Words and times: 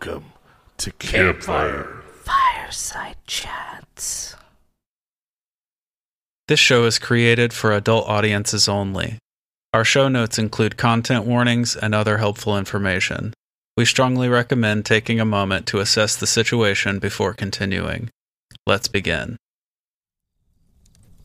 to 0.00 0.92
Campfire. 0.98 2.02
Fireside 2.22 3.16
Chats. 3.26 4.36
This 6.48 6.60
show 6.60 6.84
is 6.84 6.98
created 6.98 7.52
for 7.52 7.72
adult 7.72 8.08
audiences 8.08 8.68
only. 8.68 9.18
Our 9.72 9.84
show 9.84 10.08
notes 10.08 10.38
include 10.38 10.76
content 10.76 11.24
warnings 11.24 11.76
and 11.76 11.94
other 11.94 12.18
helpful 12.18 12.56
information. 12.56 13.34
We 13.76 13.84
strongly 13.84 14.28
recommend 14.28 14.84
taking 14.84 15.20
a 15.20 15.24
moment 15.24 15.66
to 15.68 15.80
assess 15.80 16.16
the 16.16 16.26
situation 16.26 16.98
before 16.98 17.34
continuing. 17.34 18.10
Let's 18.66 18.88
begin. 18.88 19.36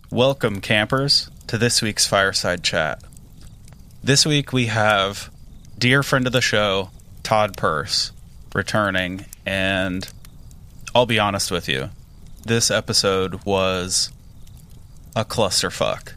Welcome, 0.09 0.59
campers, 0.59 1.29
to 1.48 1.57
this 1.57 1.81
week's 1.81 2.07
Fireside 2.07 2.63
Chat. 2.63 3.01
This 4.04 4.26
week 4.26 4.51
we 4.51 4.65
have 4.65 5.29
dear 5.77 6.04
friend 6.04 6.27
of 6.27 6.34
the 6.34 6.41
show, 6.41 6.90
Todd 7.23 7.55
Purse, 7.55 8.12
returning, 8.54 9.26
and 9.46 10.12
I'll 10.94 11.05
be 11.05 11.20
honest 11.20 11.52
with 11.52 11.68
you. 11.68 11.90
This 12.44 12.71
episode 12.71 13.44
was 13.46 14.12
a 15.16 15.26
clusterfuck. 15.26 16.13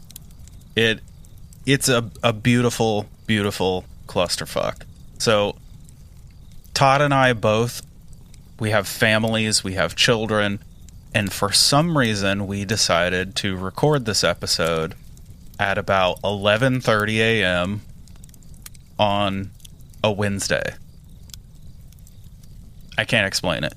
It 0.75 0.99
it's 1.65 1.89
a, 1.89 2.11
a 2.21 2.33
beautiful, 2.33 3.07
beautiful 3.25 3.85
clusterfuck. 4.07 4.83
So 5.17 5.55
Todd 6.73 7.01
and 7.01 7.13
I 7.13 7.33
both 7.33 7.81
we 8.59 8.71
have 8.71 8.87
families, 8.87 9.63
we 9.63 9.73
have 9.73 9.95
children, 9.95 10.59
and 11.13 11.31
for 11.31 11.51
some 11.51 11.97
reason 11.97 12.47
we 12.47 12.65
decided 12.65 13.35
to 13.37 13.57
record 13.57 14.05
this 14.05 14.23
episode 14.23 14.95
at 15.59 15.77
about 15.77 16.21
11:30 16.21 17.17
a.m. 17.17 17.81
on 18.97 19.51
a 20.03 20.11
Wednesday. 20.11 20.75
I 22.97 23.05
can't 23.05 23.27
explain 23.27 23.63
it. 23.63 23.73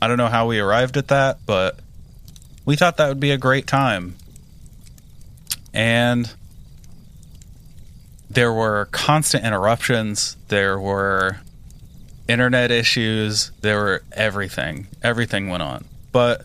I 0.00 0.08
don't 0.08 0.18
know 0.18 0.28
how 0.28 0.46
we 0.46 0.58
arrived 0.58 0.96
at 0.96 1.08
that, 1.08 1.38
but 1.46 1.78
we 2.64 2.76
thought 2.76 2.96
that 2.98 3.08
would 3.08 3.20
be 3.20 3.30
a 3.30 3.38
great 3.38 3.66
time. 3.66 4.16
And 5.72 6.32
there 8.28 8.52
were 8.52 8.88
constant 8.90 9.44
interruptions, 9.44 10.36
there 10.48 10.78
were 10.78 11.38
internet 12.28 12.70
issues, 12.70 13.52
there 13.60 13.78
were 13.78 14.02
everything. 14.12 14.88
Everything 15.02 15.48
went 15.48 15.62
on. 15.62 15.84
But 16.12 16.44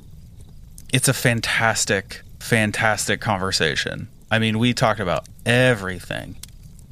it's 0.94 1.08
a 1.08 1.14
fantastic, 1.14 2.22
fantastic 2.40 3.20
conversation. 3.20 4.08
I 4.30 4.40
mean, 4.40 4.60
we 4.60 4.74
talked 4.74 5.00
about 5.00 5.26
everything 5.46 6.38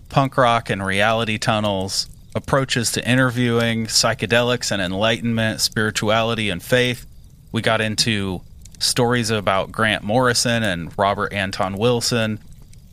punk 0.10 0.38
rock 0.38 0.70
and 0.70 0.84
reality 0.84 1.38
tunnels, 1.38 2.10
approaches 2.36 2.92
to 2.94 3.10
interviewing, 3.10 3.88
psychedelics 3.88 4.72
and 4.72 4.82
enlightenment, 4.82 5.62
spirituality 5.62 6.50
and 6.50 6.62
faith. 6.62 7.06
We 7.52 7.62
got 7.62 7.82
into 7.82 8.42
stories 8.80 9.30
about 9.30 9.72
Grant 9.72 10.04
Morrison 10.04 10.64
and 10.64 10.98
Robert 10.98 11.34
Anton 11.34 11.78
Wilson, 11.78 12.40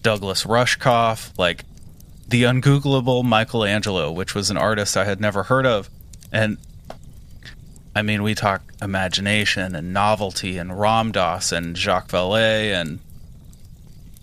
Douglas 0.02 0.44
Rushkoff, 0.44 1.36
like 1.38 1.64
the 2.28 2.44
ungoogleable 2.44 3.24
Michelangelo, 3.24 4.10
which 4.10 4.34
was 4.34 4.50
an 4.50 4.56
artist 4.56 4.96
I 4.96 5.04
had 5.04 5.20
never 5.20 5.44
heard 5.44 5.66
of. 5.66 5.88
And 6.32 6.58
I 7.94 8.02
mean, 8.02 8.22
we 8.22 8.34
talk 8.34 8.62
imagination 8.82 9.74
and 9.74 9.92
novelty 9.92 10.58
and 10.58 10.78
Ram 10.78 11.12
and 11.14 11.76
Jacques 11.76 12.08
Vallée, 12.08 12.72
and 12.72 12.98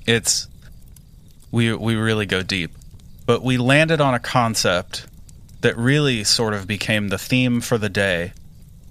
it's 0.05 0.47
we 1.51 1.73
we 1.73 1.95
really 1.95 2.25
go 2.25 2.43
deep. 2.43 2.71
But 3.25 3.43
we 3.43 3.57
landed 3.57 4.01
on 4.01 4.13
a 4.13 4.19
concept 4.19 5.07
that 5.61 5.77
really 5.77 6.23
sort 6.23 6.53
of 6.53 6.67
became 6.67 7.07
the 7.07 7.17
theme 7.17 7.61
for 7.61 7.77
the 7.77 7.89
day, 7.89 8.33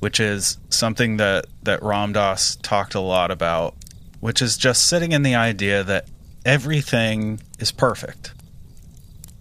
which 0.01 0.19
is 0.19 0.59
something 0.71 1.19
that 1.19 1.47
that 1.63 1.83
Ram 1.83 2.13
Dass 2.13 2.57
talked 2.57 2.95
a 2.95 3.01
lot 3.01 3.31
about, 3.31 3.75
which 4.21 4.41
is 4.41 4.57
just 4.57 4.89
sitting 4.89 5.13
in 5.13 5.23
the 5.23 5.35
idea 5.35 5.85
that 5.85 6.09
everything 6.45 7.41
is 7.59 7.73
perfect. 7.73 8.33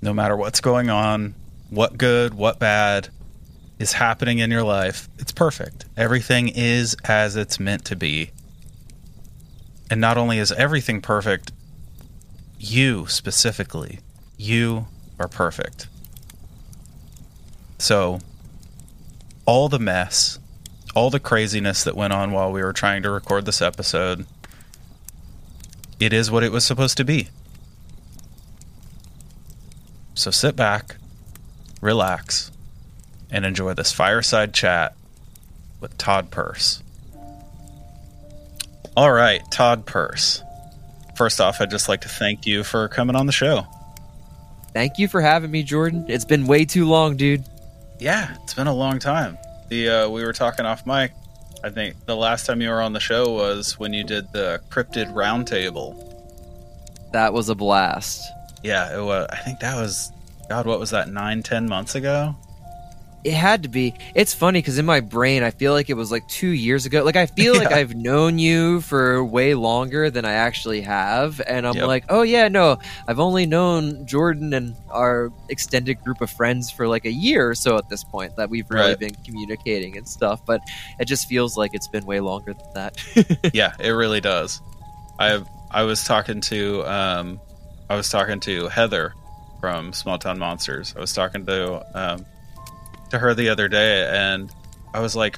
No 0.01 0.13
matter 0.13 0.35
what's 0.35 0.61
going 0.61 0.89
on, 0.89 1.35
what 1.69 1.97
good, 1.97 2.33
what 2.33 2.59
bad 2.59 3.09
is 3.79 3.93
happening 3.93 4.39
in 4.39 4.51
your 4.51 4.63
life, 4.63 5.09
it's 5.17 5.31
perfect. 5.31 5.85
Everything 5.97 6.49
is 6.49 6.95
as 7.05 7.35
it's 7.35 7.59
meant 7.59 7.85
to 7.85 7.95
be. 7.95 8.31
And 9.89 9.99
not 9.99 10.17
only 10.17 10.37
is 10.37 10.51
everything 10.51 11.01
perfect, 11.01 11.51
you 12.59 13.07
specifically, 13.07 13.99
you 14.41 14.87
are 15.19 15.27
perfect. 15.27 15.87
So, 17.77 18.19
all 19.45 19.69
the 19.69 19.79
mess, 19.79 20.39
all 20.95 21.11
the 21.11 21.19
craziness 21.19 21.83
that 21.83 21.95
went 21.95 22.11
on 22.13 22.31
while 22.31 22.51
we 22.51 22.63
were 22.63 22.73
trying 22.73 23.03
to 23.03 23.11
record 23.11 23.45
this 23.45 23.61
episode, 23.61 24.25
it 25.99 26.11
is 26.11 26.31
what 26.31 26.43
it 26.43 26.51
was 26.51 26.65
supposed 26.65 26.97
to 26.97 27.05
be. 27.05 27.29
So 30.15 30.31
sit 30.31 30.55
back, 30.55 30.95
relax, 31.79 32.51
and 33.29 33.45
enjoy 33.45 33.75
this 33.75 33.91
fireside 33.91 34.53
chat 34.53 34.95
with 35.79 35.97
Todd 35.97 36.31
Purse. 36.31 36.81
All 38.97 39.11
right, 39.11 39.41
Todd 39.51 39.85
Purse. 39.85 40.41
First 41.15 41.39
off, 41.39 41.61
I'd 41.61 41.69
just 41.69 41.87
like 41.87 42.01
to 42.01 42.09
thank 42.09 42.47
you 42.47 42.63
for 42.63 42.87
coming 42.87 43.15
on 43.15 43.27
the 43.27 43.31
show. 43.31 43.67
Thank 44.73 44.97
you 44.97 45.07
for 45.07 45.21
having 45.21 45.51
me, 45.51 45.63
Jordan. 45.63 46.05
It's 46.07 46.25
been 46.25 46.47
way 46.47 46.65
too 46.65 46.85
long, 46.85 47.17
dude. 47.17 47.43
Yeah, 47.99 48.35
it's 48.43 48.53
been 48.53 48.67
a 48.67 48.73
long 48.73 48.99
time. 48.99 49.37
The 49.69 49.89
uh, 49.89 50.09
we 50.09 50.23
were 50.23 50.33
talking 50.33 50.65
off 50.65 50.85
mic. 50.85 51.11
I 51.63 51.69
think 51.69 52.05
the 52.05 52.15
last 52.15 52.45
time 52.45 52.61
you 52.61 52.69
were 52.69 52.81
on 52.81 52.93
the 52.93 52.99
show 52.99 53.31
was 53.31 53.77
when 53.77 53.93
you 53.93 54.03
did 54.03 54.31
the 54.33 54.61
cryptid 54.69 55.13
roundtable. 55.13 56.07
That 57.11 57.33
was 57.33 57.49
a 57.49 57.55
blast. 57.55 58.23
Yeah, 58.63 58.97
it 58.97 59.03
was. 59.03 59.27
I 59.29 59.37
think 59.37 59.59
that 59.59 59.75
was 59.75 60.11
God. 60.49 60.65
What 60.65 60.79
was 60.79 60.89
that? 60.91 61.09
Nine, 61.09 61.43
ten 61.43 61.67
months 61.67 61.95
ago. 61.95 62.35
It 63.23 63.33
had 63.33 63.63
to 63.63 63.69
be. 63.69 63.93
It's 64.15 64.33
funny 64.33 64.59
because 64.59 64.79
in 64.79 64.85
my 64.85 64.99
brain, 64.99 65.43
I 65.43 65.51
feel 65.51 65.73
like 65.73 65.91
it 65.91 65.93
was 65.93 66.11
like 66.11 66.27
two 66.27 66.49
years 66.49 66.87
ago. 66.87 67.03
Like 67.03 67.15
I 67.15 67.27
feel 67.27 67.55
like 67.55 67.71
I've 67.71 67.93
known 67.95 68.39
you 68.39 68.81
for 68.81 69.23
way 69.23 69.53
longer 69.53 70.09
than 70.09 70.25
I 70.25 70.31
actually 70.33 70.81
have, 70.81 71.39
and 71.45 71.67
I'm 71.67 71.75
Yep. 71.75 71.85
like, 71.87 72.05
oh 72.09 72.23
yeah, 72.23 72.47
no, 72.47 72.79
I've 73.07 73.19
only 73.19 73.45
known 73.45 74.07
Jordan 74.07 74.53
and 74.53 74.75
our 74.89 75.31
extended 75.49 76.03
group 76.03 76.19
of 76.21 76.31
friends 76.31 76.71
for 76.71 76.87
like 76.87 77.05
a 77.05 77.11
year 77.11 77.47
or 77.49 77.53
so 77.55 77.77
at 77.77 77.89
this 77.89 78.03
point 78.03 78.35
that 78.37 78.49
we've 78.49 78.69
really 78.71 78.89
Right. 78.89 78.99
been 78.99 79.15
communicating 79.23 79.97
and 79.97 80.07
stuff. 80.07 80.43
But 80.45 80.61
it 80.99 81.05
just 81.05 81.27
feels 81.27 81.55
like 81.55 81.75
it's 81.75 81.87
been 81.87 82.05
way 82.07 82.21
longer 82.21 82.53
than 82.53 82.73
that. 82.73 83.51
yeah, 83.53 83.73
it 83.79 83.91
really 83.91 84.21
does. 84.21 84.61
I 85.19 85.43
I 85.69 85.83
was 85.83 86.03
talking 86.03 86.41
to 86.41 86.83
um, 86.91 87.39
I 87.87 87.95
was 87.95 88.09
talking 88.09 88.39
to 88.41 88.67
Heather 88.69 89.13
from 89.59 89.93
Small 89.93 90.17
Town 90.17 90.39
Monsters. 90.39 90.95
I 90.97 90.99
was 90.99 91.13
talking 91.13 91.45
to 91.45 91.85
um, 91.93 92.25
to 93.11 93.19
her 93.19 93.33
the 93.33 93.49
other 93.49 93.67
day, 93.67 94.09
and 94.11 94.51
I 94.93 94.99
was 94.99 95.15
like, 95.15 95.37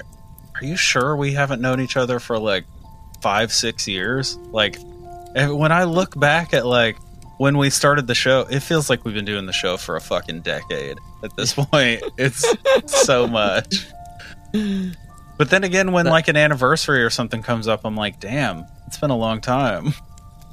"Are 0.60 0.64
you 0.64 0.76
sure 0.76 1.14
we 1.16 1.32
haven't 1.34 1.60
known 1.60 1.80
each 1.80 1.96
other 1.96 2.18
for 2.18 2.38
like 2.38 2.64
five, 3.20 3.52
six 3.52 3.86
years?" 3.86 4.36
Like, 4.50 4.78
when 5.34 5.70
I 5.72 5.84
look 5.84 6.18
back 6.18 6.52
at 6.54 6.66
like 6.66 6.96
when 7.38 7.58
we 7.58 7.68
started 7.70 8.06
the 8.06 8.14
show, 8.14 8.40
it 8.50 8.60
feels 8.60 8.88
like 8.88 9.04
we've 9.04 9.14
been 9.14 9.24
doing 9.24 9.46
the 9.46 9.52
show 9.52 9.76
for 9.76 9.96
a 9.96 10.00
fucking 10.00 10.40
decade. 10.42 10.98
At 11.22 11.36
this 11.36 11.52
point, 11.70 12.02
it's 12.16 12.44
so 12.86 13.26
much. 13.26 13.86
But 15.36 15.50
then 15.50 15.64
again, 15.64 15.90
when 15.92 16.04
That- 16.04 16.12
like 16.12 16.28
an 16.28 16.36
anniversary 16.36 17.02
or 17.02 17.10
something 17.10 17.42
comes 17.42 17.66
up, 17.66 17.80
I'm 17.84 17.96
like, 17.96 18.20
damn, 18.20 18.64
it's 18.86 18.98
been 18.98 19.10
a 19.10 19.16
long 19.16 19.40
time. 19.40 19.94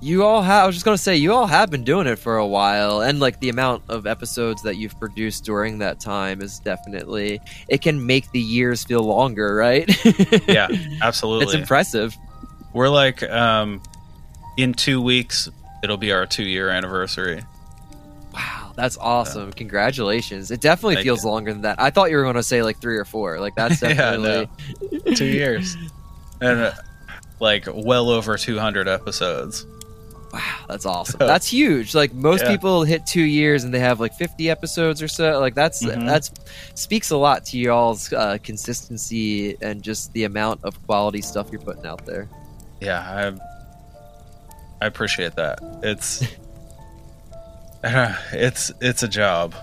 You 0.04 0.24
all 0.24 0.42
have. 0.42 0.64
I 0.64 0.66
was 0.66 0.76
just 0.76 0.84
gonna 0.84 0.98
say 0.98 1.16
you 1.18 1.32
all 1.32 1.46
have 1.46 1.70
been 1.70 1.84
doing 1.84 2.08
it 2.08 2.18
for 2.18 2.38
a 2.38 2.48
while, 2.48 3.02
and 3.02 3.20
like 3.20 3.40
the 3.40 3.50
amount 3.50 3.84
of 3.88 4.08
episodes 4.08 4.64
that 4.64 4.76
you've 4.76 5.00
produced 5.00 5.46
during 5.46 5.78
that 5.78 6.00
time 6.00 6.42
is 6.42 6.58
definitely 6.60 7.40
it 7.70 7.82
can 7.84 8.04
make 8.08 8.30
the 8.32 8.40
years 8.40 8.84
feel 8.84 9.04
longer, 9.04 9.56
right? 9.56 9.88
Yeah, 10.48 10.70
absolutely. 11.04 11.46
it's 11.46 11.54
impressive. 11.54 12.18
We're 12.74 12.90
like, 12.90 13.22
um, 13.24 13.82
in 14.58 14.74
two 14.74 15.02
weeks, 15.02 15.48
it'll 15.84 15.98
be 15.98 16.12
our 16.12 16.26
two 16.26 16.44
year 16.46 16.70
anniversary. 16.70 17.44
Wow, 18.34 18.72
that's 18.76 18.98
awesome! 18.98 19.52
Congratulations. 19.54 20.50
It 20.50 20.62
definitely 20.62 20.96
Thank 20.96 21.06
feels 21.06 21.24
you. 21.24 21.30
longer 21.30 21.54
than 21.54 21.62
that. 21.62 21.80
I 21.80 21.92
thought 21.92 22.10
you 22.10 22.18
were 22.18 22.24
gonna 22.24 22.42
say 22.42 22.64
like 22.64 22.80
three 22.82 22.98
or 22.98 23.06
four. 23.06 23.40
Like 23.40 23.54
that's 23.56 23.80
Yeah, 23.84 23.94
definitely 23.94 24.50
two 25.16 25.26
years. 25.26 25.78
And 26.44 26.60
uh, 26.60 26.72
like 27.40 27.66
well 27.72 28.10
over 28.10 28.36
200 28.36 28.88
episodes. 28.88 29.64
Wow. 30.34 30.66
That's 30.68 30.86
awesome. 30.86 31.20
That's 31.20 31.48
huge. 31.48 31.94
Like 31.96 32.14
most 32.14 32.44
Yeah. 32.44 32.52
people 32.52 32.84
hit 32.84 33.06
two 33.06 33.22
years 33.22 33.64
and 33.64 33.74
they 33.74 33.80
have 33.80 34.00
like 34.00 34.14
fifty 34.16 34.50
episodes 34.50 35.02
or 35.02 35.08
so. 35.08 35.40
Like 35.40 35.56
that's 35.56 35.84
Mhm. 35.84 36.06
that's 36.06 36.32
speaks 36.76 37.10
a 37.12 37.18
lot 37.18 37.46
to 37.46 37.58
y'all's 37.58 38.12
uh, 38.14 38.38
consistency 38.44 39.58
and 39.62 39.82
just 39.84 40.12
the 40.14 40.24
amount 40.24 40.62
of 40.64 40.82
quality 40.86 41.22
stuff 41.22 41.48
you're 41.52 41.62
putting 41.62 41.86
out 41.86 42.06
there. 42.06 42.28
Yeah, 42.80 43.00
I 43.00 44.84
I 44.84 44.88
appreciate 44.88 45.36
that. 45.36 45.60
It's 45.84 46.24
it's 47.84 48.72
it's 48.82 49.04
a 49.04 49.08
job. 49.08 49.56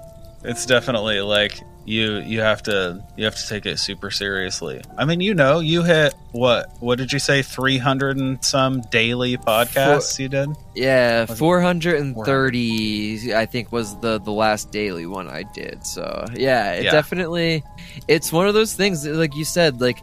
It's 0.44 0.66
definitely 0.66 1.20
like 1.20 1.60
you 1.88 2.18
you 2.18 2.40
have 2.40 2.62
to 2.64 3.02
you 3.16 3.24
have 3.24 3.34
to 3.34 3.48
take 3.48 3.64
it 3.66 3.78
super 3.78 4.10
seriously. 4.10 4.82
I 4.98 5.04
mean, 5.06 5.20
you 5.20 5.32
know, 5.34 5.60
you 5.60 5.82
hit 5.82 6.14
what 6.32 6.70
what 6.80 6.98
did 6.98 7.12
you 7.12 7.18
say 7.18 7.40
300 7.42 8.16
and 8.18 8.44
some 8.44 8.82
daily 8.90 9.36
podcasts 9.38 10.18
you 10.18 10.28
did? 10.28 10.50
Yeah, 10.74 11.22
Was 11.22 11.30
it- 11.30 11.36
430 11.38 13.34
I 13.34 13.46
think 13.46 13.72
was 13.72 13.98
the 14.00 14.18
the 14.20 14.30
last 14.32 14.70
daily 14.70 15.06
one 15.06 15.28
I 15.28 15.42
did. 15.54 15.84
So, 15.86 16.26
yeah, 16.34 16.72
it 16.74 16.84
Yeah. 16.84 16.90
definitely 16.92 17.64
it's 18.06 18.32
one 18.32 18.46
of 18.48 18.54
those 18.54 18.74
things 18.74 19.02
that, 19.02 19.14
like 19.14 19.34
you 19.34 19.44
said 19.44 19.80
like 19.80 19.98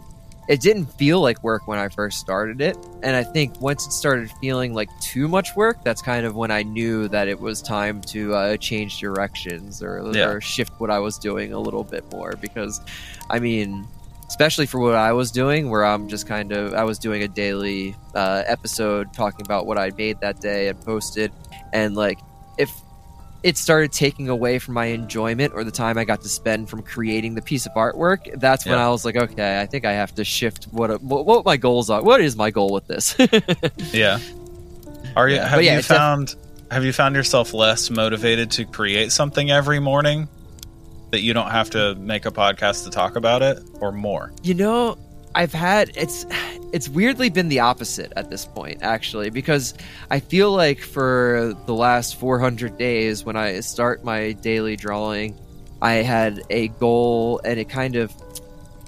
it 0.47 0.61
didn't 0.61 0.85
feel 0.85 1.21
like 1.21 1.43
work 1.43 1.67
when 1.67 1.79
I 1.79 1.89
first 1.89 2.19
started 2.19 2.61
it, 2.61 2.77
and 3.03 3.15
I 3.15 3.23
think 3.23 3.59
once 3.61 3.85
it 3.87 3.91
started 3.91 4.29
feeling 4.41 4.73
like 4.73 4.89
too 5.01 5.27
much 5.27 5.55
work, 5.55 5.83
that's 5.83 6.01
kind 6.01 6.25
of 6.25 6.35
when 6.35 6.51
I 6.51 6.61
knew 6.63 7.07
that 7.07 7.27
it 7.27 7.39
was 7.39 7.61
time 7.61 8.01
to 8.01 8.33
uh, 8.35 8.57
change 8.57 8.99
directions 8.99 9.81
or, 9.81 10.11
Yeah. 10.13 10.29
or 10.29 10.41
shift 10.41 10.73
what 10.79 10.91
I 10.91 10.99
was 10.99 11.17
doing 11.17 11.53
a 11.53 11.59
little 11.59 11.83
bit 11.83 12.03
more. 12.11 12.33
Because 12.39 12.79
I 13.29 13.39
mean, 13.39 13.87
especially 14.27 14.65
for 14.67 14.79
what 14.79 14.95
I 14.95 15.13
was 15.13 15.31
doing, 15.31 15.69
where 15.69 15.83
I'm 15.83 16.07
just 16.07 16.27
kind 16.27 16.51
of 16.51 16.73
I 16.73 16.83
was 16.83 16.99
doing 16.99 17.23
a 17.23 17.27
daily 17.27 17.95
uh, 18.13 18.43
episode 18.45 19.13
talking 19.13 19.45
about 19.45 19.65
what 19.65 19.77
I 19.77 19.91
made 19.97 20.19
that 20.21 20.39
day 20.41 20.67
and 20.67 20.79
posted, 20.81 21.31
and 21.73 21.95
like 21.95 22.19
if 22.57 22.71
it 23.45 23.57
started 23.57 23.91
taking 23.91 24.27
away 24.27 24.57
from 24.57 24.73
my 24.73 24.85
enjoyment 24.87 25.53
or 25.53 25.63
the 25.63 25.69
time 25.71 25.99
I 25.99 26.03
got 26.03 26.21
to 26.21 26.27
spend 26.29 26.67
from 26.67 26.81
creating 26.81 27.35
the 27.35 27.43
piece 27.43 27.67
of 27.67 27.73
artwork, 27.73 28.39
that's 28.39 28.65
when 28.65 28.73
Yeah. 28.79 28.87
I 28.87 28.89
was 28.89 29.05
like, 29.05 29.15
okay, 29.15 29.61
I 29.61 29.67
think 29.67 29.85
I 29.85 29.91
have 29.93 30.15
to 30.15 30.23
shift 30.25 30.65
what 30.71 30.99
what, 31.03 31.27
what 31.27 31.45
my 31.45 31.55
goals 31.55 31.91
are. 31.91 32.01
What 32.01 32.21
is 32.21 32.35
my 32.35 32.49
goal 32.49 32.73
with 32.73 32.87
this? 32.87 33.15
Yeah. 33.93 34.17
Are 35.15 35.29
you 35.29 35.35
Yeah. 35.35 35.47
have 35.47 35.61
yeah, 35.61 35.71
you 35.73 35.77
def- 35.77 35.85
found 35.85 36.35
have 36.71 36.83
you 36.83 36.91
found 36.91 37.15
yourself 37.15 37.53
less 37.53 37.91
motivated 37.91 38.49
to 38.51 38.65
create 38.65 39.11
something 39.11 39.51
every 39.51 39.79
morning 39.79 40.27
that 41.11 41.21
you 41.21 41.33
don't 41.35 41.51
have 41.51 41.69
to 41.69 41.93
make 41.95 42.25
a 42.25 42.31
podcast 42.31 42.83
to 42.85 42.89
talk 42.89 43.15
about 43.15 43.43
it 43.43 43.59
or 43.79 43.91
more? 43.91 44.31
You 44.41 44.55
know, 44.55 44.97
I've 45.35 45.53
had 45.53 45.91
it's 45.95 46.25
it's 46.75 46.89
weirdly 46.89 47.29
been 47.29 47.47
the 47.47 47.61
opposite 47.61 48.11
at 48.17 48.29
this 48.29 48.45
point 48.45 48.79
actually 48.81 49.29
because 49.29 49.73
I 50.11 50.19
feel 50.19 50.51
like 50.51 50.81
for 50.81 51.55
the 51.67 51.73
last 51.73 52.17
400 52.17 52.77
days 52.77 53.23
when 53.23 53.37
I 53.37 53.61
start 53.61 54.03
my 54.03 54.33
daily 54.33 54.75
drawing, 54.75 55.39
I 55.81 55.93
had 55.93 56.41
a 56.49 56.67
goal 56.67 57.39
and 57.45 57.61
it 57.61 57.69
kind 57.69 57.95
of 57.95 58.11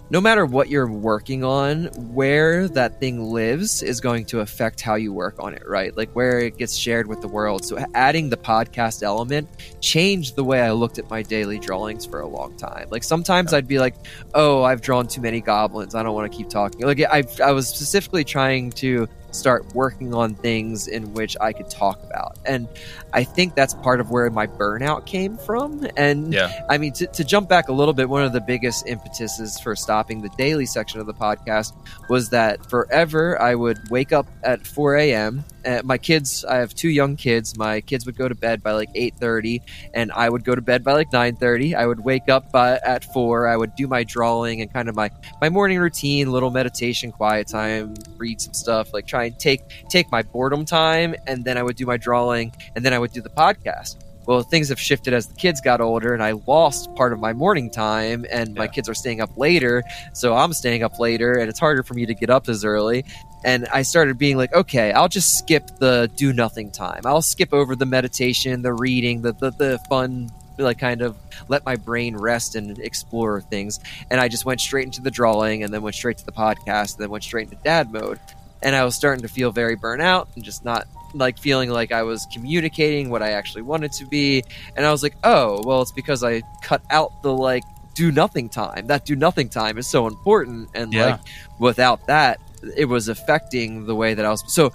no 0.09 0.21
matter 0.21 0.45
what 0.45 0.69
you're 0.69 0.89
working 0.89 1.43
on, 1.43 1.85
where 2.13 2.67
that 2.69 2.99
thing 2.99 3.31
lives 3.31 3.83
is 3.83 3.99
going 3.99 4.25
to 4.25 4.39
affect 4.39 4.81
how 4.81 4.95
you 4.95 5.11
work 5.11 5.35
on 5.39 5.53
it, 5.53 5.63
right? 5.67 5.95
Like 5.95 6.11
where 6.15 6.39
it 6.39 6.57
gets 6.57 6.75
shared 6.75 7.07
with 7.07 7.21
the 7.21 7.27
world. 7.27 7.65
So 7.65 7.77
adding 7.93 8.29
the 8.29 8.37
podcast 8.37 9.03
element 9.03 9.49
changed 9.81 10.35
the 10.35 10.43
way 10.43 10.61
I 10.61 10.71
looked 10.71 10.97
at 10.97 11.09
my 11.09 11.21
daily 11.23 11.59
drawings 11.59 12.05
for 12.05 12.21
a 12.21 12.27
long 12.27 12.55
time. 12.55 12.87
Like 12.89 13.03
sometimes 13.03 13.53
I'd 13.53 13.67
be 13.67 13.79
like, 13.79 13.95
"Oh, 14.33 14.63
I've 14.63 14.81
drawn 14.81 15.07
too 15.07 15.21
many 15.21 15.41
goblins. 15.41 15.95
I 15.95 16.03
don't 16.03 16.15
want 16.15 16.31
to 16.31 16.37
keep 16.37 16.49
talking." 16.49 16.81
Like 16.81 17.01
I 17.01 17.23
I 17.43 17.51
was 17.51 17.67
specifically 17.67 18.23
trying 18.23 18.71
to 18.71 19.07
start 19.37 19.73
working 19.73 20.13
on 20.13 20.35
things 20.35 20.87
in 20.87 21.13
which 21.13 21.37
I 21.39 21.53
could 21.53 21.69
talk 21.69 22.03
about. 22.03 22.37
And 22.45 22.67
I 23.13 23.23
think 23.23 23.55
that's 23.55 23.73
part 23.75 23.99
of 23.99 24.09
where 24.11 24.29
my 24.29 24.47
burnout 24.47 25.05
came 25.05 25.37
from. 25.37 25.87
And 25.95 26.33
Yeah. 26.33 26.65
I 26.69 26.77
mean, 26.77 26.93
to, 26.93 27.07
to 27.07 27.23
jump 27.23 27.49
back 27.49 27.69
a 27.69 27.73
little 27.73 27.93
bit, 27.93 28.09
one 28.09 28.23
of 28.23 28.33
the 28.33 28.41
biggest 28.41 28.87
impetuses 28.87 29.59
for 29.59 29.75
stopping 29.75 30.21
the 30.21 30.29
daily 30.37 30.65
section 30.65 30.99
of 30.99 31.05
the 31.05 31.13
podcast 31.13 31.73
was 32.09 32.29
that 32.29 32.69
forever 32.69 33.41
I 33.41 33.55
would 33.55 33.77
wake 33.89 34.11
up 34.11 34.27
at 34.43 34.65
4 34.65 34.97
a.m. 34.97 35.43
Uh, 35.67 35.81
my 35.83 35.97
kids, 35.97 36.45
I 36.45 36.55
have 36.57 36.73
two 36.73 36.87
young 36.87 37.17
kids. 37.17 37.57
My 37.57 37.81
kids 37.81 38.05
would 38.05 38.17
go 38.17 38.29
to 38.29 38.35
bed 38.35 38.63
by 38.63 38.71
like 38.71 38.89
8:30, 38.95 39.61
and 39.93 40.13
I 40.13 40.29
would 40.29 40.45
go 40.45 40.55
to 40.55 40.61
bed 40.61 40.81
by 40.81 40.93
like 40.93 41.11
9:30. 41.11 41.75
I 41.75 41.85
would 41.85 41.99
wake 41.99 42.29
up 42.29 42.53
by, 42.53 42.79
at 42.85 43.03
four. 43.13 43.47
I 43.47 43.57
would 43.57 43.75
do 43.75 43.85
my 43.85 44.05
drawing 44.05 44.61
and 44.61 44.71
kind 44.71 44.87
of 44.87 44.95
my 44.95 45.09
my 45.41 45.49
morning 45.49 45.79
routine, 45.79 46.31
little 46.31 46.51
meditation, 46.51 47.11
quiet 47.11 47.47
time, 47.49 47.95
read 48.15 48.39
some 48.39 48.53
stuff, 48.53 48.93
like 48.93 49.07
try 49.07 49.25
and 49.25 49.37
take 49.37 49.61
take 49.89 50.09
my 50.09 50.21
boredom 50.21 50.63
time, 50.63 51.15
and 51.27 51.43
then 51.43 51.57
I 51.57 51.63
would 51.63 51.75
do 51.75 51.85
my 51.85 51.97
drawing, 51.97 52.53
and 52.75 52.85
then 52.85 52.93
I 52.93 52.99
would 52.99 53.11
do 53.11 53.21
the 53.21 53.29
podcast. 53.29 53.97
Well, 54.27 54.43
things 54.43 54.67
have 54.67 54.79
shifted 54.79 55.13
as 55.13 55.27
the 55.27 55.35
kids 55.35 55.61
got 55.61 55.79
older, 55.79 56.13
and 56.13 56.21
I 56.21 56.33
lost 56.33 56.93
part 56.95 57.13
of 57.13 57.19
my 57.19 57.31
morning 57.31 57.71
time, 57.71 58.25
and 58.29 58.55
my 58.55 58.67
kids 58.67 58.89
are 58.89 58.93
staying 58.93 59.21
up 59.21 59.37
later, 59.37 59.83
so 60.13 60.35
I'm 60.35 60.51
staying 60.51 60.83
up 60.83 60.99
later, 60.99 61.39
and 61.39 61.49
it's 61.49 61.59
harder 61.59 61.81
for 61.81 61.93
me 61.93 62.05
to 62.05 62.13
get 62.13 62.29
up 62.29 62.49
as 62.49 62.65
early. 62.65 63.05
And 63.47 63.65
I 63.73 63.83
started 63.83 64.17
being 64.17 64.35
like, 64.35 64.53
okay, 64.53 64.91
I'll 64.91 65.07
just 65.07 65.39
skip 65.39 65.65
the 65.79 66.11
do 66.17 66.33
nothing 66.33 66.69
time. 66.69 67.01
I'll 67.05 67.21
skip 67.21 67.53
over 67.53 67.77
the 67.77 67.85
meditation, 67.85 68.61
the 68.61 68.73
reading, 68.73 69.21
the 69.21 69.31
the, 69.31 69.51
the 69.51 69.79
fun, 69.89 70.29
like 70.57 70.79
kind 70.79 71.01
of 71.01 71.15
let 71.47 71.65
my 71.65 71.77
brain 71.77 72.17
rest 72.17 72.55
and 72.55 72.77
explore 72.79 73.39
things. 73.39 73.79
And 74.11 74.19
I 74.19 74.27
just 74.27 74.43
went 74.43 74.59
straight 74.59 74.83
into 74.85 75.01
the 75.01 75.11
drawing, 75.11 75.63
and 75.63 75.73
then 75.73 75.81
went 75.81 75.95
straight 75.95 76.17
to 76.17 76.25
the 76.25 76.31
podcast, 76.33 76.95
and 76.95 77.03
then 77.03 77.09
went 77.09 77.23
straight 77.23 77.45
into 77.49 77.57
dad 77.63 77.89
mode. 77.91 78.19
And 78.61 78.75
I 78.75 78.83
was 78.83 78.95
starting 78.95 79.21
to 79.21 79.29
feel 79.29 79.51
very 79.51 79.77
burnout 79.77 80.27
and 80.35 80.43
just 80.43 80.65
not 80.65 80.85
like 81.13 81.37
feeling 81.39 81.69
like 81.69 81.93
I 81.93 82.03
was 82.03 82.27
communicating 82.33 83.09
what 83.09 83.23
I 83.23 83.31
actually 83.31 83.61
wanted 83.61 83.93
to 83.93 84.05
be. 84.05 84.43
And 84.75 84.85
I 84.85 84.91
was 84.91 85.03
like, 85.03 85.15
oh, 85.23 85.61
well, 85.63 85.81
it's 85.81 85.93
because 85.93 86.21
I 86.21 86.41
cut 86.63 86.81
out 86.89 87.21
the 87.23 87.31
like 87.31 87.63
do 87.95 88.11
nothing 88.11 88.49
time. 88.49 88.87
That 88.87 89.05
do 89.05 89.15
nothing 89.15 89.47
time 89.47 89.77
is 89.77 89.87
so 89.87 90.05
important. 90.05 90.69
And 90.73 90.91
Yeah. 90.93 91.05
like 91.05 91.19
without 91.59 92.05
that, 92.07 92.39
it 92.75 92.85
was 92.85 93.07
affecting 93.07 93.85
the 93.85 93.95
way 93.95 94.13
that 94.13 94.25
I 94.25 94.29
was. 94.29 94.43
So 94.53 94.71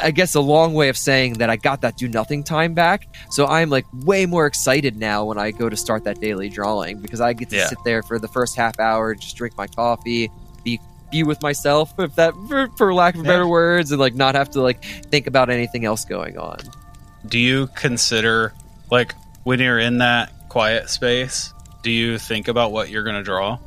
I 0.00 0.12
guess 0.12 0.34
a 0.36 0.40
long 0.40 0.74
way 0.74 0.88
of 0.90 0.96
saying 0.96 1.34
that 1.34 1.50
I 1.50 1.56
got 1.56 1.80
that 1.80 1.96
do 1.96 2.06
nothing 2.08 2.44
time 2.44 2.72
back. 2.74 3.08
So 3.30 3.46
I'm 3.46 3.68
like 3.68 3.84
way 3.92 4.26
more 4.26 4.46
excited 4.46 4.96
now 4.96 5.24
when 5.24 5.38
I 5.38 5.50
go 5.50 5.68
to 5.68 5.76
start 5.76 6.04
that 6.04 6.20
daily 6.20 6.48
drawing 6.48 7.00
because 7.00 7.20
I 7.20 7.32
get 7.32 7.50
to 7.50 7.56
Yeah. 7.56 7.66
sit 7.66 7.78
there 7.84 8.02
for 8.04 8.18
the 8.20 8.28
first 8.28 8.54
half 8.56 8.78
hour, 8.78 9.14
just 9.16 9.36
drink 9.36 9.56
my 9.56 9.66
coffee, 9.66 10.30
be 10.64 10.78
be 11.10 11.22
with 11.22 11.40
myself, 11.42 11.92
if 11.98 12.14
that 12.16 12.34
for, 12.48 12.68
for 12.76 12.92
lack 12.94 13.14
of 13.14 13.22
Yeah. 13.24 13.32
better 13.32 13.48
words, 13.48 13.90
and 13.90 13.98
like 14.00 14.14
not 14.14 14.34
have 14.34 14.50
to 14.50 14.60
like 14.60 14.84
think 15.10 15.26
about 15.26 15.48
anything 15.50 15.84
else 15.84 16.04
going 16.04 16.38
on. 16.38 16.58
Do 17.26 17.38
you 17.38 17.66
consider 17.74 18.52
like 18.90 19.14
when 19.44 19.58
you're 19.58 19.78
in 19.80 19.98
that 19.98 20.30
quiet 20.48 20.90
space, 20.90 21.52
do 21.82 21.90
you 21.90 22.18
think 22.18 22.46
about 22.48 22.70
what 22.72 22.88
you're 22.90 23.02
going 23.04 23.16
to 23.16 23.22
draw? 23.22 23.58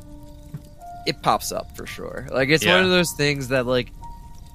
It 1.06 1.22
pops 1.22 1.52
up 1.52 1.76
for 1.76 1.86
sure. 1.86 2.26
Like 2.30 2.48
it's 2.48 2.64
Yeah. 2.64 2.76
one 2.76 2.84
of 2.84 2.90
those 2.90 3.12
things 3.12 3.48
that 3.48 3.66
like 3.66 3.90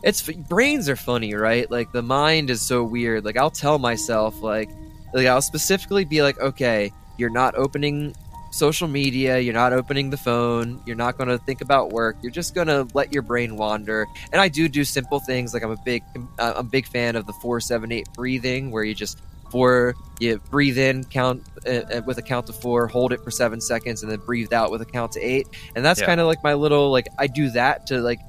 it's 0.03 0.21
brains 0.21 0.87
are 0.89 0.95
funny, 0.95 1.33
right? 1.33 1.69
Like 1.69 1.91
the 1.91 2.01
mind 2.03 2.49
is 2.49 2.61
so 2.61 2.83
weird. 2.83 3.25
Like 3.25 3.37
I'll 3.37 3.51
tell 3.51 3.79
myself 3.79 4.41
like 4.41 4.69
like 5.13 5.25
I'll 5.27 5.41
specifically 5.41 6.05
be 6.05 6.21
like, 6.21 6.39
okay, 6.39 6.91
you're 7.17 7.29
not 7.29 7.55
opening 7.55 8.15
social 8.51 8.87
media, 8.87 9.39
you're 9.39 9.53
not 9.53 9.73
opening 9.73 10.09
the 10.09 10.17
phone, 10.17 10.81
you're 10.85 10.95
not 10.95 11.17
going 11.17 11.27
to 11.29 11.37
think 11.39 11.61
about 11.61 11.91
work. 11.91 12.15
You're 12.21 12.31
just 12.31 12.55
going 12.55 12.67
to 12.67 12.87
let 12.93 13.11
your 13.13 13.21
brain 13.21 13.57
wander. 13.57 14.07
And 14.31 14.41
I 14.41 14.47
do 14.47 14.67
do 14.69 14.83
simple 14.83 15.19
things 15.19 15.53
like 15.53 15.63
I'm 15.63 15.71
a 15.71 15.77
big 15.83 16.03
I'm 16.15 16.29
a 16.55 16.63
big 16.63 16.87
fan 16.87 17.15
of 17.15 17.25
the 17.25 17.33
478 17.33 18.07
breathing 18.13 18.71
where 18.71 18.83
you 18.83 18.93
just 18.93 19.19
four 19.51 19.95
you 20.19 20.39
breathe 20.49 20.77
in 20.77 21.03
count 21.03 21.43
uh, 21.67 21.69
uh, 21.69 22.01
with 22.05 22.17
a 22.17 22.21
count 22.21 22.47
to 22.47 22.53
four 22.53 22.87
hold 22.87 23.13
it 23.13 23.23
for 23.23 23.31
seven 23.31 23.61
seconds 23.61 24.01
and 24.03 24.11
then 24.11 24.19
breathe 24.19 24.51
out 24.53 24.71
with 24.71 24.81
a 24.81 24.85
count 24.85 25.11
to 25.11 25.19
eight 25.21 25.45
and 25.75 25.85
that's 25.85 25.99
Yeah. 25.99 26.05
kind 26.07 26.19
of 26.19 26.27
like 26.27 26.43
my 26.43 26.53
little 26.55 26.91
like 26.91 27.07
i 27.19 27.27
do 27.27 27.49
that 27.51 27.87
to 27.87 27.99
like 28.01 28.19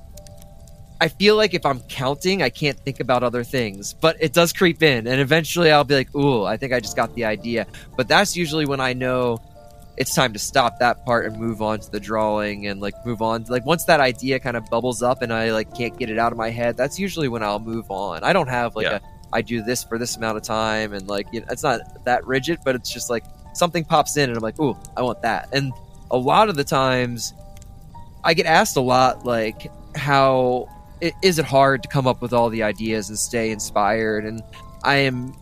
i 1.01 1.09
feel 1.09 1.37
like 1.37 1.55
if 1.55 1.65
i'm 1.65 1.81
counting 1.89 2.43
i 2.43 2.51
can't 2.51 2.79
think 2.81 3.01
about 3.01 3.23
other 3.23 3.45
things 3.45 3.95
but 3.95 4.17
it 4.21 4.33
does 4.33 4.53
creep 4.53 4.83
in 4.83 5.07
and 5.07 5.21
eventually 5.21 5.71
i'll 5.71 5.85
be 5.85 5.95
like 5.95 6.15
ooh 6.15 6.45
i 6.45 6.57
think 6.57 6.73
i 6.73 6.81
just 6.81 6.97
got 6.97 7.15
the 7.15 7.25
idea 7.25 7.67
but 7.97 8.09
that's 8.09 8.37
usually 8.37 8.67
when 8.67 8.81
i 8.81 8.93
know 8.93 9.39
it's 9.97 10.15
time 10.15 10.33
to 10.33 10.39
stop 10.39 10.79
that 10.79 11.05
part 11.05 11.27
and 11.27 11.37
move 11.41 11.61
on 11.63 11.81
to 11.81 11.91
the 11.91 11.99
drawing 11.99 12.67
and 12.69 12.81
like 12.81 12.95
move 13.07 13.21
on 13.23 13.45
like 13.49 13.65
once 13.67 13.85
that 13.87 13.99
idea 14.01 14.39
kind 14.39 14.57
of 14.57 14.65
bubbles 14.71 15.03
up 15.03 15.23
and 15.23 15.33
i 15.33 15.51
like 15.53 15.73
can't 15.75 15.99
get 15.99 16.11
it 16.11 16.19
out 16.19 16.33
of 16.33 16.39
my 16.39 16.51
head 16.51 16.77
that's 16.77 16.99
usually 16.99 17.29
when 17.29 17.43
i'll 17.43 17.59
move 17.61 17.91
on 17.91 18.23
i 18.25 18.33
don't 18.33 18.49
have 18.49 18.77
like 18.77 18.85
Yeah. 18.85 18.97
a 18.97 19.01
i 19.33 19.43
do 19.43 19.63
this 19.63 19.85
for 19.85 19.99
this 19.99 20.17
amount 20.17 20.37
of 20.37 20.43
time 20.43 20.93
and 20.93 21.09
like 21.09 21.27
you 21.33 21.41
know, 21.41 21.47
it's 21.51 21.63
not 21.63 21.81
that 22.05 22.27
rigid 22.27 22.59
but 22.65 22.75
it's 22.75 22.91
just 22.91 23.11
like 23.11 23.25
something 23.55 23.85
pops 23.85 24.17
in 24.17 24.29
and 24.29 24.37
i'm 24.37 24.43
like 24.43 24.59
ooh 24.61 24.77
i 24.97 25.03
want 25.03 25.21
that. 25.23 25.49
And 25.53 25.73
a 26.11 26.17
lot 26.17 26.49
of 26.49 26.57
the 26.57 26.65
times 26.65 27.35
I 28.25 28.35
get 28.35 28.47
asked 28.47 28.77
a 28.77 28.81
lot 28.81 29.25
like 29.25 29.71
how 29.95 30.69
is 31.23 31.39
it 31.39 31.45
hard 31.45 31.83
to 31.83 31.89
come 31.89 32.07
up 32.07 32.21
with 32.21 32.33
all 32.33 32.51
the 32.51 32.63
ideas 32.63 33.09
and 33.09 33.19
stay 33.19 33.51
inspired? 33.51 34.25
And 34.25 34.43
I 34.83 34.97
am 34.97 35.35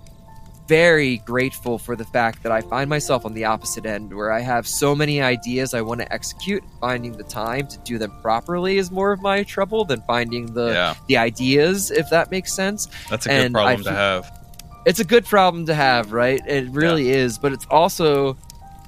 very 0.66 1.18
grateful 1.18 1.78
for 1.78 1.96
the 1.96 2.04
fact 2.04 2.42
that 2.42 2.52
I 2.52 2.60
find 2.60 2.90
myself 2.90 3.24
on 3.24 3.34
the 3.34 3.44
opposite 3.44 3.86
end 3.86 4.14
where 4.14 4.32
I 4.32 4.40
have 4.40 4.66
so 4.66 4.94
many 4.94 5.22
ideas 5.22 5.74
I 5.74 5.80
want 5.80 6.00
to 6.00 6.12
execute 6.12 6.62
finding 6.80 7.12
the 7.12 7.24
time 7.24 7.68
to 7.68 7.78
do 7.78 7.98
them 7.98 8.12
properly 8.22 8.78
is 8.78 8.90
more 8.90 9.12
of 9.12 9.22
my 9.22 9.42
trouble 9.42 9.84
than 9.84 10.02
finding 10.02 10.52
the 10.54 10.68
yeah. 10.68 10.94
the 11.06 11.16
ideas 11.16 11.90
if 11.90 12.10
that 12.10 12.30
makes 12.30 12.52
sense 12.52 12.88
That's 13.08 13.26
a 13.26 13.28
good 13.28 13.34
and 13.46 13.56
I 13.56 13.60
problem 13.60 13.84
to 13.84 13.92
have. 13.92 14.38
it's 14.86 15.00
a 15.00 15.04
good 15.04 15.24
problem 15.24 15.66
to 15.66 15.74
have, 15.74 16.12
right? 16.12 16.40
It 16.46 16.68
really 16.70 17.10
is, 17.10 17.38
but 17.38 17.52
it's 17.52 17.66
also 17.70 18.36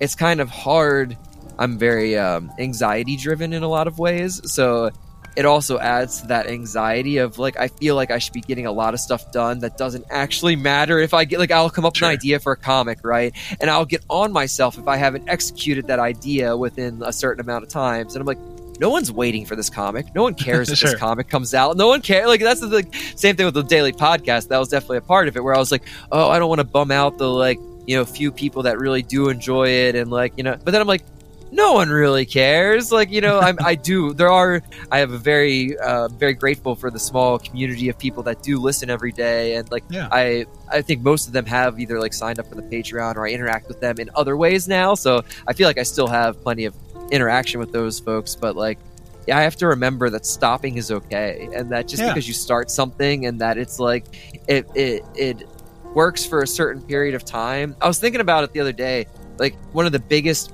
it's 0.01 0.15
kind 0.15 0.41
of 0.41 0.49
hard. 0.49 1.17
I'm 1.59 1.79
very 1.79 2.17
um, 2.17 2.53
anxiety 2.59 3.17
driven 3.17 3.53
in 3.53 3.63
a 3.63 3.69
lot 3.69 3.89
of 3.89 3.99
ways, 3.99 4.41
so 4.53 4.91
it 5.37 5.45
also 5.45 5.79
adds 5.79 6.21
to 6.23 6.27
that 6.29 6.49
anxiety 6.49 7.19
of 7.19 7.39
like 7.39 7.57
I 7.59 7.69
feel 7.69 7.95
like 7.95 8.11
I 8.11 8.19
should 8.19 8.33
be 8.33 8.41
getting 8.41 8.67
a 8.67 8.73
lot 8.73 8.93
of 8.95 9.01
stuff 9.01 9.31
done 9.31 9.61
that 9.61 9.79
doesn't 9.79 10.05
actually 10.11 10.57
matter 10.57 10.99
if 10.99 11.15
I 11.15 11.25
get 11.25 11.39
like 11.39 11.51
I'll 11.53 11.71
come 11.71 11.85
up 11.85 11.95
Sure. 11.97 12.09
with 12.09 12.15
an 12.15 12.19
idea 12.19 12.41
for 12.41 12.53
a 12.53 12.57
comic, 12.57 12.99
right? 13.05 13.33
And 13.61 13.71
I'll 13.71 13.85
get 13.85 14.05
on 14.11 14.33
myself 14.33 14.79
if 14.79 14.89
I 14.89 14.97
haven't 14.97 15.29
executed 15.29 15.87
that 15.89 15.99
idea 16.01 16.57
within 16.57 17.03
a 17.05 17.13
certain 17.13 17.41
amount 17.41 17.65
of 17.65 17.71
times. 17.71 18.15
And 18.15 18.21
I'm 18.21 18.27
like, 18.27 18.39
no 18.81 18.91
one's 18.91 19.11
waiting 19.13 19.45
for 19.47 19.57
this 19.57 19.71
comic. 19.71 20.13
No 20.15 20.23
one 20.23 20.35
cares 20.35 20.71
if 20.73 20.79
Sure. 20.79 20.91
this 20.91 20.99
comic 21.01 21.29
comes 21.29 21.55
out. 21.55 21.77
No 21.77 21.89
one 21.89 22.01
cares. 22.01 22.27
Like 22.27 22.41
that's 22.41 22.61
the 22.61 22.67
like, 22.69 22.95
same 23.17 23.37
thing 23.37 23.45
with 23.47 23.55
the 23.55 23.63
daily 23.63 23.93
podcast. 23.93 24.49
That 24.49 24.59
was 24.59 24.69
definitely 24.69 24.99
a 24.99 25.03
part 25.03 25.29
of 25.29 25.37
it 25.37 25.45
where 25.45 25.55
I 25.55 25.59
was 25.59 25.71
like, 25.71 25.83
oh, 26.11 26.29
I 26.31 26.39
don't 26.39 26.49
want 26.49 26.61
to 26.61 26.65
bum 26.67 26.91
out 26.91 27.19
the 27.19 27.29
like 27.31 27.59
you 27.87 27.97
know 27.97 28.05
few 28.05 28.31
people 28.33 28.65
that 28.65 28.79
really 28.79 29.03
do 29.03 29.29
enjoy 29.31 29.69
it 29.69 29.95
and 29.95 30.11
like 30.11 30.33
you 30.37 30.43
know. 30.43 30.57
But 30.65 30.73
then 30.73 30.81
I'm 30.81 30.87
like, 30.89 31.03
no 31.51 31.73
one 31.73 31.89
really 31.91 32.27
cares. 32.27 32.93
Like 32.93 33.11
you 33.11 33.21
know, 33.21 33.39
I'm, 33.41 33.57
I 33.65 33.75
do. 33.75 34.13
There 34.15 34.31
are. 34.31 34.63
I 34.91 34.99
have 34.99 35.13
a 35.13 35.19
very 35.19 35.77
uh, 35.79 36.09
very 36.09 36.35
grateful 36.35 36.75
for 36.75 36.91
the 36.91 36.99
small 36.99 37.39
community 37.39 37.89
of 37.89 37.99
people 37.99 38.23
that 38.25 38.43
do 38.43 38.59
listen 38.61 38.91
every 38.91 39.13
day 39.13 39.55
and 39.57 39.71
like 39.71 39.85
Yeah. 39.91 40.09
I 40.13 40.47
I 40.71 40.83
think 40.83 41.03
most 41.03 41.27
of 41.27 41.33
them 41.33 41.47
have 41.47 41.79
either 41.81 41.99
like 42.01 42.13
signed 42.13 42.39
up 42.39 42.47
for 42.49 42.55
the 42.55 42.63
Patreon 42.63 43.17
or 43.17 43.27
I 43.27 43.31
interact 43.31 43.69
with 43.69 43.81
them 43.81 43.97
in 43.99 44.11
other 44.15 44.37
ways 44.37 44.69
now. 44.69 44.95
So 44.95 45.23
I 45.47 45.53
feel 45.53 45.67
like 45.67 45.79
I 45.79 45.83
still 45.85 46.07
have 46.09 46.41
plenty 46.43 46.65
of 46.67 46.75
interaction 47.11 47.59
with 47.61 47.73
those 47.73 47.99
folks, 48.01 48.35
but 48.35 48.57
like 48.57 48.79
yeah, 49.27 49.37
I 49.37 49.43
have 49.43 49.57
to 49.57 49.67
remember 49.67 50.09
that 50.11 50.25
stopping 50.25 50.79
is 50.79 50.91
okay, 50.91 51.49
and 51.55 51.71
that 51.73 51.87
just 51.87 52.03
Yeah. 52.03 52.09
because 52.09 52.27
you 52.27 52.33
start 52.35 52.71
something 52.71 53.27
and 53.27 53.41
that 53.43 53.59
it's 53.59 53.79
like 53.79 54.05
it 54.49 54.67
it 54.75 55.05
it 55.15 55.49
works 55.95 56.25
for 56.25 56.43
a 56.43 56.47
certain 56.47 56.83
period 56.83 57.15
of 57.15 57.25
time. 57.25 57.75
I 57.81 57.89
was 57.89 57.99
thinking 57.99 58.21
about 58.21 58.45
it 58.45 58.53
the 58.53 58.61
other 58.61 58.73
day. 58.73 59.07
Like 59.39 59.55
one 59.73 59.87
of 59.87 59.93
the 59.93 59.99
biggest 60.01 60.53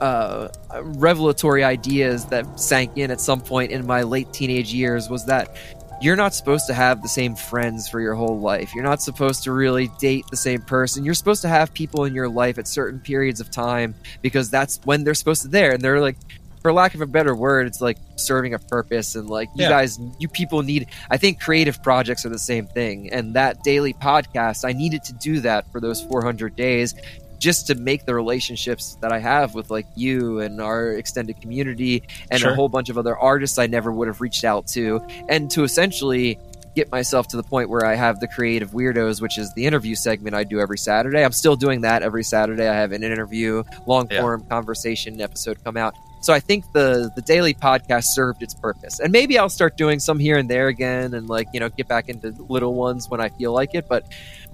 uh, 0.00 0.48
revelatory 0.82 1.64
ideas 1.64 2.26
that 2.26 2.58
sank 2.58 2.92
in 2.96 3.10
at 3.10 3.20
some 3.20 3.40
point 3.40 3.70
in 3.72 3.86
my 3.86 4.02
late 4.02 4.32
teenage 4.32 4.72
years 4.72 5.08
was 5.08 5.24
that 5.26 5.56
you're 6.02 6.16
not 6.16 6.34
supposed 6.34 6.66
to 6.66 6.74
have 6.74 7.00
the 7.02 7.08
same 7.08 7.34
friends 7.34 7.88
for 7.88 8.00
your 8.00 8.14
whole 8.14 8.38
life. 8.38 8.74
You're 8.74 8.84
not 8.84 9.00
supposed 9.00 9.44
to 9.44 9.52
really 9.52 9.88
date 9.98 10.26
the 10.30 10.36
same 10.36 10.60
person. 10.60 11.04
You're 11.04 11.14
supposed 11.14 11.40
to 11.42 11.48
have 11.48 11.72
people 11.72 12.04
in 12.04 12.14
your 12.14 12.28
life 12.28 12.58
at 12.58 12.68
certain 12.68 13.00
periods 13.00 13.40
of 13.40 13.50
time 13.50 13.94
because 14.20 14.50
that's 14.50 14.78
when 14.84 15.04
they're 15.04 15.14
supposed 15.14 15.42
to 15.42 15.48
there 15.48 15.72
and 15.72 15.80
they're 15.82 16.00
like 16.00 16.16
for 16.60 16.72
lack 16.72 16.94
of 16.96 17.00
a 17.00 17.06
better 17.06 17.34
word, 17.34 17.66
it's 17.68 17.80
like 17.80 17.96
serving 18.16 18.52
a 18.52 18.58
purpose 18.58 19.14
and 19.14 19.30
like 19.30 19.48
you 19.54 19.62
Yeah. 19.62 19.68
guys 19.70 19.98
you 20.18 20.28
people 20.28 20.62
need 20.62 20.88
I 21.10 21.16
think 21.16 21.40
creative 21.40 21.82
projects 21.82 22.26
are 22.26 22.28
the 22.28 22.38
same 22.40 22.66
thing. 22.66 23.10
And 23.12 23.34
that 23.34 23.62
daily 23.62 23.94
podcast, 23.94 24.68
I 24.68 24.72
needed 24.72 25.02
to 25.04 25.12
do 25.14 25.40
that 25.40 25.70
for 25.72 25.80
those 25.80 26.02
400 26.02 26.56
days 26.56 26.94
just 27.38 27.66
to 27.68 27.74
make 27.74 28.04
the 28.06 28.14
relationships 28.14 28.96
that 29.00 29.12
I 29.12 29.18
have 29.18 29.54
with 29.54 29.70
like 29.70 29.86
you 29.94 30.40
and 30.40 30.60
our 30.60 30.90
extended 30.92 31.40
community 31.40 32.02
and 32.30 32.40
Sure. 32.40 32.50
a 32.50 32.54
whole 32.54 32.68
bunch 32.68 32.88
of 32.88 32.98
other 32.98 33.16
artists 33.16 33.58
I 33.58 33.66
never 33.66 33.92
would 33.92 34.08
have 34.08 34.20
reached 34.20 34.44
out 34.44 34.66
to 34.68 35.00
and 35.28 35.50
to 35.52 35.64
essentially 35.64 36.38
get 36.74 36.90
myself 36.92 37.26
to 37.28 37.36
the 37.38 37.42
point 37.42 37.70
where 37.70 37.86
I 37.86 37.94
have 37.94 38.20
the 38.20 38.28
creative 38.28 38.72
weirdos 38.72 39.20
which 39.22 39.38
is 39.38 39.52
the 39.54 39.64
interview 39.66 39.94
segment 39.94 40.34
I 40.36 40.44
do 40.44 40.60
every 40.60 40.78
Saturday. 40.78 41.24
I'm 41.24 41.32
still 41.32 41.56
doing 41.56 41.80
that 41.82 42.02
every 42.02 42.22
Saturday. 42.24 42.68
I 42.68 42.74
have 42.74 42.92
an 42.92 43.02
interview, 43.02 43.62
long 43.86 44.08
form 44.08 44.44
conversation 44.48 45.20
episode 45.20 45.62
come 45.64 45.76
out. 45.76 45.94
So 46.22 46.32
I 46.32 46.40
think 46.40 46.64
the 46.72 47.10
the 47.14 47.22
daily 47.22 47.54
podcast 47.54 48.04
served 48.06 48.42
its 48.42 48.52
purpose. 48.52 48.98
And 49.00 49.12
maybe 49.12 49.38
I'll 49.38 49.48
start 49.48 49.76
doing 49.76 50.00
some 50.00 50.18
here 50.18 50.36
and 50.38 50.50
there 50.50 50.66
again 50.66 51.14
and 51.14 51.28
like, 51.28 51.46
you 51.52 51.60
know, 51.60 51.68
get 51.68 51.86
back 51.88 52.08
into 52.08 52.34
little 52.48 52.74
ones 52.74 53.08
when 53.08 53.20
I 53.20 53.28
feel 53.28 53.52
like 53.52 53.74
it, 53.74 53.86
but 53.88 54.04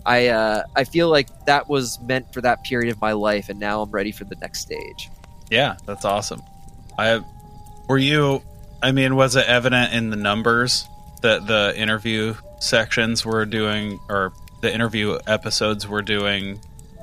I 0.05 0.29
uh, 0.29 0.65
I 0.75 0.85
feel 0.85 1.09
like 1.09 1.29
that 1.47 1.69
was 1.69 2.01
meant 2.01 2.33
for 2.33 2.41
that 2.41 2.65
period 2.65 2.93
of 2.93 3.01
my 3.01 3.13
life, 3.13 3.49
and 3.49 3.59
now 3.61 3.83
I'm 3.83 3.91
ready 3.91 4.13
for 4.13 4.25
the 4.25 4.37
next 4.37 4.61
stage. 4.61 5.11
Yeah, 5.51 5.77
that's 5.87 6.05
awesome. 6.05 6.43
I 6.99 7.21
were 7.89 7.99
you. 7.99 8.43
I 8.83 8.91
mean, 8.93 9.15
was 9.17 9.37
it 9.37 9.47
evident 9.47 9.93
in 9.93 10.11
the 10.11 10.17
numbers 10.17 10.87
that 11.23 11.47
the 11.47 11.73
interview 11.77 12.35
sections 12.59 13.25
were 13.25 13.45
doing, 13.47 14.01
or 14.09 14.33
the 14.61 14.73
interview 14.75 15.19
episodes 15.27 15.87
were 15.87 16.03
doing, 16.03 16.59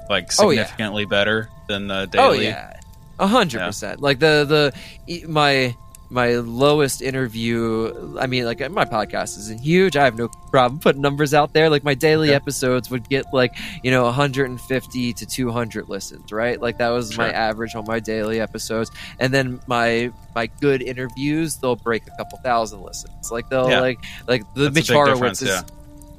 like 0.09 0.29
Oh, 0.39 0.49
yeah. 0.49 0.63
significantly 0.63 1.05
better 1.05 1.49
than 1.67 1.87
the 1.87 2.05
daily? 2.07 2.25
Oh 2.25 2.31
daily? 2.33 2.45
yeah, 2.47 2.79
a 3.19 3.27
hundred 3.27 3.59
percent. 3.61 4.01
Like 4.01 4.19
the 4.19 4.73
the 5.07 5.25
my 5.27 5.75
my 6.11 6.35
lowest 6.37 7.01
interview. 7.01 8.17
I 8.19 8.25
mean, 8.27 8.45
like 8.45 8.59
my 8.71 8.85
podcast 8.85 9.37
isn't 9.37 9.59
huge. 9.61 9.95
I 9.95 10.05
have 10.05 10.17
no 10.17 10.27
problem 10.49 10.79
putting 10.79 11.01
numbers 11.01 11.33
out 11.33 11.53
there. 11.53 11.69
Like 11.69 11.83
my 11.83 11.93
daily 11.93 12.29
Okay. 12.29 12.35
episodes 12.35 12.89
would 12.89 13.07
get 13.09 13.25
like 13.31 13.55
you 13.83 13.91
know 13.91 14.05
150 14.05 15.13
to 15.13 15.25
200 15.25 15.87
listens, 15.89 16.31
right? 16.31 16.59
Like 16.59 16.79
that 16.79 16.89
was 16.89 17.17
my 17.17 17.31
average 17.31 17.75
on 17.75 17.85
my 17.87 17.99
daily 17.99 18.39
episodes. 18.41 18.89
And 19.19 19.33
then 19.33 19.59
my 19.67 20.11
my 20.35 20.47
good 20.59 20.81
interviews, 20.81 21.57
they'll 21.57 21.75
break 21.75 22.07
a 22.07 22.11
couple 22.17 22.39
thousand 22.39 22.81
listens. 22.81 23.31
Like 23.31 23.49
they'll 23.49 23.69
Yeah. 23.69 23.81
like 23.81 23.99
like 24.27 24.43
the 24.55 24.63
That's 24.65 24.75
Mitch 24.75 24.89
Horowitz 24.89 25.41
is. 25.41 25.49
yeah. 25.49 25.61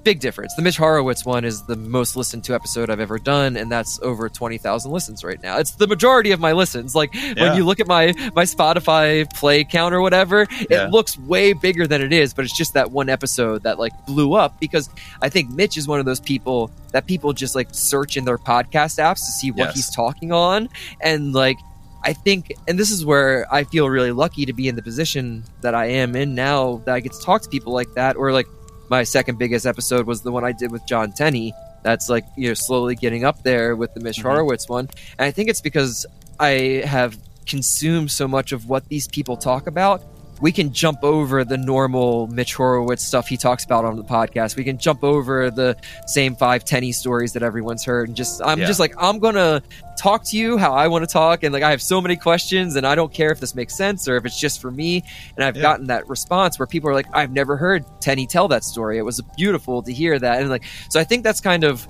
Big 0.03 0.19
difference. 0.21 0.55
The 0.55 0.63
Mitch 0.63 0.79
Horowitz 0.79 1.27
one 1.27 1.45
is 1.45 1.63
the 1.67 1.77
most 1.77 2.17
listened 2.17 2.43
to 2.45 2.55
episode 2.55 2.89
I've 2.89 3.01
ever 3.01 3.19
done, 3.19 3.59
and 3.59 3.71
that's 3.71 4.01
over 4.01 4.31
twenty 4.31 4.57
thousand 4.57 4.93
listens 4.93 5.23
right 5.23 5.41
now. 5.43 5.59
It's 5.59 5.73
the 5.73 5.87
majority 5.87 6.31
of 6.33 6.41
my 6.41 6.53
listens. 6.53 6.95
Like 6.95 7.15
Yeah. 7.15 7.35
when 7.37 7.57
you 7.59 7.67
look 7.67 7.81
at 7.81 7.87
my 7.87 8.15
my 8.35 8.45
Spotify 8.45 9.31
play 9.35 9.63
count 9.63 9.93
or 9.95 10.01
whatever, 10.01 10.47
Yeah. 10.71 10.87
it 10.87 10.91
looks 10.91 11.19
way 11.19 11.53
bigger 11.53 11.87
than 11.87 12.01
it 12.01 12.15
is, 12.15 12.33
but 12.33 12.47
it's 12.47 12.57
just 12.57 12.73
that 12.75 12.91
one 12.93 13.11
episode 13.11 13.63
that 13.65 13.79
like 13.79 13.93
blew 14.07 14.33
up 14.33 14.59
because 14.59 14.89
I 15.21 15.29
think 15.29 15.51
Mitch 15.51 15.77
is 15.77 15.87
one 15.87 16.01
of 16.01 16.07
those 16.07 16.21
people 16.21 16.71
that 16.93 17.07
people 17.07 17.35
just 17.35 17.55
like 17.55 17.69
search 17.73 18.17
in 18.17 18.25
their 18.25 18.39
podcast 18.39 18.99
apps 18.99 19.27
to 19.27 19.33
see 19.33 19.51
what 19.51 19.67
Yes. 19.67 19.75
he's 19.75 19.91
talking 19.91 20.33
on, 20.33 20.71
and 21.03 21.35
like 21.35 21.59
I 22.03 22.15
think, 22.15 22.55
and 22.67 22.79
this 22.79 22.91
is 22.91 23.05
where 23.05 23.47
I 23.53 23.65
feel 23.65 23.91
really 23.91 24.13
lucky 24.13 24.47
to 24.47 24.55
be 24.55 24.67
in 24.69 24.77
the 24.77 24.81
position 24.83 25.45
that 25.61 25.75
I 25.75 25.85
am 25.91 26.17
in 26.17 26.35
now 26.35 26.81
that 26.87 26.95
I 26.95 27.01
get 27.01 27.13
to 27.13 27.21
talk 27.21 27.43
to 27.43 27.49
people 27.51 27.75
like 27.75 27.93
that, 27.97 28.17
or 28.17 28.33
like 28.33 28.47
my 28.91 29.05
second 29.05 29.39
biggest 29.39 29.65
episode 29.67 30.07
was 30.07 30.21
the 30.23 30.33
one 30.33 30.45
I 30.45 30.53
did 30.53 30.71
with 30.73 30.85
John 30.87 31.13
Tenney. 31.13 31.55
That's 31.83 32.11
like 32.11 32.25
you 32.37 32.49
know 32.49 32.55
slowly 32.55 32.95
getting 32.97 33.25
up 33.25 33.43
there 33.43 33.75
with 33.77 33.95
the 33.95 34.01
Mitch 34.01 34.19
Mhm. 34.19 34.23
Horowitz 34.25 34.69
one, 34.69 34.89
and 35.19 35.25
I 35.27 35.31
think 35.31 35.49
it's 35.49 35.61
because 35.63 36.05
I 36.39 36.83
have 36.85 37.17
consumed 37.47 38.11
so 38.11 38.29
much 38.29 38.53
of 38.53 38.69
what 38.69 38.89
these 38.89 39.09
people 39.09 39.37
talk 39.37 39.67
about. 39.67 40.03
We 40.41 40.53
can 40.53 40.73
jump 40.73 41.05
over 41.05 41.45
the 41.45 41.59
normal 41.59 42.27
Mitch 42.29 42.55
Horowitz 42.55 43.05
stuff 43.05 43.29
he 43.29 43.37
talks 43.37 43.65
about 43.65 43.85
on 43.85 43.97
the 43.97 44.05
podcast. 44.05 44.57
We 44.57 44.65
can 44.65 44.79
jump 44.79 45.05
over 45.05 45.51
the 45.51 45.77
same 46.07 46.35
five 46.35 46.65
Tenney 46.65 46.93
stories 46.93 47.33
that 47.35 47.43
everyone's 47.43 47.85
heard, 47.85 48.09
and 48.09 48.17
just 48.17 48.41
I'm 48.43 48.59
Yeah. 48.61 48.67
just 48.67 48.81
like 48.81 48.95
I'm 48.99 49.19
gonna 49.19 49.63
talk 49.99 50.25
to 50.25 50.37
you 50.39 50.57
how 50.57 50.73
I 50.73 50.89
want 50.89 51.07
to 51.07 51.13
talk, 51.13 51.43
and 51.43 51.53
like 51.53 51.63
I 51.63 51.71
have 51.71 51.83
so 51.83 52.01
many 52.01 52.17
questions, 52.17 52.77
and 52.77 52.87
I 52.87 52.95
don't 52.95 53.13
care 53.13 53.31
if 53.31 53.39
this 53.41 53.55
makes 53.55 53.77
sense 53.77 54.09
or 54.09 54.17
if 54.17 54.25
it's 54.25 54.39
just 54.41 54.61
for 54.63 54.71
me. 54.71 55.05
And 55.37 55.45
I've 55.45 55.57
Yeah. 55.57 55.63
gotten 55.63 55.87
that 55.89 56.09
response 56.09 56.59
where 56.59 56.67
people 56.67 56.89
are 56.89 56.95
like, 56.95 57.07
I've 57.13 57.33
never 57.33 57.57
heard 57.59 57.85
Tenney 58.01 58.27
tell 58.27 58.49
that 58.49 58.65
story. 58.65 58.97
It 58.97 59.03
was 59.05 59.21
beautiful 59.37 59.83
to 59.83 59.93
hear 59.93 60.19
that. 60.19 60.41
And 60.41 60.49
like, 60.49 60.65
so 60.89 60.99
I 60.99 61.05
think 61.05 61.23
that's 61.23 61.41
kind 61.43 61.65
of 61.65 61.87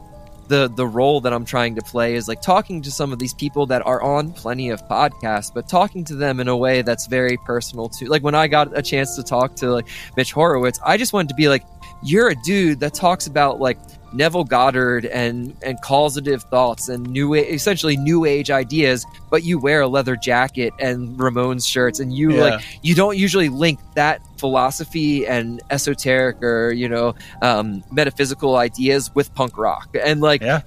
the 0.50 0.68
the 0.74 0.86
role 0.86 1.20
that 1.20 1.32
I'm 1.32 1.44
trying 1.44 1.76
to 1.76 1.80
play 1.80 2.16
is 2.16 2.26
like 2.26 2.42
talking 2.42 2.82
to 2.82 2.90
some 2.90 3.12
of 3.12 3.20
these 3.20 3.32
people 3.32 3.66
that 3.66 3.86
are 3.86 4.02
on 4.02 4.32
plenty 4.32 4.70
of 4.70 4.86
podcasts, 4.88 5.54
but 5.54 5.68
talking 5.68 6.04
to 6.04 6.16
them 6.16 6.40
in 6.40 6.48
a 6.48 6.56
way 6.56 6.82
that's 6.82 7.06
very 7.06 7.36
personal 7.46 7.88
to 7.90 8.06
like 8.06 8.22
when 8.22 8.34
I 8.34 8.48
got 8.48 8.76
a 8.76 8.82
chance 8.82 9.14
to 9.14 9.22
talk 9.22 9.54
to 9.56 9.70
like 9.70 9.86
Mitch 10.16 10.32
Horowitz, 10.32 10.80
I 10.84 10.96
just 10.96 11.12
wanted 11.12 11.28
to 11.28 11.36
be 11.36 11.48
like, 11.48 11.64
you're 12.02 12.28
a 12.28 12.34
dude 12.34 12.80
that 12.80 12.94
talks 12.94 13.28
about 13.28 13.60
like 13.60 13.78
Neville 14.12 14.44
Goddard 14.44 15.06
and 15.06 15.56
and 15.62 15.80
causative 15.82 16.42
thoughts 16.44 16.88
and 16.88 17.06
new 17.08 17.34
essentially 17.34 17.96
new 17.96 18.24
age 18.24 18.50
ideas, 18.50 19.06
but 19.30 19.44
you 19.44 19.58
wear 19.58 19.82
a 19.82 19.88
leather 19.88 20.16
jacket 20.16 20.72
and 20.78 21.16
Ramones 21.18 21.66
shirts 21.68 22.00
and 22.00 22.12
you 22.12 22.32
Yeah. 22.34 22.40
like 22.42 22.64
you 22.82 22.94
don't 22.94 23.16
usually 23.16 23.48
link 23.48 23.78
that 23.94 24.20
philosophy 24.38 25.26
and 25.26 25.60
esoteric 25.70 26.42
or 26.42 26.72
you 26.72 26.88
know 26.88 27.14
um, 27.42 27.82
metaphysical 27.92 28.56
ideas 28.56 29.14
with 29.14 29.32
punk 29.34 29.56
rock 29.56 29.88
and 30.02 30.20
like 30.20 30.42
Yeah. 30.42 30.62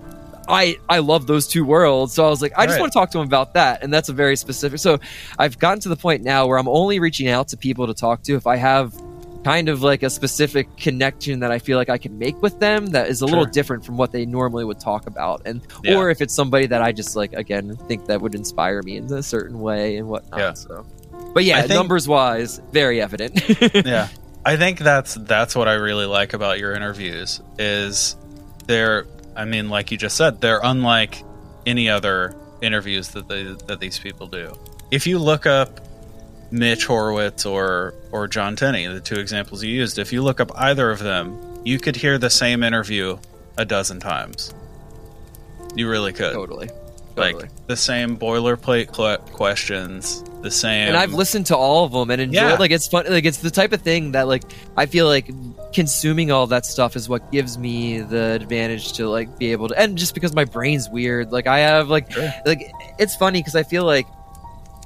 I 0.48 0.76
I 0.90 1.00
love 1.00 1.26
those 1.28 1.48
two 1.48 1.64
worlds 1.66 2.14
so 2.14 2.26
I 2.26 2.30
was 2.30 2.42
like 2.42 2.52
I 2.58 2.66
just 2.66 2.76
Right. 2.76 2.82
want 2.82 2.92
to 2.94 3.00
talk 3.00 3.12
to 3.12 3.20
him 3.20 3.26
about 3.26 3.54
that 3.56 3.82
and 3.84 3.94
that's 3.94 4.10
a 4.10 4.14
very 4.14 4.36
specific 4.36 4.80
so 4.80 5.00
I've 5.40 5.58
gotten 5.58 5.80
to 5.82 5.90
the 5.90 5.96
point 5.96 6.22
now 6.24 6.48
where 6.48 6.58
I'm 6.58 6.68
only 6.68 7.00
reaching 7.00 7.28
out 7.30 7.48
to 7.50 7.58
people 7.58 7.88
to 7.88 7.94
talk 7.94 8.24
to 8.24 8.36
if 8.36 8.46
I 8.46 8.58
have 8.58 8.94
kind 9.44 9.70
of 9.70 9.82
like 9.84 10.04
a 10.04 10.10
specific 10.10 10.76
connection 10.78 11.42
that 11.42 11.52
I 11.52 11.60
feel 11.60 11.78
like 11.78 11.90
I 11.90 11.98
can 11.98 12.18
make 12.18 12.42
with 12.42 12.60
them 12.60 12.88
that 12.88 13.10
is 13.10 13.22
a 13.22 13.26
little 13.26 13.46
different 13.46 13.86
from 13.86 13.98
what 13.98 14.12
they 14.12 14.26
normally 14.26 14.64
would 14.64 14.80
talk 14.80 15.06
about. 15.08 15.42
And 15.46 15.62
Yeah. 15.84 15.98
or 15.98 16.10
if 16.10 16.22
it's 16.22 16.34
somebody 16.34 16.68
that 16.68 16.82
I 16.82 16.92
just 16.92 17.16
like 17.16 17.34
again 17.34 17.76
think 17.88 18.06
that 18.08 18.22
would 18.22 18.36
inspire 18.36 18.82
me 18.82 18.98
in 18.98 19.12
a 19.12 19.22
certain 19.24 19.60
way 19.60 19.98
and 19.98 20.08
whatnot 20.08 20.40
Yeah. 20.40 20.54
so. 20.54 20.86
But 21.34 21.44
yeah 21.44 21.62
think- 21.62 21.74
numbers 21.74 22.08
wise 22.08 22.62
very 22.72 23.02
evident. 23.02 23.42
Yeah. 23.86 24.08
I 24.46 24.58
think 24.58 24.80
that's 24.80 25.14
that's 25.16 25.56
what 25.56 25.68
i 25.70 25.74
really 25.76 26.06
like 26.06 26.34
about 26.34 26.60
your 26.60 26.74
interviews 26.74 27.40
is 27.58 28.18
they're 28.68 29.06
i 29.38 29.46
mean 29.46 29.70
like 29.70 29.90
you 29.92 29.98
just 29.98 30.18
said 30.18 30.42
they're 30.42 30.60
unlike 30.62 31.24
any 31.66 31.88
other 31.90 32.36
interviews 32.62 33.10
that 33.10 33.28
they 33.30 33.44
that 33.68 33.80
these 33.80 33.98
people 34.00 34.28
do. 34.28 34.54
If 34.92 35.08
you 35.08 35.18
look 35.18 35.46
up 35.46 35.80
mitch 36.54 36.86
horowitz 36.86 37.46
or 37.46 37.94
or 38.12 38.28
john 38.28 38.56
tenney 38.56 38.86
the 38.86 39.00
two 39.02 39.16
examples 39.16 39.64
you 39.64 39.72
used 39.74 39.98
if 39.98 40.14
you 40.14 40.22
look 40.22 40.40
up 40.40 40.52
either 40.56 40.92
of 40.92 41.00
them 41.00 41.40
you 41.66 41.80
could 41.80 41.96
hear 41.96 42.18
the 42.20 42.30
same 42.30 42.62
interview 42.64 43.18
a 43.58 43.66
dozen 43.66 44.00
times 44.00 44.54
you 45.76 45.90
really 45.90 46.14
could 46.14 46.32
totally 46.34 46.70
Totally. 47.16 47.44
Like 47.44 47.68
the 47.68 47.78
same 47.78 48.18
boilerplate 48.18 48.96
cl- 48.96 49.20
questions, 49.20 50.24
the 50.42 50.50
same. 50.50 50.88
and 50.88 50.98
I've 50.98 51.14
listened 51.14 51.46
to 51.48 51.56
all 51.56 51.86
of 51.86 51.92
them 51.92 52.10
and 52.10 52.20
enjoyed. 52.20 52.34
Yeah. 52.42 52.54
Like 52.56 52.72
it's 52.72 52.88
fun. 52.88 53.06
Like 53.08 53.26
it's 53.26 53.38
the 53.38 53.52
type 53.52 53.72
of 53.72 53.84
thing 53.84 54.14
that 54.14 54.28
like 54.28 54.42
I 54.76 54.88
feel 54.88 55.06
like 55.06 55.30
consuming 55.74 56.32
all 56.32 56.48
that 56.48 56.66
stuff 56.66 56.96
is 56.96 57.08
what 57.08 57.32
gives 57.32 57.56
me 57.60 58.02
the 58.02 58.32
advantage 58.34 58.94
to 58.94 59.08
like 59.08 59.38
be 59.38 59.52
able 59.52 59.68
to. 59.68 59.80
And 59.80 59.96
just 59.96 60.16
because 60.16 60.34
my 60.34 60.46
brain's 60.46 60.90
weird, 60.90 61.32
like 61.32 61.46
I 61.46 61.60
have 61.60 61.88
like 61.88 62.12
Sure. 62.12 62.34
like 62.48 62.72
it's 62.98 63.16
funny 63.16 63.42
because 63.42 63.56
I 63.56 63.62
feel 63.62 63.86
like 63.86 64.08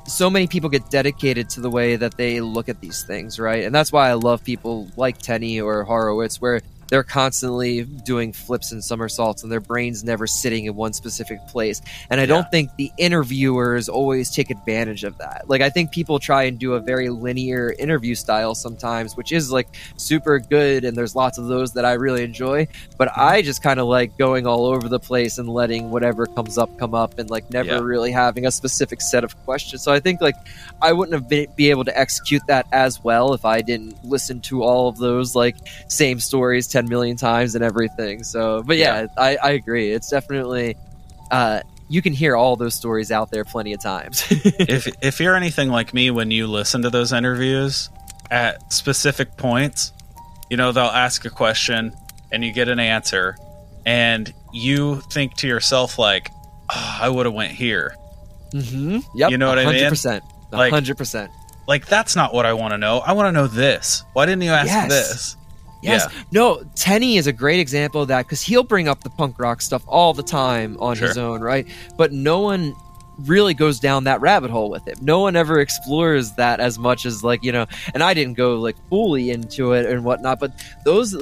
so 0.08 0.30
many 0.30 0.48
people 0.48 0.70
get 0.70 0.90
dedicated 0.90 1.50
to 1.52 1.62
the 1.62 1.70
way 1.70 1.98
that 1.98 2.16
they 2.18 2.40
look 2.40 2.70
at 2.70 2.80
these 2.82 3.04
things, 3.04 3.40
right? 3.40 3.66
And 3.66 3.76
that's 3.76 3.92
why 3.92 4.10
I 4.10 4.14
love 4.14 4.44
people 4.44 4.90
like 4.96 5.18
Tenney 5.18 5.62
or 5.62 5.84
Horowitz, 5.84 6.42
where 6.42 6.62
they're 6.90 7.04
constantly 7.04 7.84
doing 7.84 8.32
flips 8.34 8.72
and 8.72 8.84
somersaults 8.84 9.44
and 9.44 9.52
their 9.52 9.60
brain's 9.60 10.04
never 10.04 10.28
sitting 10.28 10.66
in 10.66 10.76
one 10.76 10.94
specific 10.94 11.46
place. 11.48 11.82
And 12.10 12.20
I 12.20 12.24
Yeah. 12.24 12.28
don't 12.28 12.52
think 12.52 12.76
the 12.78 12.92
interviewers 12.98 13.90
always 13.90 14.30
take 14.32 14.50
advantage 14.50 15.04
of 15.04 15.18
that. 15.18 15.46
Like 15.48 15.62
I 15.62 15.70
think 15.70 15.92
people 15.92 16.20
try 16.20 16.44
and 16.44 16.58
do 16.58 16.74
a 16.74 16.80
very 16.80 17.10
linear 17.10 17.74
interview 17.78 18.16
style 18.16 18.56
sometimes, 18.56 19.18
which 19.18 19.32
is 19.32 19.52
like 19.52 19.68
super 19.98 20.40
good 20.40 20.86
and 20.86 20.96
there's 20.96 21.16
lots 21.16 21.38
of 21.38 21.48
those 21.48 21.74
that 21.74 21.86
I 21.86 21.94
really 21.94 22.24
enjoy, 22.24 22.68
but 22.98 23.10
mm-hmm. 23.10 23.22
I 23.22 23.42
just 23.42 23.62
kind 23.62 23.80
of 23.80 23.88
like 23.88 24.18
going 24.18 24.48
all 24.48 24.66
over 24.66 24.88
the 24.88 25.00
place 25.00 25.38
and 25.38 25.50
letting 25.50 25.92
whatever 25.92 26.26
comes 26.26 26.58
up 26.58 26.78
come 26.78 26.94
up 26.94 27.20
and 27.20 27.30
like 27.30 27.50
never 27.52 27.70
Yeah. 27.70 27.80
really 27.80 28.12
having 28.12 28.46
a 28.46 28.52
specific 28.52 29.02
set 29.02 29.24
of 29.24 29.36
questions. 29.44 29.82
So 29.84 29.92
I 29.92 30.00
think 30.00 30.22
like 30.22 30.36
I 30.82 30.94
wouldn't 30.94 31.14
have 31.14 31.28
been, 31.30 31.48
be 31.56 31.70
able 31.70 31.84
to 31.86 31.98
execute 31.98 32.42
that 32.48 32.66
as 32.72 33.04
well 33.04 33.34
if 33.34 33.46
I 33.46 33.62
didn't 33.62 34.04
listen 34.06 34.40
to 34.42 34.64
all 34.64 34.88
of 34.88 34.98
those 34.98 35.36
like 35.36 35.56
same 35.88 36.20
stories 36.20 36.68
10 36.78 36.88
million 36.90 37.18
times 37.18 37.56
and 37.56 37.64
everything. 37.64 38.24
So, 38.24 38.62
but 38.64 38.78
yeah, 38.78 39.08
I, 39.18 39.36
I 39.42 39.50
agree. 39.52 39.92
It's 39.92 40.10
definitely, 40.12 40.76
uh, 41.32 41.62
you 41.90 42.04
can 42.04 42.14
hear 42.14 42.36
all 42.36 42.56
those 42.56 42.76
stories 42.76 43.12
out 43.12 43.32
there 43.32 43.44
plenty 43.44 43.74
of 43.74 43.82
times. 43.82 44.24
if 44.30 44.88
if 45.02 45.20
you're 45.20 45.36
anything 45.36 45.70
like 45.70 45.92
me 45.94 46.12
when 46.12 46.30
you 46.30 46.46
listen 46.46 46.84
to 46.84 46.92
those 46.92 47.14
interviews 47.14 47.90
at 48.30 48.72
specific 48.72 49.38
points, 49.38 49.92
you 50.52 50.58
know, 50.58 50.72
they'll 50.72 50.84
ask 50.86 51.26
a 51.26 51.32
question 51.32 51.94
and 52.32 52.44
you 52.46 52.52
get 52.54 52.68
an 52.70 52.80
answer 52.80 53.36
and 53.86 54.32
you 54.54 55.02
think 55.12 55.36
to 55.38 55.48
yourself 55.48 55.98
like, 55.98 56.30
oh, 56.70 56.98
I 57.02 57.10
would 57.10 57.26
have 57.26 57.34
went 57.34 57.54
here. 57.54 57.96
mm-hmm. 58.54 59.00
Yep. 59.16 59.32
You 59.32 59.38
know 59.40 59.50
what 59.50 59.58
I 59.58 59.66
mean? 59.66 59.84
100%. 59.84 60.22
Like- 60.52 60.74
100%. 60.74 61.30
Like 61.68 61.88
that's 61.88 62.16
not 62.16 62.34
what 62.36 62.46
I 62.46 62.54
want 62.54 62.74
to 62.74 62.78
know. 62.78 63.00
I 63.00 63.14
want 63.14 63.28
to 63.28 63.32
know 63.32 63.48
this. 63.48 64.04
Why 64.14 64.26
didn't 64.28 64.44
you 64.44 64.52
ask 64.52 64.68
Yes. 64.68 64.90
this? 64.90 65.37
Yes. 65.82 66.12
No, 66.32 66.64
Tenney 66.76 67.18
is 67.18 67.28
a 67.28 67.34
great 67.34 67.60
example 67.60 68.02
of 68.02 68.08
that 68.08 68.26
because 68.26 68.42
he'll 68.42 68.64
bring 68.64 68.88
up 68.88 69.04
the 69.04 69.10
punk 69.12 69.40
rock 69.40 69.62
stuff 69.62 69.84
all 69.88 70.14
the 70.14 70.24
time 70.24 70.78
on 70.80 70.98
his 70.98 71.18
own, 71.18 71.42
right? 71.42 71.68
But 71.98 72.12
no 72.12 72.40
one 72.42 72.76
really 73.26 73.54
goes 73.54 73.80
down 73.80 74.04
that 74.04 74.22
rabbit 74.22 74.52
hole 74.52 74.70
with 74.70 74.88
him. 74.88 74.98
No 75.02 75.20
one 75.20 75.36
ever 75.36 75.60
explores 75.60 76.34
that 76.34 76.60
as 76.60 76.78
much 76.78 77.06
as 77.06 77.24
like, 77.24 77.44
you 77.44 77.52
know, 77.52 77.66
and 77.94 78.04
I 78.04 78.14
didn't 78.14 78.36
go 78.36 78.56
like 78.60 78.76
fully 78.90 79.32
into 79.32 79.74
it 79.74 79.86
and 79.86 80.04
whatnot, 80.04 80.40
but 80.40 80.52
those 80.86 81.16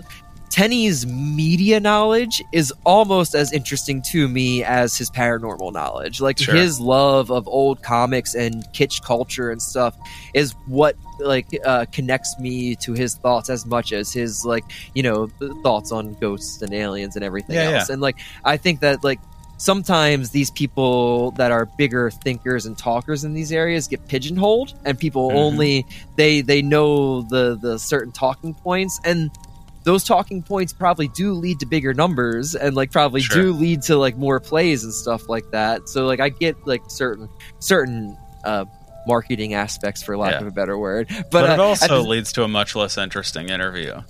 Tenney's 0.50 1.06
media 1.06 1.80
knowledge 1.80 2.42
is 2.54 2.72
almost 2.86 3.36
as 3.36 3.52
interesting 3.52 4.02
to 4.12 4.28
me 4.28 4.64
as 4.64 4.96
his 4.98 5.10
paranormal 5.10 5.74
knowledge. 5.74 6.22
Like 6.22 6.38
Sure. 6.40 6.56
his 6.56 6.80
love 6.80 7.30
of 7.32 7.48
old 7.48 7.82
comics 7.82 8.36
and 8.36 8.64
kitsch 8.74 9.02
culture 9.04 9.52
and 9.52 9.62
stuff 9.62 9.96
is 10.34 10.54
what 10.68 10.96
like 11.20 11.48
uh, 11.66 11.86
connects 11.92 12.40
me 12.40 12.76
to 12.78 12.94
his 12.94 13.16
thoughts 13.16 13.50
as 13.50 13.66
much 13.66 13.92
as 13.92 14.14
his 14.14 14.46
like 14.46 14.64
you 14.94 15.04
know 15.04 15.28
thoughts 15.64 15.92
on 15.92 16.14
ghosts 16.22 16.62
and 16.62 16.74
aliens 16.74 17.16
and 17.16 17.26
everything 17.26 17.56
Yeah, 17.56 17.72
else. 17.72 17.90
And 17.90 18.02
like 18.02 18.18
I 18.46 18.56
think 18.58 18.80
that 18.82 19.04
like 19.04 19.20
sometimes 19.58 20.30
these 20.32 20.52
people 20.52 21.32
that 21.32 21.52
are 21.52 21.66
bigger 21.78 22.12
thinkers 22.12 22.66
and 22.66 22.78
talkers 22.78 23.24
in 23.24 23.34
these 23.34 23.52
areas 23.52 23.88
get 23.88 24.06
pigeonholed 24.08 24.74
and 24.86 25.00
people 25.00 25.30
Mhm. 25.32 25.36
only 25.36 25.86
they 26.18 26.42
they 26.42 26.62
know 26.62 27.22
the 27.24 27.58
the 27.62 27.80
certain 27.80 28.12
talking 28.12 28.54
points 28.54 29.00
and 29.06 29.32
those 29.86 30.04
talking 30.04 30.44
points 30.44 30.74
probably 30.74 31.08
do 31.08 31.34
lead 31.34 31.60
to 31.62 31.66
bigger 31.66 31.94
numbers 31.94 32.54
and 32.56 32.76
like 32.76 32.92
probably 32.92 33.22
Sure. 33.22 33.42
do 33.44 33.54
lead 33.54 33.82
to 33.84 33.96
like 33.98 34.18
more 34.18 34.40
plays 34.42 34.84
and 34.84 34.92
stuff 34.94 35.30
like 35.30 35.50
that 35.52 35.88
so 35.88 36.06
like 36.06 36.20
i 36.20 36.28
get 36.30 36.56
like 36.68 36.82
certain 36.90 37.30
certain 37.60 38.18
uh 38.44 38.66
marketing 39.08 39.54
aspects 39.54 40.02
for 40.04 40.18
lack 40.18 40.32
Yeah. 40.34 40.40
of 40.42 40.48
a 40.48 40.52
better 40.52 40.78
word 40.78 41.08
but, 41.10 41.30
But, 41.32 41.50
uh, 41.50 41.54
it 41.54 41.60
also 41.60 41.86
at 41.86 41.90
the- 41.90 42.02
leads 42.10 42.34
to 42.34 42.44
a 42.44 42.48
much 42.48 42.76
less 42.76 42.98
interesting 42.98 43.50
interview. 43.50 44.02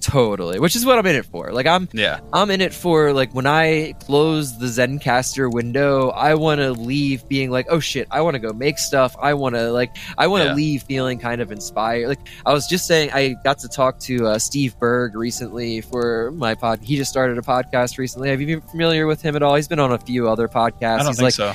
Totally 0.00 0.58
which 0.58 0.76
is 0.76 0.86
what 0.86 0.98
i'm 0.98 1.06
in 1.06 1.14
it 1.16 1.26
for 1.26 1.52
like 1.52 1.66
i'm 1.66 1.88
Yeah. 1.92 2.20
I'm 2.32 2.50
in 2.50 2.60
it 2.60 2.72
for 2.72 3.12
like 3.12 3.34
when 3.34 3.46
I 3.46 3.92
close 4.06 4.58
the 4.58 4.66
Zencastr 4.66 5.52
window, 5.52 6.08
I 6.10 6.34
want 6.34 6.60
to 6.60 6.72
leave 6.72 7.28
being 7.28 7.50
like, 7.50 7.66
oh 7.68 7.80
shit, 7.80 8.06
I 8.10 8.20
want 8.22 8.34
to 8.34 8.38
go 8.38 8.52
make 8.52 8.78
stuff. 8.78 9.14
I 9.20 9.34
want 9.34 9.56
to 9.56 9.70
like, 9.72 9.96
I 10.16 10.26
want 10.28 10.42
to 10.42 10.48
Yeah. 10.50 10.54
leave 10.54 10.82
feeling 10.84 11.18
kind 11.18 11.40
of 11.40 11.50
inspired. 11.52 12.08
Like 12.08 12.20
I 12.46 12.52
was 12.52 12.66
just 12.66 12.86
saying, 12.86 13.10
I 13.12 13.34
got 13.44 13.58
to 13.60 13.68
talk 13.68 13.98
to 14.00 14.26
uh, 14.28 14.38
Steve 14.38 14.78
Berg 14.78 15.14
recently 15.16 15.80
for 15.80 16.30
my 16.32 16.54
pod. 16.54 16.80
He 16.82 16.96
just 16.96 17.10
started 17.10 17.36
a 17.38 17.42
podcast 17.42 17.98
recently. 17.98 18.30
Have 18.30 18.40
you 18.40 18.46
been 18.46 18.60
familiar 18.62 19.06
with 19.06 19.20
him 19.20 19.36
at 19.36 19.42
all? 19.42 19.54
He's 19.56 19.68
been 19.68 19.80
on 19.80 19.92
a 19.92 19.98
few 19.98 20.28
other 20.28 20.48
podcasts. 20.48 20.82
I 21.00 21.02
don't 21.02 21.06
He's 21.08 21.16
think 21.16 21.22
like 21.26 21.34
so. 21.34 21.52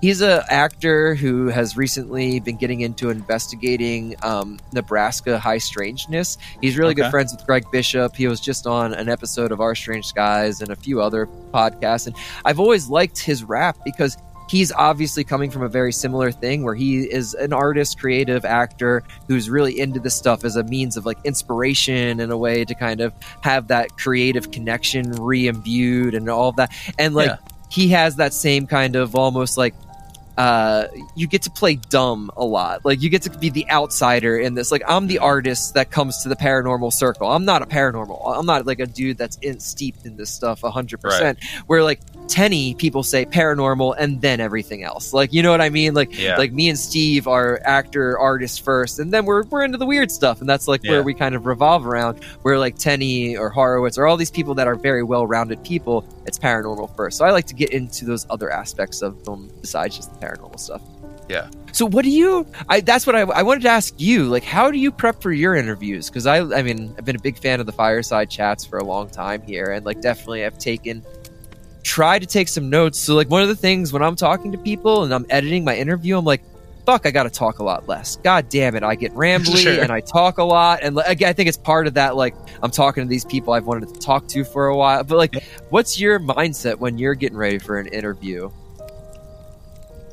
He's 0.00 0.20
a 0.22 0.44
actor 0.52 1.14
who 1.14 1.48
has 1.48 1.76
recently 1.76 2.40
been 2.40 2.56
getting 2.56 2.80
into 2.80 3.10
investigating 3.10 4.14
um, 4.22 4.58
Nebraska 4.72 5.38
high 5.38 5.58
strangeness. 5.58 6.38
He's 6.60 6.78
really 6.78 6.94
good 6.94 7.10
friends 7.10 7.32
with 7.32 7.44
Greg 7.46 7.64
Bishop. 7.72 8.14
He 8.16 8.26
was 8.28 8.40
just 8.40 8.66
on 8.66 8.94
an 8.94 9.08
episode 9.08 9.52
of 9.52 9.60
Our 9.60 9.74
Strange 9.74 10.06
Skies 10.06 10.60
and 10.60 10.70
a 10.70 10.76
few 10.76 11.00
other 11.00 11.26
podcasts. 11.52 12.06
And 12.06 12.16
I've 12.44 12.60
always 12.60 12.88
liked 12.88 13.18
his 13.18 13.44
rap 13.44 13.78
because 13.84 14.16
he's 14.48 14.72
obviously 14.72 15.24
coming 15.24 15.50
from 15.50 15.62
a 15.62 15.68
very 15.68 15.92
similar 15.92 16.32
thing 16.32 16.62
where 16.62 16.74
he 16.74 17.00
is 17.00 17.34
an 17.34 17.52
artist, 17.52 17.98
creative 18.00 18.46
actor 18.46 19.02
who's 19.26 19.50
really 19.50 19.78
into 19.78 20.00
this 20.00 20.14
stuff 20.14 20.42
as 20.42 20.56
a 20.56 20.64
means 20.64 20.96
of 20.96 21.04
like 21.04 21.18
inspiration 21.24 22.18
and 22.20 22.32
a 22.32 22.36
way 22.36 22.64
to 22.64 22.74
kind 22.74 23.00
of 23.02 23.12
have 23.42 23.68
that 23.68 23.90
creative 23.98 24.50
connection 24.50 25.10
re-imbued 25.12 26.14
and 26.14 26.30
all 26.30 26.48
of 26.48 26.56
that. 26.56 26.72
And 26.98 27.14
like 27.14 27.28
Yeah. 27.28 27.36
he 27.70 27.88
has 27.88 28.16
that 28.16 28.32
same 28.32 28.66
kind 28.66 28.96
of 28.96 29.14
almost 29.14 29.58
like 29.58 29.74
uh, 30.38 30.86
you 31.16 31.26
get 31.26 31.42
to 31.42 31.50
play 31.50 31.74
dumb 31.90 32.30
a 32.36 32.44
lot. 32.44 32.84
Like 32.84 33.02
you 33.02 33.10
get 33.10 33.22
to 33.22 33.30
be 33.38 33.50
the 33.50 33.68
outsider 33.70 34.38
in 34.38 34.54
this. 34.54 34.70
Like 34.70 34.82
I'm 34.86 35.08
the 35.08 35.18
artist 35.18 35.74
that 35.74 35.90
comes 35.90 36.22
to 36.22 36.28
the 36.28 36.36
paranormal 36.36 36.92
circle. 36.92 37.28
I'm 37.30 37.44
not 37.44 37.60
a 37.60 37.66
paranormal. 37.66 38.38
I'm 38.38 38.46
not 38.46 38.64
like 38.64 38.78
a 38.78 38.86
dude 38.86 39.18
that's 39.18 39.36
in, 39.38 39.58
steeped 39.58 40.06
in 40.06 40.16
this 40.16 40.30
stuff 40.30 40.60
hundred 40.60 41.00
percent. 41.00 41.42
Where 41.66 41.82
like 41.82 42.00
Tenney, 42.28 42.74
people 42.74 43.02
say 43.02 43.26
paranormal 43.26 43.96
and 43.98 44.20
then 44.20 44.38
everything 44.38 44.84
else. 44.84 45.12
Like 45.12 45.32
you 45.32 45.42
know 45.42 45.50
what 45.50 45.60
I 45.60 45.70
mean? 45.70 45.94
Like 45.94 46.16
Yeah. 46.16 46.36
like 46.36 46.52
me 46.52 46.68
and 46.68 46.78
Steve 46.78 47.26
are 47.26 47.60
actor 47.64 48.16
artists 48.16 48.58
first, 48.58 49.00
and 49.00 49.12
then 49.12 49.24
we're 49.26 49.42
we're 49.44 49.64
into 49.64 49.76
the 49.78 49.86
weird 49.86 50.12
stuff, 50.12 50.38
and 50.40 50.48
that's 50.48 50.68
like 50.68 50.84
Yeah. 50.84 50.92
where 50.92 51.02
we 51.02 51.14
kind 51.14 51.34
of 51.34 51.46
revolve 51.46 51.84
around. 51.84 52.22
Where 52.42 52.60
like 52.60 52.78
Tenney 52.78 53.36
or 53.36 53.50
Horowitz 53.50 53.98
or 53.98 54.06
all 54.06 54.16
these 54.16 54.30
people 54.30 54.54
that 54.54 54.68
are 54.68 54.76
very 54.76 55.02
well 55.02 55.26
rounded 55.26 55.64
people, 55.64 56.04
it's 56.28 56.38
paranormal 56.38 56.94
first. 56.94 57.18
So 57.18 57.24
I 57.24 57.30
like 57.30 57.46
to 57.46 57.54
get 57.54 57.70
into 57.70 58.04
those 58.04 58.26
other 58.30 58.50
aspects 58.50 59.02
of 59.02 59.24
them 59.24 59.50
besides 59.60 59.96
just 59.96 60.12
the 60.12 60.24
paranormal 60.24 60.60
stuff. 60.60 60.82
Yeah. 61.28 61.50
So 61.72 61.86
what 61.86 62.04
do 62.04 62.10
you? 62.10 62.46
I 62.68 62.80
that's 62.80 63.06
what 63.06 63.16
I, 63.16 63.20
I 63.20 63.42
wanted 63.42 63.62
to 63.62 63.68
ask 63.68 63.94
you. 63.98 64.24
Like, 64.24 64.44
how 64.44 64.70
do 64.70 64.78
you 64.78 64.90
prep 64.90 65.20
for 65.20 65.32
your 65.32 65.54
interviews? 65.54 66.08
Because 66.08 66.26
I 66.26 66.38
I 66.38 66.62
mean 66.62 66.94
I've 66.96 67.04
been 67.04 67.16
a 67.16 67.20
big 67.20 67.38
fan 67.38 67.60
of 67.60 67.66
the 67.66 67.72
fireside 67.72 68.30
chats 68.30 68.64
for 68.64 68.78
a 68.78 68.84
long 68.84 69.10
time 69.10 69.42
here, 69.42 69.72
and 69.72 69.84
like 69.84 70.00
definitely 70.00 70.44
I've 70.44 70.58
taken 70.58 71.02
try 71.82 72.18
to 72.18 72.26
take 72.26 72.48
some 72.48 72.70
notes. 72.70 72.98
So 72.98 73.14
like 73.14 73.28
one 73.28 73.42
of 73.42 73.48
the 73.48 73.56
things 73.56 73.92
when 73.92 74.02
I'm 74.02 74.16
talking 74.16 74.52
to 74.52 74.58
people 74.58 75.04
and 75.04 75.12
I'm 75.12 75.26
editing 75.30 75.64
my 75.64 75.76
interview, 75.76 76.18
I'm 76.18 76.24
like, 76.24 76.42
fuck, 76.88 77.04
I 77.04 77.10
got 77.10 77.24
to 77.24 77.30
talk 77.30 77.58
a 77.58 77.62
lot 77.62 77.86
less. 77.86 78.16
God 78.16 78.48
damn 78.48 78.74
it, 78.74 78.82
I 78.82 78.94
get 78.94 79.12
rambly 79.12 79.58
Sure. 79.62 79.82
and 79.82 79.92
I 79.92 80.00
talk 80.00 80.38
a 80.38 80.42
lot, 80.42 80.80
and 80.82 80.96
like, 80.96 81.06
again, 81.08 81.28
I 81.28 81.34
think 81.34 81.48
it's 81.50 81.58
part 81.58 81.86
of 81.86 81.94
that. 81.94 82.16
Like 82.16 82.34
I'm 82.62 82.70
talking 82.70 83.02
to 83.04 83.08
these 83.08 83.26
people 83.26 83.52
I've 83.52 83.66
wanted 83.66 83.92
to 83.92 84.00
talk 84.00 84.26
to 84.28 84.42
for 84.44 84.68
a 84.68 84.76
while. 84.76 85.04
But 85.04 85.18
like, 85.18 85.34
what's 85.68 86.00
your 86.00 86.18
mindset 86.18 86.76
when 86.78 86.96
you're 86.96 87.14
getting 87.14 87.36
ready 87.36 87.58
for 87.58 87.78
an 87.78 87.88
interview? 87.88 88.50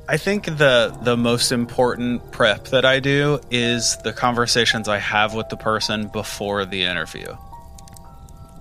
I 0.09 0.17
think 0.17 0.45
the 0.45 0.95
the 1.01 1.15
most 1.15 1.51
important 1.53 2.31
prep 2.33 2.65
that 2.65 2.83
I 2.83 2.99
do 2.99 3.39
is 3.49 3.95
the 4.03 4.11
conversations 4.13 4.87
I 4.89 4.97
have 4.99 5.33
with 5.33 5.47
the 5.49 5.57
person 5.57 6.09
before 6.09 6.65
the 6.65 6.83
interview. 6.83 7.25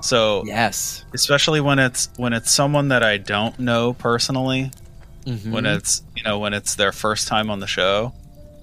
So 0.02 0.44
Yes. 0.46 1.04
especially 1.14 1.60
when 1.60 1.78
it's 1.80 2.08
when 2.16 2.32
it's 2.32 2.50
someone 2.52 2.88
that 2.88 3.02
I 3.02 3.16
don't 3.18 3.58
know 3.58 3.92
personally, 3.94 4.70
Mhm. 5.26 5.52
when 5.52 5.66
it's 5.66 6.02
you 6.16 6.22
know 6.22 6.38
when 6.38 6.52
it's 6.54 6.74
their 6.74 6.92
first 6.92 7.28
time 7.28 7.50
on 7.50 7.60
the 7.60 7.66
show, 7.66 8.12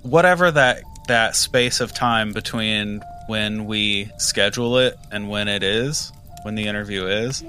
whatever 0.03 0.51
that 0.51 0.83
that 1.07 1.35
space 1.35 1.79
of 1.81 1.93
time 1.93 2.31
between 2.33 3.01
when 3.27 3.65
we 3.65 4.09
schedule 4.17 4.77
it 4.77 4.97
and 5.11 5.29
when 5.29 5.47
it 5.47 5.63
is, 5.63 6.11
when 6.43 6.55
the 6.55 6.67
interview 6.67 7.07
is, 7.07 7.43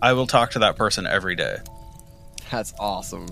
I 0.00 0.12
will 0.12 0.26
talk 0.26 0.52
to 0.52 0.60
that 0.60 0.76
person 0.76 1.06
every 1.06 1.36
day. 1.36 1.56
That's 2.50 2.74
awesome. 2.78 3.28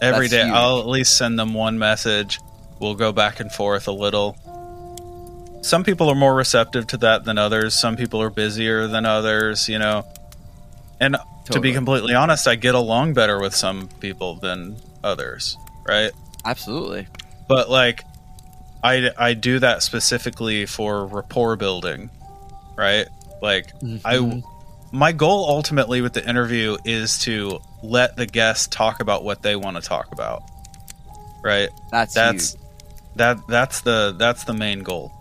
Every 0.00 0.28
day. 0.28 0.42
I'll 0.42 0.80
at 0.80 0.86
least 0.86 1.16
send 1.16 1.38
them 1.38 1.54
one 1.54 1.78
message. 1.78 2.40
We'll 2.80 2.94
go 2.94 3.12
back 3.12 3.40
and 3.40 3.50
forth 3.50 3.86
a 3.88 3.92
little. 3.92 4.36
Some 5.62 5.84
people 5.84 6.08
are 6.08 6.14
more 6.14 6.34
receptive 6.34 6.86
to 6.88 6.96
that 6.98 7.24
than 7.24 7.38
others. 7.38 7.74
Some 7.74 7.96
people 7.96 8.20
are 8.22 8.30
busier 8.30 8.86
than 8.86 9.06
others, 9.06 9.68
you 9.68 9.78
know. 9.78 10.04
And 11.00 11.16
to 11.52 11.60
be 11.60 11.72
completely 11.72 12.14
honest, 12.14 12.46
I 12.48 12.54
get 12.56 12.74
along 12.74 13.14
better 13.14 13.40
with 13.40 13.54
some 13.54 13.88
people 14.00 14.34
than 14.36 14.76
others, 15.04 15.56
right? 15.86 16.10
Absolutely. 16.44 17.06
But 17.48 17.70
like 17.70 18.04
I 18.82 19.10
I 19.16 19.34
do 19.34 19.58
that 19.60 19.82
specifically 19.82 20.66
for 20.66 21.06
rapport 21.06 21.56
building, 21.56 22.10
right? 22.76 23.06
Like 23.42 23.72
I 24.04 24.16
Mhm. 24.16 24.42
my 24.92 25.12
goal 25.12 25.46
ultimately 25.48 26.00
with 26.00 26.12
the 26.12 26.28
interview 26.28 26.76
is 26.84 27.18
to 27.20 27.60
let 27.82 28.16
the 28.16 28.26
guest 28.26 28.72
talk 28.72 29.00
about 29.00 29.24
what 29.24 29.42
they 29.42 29.56
want 29.56 29.76
to 29.76 29.82
talk 29.82 30.10
about. 30.12 30.42
Right? 31.44 31.70
That's 31.90 32.14
That's 32.14 32.52
huge. 32.52 32.62
that 33.16 33.38
that's 33.48 33.80
the 33.82 34.14
that's 34.18 34.44
the 34.44 34.52
main 34.54 34.80
goal. 34.82 35.12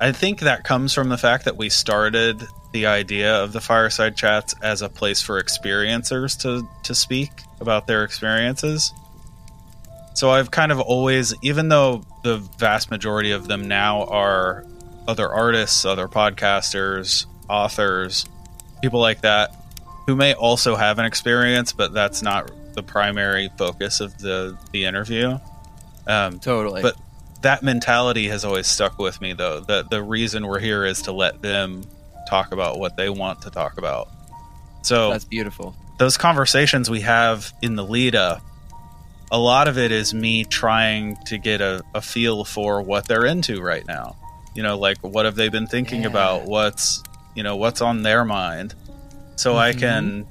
I 0.00 0.12
think 0.12 0.40
that 0.40 0.64
comes 0.64 0.92
from 0.94 1.08
the 1.10 1.18
fact 1.18 1.44
that 1.44 1.56
we 1.56 1.68
started 1.68 2.42
the 2.72 2.86
idea 2.86 3.42
of 3.42 3.52
the 3.52 3.60
fireside 3.60 4.16
chats 4.16 4.54
as 4.62 4.82
a 4.82 4.88
place 4.88 5.20
for 5.20 5.42
experiencers 5.42 6.38
to 6.42 6.68
to 6.84 6.94
speak 6.94 7.30
about 7.60 7.86
their 7.86 8.04
experiences. 8.04 8.92
So 10.14 10.30
I've 10.30 10.50
kind 10.50 10.72
of 10.72 10.80
always 10.80 11.34
even 11.42 11.68
though 11.68 12.04
the 12.22 12.36
vast 12.58 12.90
majority 12.90 13.32
of 13.32 13.48
them 13.48 13.68
now 13.68 14.04
are 14.04 14.64
other 15.08 15.28
artists, 15.28 15.84
other 15.84 16.08
podcasters, 16.08 17.26
authors, 17.48 18.26
people 18.82 19.00
like 19.00 19.22
that 19.22 19.54
who 20.06 20.16
may 20.16 20.34
also 20.34 20.76
have 20.76 20.98
an 20.98 21.04
experience 21.04 21.72
but 21.72 21.92
that's 21.92 22.22
not 22.22 22.50
the 22.74 22.82
primary 22.82 23.50
focus 23.58 24.00
of 24.00 24.16
the 24.18 24.56
the 24.72 24.84
interview. 24.84 25.38
Um, 26.06 26.38
Totally. 26.38 26.82
but 26.82 26.96
that 27.42 27.62
mentality 27.62 28.28
has 28.28 28.44
always 28.44 28.66
stuck 28.66 28.98
with 28.98 29.20
me 29.20 29.32
though 29.32 29.60
that 29.60 29.90
the 29.90 30.02
reason 30.02 30.46
we're 30.46 30.60
here 30.60 30.84
is 30.84 31.02
to 31.02 31.12
let 31.12 31.42
them 31.42 31.84
talk 32.30 32.52
about 32.52 32.78
what 32.78 32.96
they 32.96 33.08
want 33.10 33.42
to 33.42 33.50
talk 33.50 33.76
about 33.78 34.08
so 34.82 35.10
that's 35.10 35.24
beautiful. 35.24 35.74
those 35.98 36.16
conversations 36.16 36.88
we 36.88 37.00
have 37.02 37.52
in 37.62 37.74
the 37.76 37.84
lead 37.84 38.14
up 38.14 38.40
a 39.32 39.38
lot 39.38 39.68
of 39.68 39.76
it 39.78 39.92
is 39.92 40.12
me 40.14 40.44
trying 40.44 41.16
to 41.26 41.38
get 41.38 41.60
a, 41.60 41.82
a 41.94 42.00
feel 42.00 42.44
for 42.44 42.80
what 42.82 43.06
they're 43.08 43.26
into 43.26 43.60
right 43.60 43.86
now 43.86 44.16
you 44.54 44.62
know 44.62 44.78
like 44.78 44.98
what 45.02 45.24
have 45.24 45.34
they 45.36 45.48
been 45.48 45.66
thinking 45.66 46.02
Yeah. 46.02 46.08
about 46.08 46.44
what's 46.46 47.02
you 47.34 47.42
know 47.42 47.56
what's 47.56 47.80
on 47.80 48.02
their 48.02 48.24
mind 48.24 48.74
so 49.36 49.56
i 49.56 49.72
Mhm. 49.72 49.78
can 49.78 50.26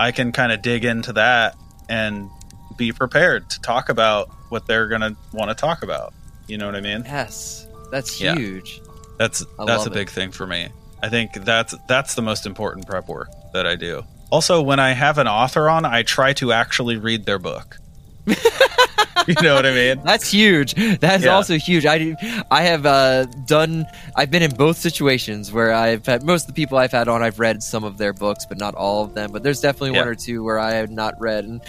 i 0.00 0.12
can 0.12 0.32
kind 0.32 0.52
of 0.52 0.62
dig 0.62 0.84
into 0.84 1.12
that 1.14 1.56
and 1.88 2.30
be 2.76 2.92
prepared 2.92 3.48
to 3.50 3.60
talk 3.60 3.88
about 3.88 4.28
what 4.50 4.66
they're 4.66 4.88
gonna 4.88 5.14
want 5.32 5.48
to 5.50 5.54
talk 5.54 5.82
about 5.82 6.12
you 6.46 6.56
know 6.58 6.66
what 6.66 6.76
i 6.76 6.80
mean 6.80 7.02
Yes. 7.06 7.66
That's 7.90 8.20
Yeah. 8.20 8.34
huge. 8.34 8.80
that's 9.18 9.44
I 9.58 9.64
that's 9.66 9.86
a 9.86 9.90
big 9.90 10.08
it. 10.08 10.12
thing 10.12 10.32
for 10.32 10.46
me. 10.46 10.68
I 11.04 11.10
think 11.10 11.34
that's 11.34 11.74
that's 11.86 12.14
the 12.14 12.22
most 12.22 12.46
important 12.46 12.86
prep 12.86 13.08
work 13.08 13.28
that 13.52 13.66
I 13.66 13.76
do. 13.76 14.04
Also, 14.30 14.62
when 14.62 14.80
I 14.80 14.92
have 14.92 15.18
an 15.18 15.28
author 15.28 15.68
on, 15.68 15.84
I 15.84 16.02
try 16.02 16.32
to 16.34 16.50
actually 16.52 16.96
read 16.96 17.26
their 17.26 17.38
book. 17.38 17.76
you 18.26 19.34
know 19.42 19.54
what 19.54 19.66
I 19.66 19.74
mean? 19.74 20.00
That's 20.02 20.30
huge. 20.30 20.72
That's 20.98 21.24
Yeah. 21.24 21.34
also 21.34 21.58
huge. 21.58 21.84
I 21.84 21.98
do, 21.98 22.16
I 22.50 22.62
have 22.62 22.86
uh, 22.86 23.26
done. 23.46 23.84
I've 24.16 24.30
been 24.30 24.42
in 24.42 24.52
both 24.52 24.78
situations 24.78 25.52
where 25.52 25.74
I've 25.74 26.06
had 26.06 26.24
most 26.24 26.44
of 26.44 26.46
the 26.48 26.52
people 26.54 26.78
I've 26.78 26.90
had 26.90 27.06
on. 27.06 27.22
I've 27.22 27.38
read 27.38 27.62
some 27.62 27.84
of 27.84 27.98
their 27.98 28.14
books, 28.14 28.46
but 28.46 28.56
not 28.56 28.74
all 28.74 29.04
of 29.04 29.12
them. 29.12 29.30
But 29.30 29.42
there's 29.42 29.60
definitely 29.60 29.98
one 29.98 30.08
or 30.08 30.14
two 30.14 30.42
where 30.42 30.58
I 30.58 30.72
have 30.72 30.90
not 30.90 31.20
read, 31.20 31.44
and 31.44 31.60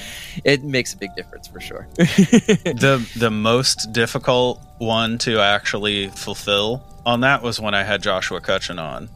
it 0.45 0.63
makes 0.63 0.93
a 0.93 0.97
big 0.97 1.13
difference 1.17 1.47
for 1.49 1.59
sure. 1.59 1.89
the 1.97 3.05
the 3.17 3.31
most 3.31 3.91
difficult 3.91 4.61
one 4.77 5.17
to 5.19 5.39
actually 5.41 6.07
fulfill 6.07 6.83
on 7.05 7.19
that 7.21 7.43
was 7.43 7.59
when 7.59 7.73
I 7.75 7.83
had 7.83 8.01
Joshua 8.01 8.41
Cutchin 8.41 8.79
on, 8.79 9.09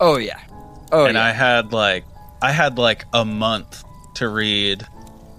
oh 0.00 0.16
yeah. 0.16 0.40
Oh 0.92 1.04
and 1.06 1.14
yeah. 1.14 1.24
I 1.24 1.30
had 1.30 1.72
like 1.72 2.04
I 2.42 2.52
had 2.52 2.78
like 2.78 3.04
a 3.12 3.24
month 3.24 3.84
to 4.14 4.28
read 4.28 4.86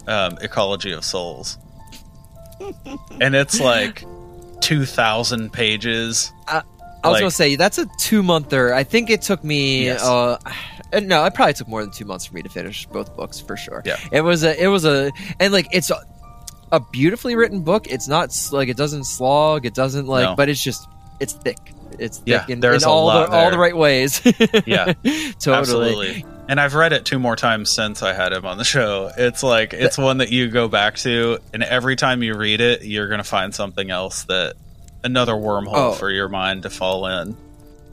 um, 0.08 0.38
Ecology 0.42 0.92
of 0.92 1.04
Souls, 1.04 1.58
and 3.20 3.36
it's 3.36 3.60
like 3.60 4.04
two 4.62 4.86
thousand 4.86 5.52
pages. 5.52 6.32
I 6.48 6.62
was 7.08 7.14
like- 7.14 7.22
gonna 7.22 7.32
say 7.32 7.56
that's 7.56 7.78
a 7.78 7.88
two 7.98 8.22
monther. 8.24 8.74
I 8.74 8.84
think 8.84 9.10
it 9.10 9.22
took 9.24 9.44
me. 9.44 9.86
Yes. 9.86 10.04
Uh, 10.04 10.38
no, 11.02 11.26
it 11.26 11.34
probably 11.34 11.54
took 11.54 11.68
more 11.68 11.82
than 11.82 11.92
two 11.92 12.06
months 12.06 12.26
for 12.26 12.36
me 12.36 12.42
to 12.44 12.50
finish 12.50 12.86
both 12.86 13.16
books 13.16 13.40
for 13.40 13.58
sure. 13.58 13.82
Yeah. 13.86 13.98
it 14.12 14.22
was 14.22 14.44
a. 14.44 14.62
It 14.62 14.68
was 14.68 14.86
a, 14.86 15.12
and 15.40 15.52
like 15.52 15.68
it's 15.72 15.90
a, 15.90 15.98
a 16.72 16.80
beautifully 16.80 17.36
written 17.36 17.62
book. 17.62 17.88
It's 17.90 18.08
not 18.08 18.32
like 18.52 18.70
it 18.70 18.78
doesn't 18.78 19.06
slog. 19.06 19.66
It 19.66 19.74
doesn't 19.74 20.08
like, 20.08 20.26
No. 20.26 20.36
but 20.36 20.48
it's 20.50 20.64
just 20.64 20.88
it's 21.20 21.34
thick. 21.34 21.74
It's 22.00 22.18
thick 22.20 22.28
Yeah, 22.28 22.46
in, 22.48 22.60
there's 22.60 22.84
in 22.84 22.90
all 22.90 23.08
the 23.08 23.30
all 23.30 23.52
the 23.52 23.58
right 23.58 23.76
ways. 23.76 24.22
Yeah, 24.66 24.94
totally. 24.94 25.58
Absolutely. 25.58 26.26
And 26.50 26.60
I've 26.60 26.74
read 26.76 26.92
it 26.92 27.06
two 27.06 27.18
more 27.20 27.36
times 27.36 27.72
since 27.72 28.04
I 28.04 28.14
had 28.14 28.34
him 28.34 28.46
on 28.46 28.58
the 28.58 28.64
show. 28.66 29.10
It's 29.18 29.42
like 29.44 29.74
it's 29.74 29.98
one 29.98 30.18
that 30.18 30.32
you 30.32 30.50
go 30.50 30.68
back 30.68 30.96
to, 30.98 31.40
and 31.54 31.64
every 31.64 31.96
time 31.96 32.24
you 32.24 32.36
read 32.36 32.60
it, 32.62 32.84
you're 32.84 33.08
to 33.20 33.24
find 33.24 33.56
something 33.56 33.90
else 33.90 34.24
that 34.26 34.56
another 35.04 35.34
wormhole 35.34 35.72
Oh. 35.74 35.92
for 35.94 36.10
your 36.12 36.28
mind 36.30 36.64
to 36.64 36.70
fall 36.70 37.06
in. 37.08 37.36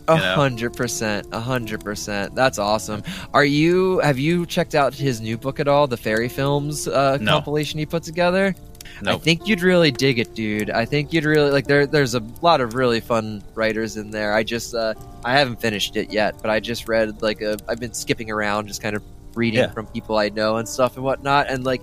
A 0.08 0.16
hundred 0.16 0.74
percent, 0.74 1.26
a 1.32 1.40
hundred 1.40 1.84
percent. 1.84 2.34
That's 2.34 2.58
awesome. 2.58 3.02
Are 3.34 3.44
you? 3.44 3.98
Have 3.98 4.18
you 4.18 4.46
checked 4.46 4.74
out 4.74 4.94
his 4.94 5.20
new 5.20 5.36
book 5.36 5.60
at 5.60 5.68
all? 5.68 5.86
The 5.86 5.98
Fairy 5.98 6.30
Films 6.30 6.88
uh, 6.88 7.18
No. 7.20 7.32
compilation 7.32 7.78
he 7.78 7.84
put 7.86 8.04
together. 8.04 8.54
I 9.06 9.16
think 9.16 9.46
you'd 9.46 9.62
really 9.62 9.90
dig 9.90 10.18
it, 10.18 10.34
dude. 10.34 10.70
I 10.70 10.84
think 10.84 11.12
you'd 11.12 11.24
really 11.24 11.50
like. 11.50 11.66
There, 11.66 11.86
there's 11.86 12.14
a 12.14 12.22
lot 12.42 12.60
of 12.60 12.74
really 12.74 13.00
fun 13.00 13.42
writers 13.54 13.96
in 13.96 14.10
there. 14.10 14.34
I 14.34 14.42
just, 14.42 14.74
uh, 14.74 14.94
I 15.24 15.32
haven't 15.38 15.60
finished 15.60 15.96
it 15.96 16.12
yet, 16.12 16.36
but 16.42 16.50
I 16.50 16.60
just 16.60 16.88
read 16.88 17.22
like 17.22 17.40
a. 17.40 17.56
I've 17.68 17.80
been 17.80 17.94
skipping 17.94 18.30
around, 18.30 18.66
just 18.66 18.82
kind 18.82 18.96
of 18.96 19.02
reading 19.34 19.60
Yeah. 19.60 19.70
from 19.70 19.86
people 19.86 20.16
I 20.18 20.30
know 20.30 20.56
and 20.56 20.68
stuff 20.68 20.96
and 20.96 21.04
whatnot, 21.04 21.48
and 21.48 21.64
like. 21.64 21.82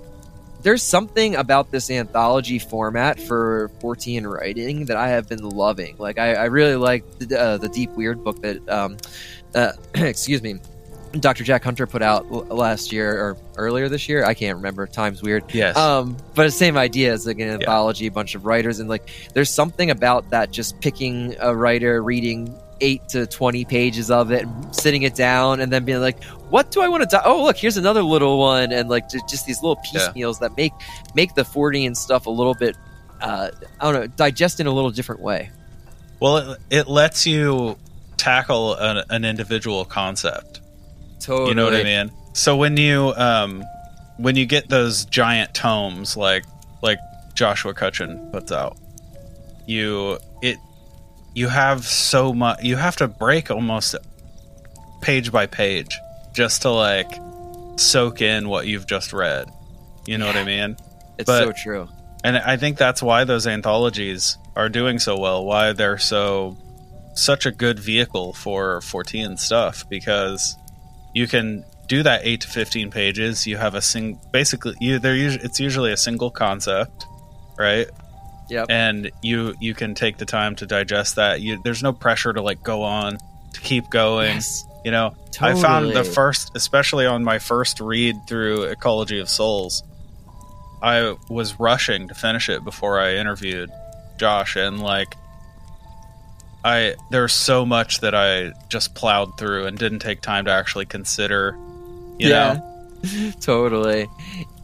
There's 0.62 0.82
something 0.82 1.36
about 1.36 1.70
this 1.70 1.92
anthology 1.92 2.58
format 2.58 3.20
for 3.20 3.70
Fortean 3.80 4.26
writing 4.28 4.86
that 4.86 4.98
I 4.98 5.10
have 5.10 5.30
been 5.30 5.48
loving. 5.48 5.96
Like, 6.00 6.18
I, 6.18 6.34
I 6.34 6.46
really 6.46 6.76
like 6.76 7.04
the, 7.20 7.40
uh, 7.40 7.58
the 7.58 7.70
Deep 7.70 7.92
Weird 7.92 8.24
book 8.24 8.42
that, 8.42 8.68
um, 8.68 8.98
uh, 9.54 9.74
excuse 9.94 10.42
me, 10.42 10.56
Dr. 11.20 11.44
Jack 11.44 11.64
Hunter 11.64 11.88
put 11.88 12.02
out 12.02 12.26
l- 12.32 12.46
last 12.46 12.92
year 12.92 13.12
or 13.20 13.38
earlier 13.58 13.90
this 13.90 14.08
year. 14.10 14.26
I 14.26 14.34
can't 14.34 14.58
remember. 14.58 14.86
Time's 14.88 15.22
weird. 15.22 15.44
Yes. 15.54 15.76
Um, 15.78 16.18
but 16.36 16.44
the 16.44 16.52
same 16.52 16.78
idea 16.78 17.14
as 17.14 17.26
like 17.26 17.40
an 17.40 17.50
anthology, 17.50 18.08
a 18.08 18.12
bunch 18.12 18.36
of 18.36 18.46
writers, 18.46 18.80
and 18.80 18.90
like 18.90 19.10
there's 19.34 19.50
something 19.50 19.90
about 19.92 20.30
that 20.32 20.52
just 20.52 20.80
picking 20.82 21.36
a 21.40 21.56
writer, 21.56 22.02
reading 22.04 22.54
eight 22.82 23.08
to 23.10 23.26
twenty 23.28 23.64
pages 23.66 24.12
of 24.12 24.32
it, 24.32 24.44
and 24.44 24.76
sitting 24.76 25.04
it 25.04 25.16
down, 25.16 25.62
and 25.62 25.72
then 25.72 25.86
being 25.86 26.02
like, 26.02 26.22
"What 26.50 26.72
do 26.72 26.82
I 26.82 26.88
want 26.90 27.04
to? 27.04 27.10
Do- 27.10 27.22
oh, 27.24 27.44
look, 27.44 27.56
here's 27.58 27.78
another 27.78 28.04
little 28.04 28.38
one," 28.38 28.72
and 28.74 28.90
like 28.90 29.10
just, 29.10 29.30
just 29.30 29.46
these 29.46 29.62
little 29.62 29.82
Yeah. 29.94 30.00
piecemeals 30.00 30.40
that 30.40 30.58
make 30.58 30.74
make 31.14 31.36
the 31.36 31.44
Fortean 31.44 31.96
stuff 31.96 32.26
a 32.26 32.30
little 32.30 32.54
bit, 32.54 32.76
uh, 33.22 33.52
I 33.80 33.84
don't 33.92 33.94
know, 33.94 34.08
digest 34.08 34.60
in 34.60 34.68
a 34.68 34.72
little 34.72 34.92
different 34.92 35.22
way. 35.22 35.52
well, 36.20 36.38
it, 36.38 36.60
it 36.70 36.88
lets 36.88 37.26
you 37.26 37.78
tackle 38.18 38.74
an, 38.76 39.04
an 39.10 39.24
individual 39.26 39.86
concept. 39.86 40.60
Totally. 41.26 41.50
You 41.50 41.56
know 41.56 41.66
what 41.66 41.76
I 41.76 41.84
mean? 41.84 42.12
So 42.34 42.56
when 42.56 42.78
you 42.78 43.14
um, 43.18 43.64
when 44.18 44.36
you 44.36 44.46
get 44.46 44.70
those 44.70 45.06
giant 45.06 45.56
tomes 45.56 46.16
like 46.16 46.46
like 46.84 47.00
Joshua 47.34 47.74
Cutchin 47.74 48.30
puts 48.32 48.52
out, 48.52 48.78
you 49.66 50.20
it 50.44 50.58
you 51.34 51.48
have 51.48 51.84
so 51.84 52.32
much 52.32 52.62
you 52.62 52.76
have 52.76 52.96
to 52.98 53.08
break 53.08 53.50
almost 53.50 53.96
page 55.02 55.32
by 55.32 55.48
page 55.48 55.98
just 56.34 56.62
to 56.62 56.70
like 56.70 57.10
soak 57.78 58.22
in 58.22 58.48
what 58.48 58.68
you've 58.68 58.86
just 58.86 59.12
read. 59.12 59.50
You 60.06 60.20
know 60.20 60.28
what 60.28 60.36
I 60.36 60.44
mean? 60.44 60.78
It's 61.18 61.26
but- 61.26 61.44
so 61.44 61.52
true. 61.52 61.88
And 62.24 62.38
I 62.38 62.58
think 62.58 62.78
that's 62.78 63.04
why 63.04 63.24
those 63.24 63.46
anthologies 63.46 64.40
are 64.56 64.68
doing 64.68 64.98
so 64.98 65.16
well. 65.20 65.46
Why 65.46 65.74
they're 65.74 66.00
so 66.00 66.58
such 67.14 67.46
a 67.46 67.52
good 67.52 67.80
vehicle 67.80 68.34
for 68.34 68.80
Fortean 68.82 69.38
stuff 69.38 69.88
because 69.90 70.58
you 71.16 71.28
can 71.28 71.66
do 71.88 72.04
that 72.04 72.22
8 72.24 72.42
to 72.42 72.48
15 72.48 72.92
pages. 72.92 73.48
You 73.48 73.58
have 73.58 73.74
a 73.74 73.82
sing 73.82 74.20
basically 74.32 74.76
you 74.80 75.00
they're 75.00 75.16
usually 75.16 75.44
it's 75.44 75.60
usually 75.60 75.92
a 75.92 75.98
single 75.98 76.30
concept, 76.30 77.06
right? 77.58 77.88
yeah 78.50 78.66
And 78.70 79.10
you 79.24 79.56
you 79.60 79.74
can 79.74 79.96
take 79.96 80.18
the 80.18 80.26
time 80.26 80.56
to 80.58 80.68
digest 80.68 81.16
that. 81.16 81.42
You 81.42 81.60
there's 81.64 81.82
no 81.82 81.94
pressure 81.94 82.32
to 82.34 82.42
like 82.42 82.62
go 82.62 82.84
on 82.84 83.18
to 83.54 83.62
keep 83.62 83.90
going. 83.90 84.36
Yes. 84.36 84.66
You 84.84 84.92
know, 84.92 85.16
I 85.42 85.56
found 85.56 85.94
the 85.94 86.04
first, 86.04 86.52
especially 86.56 87.08
on 87.08 87.24
my 87.24 87.40
first 87.40 87.80
read 87.80 88.16
through 88.28 88.66
Ecology 88.66 89.20
of 89.20 89.28
Souls, 89.28 89.82
I 90.84 91.16
was 91.28 91.60
rushing 91.60 92.08
to 92.10 92.14
finish 92.14 92.50
it 92.50 92.64
before 92.64 93.00
I 93.00 93.16
interviewed 93.16 93.72
Josh, 94.20 94.56
and 94.56 94.80
like, 94.80 95.16
I 96.66 96.96
there's 97.12 97.32
so 97.34 97.66
much 97.66 98.00
that 98.02 98.16
I 98.16 98.52
just 98.70 98.96
plowed 98.96 99.38
through 99.38 99.68
and 99.68 99.78
didn't 99.78 100.00
take 100.00 100.22
time 100.22 100.46
to 100.46 100.52
actually 100.52 100.86
consider. 100.88 101.56
You 102.18 102.30
Yeah. 102.30 102.54
know, 103.04 103.32
Totally. 103.42 104.08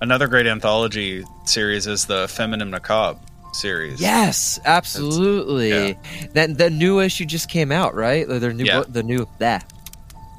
another 0.02 0.28
great 0.28 0.48
anthology 0.48 1.24
series 1.46 1.86
is 1.88 2.06
the 2.06 2.28
Feminine 2.28 2.72
Macabre 2.72 3.20
series. 3.54 4.02
Yes, 4.02 4.60
absolutely. 4.66 5.70
yeah. 5.70 5.94
That 6.34 6.58
the 6.58 6.70
new 6.70 7.00
issue 7.02 7.26
just 7.26 7.50
came 7.50 7.72
out, 7.72 7.94
right? 7.94 8.28
Their 8.28 8.54
new 8.54 8.64
Yeah. 8.66 8.80
book, 8.80 8.92
the 8.94 9.04
new 9.04 9.28
that 9.40 9.72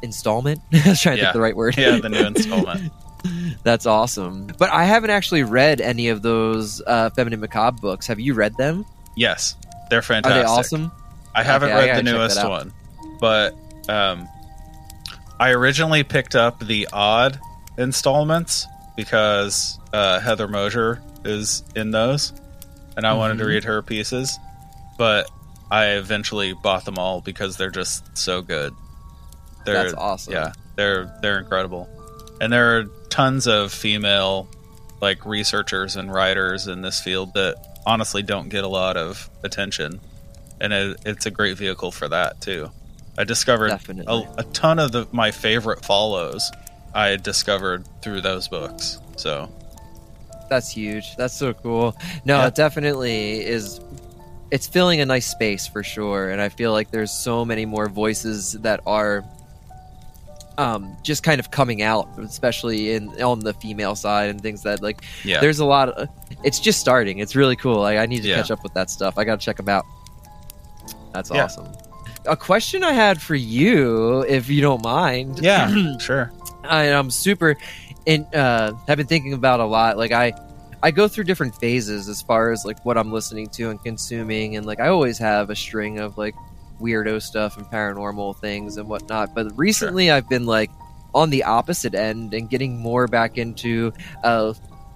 installment. 0.02 0.60
I 0.72 0.88
was 0.88 1.00
trying 1.00 1.16
to 1.16 1.22
Yeah. 1.22 1.26
think 1.28 1.34
the 1.34 1.40
right 1.40 1.56
word. 1.56 1.76
Yeah, 1.78 1.98
the 1.98 2.08
new 2.08 2.24
installment. 2.26 2.90
That's 3.62 3.86
awesome. 3.86 4.48
But 4.58 4.70
I 4.70 4.82
haven't 4.84 5.10
actually 5.10 5.44
read 5.44 5.80
any 5.80 6.08
of 6.08 6.22
those 6.22 6.82
uh, 6.88 7.10
Feminine 7.10 7.38
Macabre 7.38 7.78
books. 7.80 8.08
Have 8.08 8.18
you 8.18 8.34
read 8.34 8.56
them? 8.56 8.84
Yes, 9.16 9.54
they're 9.90 10.02
fantastic. 10.02 10.38
Are 10.38 10.42
they 10.42 10.48
awesome? 10.48 10.90
I 11.34 11.42
haven't 11.42 11.70
Okay, 11.70 11.78
read 11.78 11.86
gotta 11.86 12.02
the 12.04 12.12
newest 12.12 12.46
one, 12.46 12.72
but 13.20 13.54
um, 13.88 14.28
I 15.40 15.50
originally 15.50 16.02
picked 16.04 16.34
up 16.34 16.60
the 16.60 16.88
odd 16.92 17.38
installments 17.78 18.66
because 18.96 19.78
uh, 19.92 20.20
Heather 20.20 20.46
Moser 20.48 21.02
is 21.24 21.62
in 21.74 21.90
those, 21.90 22.32
and 22.96 23.06
I 23.06 23.14
wanted 23.14 23.38
to 23.38 23.44
Mhm. 23.44 23.48
read 23.48 23.64
her 23.64 23.82
pieces. 23.82 24.38
But 24.98 25.30
I 25.70 25.92
eventually 25.92 26.52
bought 26.52 26.84
them 26.84 26.98
all 26.98 27.20
because 27.22 27.56
they're 27.56 27.70
just 27.70 28.16
so 28.16 28.42
good. 28.42 28.74
They're 29.64 29.74
That's 29.84 29.94
awesome. 29.94 30.34
yeah, 30.34 30.52
they're 30.76 31.10
they're 31.22 31.38
incredible, 31.38 31.88
and 32.40 32.52
there 32.52 32.78
are 32.78 32.84
tons 33.08 33.46
of 33.46 33.72
female 33.72 34.48
like 35.00 35.24
researchers 35.24 35.96
and 35.96 36.12
writers 36.12 36.66
in 36.68 36.82
this 36.82 37.00
field 37.00 37.32
that 37.34 37.56
honestly 37.86 38.22
don't 38.22 38.48
get 38.50 38.62
a 38.64 38.68
lot 38.68 38.96
of 38.96 39.28
attention, 39.42 40.00
and 40.62 40.72
it, 40.72 41.00
it's 41.04 41.26
a 41.26 41.30
great 41.30 41.58
vehicle 41.58 41.90
for 41.92 42.08
that 42.08 42.40
too. 42.40 42.70
I 43.18 43.24
discovered 43.24 43.72
a, 43.72 44.22
a 44.38 44.44
ton 44.54 44.78
of 44.78 44.92
the, 44.92 45.06
my 45.12 45.30
favorite 45.32 45.84
follows. 45.84 46.50
I 46.94 47.16
discovered 47.16 47.84
through 48.00 48.22
those 48.22 48.48
books. 48.48 48.98
So 49.16 49.50
That's 50.48 50.70
huge. 50.70 51.16
That's 51.16 51.34
so 51.34 51.52
cool. 51.52 51.94
No, 52.24 52.38
Yeah. 52.38 52.46
it 52.46 52.54
definitely 52.54 53.44
is. 53.44 53.80
It's 54.50 54.66
filling 54.66 55.00
a 55.00 55.06
nice 55.06 55.26
space 55.26 55.66
for 55.66 55.82
sure, 55.82 56.30
and 56.30 56.40
I 56.40 56.48
feel 56.50 56.72
like 56.72 56.90
there's 56.90 57.10
so 57.10 57.44
many 57.44 57.64
more 57.66 57.88
voices 57.88 58.52
that 58.60 58.80
are 58.86 59.24
um, 60.58 60.94
just 61.02 61.22
kind 61.22 61.40
of 61.40 61.50
coming 61.50 61.80
out, 61.82 62.06
especially 62.18 62.92
in 62.92 63.08
on 63.22 63.40
the 63.40 63.54
female 63.54 63.94
side 63.94 64.28
and 64.28 64.40
things 64.42 64.62
that 64.64 64.82
like. 64.82 65.02
yeah, 65.24 65.40
There's 65.40 65.58
a 65.60 65.64
lot. 65.64 65.88
Of, 65.88 66.08
it's 66.44 66.60
just 66.60 66.78
starting. 66.80 67.18
It's 67.18 67.34
really 67.34 67.56
cool. 67.56 67.80
Like, 67.80 67.96
I 67.98 68.04
need 68.06 68.22
to 68.22 68.28
Yeah. 68.28 68.36
catch 68.36 68.50
up 68.50 68.62
with 68.62 68.74
that 68.74 68.90
stuff. 68.90 69.16
I 69.16 69.24
got 69.24 69.40
to 69.40 69.44
check 69.44 69.56
them 69.56 69.68
out. 69.70 69.86
That's 71.12 71.30
Yeah. 71.30 71.44
awesome. 71.44 71.68
A 72.26 72.36
question 72.36 72.84
I 72.84 72.92
had 72.92 73.20
for 73.20 73.34
you, 73.34 74.20
if 74.22 74.48
you 74.48 74.60
don't 74.60 74.82
mind. 74.84 75.40
yeah, 75.40 75.72
sure, 75.98 76.32
I, 76.64 76.92
I'm 76.92 77.10
super 77.10 77.56
in 78.06 78.24
uh 78.34 78.72
have 78.88 78.98
been 78.98 79.06
thinking 79.06 79.32
about 79.32 79.60
a 79.60 79.64
lot 79.64 79.96
like 79.96 80.10
I 80.12 80.32
I 80.82 80.90
go 80.90 81.06
through 81.06 81.24
different 81.24 81.54
phases 81.56 82.08
as 82.08 82.20
far 82.22 82.50
as 82.50 82.64
like 82.64 82.84
what 82.84 82.98
I'm 82.98 83.12
listening 83.12 83.48
to 83.50 83.70
and 83.70 83.80
consuming 83.82 84.56
and 84.56 84.66
like 84.66 84.80
I 84.80 84.88
always 84.88 85.18
have 85.18 85.50
a 85.50 85.56
string 85.56 85.98
of 86.00 86.18
like 86.18 86.34
weirdo 86.80 87.22
stuff 87.22 87.56
and 87.56 87.66
paranormal 87.66 88.36
things 88.38 88.76
and 88.76 88.88
whatnot 88.88 89.34
but 89.36 89.56
recently 89.56 90.10
I've 90.10 90.28
been 90.28 90.46
like 90.46 90.70
on 91.14 91.30
the 91.30 91.44
opposite 91.44 91.94
end 91.94 92.34
and 92.34 92.50
getting 92.50 92.76
more 92.78 93.06
back 93.06 93.38
into 93.38 93.92
uh 94.24 94.52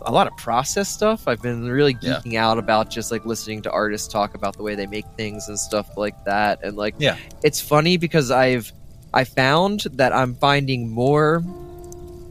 a 0.07 0.13
lot 0.13 0.27
of 0.29 0.37
process 0.37 0.89
stuff. 0.89 1.27
I've 1.27 1.43
been 1.43 1.69
really 1.69 1.97
Yeah. 2.01 2.21
geeking 2.25 2.37
out 2.37 2.59
about 2.59 2.91
just 2.91 3.11
like 3.11 3.27
listening 3.27 3.61
to 3.63 3.71
artists 3.73 4.07
talk 4.09 4.35
about 4.35 4.57
the 4.57 4.63
way 4.63 4.75
they 4.77 4.87
make 4.87 5.05
things 5.17 5.49
and 5.49 5.59
stuff 5.59 5.97
like 5.97 6.15
that. 6.25 6.61
And 6.63 6.77
like, 6.77 6.95
Yeah. 6.99 7.17
it's 7.43 7.61
funny 7.61 7.97
because 7.97 8.31
I've 8.31 8.73
I 9.13 9.25
found 9.25 9.81
that 9.95 10.13
I'm 10.13 10.35
finding 10.35 10.89
more 10.91 11.43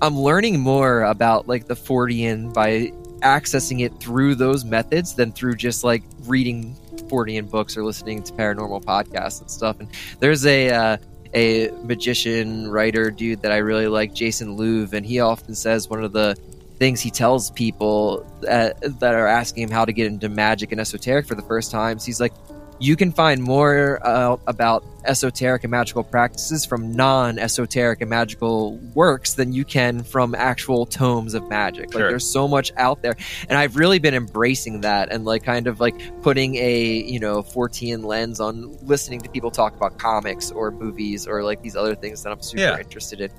I'm 0.02 0.20
learning 0.20 0.60
more 0.60 1.04
about 1.04 1.48
like 1.48 1.68
the 1.68 1.74
Fortean 1.74 2.54
by 2.54 2.92
accessing 3.22 3.80
it 3.82 3.98
through 4.00 4.36
those 4.36 4.64
methods 4.66 5.14
than 5.16 5.32
through 5.32 5.56
just 5.56 5.84
like 5.84 6.04
reading 6.26 6.76
Fortean 7.08 7.50
books 7.50 7.76
or 7.78 7.84
listening 7.84 8.22
to 8.24 8.34
paranormal 8.34 8.84
podcasts 8.84 9.42
and 9.42 9.50
stuff. 9.50 9.80
And 9.80 9.88
there's 10.20 10.46
a 10.46 10.70
uh, 10.70 10.98
a 11.34 11.70
magician 11.84 12.70
writer 12.70 13.10
dude 13.12 13.42
that 13.42 13.52
I 13.52 13.58
really 13.58 13.88
like, 13.88 14.14
Jason 14.14 14.58
Louv, 14.58 14.94
and 14.94 15.06
he 15.06 15.20
often 15.22 15.56
says 15.56 15.90
one 15.90 16.04
of 16.04 16.12
the 16.14 16.38
things 16.78 17.00
he 17.02 17.10
tells 17.10 17.52
people 17.52 18.26
that, 18.42 18.82
that 19.00 19.14
are 19.16 19.28
asking 19.28 19.64
him 19.64 19.72
how 19.72 19.86
to 19.86 19.94
get 19.94 20.08
into 20.08 20.30
magic 20.30 20.72
and 20.72 20.82
esoteric 20.82 21.26
for 21.26 21.36
the 21.36 21.42
first 21.44 21.72
times. 21.72 22.06
He's 22.06 22.20
like, 22.20 22.34
you 22.78 22.98
can 22.98 23.14
find 23.14 23.42
more 23.42 24.06
uh, 24.06 24.36
about 24.48 24.84
esoteric 25.06 25.64
and 25.64 25.72
magical 25.72 26.04
practices 26.04 26.66
from 26.66 26.92
non-esoteric 26.92 28.02
and 28.02 28.10
magical 28.10 28.76
works 28.94 29.36
than 29.36 29.54
you 29.54 29.64
can 29.64 30.04
from 30.04 30.36
actual 30.36 30.86
tomes 30.86 31.36
of 31.36 31.48
magic. 31.48 31.94
Like 31.94 32.04
there's 32.10 32.30
so 32.30 32.50
much 32.50 32.74
out 32.76 33.02
there, 33.02 33.16
and 33.48 33.58
I've 33.58 33.78
really 33.78 34.00
been 34.00 34.14
embracing 34.14 34.82
that 34.82 35.10
and 35.10 35.24
like 35.24 35.44
kind 35.46 35.68
of 35.68 35.80
like 35.80 35.96
putting 36.22 36.56
a 36.56 37.02
you 37.04 37.20
know 37.22 37.42
Fortean 37.44 38.04
lens 38.04 38.42
on 38.42 38.78
listening 38.86 39.22
to 39.22 39.30
people 39.30 39.52
talk 39.52 39.74
about 39.74 39.98
comics 39.98 40.52
or 40.52 40.70
movies 40.72 41.28
or 41.28 41.44
like 41.46 41.62
these 41.62 41.78
other 41.78 41.96
things 41.96 42.24
that 42.24 42.32
I'm 42.34 42.42
super 42.42 42.62
Yeah. 42.62 42.78
interested 42.78 43.22
in. 43.22 43.30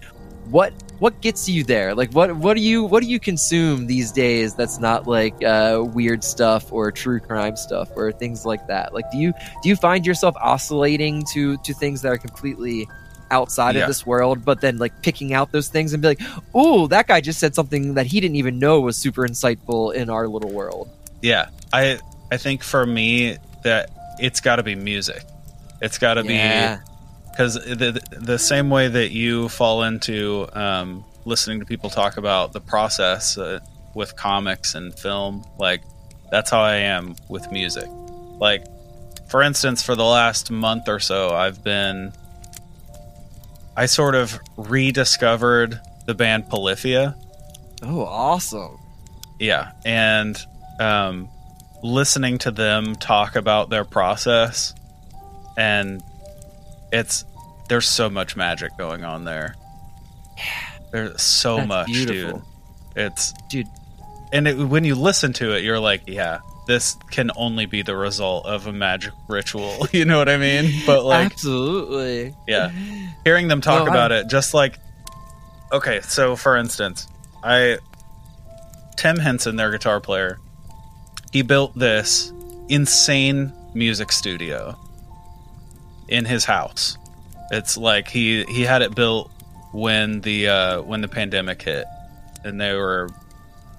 What 0.51 0.73
what 0.99 1.21
gets 1.21 1.49
you 1.49 1.63
there? 1.65 1.95
Like 1.95 2.11
what 2.13 2.35
what 2.37 2.55
do 2.55 2.63
you 2.63 2.85
what 2.85 3.03
do 3.03 3.09
you 3.09 3.21
consume 3.21 3.87
these 3.87 4.13
days 4.13 4.55
that's 4.55 4.79
not 4.79 5.07
like 5.07 5.43
uh, 5.45 5.85
weird 5.85 6.25
stuff 6.25 6.73
or 6.73 6.91
true 6.91 7.21
crime 7.21 7.57
stuff 7.57 7.89
or 7.97 8.13
things 8.13 8.47
like 8.47 8.67
that? 8.69 8.95
Like 8.95 9.11
do 9.11 9.19
you 9.19 9.33
do 9.63 9.69
you 9.69 9.77
find 9.77 10.07
yourself 10.07 10.35
oscillating 10.41 11.25
to 11.33 11.57
to 11.59 11.75
things 11.75 12.03
that 12.03 12.13
are 12.13 12.19
completely 12.19 12.89
outside 13.31 13.75
Yeah. 13.75 13.83
of 13.83 13.89
this 13.89 14.07
world, 14.07 14.45
but 14.45 14.61
then 14.61 14.79
like 14.79 15.03
picking 15.03 15.35
out 15.35 15.51
those 15.53 15.69
things 15.69 15.93
and 15.93 16.01
be 16.01 16.09
like, 16.09 16.21
"Oh, 16.55 16.87
that 16.87 17.09
guy 17.09 17.21
just 17.21 17.41
said 17.41 17.55
something 17.55 17.95
that 17.95 18.07
he 18.07 18.21
didn't 18.21 18.37
even 18.37 18.59
know 18.61 18.81
was 18.81 18.97
super 18.97 19.27
insightful 19.27 19.93
in 19.93 20.09
our 20.09 20.29
little 20.29 20.51
world." 20.51 20.89
yeah. 21.23 21.49
I 21.73 21.99
I 22.31 22.37
think 22.37 22.63
for 22.63 22.87
me 22.87 23.37
that 23.65 23.91
it's 24.21 24.41
got 24.41 24.57
to 24.57 24.63
be 24.63 24.77
music. 24.77 25.23
It's 25.83 25.99
got 25.99 26.15
to 26.15 26.25
yeah, 26.25 26.77
be 26.77 26.83
because 27.37 27.55
the 27.55 28.01
the 28.13 28.39
same 28.39 28.71
way 28.71 28.89
that 28.89 29.11
you 29.11 29.51
fall 29.51 29.83
into 29.83 30.49
um, 30.55 31.05
listening 31.27 31.61
to 31.61 31.67
people 31.67 31.91
talk 31.91 32.17
about 32.17 32.55
the 32.55 32.61
process 32.61 33.37
uh, 33.37 33.61
with 33.95 34.17
comics 34.17 34.75
and 34.75 34.99
film, 34.99 35.45
like 35.59 35.83
that's 36.31 36.51
how 36.51 36.63
I 36.63 36.77
am 36.77 37.15
with 37.29 37.53
music. 37.53 37.85
Like, 38.39 38.65
for 39.29 39.43
instance, 39.43 39.83
for 39.83 39.95
the 39.95 40.05
last 40.05 40.51
month 40.51 40.89
or 40.89 40.99
so, 40.99 41.35
I've 41.35 41.63
been 41.63 42.15
I 43.77 43.85
sort 43.85 44.15
of 44.15 44.39
rediscovered 44.57 45.79
the 46.07 46.15
band 46.15 46.49
Polyphia. 46.49 47.17
oh, 47.83 48.07
awesome. 48.07 48.79
Yeah, 49.39 49.73
and 49.85 50.39
um, 50.81 51.29
listening 51.83 52.39
to 52.39 52.51
them 52.51 52.97
talk 52.97 53.37
about 53.37 53.69
their 53.69 53.85
process, 53.85 54.73
and 55.59 56.03
it's 56.93 57.25
there's 57.69 57.89
so 57.89 58.09
much 58.09 58.37
magic 58.37 58.77
going 58.79 59.05
on 59.05 59.25
there. 59.25 59.57
There's 60.93 61.21
so 61.21 61.57
That's 61.57 61.69
much, 61.69 61.87
beautiful. 61.87 62.39
dude. 62.39 62.43
It's 63.05 63.33
Dude. 63.51 63.67
and 64.33 64.49
it, 64.49 64.57
when 64.57 64.85
you 64.85 64.95
listen 64.95 65.33
to 65.35 65.55
it, 65.55 65.63
you're 65.65 65.81
like, 65.81 66.03
yeah, 66.07 66.39
this 66.67 66.97
can 67.11 67.31
only 67.37 67.67
be 67.67 67.83
the 67.83 67.97
result 67.97 68.47
of 68.47 68.67
a 68.67 68.73
magic 68.73 69.13
ritual. 69.29 69.87
you 69.93 70.05
know 70.05 70.19
what 70.19 70.29
I 70.29 70.37
mean? 70.39 70.73
But 70.87 71.05
like, 71.05 71.33
Absolutely. 71.33 72.35
yeah 72.47 72.71
hearing 73.25 73.49
them 73.49 73.61
talk 73.61 73.89
about 73.89 74.13
it 74.13 74.29
just 74.29 74.55
like 74.55 74.79
okay 75.73 76.01
so 76.01 76.37
for 76.37 76.57
instance 76.57 77.09
i 77.43 77.77
tim 78.97 79.17
henson 79.19 79.57
their 79.57 79.73
guitar 79.73 80.01
player 80.01 80.39
he 81.33 81.43
built 81.43 81.77
this 81.77 82.33
insane 82.69 83.53
music 83.75 84.13
studio 84.13 84.79
in 86.09 86.25
his 86.25 86.45
house 86.45 86.97
it's 87.51 87.77
like 87.77 88.09
he 88.09 88.45
he 88.45 88.63
had 88.63 88.83
it 88.83 88.95
built 88.95 89.31
when 89.73 90.21
the 90.23 90.49
uh 90.49 90.81
when 90.83 91.01
the 91.01 91.09
pandemic 91.09 91.63
hit 91.63 91.85
and 92.45 92.61
they 92.61 92.75
were 92.75 93.09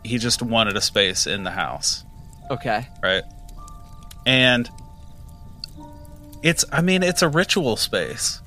he 0.04 0.18
just 0.18 0.42
wanted 0.42 0.76
a 0.78 0.82
space 0.82 1.28
in 1.28 1.44
the 1.44 1.52
house 1.52 2.04
Okay. 2.50 2.88
right? 3.04 3.24
And 4.26 4.70
it's 6.44 6.64
I 6.72 6.82
mean 6.82 7.04
it's 7.04 7.22
a 7.22 7.28
ritual 7.30 7.76
space. 7.76 8.42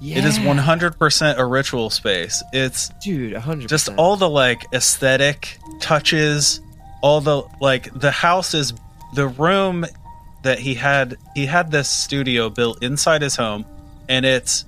Yeah. 0.00 0.18
It 0.18 0.24
is 0.24 0.38
100% 0.38 1.36
a 1.38 1.44
ritual 1.44 1.90
space. 1.90 2.42
It's 2.52 2.88
dude, 3.02 3.34
100%. 3.34 3.66
just 3.68 3.88
all 3.96 4.16
the 4.16 4.28
like 4.30 4.64
aesthetic 4.72 5.58
touches, 5.80 6.60
all 7.02 7.20
the 7.20 7.42
like 7.60 7.92
the 7.92 8.10
house 8.10 8.54
is 8.54 8.72
the 9.14 9.26
room 9.28 9.84
that 10.42 10.58
he 10.58 10.74
had 10.74 11.16
he 11.34 11.46
had 11.46 11.70
this 11.70 11.88
studio 11.88 12.48
built 12.50 12.82
inside 12.82 13.22
his 13.22 13.36
home 13.36 13.64
and 14.08 14.24
it's 14.24 14.64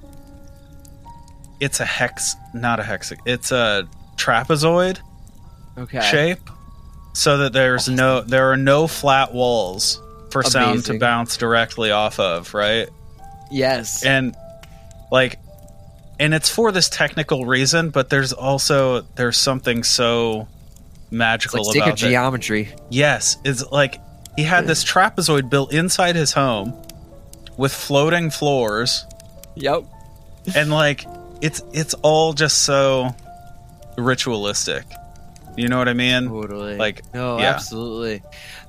it's 1.60 1.80
a 1.80 1.84
hex 1.84 2.34
not 2.54 2.80
a 2.80 2.82
hex 2.82 3.12
it's 3.24 3.52
a 3.52 3.88
trapezoid 4.16 4.98
okay. 5.78 6.00
shape 6.00 6.50
so 7.14 7.38
that 7.38 7.52
there's 7.52 7.88
no 7.88 8.20
there 8.22 8.50
are 8.50 8.56
no 8.56 8.86
flat 8.86 9.32
walls 9.32 10.00
for 10.30 10.42
sound 10.42 10.84
to 10.84 10.98
bounce 10.98 11.36
directly 11.36 11.90
off 11.90 12.18
of 12.18 12.52
right 12.54 12.88
Yes. 13.50 14.02
and 14.04 14.34
like 15.10 15.38
and 16.18 16.32
it's 16.32 16.48
for 16.48 16.72
this 16.72 16.88
technical 16.88 17.44
reason 17.44 17.90
but 17.90 18.08
there's 18.08 18.32
also 18.32 19.02
there's 19.16 19.36
something 19.36 19.82
so 19.82 20.48
it's 21.02 21.12
magical 21.12 21.64
like 21.64 21.74
sacred 21.74 21.88
about 21.88 22.02
it 22.02 22.08
geometry. 22.08 22.68
yes 22.90 23.36
it's 23.44 23.70
like 23.70 23.96
he 24.36 24.42
had 24.44 24.66
this 24.66 24.84
trapezoid 24.84 25.50
built 25.50 25.72
inside 25.72 26.16
his 26.16 26.32
home 26.32 26.74
with 27.56 27.72
floating 27.72 28.30
floors 28.30 29.06
Yep. 29.56 29.84
and 30.56 30.70
like 30.70 31.04
it's 31.42 31.62
it's 31.72 31.94
all 32.02 32.32
just 32.32 32.62
so 32.62 33.14
ritualistic. 33.98 34.84
You 35.56 35.68
know 35.68 35.76
what 35.78 35.88
I 35.88 35.92
mean? 35.92 36.28
Totally. 36.28 36.76
Like, 36.76 37.02
no, 37.12 37.38
yeah. 37.38 37.50
absolutely. 37.50 38.22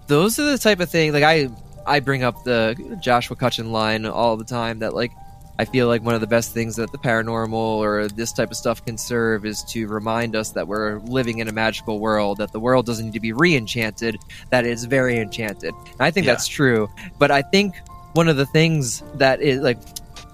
Those 0.08 0.38
are 0.39 0.52
the 0.52 0.58
type 0.58 0.80
of 0.82 0.89
thing. 0.89 1.13
Like 1.13 1.23
I, 1.23 1.47
I 1.86 2.02
bring 2.02 2.23
up 2.23 2.43
the 2.43 2.97
Joshua 3.02 3.38
Cutchin 3.38 3.71
line 3.71 4.06
all 4.06 4.36
the 4.36 4.43
time. 4.43 4.80
That 4.80 4.93
like, 4.93 5.12
I 5.60 5.66
feel 5.66 5.88
like 5.88 6.02
one 6.02 6.16
of 6.16 6.22
the 6.22 6.28
best 6.28 6.52
things 6.52 6.76
that 6.78 6.92
the 6.92 6.98
paranormal 6.98 7.54
or 7.54 8.08
this 8.08 8.34
type 8.34 8.50
of 8.50 8.58
stuff 8.58 8.84
can 8.84 8.98
serve 8.98 9.46
is 9.46 9.63
to 9.66 9.88
remind 9.88 10.36
us 10.36 10.52
that 10.52 10.68
we're 10.68 11.00
living 11.00 11.39
in 11.39 11.48
a 11.48 11.52
magical 11.52 12.00
world. 12.00 12.39
That 12.39 12.52
the 12.52 12.60
world 12.60 12.86
doesn't 12.86 13.06
need 13.06 13.13
to 13.13 13.20
be 13.20 13.34
re-enchanted. 13.34 14.18
That 14.50 14.66
it's 14.66 14.86
very 14.86 15.20
enchanted. 15.20 15.74
And 15.74 16.02
I 16.02 16.10
think 16.10 16.26
Yeah. 16.26 16.34
that's 16.34 16.48
true. 16.48 16.89
But 17.20 17.30
I 17.30 17.44
think 17.44 17.76
one 18.13 18.28
of 18.28 18.38
the 18.38 18.48
things 18.48 19.04
that 19.16 19.42
is 19.42 19.62
like 19.62 19.78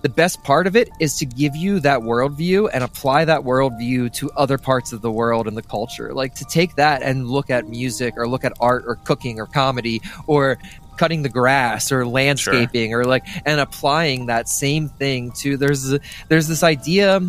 the 0.02 0.10
best 0.10 0.42
part 0.44 0.66
of 0.68 0.78
it 0.78 0.90
is 1.02 1.18
to 1.18 1.26
give 1.26 1.58
you 1.58 1.82
that 1.82 2.00
worldview 2.00 2.70
and 2.74 2.86
apply 2.86 3.26
that 3.26 3.42
worldview 3.42 4.14
to 4.14 4.32
other 4.32 4.58
parts 4.58 4.94
of 4.94 5.02
the 5.02 5.12
world 5.12 5.46
and 5.46 5.58
the 5.58 5.62
culture. 5.62 6.14
Like 6.14 6.36
to 6.36 6.46
take 6.46 6.76
that 6.76 7.02
and 7.02 7.28
look 7.28 7.50
at 7.50 7.68
music 7.68 8.14
or 8.16 8.26
look 8.26 8.46
at 8.46 8.54
art 8.62 8.86
or 8.88 8.96
cooking 8.96 9.42
or 9.42 9.46
comedy 9.46 10.02
or 10.28 10.58
cutting 11.00 11.22
the 11.24 11.30
grass 11.30 11.92
or 11.94 12.06
landscaping 12.06 12.94
or 12.94 13.06
like 13.06 13.24
and 13.46 13.60
applying 13.62 14.26
that 14.28 14.50
same 14.50 14.90
thing 14.90 15.32
to 15.32 15.56
there's 15.56 15.96
there's 16.28 16.48
this 16.48 16.62
idea 16.62 17.22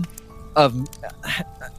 of 0.56 0.74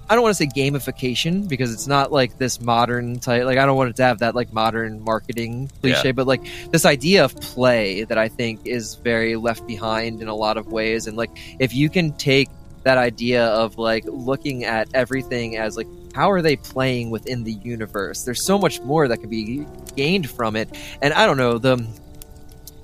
I 0.10 0.16
don't 0.16 0.22
want 0.24 0.36
to 0.36 0.44
say 0.44 0.48
gamification 0.48 1.48
because 1.48 1.74
it's 1.74 1.88
not 1.88 2.12
like 2.12 2.38
this 2.38 2.62
modern 2.62 3.20
type 3.20 3.44
like 3.44 3.58
I 3.58 3.66
don't 3.66 3.76
want 3.76 3.90
it 3.90 3.96
to 3.98 4.04
have 4.04 4.20
that 4.20 4.36
like 4.36 4.54
modern 4.54 5.04
marketing 5.04 5.70
cliche 5.82 6.10
Yeah. 6.10 6.12
but 6.14 6.28
like 6.28 6.42
this 6.72 6.86
idea 6.86 7.26
of 7.26 7.36
play 7.42 8.04
that 8.06 8.18
I 8.18 8.30
think 8.30 8.66
is 8.66 8.96
very 8.96 9.36
left 9.36 9.68
behind 9.68 10.22
in 10.22 10.28
a 10.30 10.36
lot 10.36 10.56
of 10.58 10.68
ways. 10.68 11.08
And 11.08 11.18
like, 11.18 11.32
if 11.60 11.74
you 11.74 11.90
can 11.90 12.14
take 12.14 12.50
that 12.84 12.98
idea 12.98 13.46
of 13.46 13.78
like 13.78 14.06
looking 14.08 14.64
at 14.64 14.88
everything 14.94 15.58
as 15.58 15.76
like, 15.78 15.88
how 16.14 16.32
are 16.32 16.42
they 16.42 16.56
playing 16.56 17.10
within 17.10 17.44
the 17.44 17.54
universe? 17.54 18.24
There's 18.24 18.46
so 18.46 18.58
much 18.58 18.82
more 18.82 19.08
that 19.08 19.18
can 19.18 19.30
be 19.30 19.66
gained 19.96 20.30
from 20.30 20.56
it. 20.56 20.70
And 21.02 21.14
I 21.14 21.26
don't 21.26 21.38
know, 21.38 21.58
the. 21.58 21.86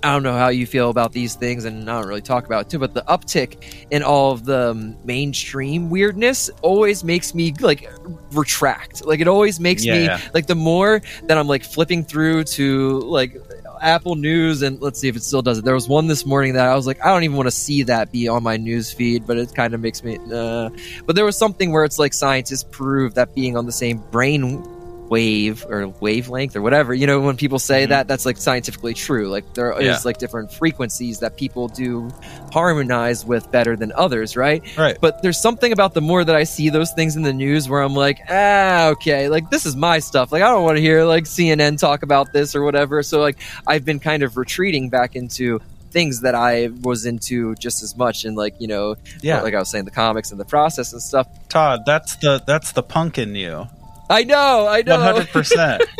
I 0.03 0.13
don't 0.13 0.21
know 0.21 0.37
how 0.37 0.49
you 0.49 0.67
feel 0.67 0.91
about 0.91 1.11
these 1.11 1.33
things, 1.33 1.65
and 1.65 1.89
I 1.89 1.99
don't 1.99 2.07
really 2.07 2.21
talk 2.21 2.45
about 2.45 2.67
it 2.67 2.69
too. 2.69 2.77
But 2.77 2.93
the 2.93 3.01
uptick 3.07 3.87
in 3.89 4.03
all 4.03 4.31
of 4.31 4.45
the 4.45 4.95
mainstream 5.03 5.89
weirdness 5.89 6.51
always 6.61 7.03
makes 7.03 7.33
me 7.33 7.51
like 7.59 7.89
retract. 8.31 9.03
Like 9.05 9.19
it 9.19 9.27
always 9.27 9.59
makes 9.59 9.83
Yeah, 9.83 10.19
me 10.19 10.29
like 10.35 10.45
the 10.45 10.55
more 10.55 11.01
that 11.23 11.37
I'm 11.37 11.47
like 11.47 11.63
flipping 11.63 12.03
through 12.03 12.43
to 12.43 12.99
like 13.01 13.41
Apple 13.81 14.15
News 14.15 14.61
and 14.61 14.81
let's 14.81 14.99
see 14.99 15.07
if 15.07 15.15
it 15.15 15.23
still 15.23 15.41
does 15.41 15.57
it. 15.57 15.65
There 15.65 15.73
was 15.73 15.87
one 15.87 16.07
this 16.07 16.25
morning 16.25 16.53
that 16.53 16.67
I 16.67 16.75
was 16.75 16.87
like, 16.87 17.03
I 17.03 17.09
don't 17.09 17.23
even 17.23 17.37
want 17.37 17.47
to 17.47 17.51
see 17.51 17.83
that 17.83 18.11
be 18.11 18.27
on 18.27 18.43
my 18.43 18.57
news 18.57 18.91
feed, 18.91 19.25
but 19.25 19.37
it 19.37 19.53
kind 19.53 19.73
of 19.73 19.81
makes 19.81 20.03
me. 20.03 20.17
Uh. 20.31 20.69
But 21.05 21.15
there 21.15 21.25
was 21.25 21.37
something 21.37 21.71
where 21.71 21.83
it's 21.83 21.99
like 21.99 22.13
scientists 22.13 22.63
prove 22.63 23.13
that 23.15 23.33
being 23.35 23.57
on 23.57 23.65
the 23.65 23.71
same 23.71 23.97
brain 24.11 24.63
wave 25.09 25.65
or 25.69 25.87
wavelength 26.01 26.55
or 26.55 26.61
whatever, 26.61 26.93
you 26.93 27.07
know, 27.07 27.19
when 27.21 27.37
people 27.37 27.59
say 27.59 27.85
Mhm. 27.85 27.89
that, 27.89 28.07
that's 28.07 28.25
like 28.25 28.37
scientifically 28.37 28.93
true. 28.93 29.29
Like 29.29 29.53
there 29.53 29.71
is 29.79 29.85
Yeah. 29.85 29.97
like 30.03 30.17
different 30.17 30.51
frequencies 30.51 31.19
that 31.19 31.37
people 31.37 31.67
do 31.69 32.09
harmonize 32.51 33.25
with 33.25 33.49
better 33.51 33.75
than 33.75 33.91
others, 33.95 34.35
right? 34.35 34.63
Right. 34.77 34.97
But 34.99 35.21
there's 35.21 35.39
something 35.39 35.71
about 35.71 35.93
the 35.93 36.01
more 36.01 36.23
that 36.23 36.35
I 36.35 36.43
see 36.43 36.69
those 36.69 36.91
things 36.91 37.15
in 37.15 37.21
the 37.23 37.33
news 37.33 37.69
where 37.69 37.81
I'm 37.81 37.95
like, 37.95 38.19
ah, 38.29 38.87
okay, 38.89 39.29
like 39.29 39.49
this 39.49 39.65
is 39.65 39.75
my 39.75 39.99
stuff. 39.99 40.31
Like 40.31 40.41
I 40.43 40.49
don't 40.49 40.63
want 40.63 40.77
to 40.77 40.81
hear 40.81 41.03
like 41.05 41.25
CNN 41.25 41.77
talk 41.77 42.03
about 42.03 42.33
this 42.33 42.55
or 42.55 42.63
whatever. 42.63 43.03
So 43.03 43.19
like 43.19 43.37
I've 43.65 43.85
been 43.85 43.99
kind 43.99 44.23
of 44.23 44.37
retreating 44.37 44.89
back 44.89 45.15
into 45.15 45.59
things 45.91 46.21
that 46.21 46.35
I 46.35 46.69
was 46.81 47.05
into 47.05 47.55
just 47.55 47.81
as 47.81 47.95
much 47.95 48.25
and 48.25 48.35
like, 48.35 48.55
you 48.59 48.67
know, 48.67 48.95
Yeah. 49.21 49.41
like 49.41 49.53
I 49.53 49.59
was 49.59 49.69
saying, 49.69 49.85
the 49.85 49.91
comics 49.91 50.31
and 50.31 50.39
the 50.39 50.45
process 50.45 50.91
and 50.93 51.01
stuff. 51.01 51.27
Todd, 51.49 51.81
that's 51.85 52.17
the 52.17 52.41
that's 52.45 52.73
the 52.73 52.83
punk 52.83 53.17
in 53.17 53.35
you. 53.35 53.67
I 54.09 54.23
know, 54.23 54.67
I 54.67 54.81
know. 54.83 54.95
One 54.97 55.01
hundred 55.01 55.27
percent. 55.29 55.83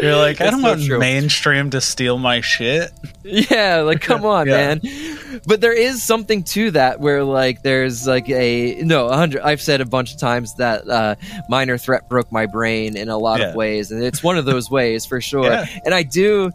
You're 0.00 0.16
like, 0.16 0.40
I 0.40 0.50
don't 0.50 0.62
want 0.62 0.82
true. 0.84 0.98
mainstream 0.98 1.70
to 1.70 1.80
steal 1.80 2.18
my 2.18 2.40
shit. 2.40 2.90
Yeah, 3.22 3.82
like 3.82 4.00
come 4.00 4.24
on, 4.34 4.48
Yeah. 4.48 4.74
man. 4.76 4.80
But 5.46 5.60
there 5.60 5.72
is 5.76 6.02
something 6.02 6.42
to 6.44 6.70
that 6.72 6.98
where 6.98 7.22
like 7.22 7.62
there's 7.62 8.06
like 8.06 8.28
a 8.28 8.80
no, 8.82 9.08
a 9.08 9.16
hundred. 9.16 9.42
I've 9.42 9.60
said 9.60 9.80
a 9.80 9.84
bunch 9.84 10.12
of 10.14 10.18
times 10.18 10.54
that 10.56 10.88
uh, 10.88 11.14
minor 11.48 11.76
threat 11.78 12.08
broke 12.08 12.32
my 12.32 12.46
brain 12.46 12.96
in 12.96 13.08
a 13.10 13.18
lot 13.18 13.40
Yeah. 13.40 13.50
of 13.50 13.54
ways, 13.54 13.92
and 13.92 14.02
it's 14.02 14.22
one 14.22 14.38
of 14.38 14.44
those 14.44 14.70
ways 14.78 15.04
for 15.06 15.20
sure. 15.20 15.44
Yeah. 15.44 15.66
And 15.84 15.94
I 15.94 16.02
do, 16.04 16.50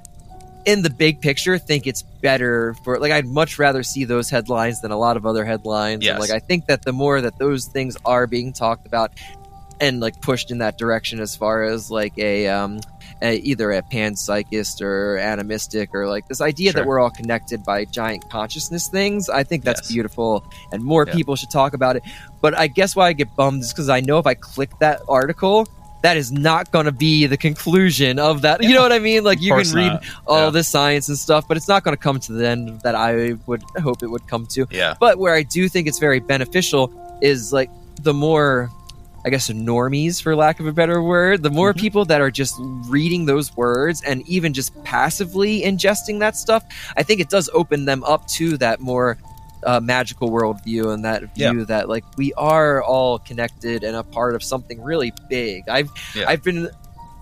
in 0.65 0.81
the 0.81 0.89
big 0.89 1.21
picture, 1.21 1.57
think 1.57 1.88
it's 1.88 2.01
better 2.01 2.73
for 2.83 2.99
like 2.99 3.12
I'd 3.12 3.27
much 3.27 3.60
rather 3.60 3.83
see 3.83 4.03
those 4.03 4.29
headlines 4.29 4.81
than 4.81 4.91
a 4.91 4.97
lot 4.97 5.15
of 5.15 5.25
other 5.25 5.45
headlines. 5.45 6.03
Yes. 6.03 6.13
And 6.13 6.19
like 6.19 6.31
I 6.31 6.39
think 6.39 6.65
that 6.65 6.81
the 6.81 6.91
more 6.93 7.21
that 7.21 7.38
those 7.38 7.65
things 7.67 7.95
are 8.03 8.25
being 8.27 8.51
talked 8.51 8.88
about 8.88 9.12
and 9.79 9.99
like 9.99 10.19
pushed 10.21 10.51
in 10.51 10.57
that 10.59 10.77
direction 10.77 11.19
as 11.19 11.35
far 11.35 11.63
as 11.63 11.89
like 11.91 12.17
a 12.17 12.47
um 12.47 12.79
a, 13.21 13.37
either 13.37 13.71
a 13.71 13.81
panpsychist 13.81 14.81
or 14.81 15.17
animistic 15.17 15.89
or 15.93 16.07
like 16.07 16.27
this 16.27 16.41
idea 16.41 16.71
Sure. 16.71 16.81
that 16.81 16.87
we're 16.87 16.99
all 16.99 17.09
connected 17.09 17.63
by 17.63 17.85
giant 17.85 18.29
consciousness 18.29 18.87
things 18.89 19.29
i 19.29 19.43
think 19.43 19.63
that's 19.63 19.81
Yes. 19.81 19.91
beautiful 19.91 20.43
and 20.71 20.83
more 20.83 21.05
Yeah. 21.07 21.13
people 21.13 21.35
should 21.35 21.49
talk 21.51 21.73
about 21.73 21.95
it 21.95 22.03
but 22.41 22.57
i 22.57 22.67
guess 22.67 22.95
why 22.95 23.07
i 23.07 23.13
get 23.13 23.35
bummed 23.35 23.61
is 23.63 23.71
because 23.73 23.89
i 23.89 24.01
know 24.01 24.17
if 24.19 24.27
i 24.27 24.33
click 24.33 24.69
that 24.79 25.01
article 25.07 25.67
that 26.03 26.15
is 26.15 26.31
not 26.31 26.71
going 26.71 26.85
to 26.85 26.91
be 26.91 27.25
the 27.25 27.37
conclusion 27.37 28.19
of 28.19 28.43
that 28.43 28.61
you 28.63 28.73
know 28.75 28.81
what 28.83 28.91
i 28.91 28.99
mean 28.99 29.23
like 29.23 29.41
you 29.41 29.51
can 29.51 29.71
read 29.73 29.87
not. 29.93 30.03
all 30.27 30.43
Yeah. 30.45 30.49
this 30.51 30.67
science 30.67 31.09
and 31.09 31.17
stuff 31.17 31.47
but 31.47 31.57
it's 31.57 31.67
not 31.67 31.83
going 31.83 31.97
to 31.97 32.01
come 32.01 32.19
to 32.19 32.33
the 32.33 32.47
end 32.47 32.81
that 32.81 32.93
i 32.95 33.33
would 33.47 33.63
hope 33.81 34.03
it 34.03 34.07
would 34.07 34.27
come 34.27 34.45
to 34.47 34.67
Yeah. 34.69 34.93
but 34.99 35.17
where 35.17 35.33
I 35.35 35.41
do 35.43 35.67
think 35.69 35.87
it's 35.87 35.99
very 35.99 36.19
beneficial 36.19 36.91
is 37.21 37.51
like 37.51 37.69
the 38.03 38.13
more, 38.13 38.69
I 39.27 39.29
guess, 39.29 39.49
normies, 39.49 40.21
for 40.21 40.37
lack 40.37 40.61
of 40.61 40.67
a 40.67 40.71
better 40.71 41.03
word, 41.03 41.43
the 41.43 41.49
more 41.49 41.73
Mhm. 41.73 41.79
people 41.79 42.05
that 42.05 42.21
are 42.21 42.31
just 42.31 42.55
reading 42.87 43.25
those 43.25 43.53
words 43.57 44.01
and 44.07 44.25
even 44.25 44.53
just 44.53 44.71
passively 44.85 45.63
ingesting 45.63 46.19
that 46.19 46.37
stuff, 46.37 46.63
I 46.95 47.03
think 47.03 47.19
it 47.19 47.29
does 47.29 47.49
open 47.53 47.83
them 47.83 48.05
up 48.05 48.25
to 48.39 48.55
that 48.59 48.79
more 48.79 49.17
uh, 49.63 49.81
magical 49.81 50.29
worldview 50.29 50.93
and 50.93 51.03
that 51.03 51.23
Yeah. 51.35 51.51
view 51.51 51.65
that 51.65 51.89
like 51.89 52.05
we 52.15 52.31
are 52.37 52.81
all 52.81 53.17
connected 53.19 53.83
and 53.83 53.97
a 53.97 54.03
part 54.03 54.33
of 54.35 54.41
something 54.43 54.81
really 54.81 55.11
big. 55.29 55.67
I've 55.67 55.89
Yeah. 56.15 56.25
I've 56.29 56.43
been 56.43 56.69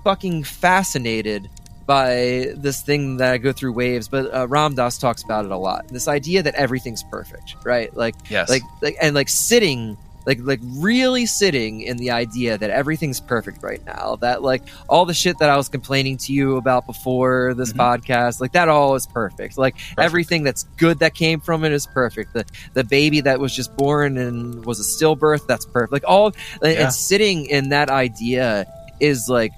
fucking 0.04 0.44
fascinated 0.44 1.50
by 1.88 2.50
this 2.58 2.82
thing 2.82 3.18
that 3.18 3.32
I 3.34 3.38
go 3.38 3.52
through 3.54 3.72
waves, 3.74 4.08
but 4.10 4.32
uh, 4.32 4.48
Ram 4.48 4.76
Dass 4.76 4.98
talks 5.00 5.24
about 5.24 5.46
it 5.46 5.52
a 5.52 5.58
lot. 5.58 5.88
This 5.88 6.08
idea 6.10 6.44
that 6.44 6.54
everything's 6.56 7.04
perfect, 7.04 7.56
right? 7.64 7.96
Like, 7.96 8.16
Yes. 8.30 8.50
like, 8.50 8.64
like, 8.82 8.98
and 9.02 9.16
like 9.16 9.30
sitting, 9.30 9.98
like, 10.26 10.40
like 10.42 10.60
really 10.64 11.26
sitting 11.26 11.82
in 11.82 11.98
the 11.98 12.12
idea 12.12 12.58
that 12.58 12.70
everything's 12.70 13.20
perfect 13.20 13.62
right 13.64 13.84
now. 13.86 14.18
That 14.22 14.42
like 14.42 14.64
all 14.90 15.06
the 15.06 15.14
shit 15.14 15.38
that 15.40 15.50
I 15.50 15.58
was 15.58 15.70
complaining 15.70 16.18
to 16.18 16.34
you 16.34 16.58
about 16.58 16.86
before 16.88 17.54
this 17.56 17.74
Mhm. 17.74 17.78
podcast, 17.78 18.42
like 18.42 18.54
that 18.54 18.68
all 18.70 18.96
is 18.96 19.06
perfect. 19.06 19.58
Like 19.58 19.76
everything 19.98 20.44
that's 20.44 20.64
good 20.78 21.00
that 21.00 21.14
came 21.14 21.40
from 21.40 21.64
it 21.64 21.72
is 21.72 21.86
perfect. 21.88 22.34
The 22.34 22.46
the 22.74 22.84
baby 22.84 23.22
that 23.22 23.40
was 23.40 23.56
just 23.56 23.76
born 23.78 24.18
and 24.18 24.66
was 24.66 24.80
a 24.80 24.84
stillbirth, 24.84 25.48
that's 25.48 25.66
perfect. 25.66 25.92
Like 25.94 26.04
all, 26.08 26.34
Yeah. 26.64 26.70
and 26.70 26.94
sitting 26.94 27.46
in 27.46 27.70
that 27.70 27.90
idea 27.90 28.66
is 29.00 29.28
like 29.30 29.52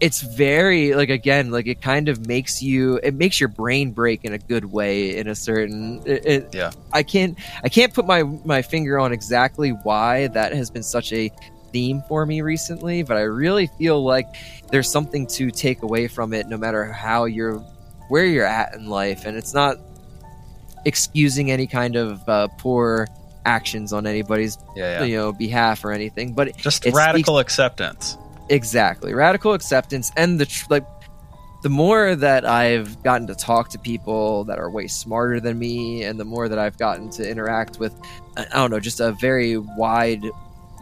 it's 0.00 0.22
very 0.22 0.94
like 0.94 1.10
again 1.10 1.50
like 1.50 1.66
it 1.66 1.82
kind 1.82 2.08
of 2.08 2.26
makes 2.26 2.62
you 2.62 2.98
it 3.02 3.14
makes 3.14 3.38
your 3.38 3.48
brain 3.50 3.92
break 3.92 4.24
in 4.24 4.32
a 4.32 4.38
good 4.38 4.64
way 4.64 5.16
in 5.18 5.28
a 5.28 5.34
certain 5.34 6.02
it, 6.06 6.26
it- 6.26 6.54
Yeah. 6.54 6.70
i 6.92 7.02
can't 7.02 7.38
i 7.62 7.68
can't 7.68 7.92
put 7.92 8.06
my 8.06 8.22
my 8.22 8.62
finger 8.62 8.98
on 8.98 9.12
exactly 9.12 9.70
why 9.70 10.28
that 10.28 10.52
has 10.54 10.70
been 10.70 10.82
such 10.82 11.12
a 11.12 11.30
theme 11.72 12.02
for 12.08 12.24
me 12.24 12.40
recently 12.40 13.02
but 13.02 13.16
i 13.16 13.20
really 13.22 13.66
feel 13.78 14.02
like 14.02 14.26
there's 14.70 14.90
something 14.90 15.26
to 15.26 15.50
take 15.50 15.82
away 15.82 16.08
from 16.08 16.32
it 16.32 16.46
no 16.48 16.56
matter 16.56 16.84
how 16.84 17.26
you're 17.26 17.58
where 18.08 18.24
you're 18.24 18.46
at 18.46 18.74
in 18.74 18.86
life 18.88 19.24
and 19.26 19.36
it's 19.36 19.52
not 19.54 19.76
excusing 20.86 21.50
any 21.50 21.66
kind 21.66 21.94
of 21.96 22.26
uh, 22.28 22.48
poor 22.58 23.06
actions 23.44 23.92
on 23.92 24.06
anybody's 24.06 24.56
yeah, 24.74 25.00
yeah. 25.00 25.04
you 25.04 25.16
know 25.16 25.32
behalf 25.32 25.84
or 25.84 25.92
anything 25.92 26.32
but 26.34 26.56
Just 26.56 26.84
radical 26.86 27.38
acceptance. 27.38 28.16
Exactly. 28.50 29.14
Radical 29.14 29.54
acceptance 29.54 30.10
and 30.16 30.38
the 30.38 30.44
tr- 30.44 30.66
like 30.70 30.86
the 31.62 31.68
more 31.68 32.16
that 32.16 32.44
I've 32.44 33.00
gotten 33.02 33.26
to 33.28 33.34
talk 33.34 33.68
to 33.70 33.78
people 33.78 34.44
that 34.44 34.58
are 34.58 34.70
way 34.70 34.88
smarter 34.88 35.40
than 35.40 35.58
me 35.58 36.02
and 36.02 36.18
the 36.18 36.24
more 36.24 36.48
that 36.48 36.58
I've 36.58 36.76
gotten 36.76 37.10
to 37.10 37.28
interact 37.28 37.78
with 37.78 37.94
I 38.36 38.44
don't 38.52 38.70
know, 38.70 38.80
just 38.80 38.98
a 39.00 39.12
very 39.12 39.56
wide 39.56 40.24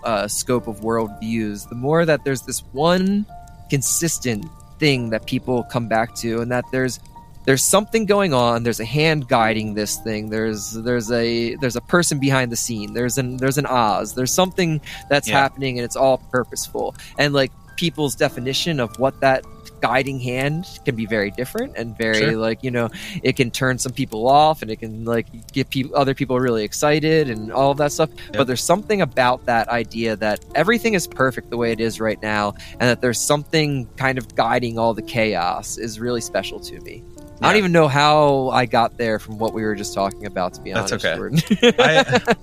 uh, 0.02 0.28
scope 0.28 0.66
of 0.66 0.80
worldviews, 0.80 1.68
the 1.68 1.74
more 1.74 2.06
that 2.06 2.24
there's 2.24 2.42
this 2.42 2.60
one 2.72 3.26
consistent 3.68 4.46
thing 4.78 5.10
that 5.10 5.26
people 5.26 5.64
come 5.64 5.88
back 5.88 6.14
to 6.14 6.40
and 6.40 6.50
that 6.50 6.64
there's 6.72 7.00
there's 7.48 7.64
something 7.64 8.04
going 8.04 8.34
on. 8.34 8.62
There's 8.62 8.78
a 8.78 8.84
hand 8.84 9.26
guiding 9.26 9.72
this 9.72 9.96
thing. 9.96 10.28
There's 10.28 10.72
there's 10.72 11.10
a 11.10 11.54
there's 11.54 11.76
a 11.76 11.80
person 11.80 12.18
behind 12.18 12.52
the 12.52 12.56
scene. 12.56 12.92
There's 12.92 13.16
an 13.16 13.38
there's 13.38 13.56
an 13.56 13.64
oz. 13.64 14.12
There's 14.14 14.34
something 14.34 14.82
that's 15.08 15.26
Yeah. 15.30 15.40
happening 15.40 15.78
and 15.78 15.84
it's 15.86 15.96
all 15.96 16.18
purposeful. 16.30 16.94
And 17.16 17.32
like 17.32 17.50
people's 17.76 18.14
definition 18.14 18.78
of 18.80 18.98
what 18.98 19.18
that 19.20 19.46
guiding 19.80 20.20
hand 20.20 20.66
can 20.84 20.94
be 20.94 21.06
very 21.06 21.30
different 21.30 21.72
and 21.74 21.96
very 21.96 22.18
Sure. 22.18 22.36
like 22.36 22.62
you 22.62 22.70
know 22.70 22.90
it 23.22 23.36
can 23.36 23.50
turn 23.50 23.78
some 23.78 23.92
people 23.92 24.28
off 24.28 24.60
and 24.60 24.70
it 24.70 24.76
can 24.76 25.06
like 25.06 25.28
get 25.52 25.70
people 25.70 25.96
other 25.96 26.12
people 26.12 26.38
really 26.38 26.64
excited 26.64 27.30
and 27.30 27.50
all 27.50 27.70
of 27.70 27.78
that 27.78 27.92
stuff. 27.92 28.10
But 28.34 28.46
there's 28.46 28.62
something 28.62 29.00
about 29.00 29.46
that 29.46 29.70
idea 29.70 30.16
that 30.16 30.40
everything 30.54 30.92
is 30.92 31.06
perfect 31.06 31.48
the 31.48 31.56
way 31.56 31.72
it 31.72 31.80
is 31.80 31.98
right 31.98 32.20
now 32.20 32.52
and 32.72 32.90
that 32.90 33.00
there's 33.00 33.18
something 33.20 33.88
kind 33.96 34.18
of 34.18 34.34
guiding 34.34 34.78
all 34.78 34.92
the 34.92 35.00
chaos 35.00 35.78
is 35.78 35.98
really 35.98 36.20
special 36.20 36.60
to 36.60 36.78
me 36.80 37.02
I 37.40 37.48
don't 37.48 37.56
even 37.58 37.72
know 37.72 37.88
how 37.88 38.48
I 38.48 38.66
got 38.66 38.96
there 38.96 39.18
from 39.18 39.38
what 39.38 39.52
we 39.54 39.62
were 39.62 39.74
just 39.76 39.94
talking 39.94 40.26
about. 40.26 40.54
To 40.54 40.60
be 40.60 40.72
That's 40.72 40.92
honest, 40.92 41.04
okay. 41.06 41.16
Jordan. 41.16 41.40
I 41.78 42.34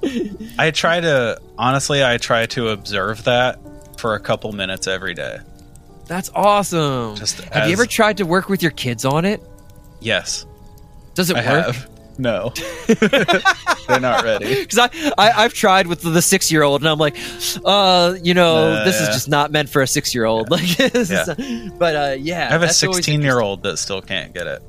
I 0.67 0.71
try 0.71 0.99
to 1.01 1.41
honestly 1.57 2.03
I 2.03 2.17
try 2.17 2.45
to 2.47 2.69
observe 2.69 3.23
that 3.25 3.59
for 3.99 4.15
a 4.15 4.19
couple 4.19 4.51
minutes 4.53 4.87
every 4.87 5.13
day. 5.13 5.39
That's 6.07 6.29
awesome. 6.35 7.15
Just 7.15 7.39
have 7.45 7.63
as- 7.63 7.67
you 7.69 7.73
ever 7.73 7.85
tried 7.85 8.17
to 8.17 8.23
work 8.25 8.47
with 8.49 8.61
your 8.61 8.71
kids 8.71 9.05
on 9.05 9.25
it? 9.25 9.41
Yes, 9.99 10.45
Does 11.15 11.29
it 11.29 11.35
I 11.37 11.39
work? 11.51 11.65
have. 11.65 11.89
No, 12.17 12.53
they're 12.87 13.99
not 13.99 14.23
ready. 14.23 14.55
Because 14.63 14.77
I, 14.79 14.89
I 15.17 15.43
I've 15.43 15.53
tried 15.53 15.87
with 15.87 16.01
the 16.01 16.21
six 16.21 16.49
year 16.51 16.63
old 16.63 16.81
and 16.81 16.87
I'm 16.87 16.97
like, 16.99 17.17
uh, 17.65 18.15
you 18.23 18.33
know, 18.33 18.55
Uh, 18.73 18.85
this 18.85 19.01
is 19.01 19.07
just 19.09 19.27
not 19.27 19.51
meant 19.51 19.67
for 19.69 19.81
a 19.81 19.87
six 19.87 20.15
year 20.15 20.23
old. 20.25 20.49
Like, 20.49 20.77
this 20.77 21.09
Yeah. 21.11 21.25
is- 21.37 21.71
but 21.73 21.95
uh, 21.95 22.15
yeah, 22.17 22.47
I 22.47 22.51
have 22.53 22.63
a 22.63 22.69
16 22.69 23.21
year 23.21 23.39
old 23.41 23.63
that 23.63 23.77
still 23.77 24.01
can't 24.01 24.33
get 24.33 24.47
it. 24.47 24.63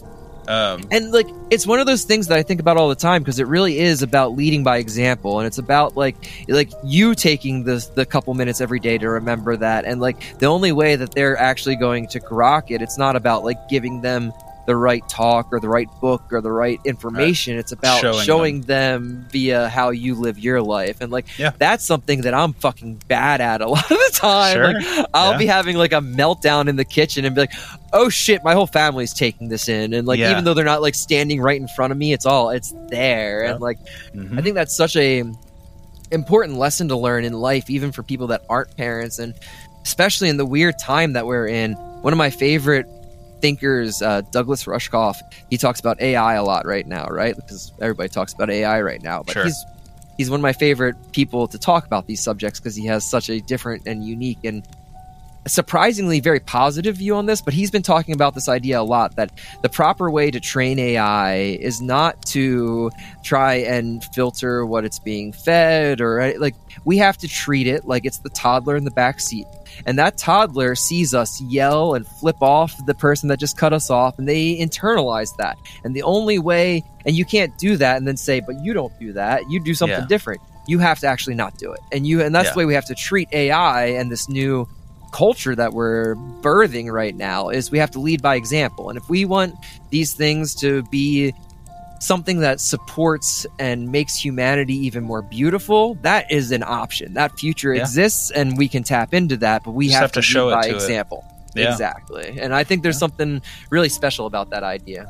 Um, 0.48 0.82
and 0.90 1.12
like 1.12 1.26
it's 1.50 1.66
one 1.66 1.80
of 1.80 1.86
those 1.86 2.04
things 2.04 2.28
that 2.28 2.38
I 2.38 2.42
think 2.42 2.60
about 2.60 2.76
all 2.76 2.88
the 2.88 2.94
time 2.94 3.22
because 3.22 3.38
it 3.38 3.46
really 3.46 3.78
is 3.78 4.02
about 4.02 4.36
leading 4.36 4.62
by 4.62 4.78
example 4.78 5.40
and 5.40 5.46
it's 5.46 5.58
about 5.58 5.96
like 5.96 6.16
like 6.46 6.70
you 6.84 7.14
taking 7.14 7.64
the 7.64 7.84
the 7.94 8.06
couple 8.06 8.32
minutes 8.34 8.60
every 8.60 8.78
day 8.78 8.96
to 8.98 9.08
remember 9.08 9.56
that 9.56 9.84
and 9.84 10.00
like 10.00 10.38
the 10.38 10.46
only 10.46 10.70
way 10.70 10.94
that 10.94 11.12
they're 11.12 11.36
actually 11.36 11.74
going 11.74 12.06
to 12.08 12.20
grok 12.20 12.70
it 12.70 12.80
it's 12.80 12.96
not 12.96 13.16
about 13.16 13.42
like 13.42 13.68
giving 13.68 14.00
them 14.00 14.32
the 14.66 14.74
right 14.76 15.08
talk 15.08 15.48
or 15.52 15.60
the 15.60 15.68
right 15.68 15.88
book 16.00 16.22
or 16.32 16.40
the 16.40 16.50
right 16.50 16.80
information 16.84 17.56
it's 17.56 17.70
about 17.72 18.00
Showing 18.00 18.24
showing, 18.24 18.60
them. 18.62 19.24
via 19.30 19.68
how 19.68 19.90
you 19.90 20.14
live 20.16 20.38
your 20.38 20.60
life 20.60 21.00
and 21.00 21.12
like 21.12 21.26
Yeah. 21.38 21.52
that's 21.56 21.84
something 21.84 22.22
that 22.22 22.34
I'm 22.34 22.52
fucking 22.52 23.02
bad 23.08 23.40
at 23.40 23.60
a 23.60 23.68
lot 23.70 23.84
of 23.90 23.96
the 23.96 24.10
time 24.14 24.54
Sure. 24.54 24.74
like 24.74 25.06
I'll 25.14 25.32
Yeah. 25.32 25.38
be 25.38 25.46
having 25.46 25.76
like 25.76 25.92
a 25.92 26.00
meltdown 26.00 26.68
in 26.68 26.76
the 26.76 26.84
kitchen 26.84 27.24
and 27.24 27.34
be 27.34 27.42
like 27.42 27.52
oh 27.92 28.08
shit 28.08 28.42
my 28.42 28.54
whole 28.54 28.66
family's 28.66 29.14
taking 29.14 29.48
this 29.48 29.68
in 29.68 29.92
and 29.92 30.06
like 30.06 30.18
Yeah. 30.18 30.32
even 30.32 30.44
though 30.44 30.54
they're 30.54 30.64
not 30.64 30.82
like 30.82 30.94
standing 30.96 31.40
right 31.40 31.60
in 31.60 31.68
front 31.68 31.92
of 31.92 31.96
me 31.98 32.12
it's 32.12 32.26
all 32.26 32.50
it's 32.50 32.74
there 32.88 33.44
and 33.44 33.60
like 33.60 33.78
mhm. 34.14 34.36
i 34.38 34.42
think 34.42 34.54
that's 34.56 34.76
such 34.76 34.96
a 34.96 35.22
important 36.12 36.58
lesson 36.58 36.88
to 36.88 36.96
learn 36.96 37.24
in 37.24 37.32
life 37.32 37.68
even 37.70 37.92
for 37.92 38.02
people 38.02 38.28
that 38.28 38.42
aren't 38.48 38.76
parents 38.76 39.18
and 39.18 39.34
especially 39.84 40.28
in 40.28 40.36
the 40.36 40.46
weird 40.46 40.74
time 40.78 41.12
that 41.14 41.26
we're 41.26 41.46
in 41.48 41.72
one 42.02 42.12
of 42.12 42.16
my 42.16 42.30
favorite 42.30 42.86
thinkers 43.40 44.02
uh, 44.02 44.20
douglas 44.32 44.64
rushkoff 44.64 45.16
he 45.50 45.56
talks 45.58 45.80
about 45.80 46.00
ai 46.00 46.34
a 46.34 46.42
lot 46.44 46.64
right 46.66 46.86
now 46.86 47.06
right 47.06 47.36
because 47.36 47.72
everybody 47.80 48.08
talks 48.08 48.32
about 48.32 48.50
ai 48.50 48.80
right 48.80 49.02
now 49.02 49.22
but 49.22 49.32
Sure. 49.32 49.44
he's 49.44 49.64
he's 50.16 50.30
one 50.30 50.40
of 50.40 50.42
my 50.42 50.52
favorite 50.52 50.96
people 51.12 51.46
to 51.46 51.58
talk 51.58 51.84
about 51.86 52.06
these 52.06 52.22
subjects 52.22 52.58
because 52.58 52.74
he 52.74 52.86
has 52.86 53.04
such 53.08 53.28
a 53.28 53.40
different 53.40 53.86
and 53.86 54.02
unique 54.04 54.38
and 54.44 54.66
surprisingly 55.46 56.18
very 56.18 56.40
positive 56.40 56.96
view 56.96 57.14
on 57.14 57.26
this, 57.26 57.40
but 57.40 57.54
he's 57.54 57.70
been 57.70 57.82
talking 57.82 58.14
about 58.14 58.34
this 58.34 58.48
idea 58.48 58.80
a 58.80 58.82
lot 58.82 59.14
that 59.14 59.30
the 59.62 59.68
proper 59.68 60.10
way 60.10 60.28
to 60.28 60.40
train 60.40 60.76
AI 60.78 61.34
is 61.60 61.80
not 61.80 62.20
to 62.26 62.90
try 63.22 63.54
and 63.54 64.02
filter 64.06 64.66
what 64.66 64.84
it's 64.84 64.98
being 64.98 65.32
fed 65.32 66.00
or 66.00 66.36
like 66.38 66.54
we 66.84 66.96
have 66.96 67.16
to 67.18 67.28
treat 67.28 67.68
it 67.68 67.84
like 67.86 68.04
it's 68.04 68.18
the 68.18 68.30
toddler 68.30 68.74
in 68.76 68.84
the 68.84 68.90
back 68.90 69.20
seat. 69.20 69.46
And 69.84 69.98
that 69.98 70.16
toddler 70.16 70.74
sees 70.74 71.12
us 71.14 71.40
yell 71.40 71.94
and 71.94 72.06
flip 72.06 72.40
off 72.40 72.74
the 72.86 72.94
person 72.94 73.28
that 73.28 73.38
just 73.38 73.56
cut 73.58 73.72
us 73.72 73.90
off 73.90 74.18
and 74.18 74.26
they 74.28 74.56
internalize 74.56 75.36
that. 75.36 75.58
And 75.84 75.94
the 75.94 76.02
only 76.02 76.38
way 76.38 76.82
and 77.04 77.14
you 77.14 77.24
can't 77.24 77.56
do 77.58 77.76
that 77.76 77.96
and 77.98 78.06
then 78.08 78.16
say, 78.16 78.40
but 78.40 78.56
you 78.62 78.72
don't 78.72 78.98
do 78.98 79.12
that. 79.12 79.48
You 79.50 79.60
do 79.60 79.74
something 79.74 79.98
Yeah. 80.00 80.06
different. 80.06 80.40
You 80.66 80.78
have 80.80 80.98
to 81.00 81.06
actually 81.06 81.34
not 81.36 81.56
do 81.58 81.72
it. 81.72 81.80
And 81.92 82.06
you 82.06 82.22
and 82.22 82.34
that's 82.34 82.46
Yeah. 82.48 82.52
the 82.52 82.58
way 82.58 82.64
we 82.64 82.74
have 82.74 82.86
to 82.86 82.94
treat 82.94 83.28
AI 83.32 83.86
and 83.88 84.10
this 84.10 84.28
new 84.28 84.66
culture 85.12 85.54
that 85.54 85.72
we're 85.72 86.14
birthing 86.42 86.90
right 86.92 87.14
now 87.16 87.48
is 87.48 87.70
we 87.70 87.78
have 87.78 87.90
to 87.92 88.00
lead 88.00 88.20
by 88.20 88.34
example 88.34 88.90
and 88.90 88.98
if 88.98 89.08
we 89.08 89.24
want 89.24 89.54
these 89.90 90.12
things 90.12 90.54
to 90.56 90.82
be 90.90 91.32
something 92.00 92.40
that 92.40 92.60
supports 92.60 93.46
and 93.58 93.90
makes 93.90 94.16
humanity 94.16 94.74
even 94.74 95.02
more 95.04 95.22
beautiful 95.22 95.94
that 96.02 96.30
is 96.30 96.52
an 96.52 96.62
option 96.62 97.14
that 97.14 97.38
future 97.38 97.72
Yeah. 97.74 97.80
exists 97.82 98.30
and 98.30 98.56
we 98.58 98.68
can 98.68 98.82
tap 98.82 99.14
into 99.14 99.36
that 99.38 99.64
but 99.64 99.72
we 99.72 99.88
have, 99.90 100.02
have 100.02 100.12
to 100.12 100.18
lead 100.20 100.24
show 100.24 100.48
it 100.50 100.54
by 100.54 100.68
to 100.68 100.74
example 100.74 101.24
Yeah. 101.54 101.72
exactly 101.72 102.38
and 102.40 102.54
i 102.54 102.64
think 102.64 102.82
there's 102.82 102.96
Yeah. 102.96 103.00
something 103.00 103.42
really 103.70 103.88
special 103.88 104.26
about 104.26 104.50
that 104.50 104.62
idea 104.62 105.06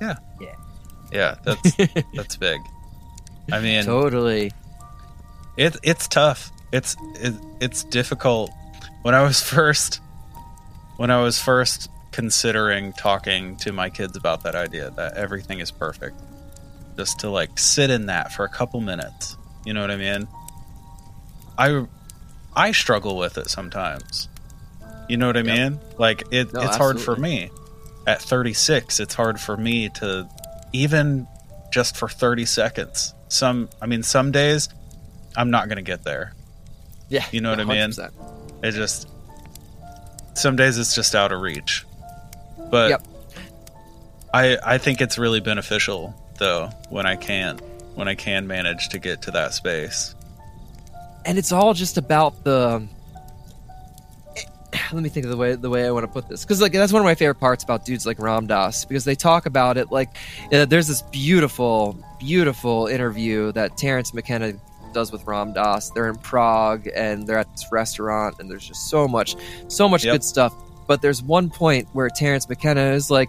Yeah. 0.00 0.16
Yeah. 0.40 0.54
yeah, 1.12 1.34
that's 1.44 1.76
that's 2.14 2.36
big. 2.36 2.58
I 3.52 3.60
mean, 3.60 3.84
totally 3.84 4.52
it 5.56 5.76
it's 5.82 6.08
tough. 6.08 6.50
It's 6.72 6.96
it, 7.20 7.34
it's 7.60 7.84
difficult. 7.84 8.50
When 9.02 9.14
I 9.14 9.22
was 9.22 9.42
first 9.56 10.00
when 10.96 11.10
I 11.10 11.20
was 11.20 11.38
first 11.38 11.90
considering 12.12 12.92
talking 12.92 13.56
to 13.56 13.72
my 13.72 13.90
kids 13.90 14.16
about 14.16 14.42
that 14.44 14.54
idea 14.54 14.90
that 14.96 15.14
everything 15.16 15.58
is 15.60 15.70
perfect, 15.70 16.16
just 16.96 17.18
to 17.20 17.30
like 17.30 17.58
sit 17.58 17.90
in 17.90 18.06
that 18.06 18.32
for 18.32 18.44
a 18.44 18.48
couple 18.48 18.80
minutes. 18.80 19.36
You 19.64 19.74
know 19.74 19.80
what 19.80 19.90
I 19.90 19.96
mean? 19.96 20.28
I 21.58 21.86
I 22.54 22.72
struggle 22.72 23.16
with 23.16 23.38
it 23.38 23.48
sometimes. 23.48 24.28
You 25.08 25.16
know 25.16 25.26
what 25.26 25.36
I 25.36 25.42
Yep. 25.42 25.56
mean? 25.56 25.80
Like 25.98 26.22
it, 26.30 26.52
No, 26.52 26.62
it's 26.62 26.76
hard 26.76 27.00
for 27.00 27.16
me. 27.16 27.50
At 28.06 28.20
36, 28.20 28.98
it's 29.00 29.14
hard 29.14 29.40
for 29.40 29.56
me 29.56 29.88
to 29.90 30.28
even 30.72 31.26
just 31.72 31.96
for 31.96 32.08
30 32.08 32.44
seconds. 32.46 33.14
Some 33.28 33.68
I 33.80 33.86
mean 33.86 34.02
some 34.02 34.30
days 34.32 34.68
I'm 35.36 35.50
not 35.50 35.68
going 35.68 35.76
to 35.76 35.82
get 35.82 36.04
there. 36.04 36.34
yeah 37.08 37.24
You 37.32 37.40
know 37.40 37.50
what 37.50 37.60
I 37.60 37.64
mean? 37.64 37.92
It 38.62 38.72
just 38.72 39.08
some 40.34 40.56
days 40.56 40.78
it's 40.78 40.94
just 40.94 41.14
out 41.14 41.32
of 41.32 41.40
reach. 41.40 41.84
But 42.70 42.90
Yep. 42.90 43.06
I 44.34 44.58
I 44.64 44.78
think 44.78 45.00
it's 45.00 45.18
really 45.18 45.40
beneficial 45.40 46.14
though 46.38 46.70
when 46.90 47.06
I 47.06 47.16
can 47.16 47.58
when 47.94 48.08
I 48.08 48.14
can 48.14 48.46
manage 48.46 48.88
to 48.90 48.98
get 48.98 49.22
to 49.22 49.30
that 49.32 49.52
space. 49.54 50.14
and 51.24 51.38
it's 51.38 51.52
all 51.52 51.74
just 51.74 51.98
about 51.98 52.42
the 52.44 52.86
let 54.92 55.02
me 55.02 55.08
think 55.08 55.24
of 55.24 55.30
the 55.30 55.36
way 55.36 55.54
the 55.54 55.68
way 55.70 55.86
I 55.86 55.90
want 55.90 56.04
to 56.04 56.08
put 56.12 56.28
this 56.28 56.44
because 56.44 56.60
like 56.60 56.72
that's 56.72 56.92
one 56.92 57.00
of 57.00 57.04
my 57.04 57.14
favorite 57.14 57.36
parts 57.40 57.62
about 57.64 57.84
dudes 57.84 58.06
like 58.06 58.18
Ram 58.18 58.46
Dass 58.46 58.84
because 58.84 59.04
they 59.04 59.14
talk 59.14 59.46
about 59.46 59.76
it 59.76 59.90
like 59.92 60.08
uh, 60.52 60.64
there's 60.64 60.86
this 60.88 61.02
beautiful 61.02 61.96
beautiful 62.18 62.86
interview 62.86 63.52
that 63.52 63.76
Terrence 63.76 64.12
McKenna 64.14 64.54
does 64.94 65.10
with 65.12 65.24
Ram 65.26 65.52
Dass. 65.54 65.90
They're 65.90 66.08
in 66.08 66.16
Prague 66.16 66.88
and 66.94 67.26
they're 67.26 67.38
at 67.38 67.50
this 67.52 67.66
restaurant 67.72 68.36
and 68.38 68.50
there's 68.50 68.66
just 68.66 68.88
so 68.90 69.06
much 69.08 69.36
so 69.68 69.88
much 69.88 70.04
Yep. 70.04 70.14
good 70.14 70.24
stuff. 70.24 70.54
But 70.86 71.02
there's 71.02 71.22
one 71.22 71.50
point 71.50 71.88
where 71.92 72.08
Terrence 72.08 72.48
McKenna 72.48 72.92
is 72.92 73.10
like, 73.10 73.28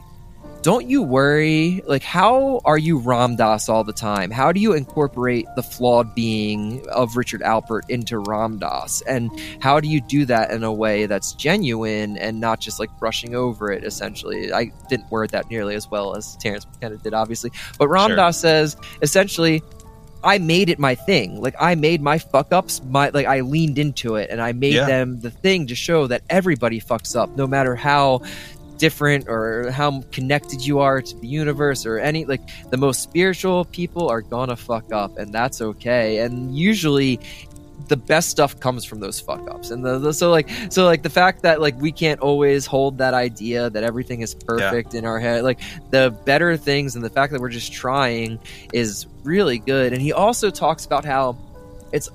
don't 0.61 0.89
you 0.89 1.03
worry. 1.03 1.81
Like 1.85 2.03
how 2.03 2.61
are 2.63 2.77
you 2.77 2.97
ram 2.97 3.35
dass 3.35 3.67
all 3.67 3.83
the 3.83 3.91
time? 3.91 4.31
How 4.31 4.53
do 4.53 4.61
you 4.61 4.71
incorporate 4.71 5.45
the 5.57 5.61
flawed 5.61 6.15
being 6.15 6.87
of 6.87 7.17
richard 7.17 7.41
alpert 7.41 7.81
into 7.89 8.17
ram 8.17 8.59
dass? 8.59 9.01
And 9.01 9.29
how 9.59 9.81
do 9.81 9.89
you 9.89 9.99
do 9.99 10.23
that 10.25 10.51
in 10.51 10.63
a 10.63 10.71
way 10.71 11.05
that's 11.05 11.33
genuine 11.33 12.17
and 12.17 12.39
not 12.39 12.61
just 12.61 12.79
like 12.79 12.89
brushing 12.97 13.35
over 13.35 13.73
it 13.73 13.83
essentially? 13.83 14.53
I 14.53 14.71
didn't 14.87 15.11
word 15.11 15.31
that 15.31 15.49
nearly 15.49 15.75
as 15.75 15.91
well 15.91 16.15
as 16.15 16.37
terrence 16.37 16.65
mckenna 16.65 16.95
did 16.95 17.13
obviously. 17.13 17.51
But 17.77 17.89
ram 17.89 18.11
Sure. 18.11 18.15
dass 18.15 18.39
says 18.39 18.77
essentially 19.01 19.61
I 20.23 20.37
made 20.37 20.69
it 20.69 20.79
my 20.79 20.95
thing. 20.95 21.41
Like 21.41 21.55
I 21.59 21.75
made 21.75 22.01
my 22.01 22.17
fuck 22.17 22.51
ups 22.53 22.81
my 22.89 23.09
like 23.09 23.25
I 23.27 23.41
leaned 23.41 23.77
into 23.77 24.15
it 24.15 24.29
and 24.29 24.41
I 24.41 24.53
made 24.53 24.73
Yeah. 24.73 24.85
them 24.85 25.19
the 25.19 25.29
thing 25.31 25.67
to 25.67 25.75
show 25.75 26.07
that 26.07 26.21
everybody 26.29 26.79
fucks 26.79 27.15
up 27.15 27.35
no 27.35 27.45
matter 27.47 27.75
how 27.75 28.21
different 28.77 29.27
or 29.27 29.69
how 29.71 30.01
connected 30.11 30.65
you 30.65 30.79
are 30.79 31.01
to 31.01 31.15
the 31.17 31.27
universe 31.27 31.85
or 31.85 31.99
any 31.99 32.25
like 32.25 32.41
the 32.71 32.77
most 32.77 33.01
spiritual 33.03 33.65
people 33.65 34.09
are 34.09 34.21
gonna 34.21 34.55
fuck 34.55 34.91
up 34.91 35.17
and 35.17 35.31
that's 35.33 35.61
okay 35.61 36.17
and 36.19 36.57
usually 36.57 37.19
the 37.87 37.97
best 37.97 38.29
stuff 38.29 38.59
comes 38.59 38.85
from 38.85 38.99
those 38.99 39.19
fuck 39.19 39.49
ups. 39.49 39.71
And 39.71 39.83
the, 39.85 39.99
the 39.99 40.13
so 40.13 40.31
like 40.31 40.49
so 40.69 40.85
like 40.85 41.03
the 41.03 41.09
fact 41.09 41.41
that 41.43 41.61
like 41.61 41.79
we 41.79 41.91
can't 41.91 42.19
always 42.21 42.65
hold 42.65 42.97
that 42.99 43.13
idea 43.13 43.69
that 43.69 43.83
everything 43.83 44.21
is 44.21 44.33
perfect 44.33 44.93
in 44.93 45.05
our 45.05 45.19
head 45.19 45.43
like 45.43 45.59
the 45.89 46.15
better 46.25 46.55
things 46.57 46.95
and 46.95 47.03
the 47.03 47.09
fact 47.09 47.33
that 47.33 47.41
we're 47.41 47.49
just 47.49 47.73
trying 47.73 48.39
is 48.71 49.07
really 49.23 49.59
good. 49.59 49.93
And 49.93 50.01
he 50.01 50.13
also 50.13 50.49
talks 50.49 50.85
about 50.85 51.05
how 51.05 51.37
it's 51.91 52.09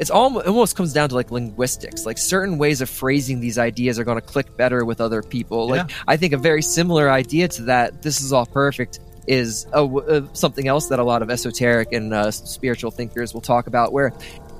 it's 0.00 0.10
almost, 0.10 0.46
almost 0.46 0.76
comes 0.76 0.92
down 0.92 1.08
to 1.08 1.14
like 1.14 1.30
linguistics 1.30 2.04
like 2.04 2.18
certain 2.18 2.58
ways 2.58 2.80
of 2.80 2.90
phrasing 2.90 3.40
these 3.40 3.58
ideas 3.58 3.98
are 3.98 4.04
going 4.04 4.20
to 4.20 4.26
click 4.26 4.56
better 4.56 4.84
with 4.84 5.00
other 5.00 5.22
people. 5.22 5.68
Like 5.68 5.90
i 6.08 6.16
think 6.16 6.32
a 6.32 6.38
very 6.38 6.62
similar 6.62 7.10
idea 7.10 7.48
to 7.48 7.62
that 7.62 8.02
this 8.02 8.20
is 8.20 8.32
all 8.32 8.46
perfect 8.46 9.00
is 9.26 9.64
w- 9.64 10.06
uh, 10.06 10.26
something 10.34 10.68
else 10.68 10.88
that 10.88 10.98
a 10.98 11.04
lot 11.04 11.22
of 11.22 11.30
esoteric 11.30 11.92
and 11.92 12.12
uh, 12.12 12.30
spiritual 12.30 12.90
thinkers 12.90 13.32
will 13.32 13.40
talk 13.40 13.66
about 13.66 13.92
where 13.92 14.12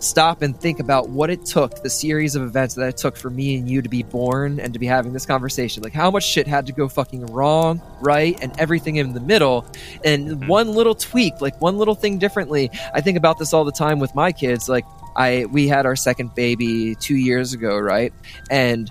stop 0.04 0.42
and 0.42 0.58
think 0.58 0.80
about 0.80 1.08
what 1.08 1.30
it 1.30 1.44
took, 1.44 1.82
the 1.82 1.90
series 1.90 2.36
of 2.36 2.42
events 2.42 2.74
that 2.74 2.88
it 2.88 2.96
took 2.96 3.16
for 3.16 3.30
me 3.30 3.56
and 3.56 3.68
you 3.68 3.82
to 3.82 3.88
be 3.88 4.02
born 4.02 4.60
and 4.60 4.72
to 4.72 4.78
be 4.78 4.86
having 4.86 5.12
this 5.12 5.26
conversation. 5.26 5.82
Like 5.82 5.92
how 5.92 6.10
much 6.10 6.24
shit 6.26 6.46
had 6.46 6.66
to 6.66 6.72
go 6.72 6.88
fucking 6.88 7.26
wrong, 7.26 7.80
right, 8.00 8.38
and 8.42 8.52
everything 8.58 8.96
in 8.96 9.14
the 9.14 9.20
middle. 9.20 9.64
And 10.04 10.28
Mhm. 10.42 10.48
one 10.48 10.74
little 10.74 10.94
tweak, 10.94 11.40
like 11.40 11.60
one 11.60 11.78
little 11.78 11.94
thing 11.94 12.18
differently. 12.18 12.70
I 12.92 13.00
think 13.00 13.16
about 13.16 13.38
this 13.38 13.52
all 13.52 13.64
the 13.64 13.72
time 13.72 13.98
with 13.98 14.14
my 14.14 14.32
kids. 14.32 14.68
Like 14.68 14.84
I, 15.16 15.46
we 15.50 15.68
had 15.68 15.86
our 15.86 15.96
second 15.96 16.34
baby 16.34 16.94
two 16.96 17.16
years 17.16 17.52
ago, 17.52 17.78
right, 17.78 18.12
and 18.50 18.90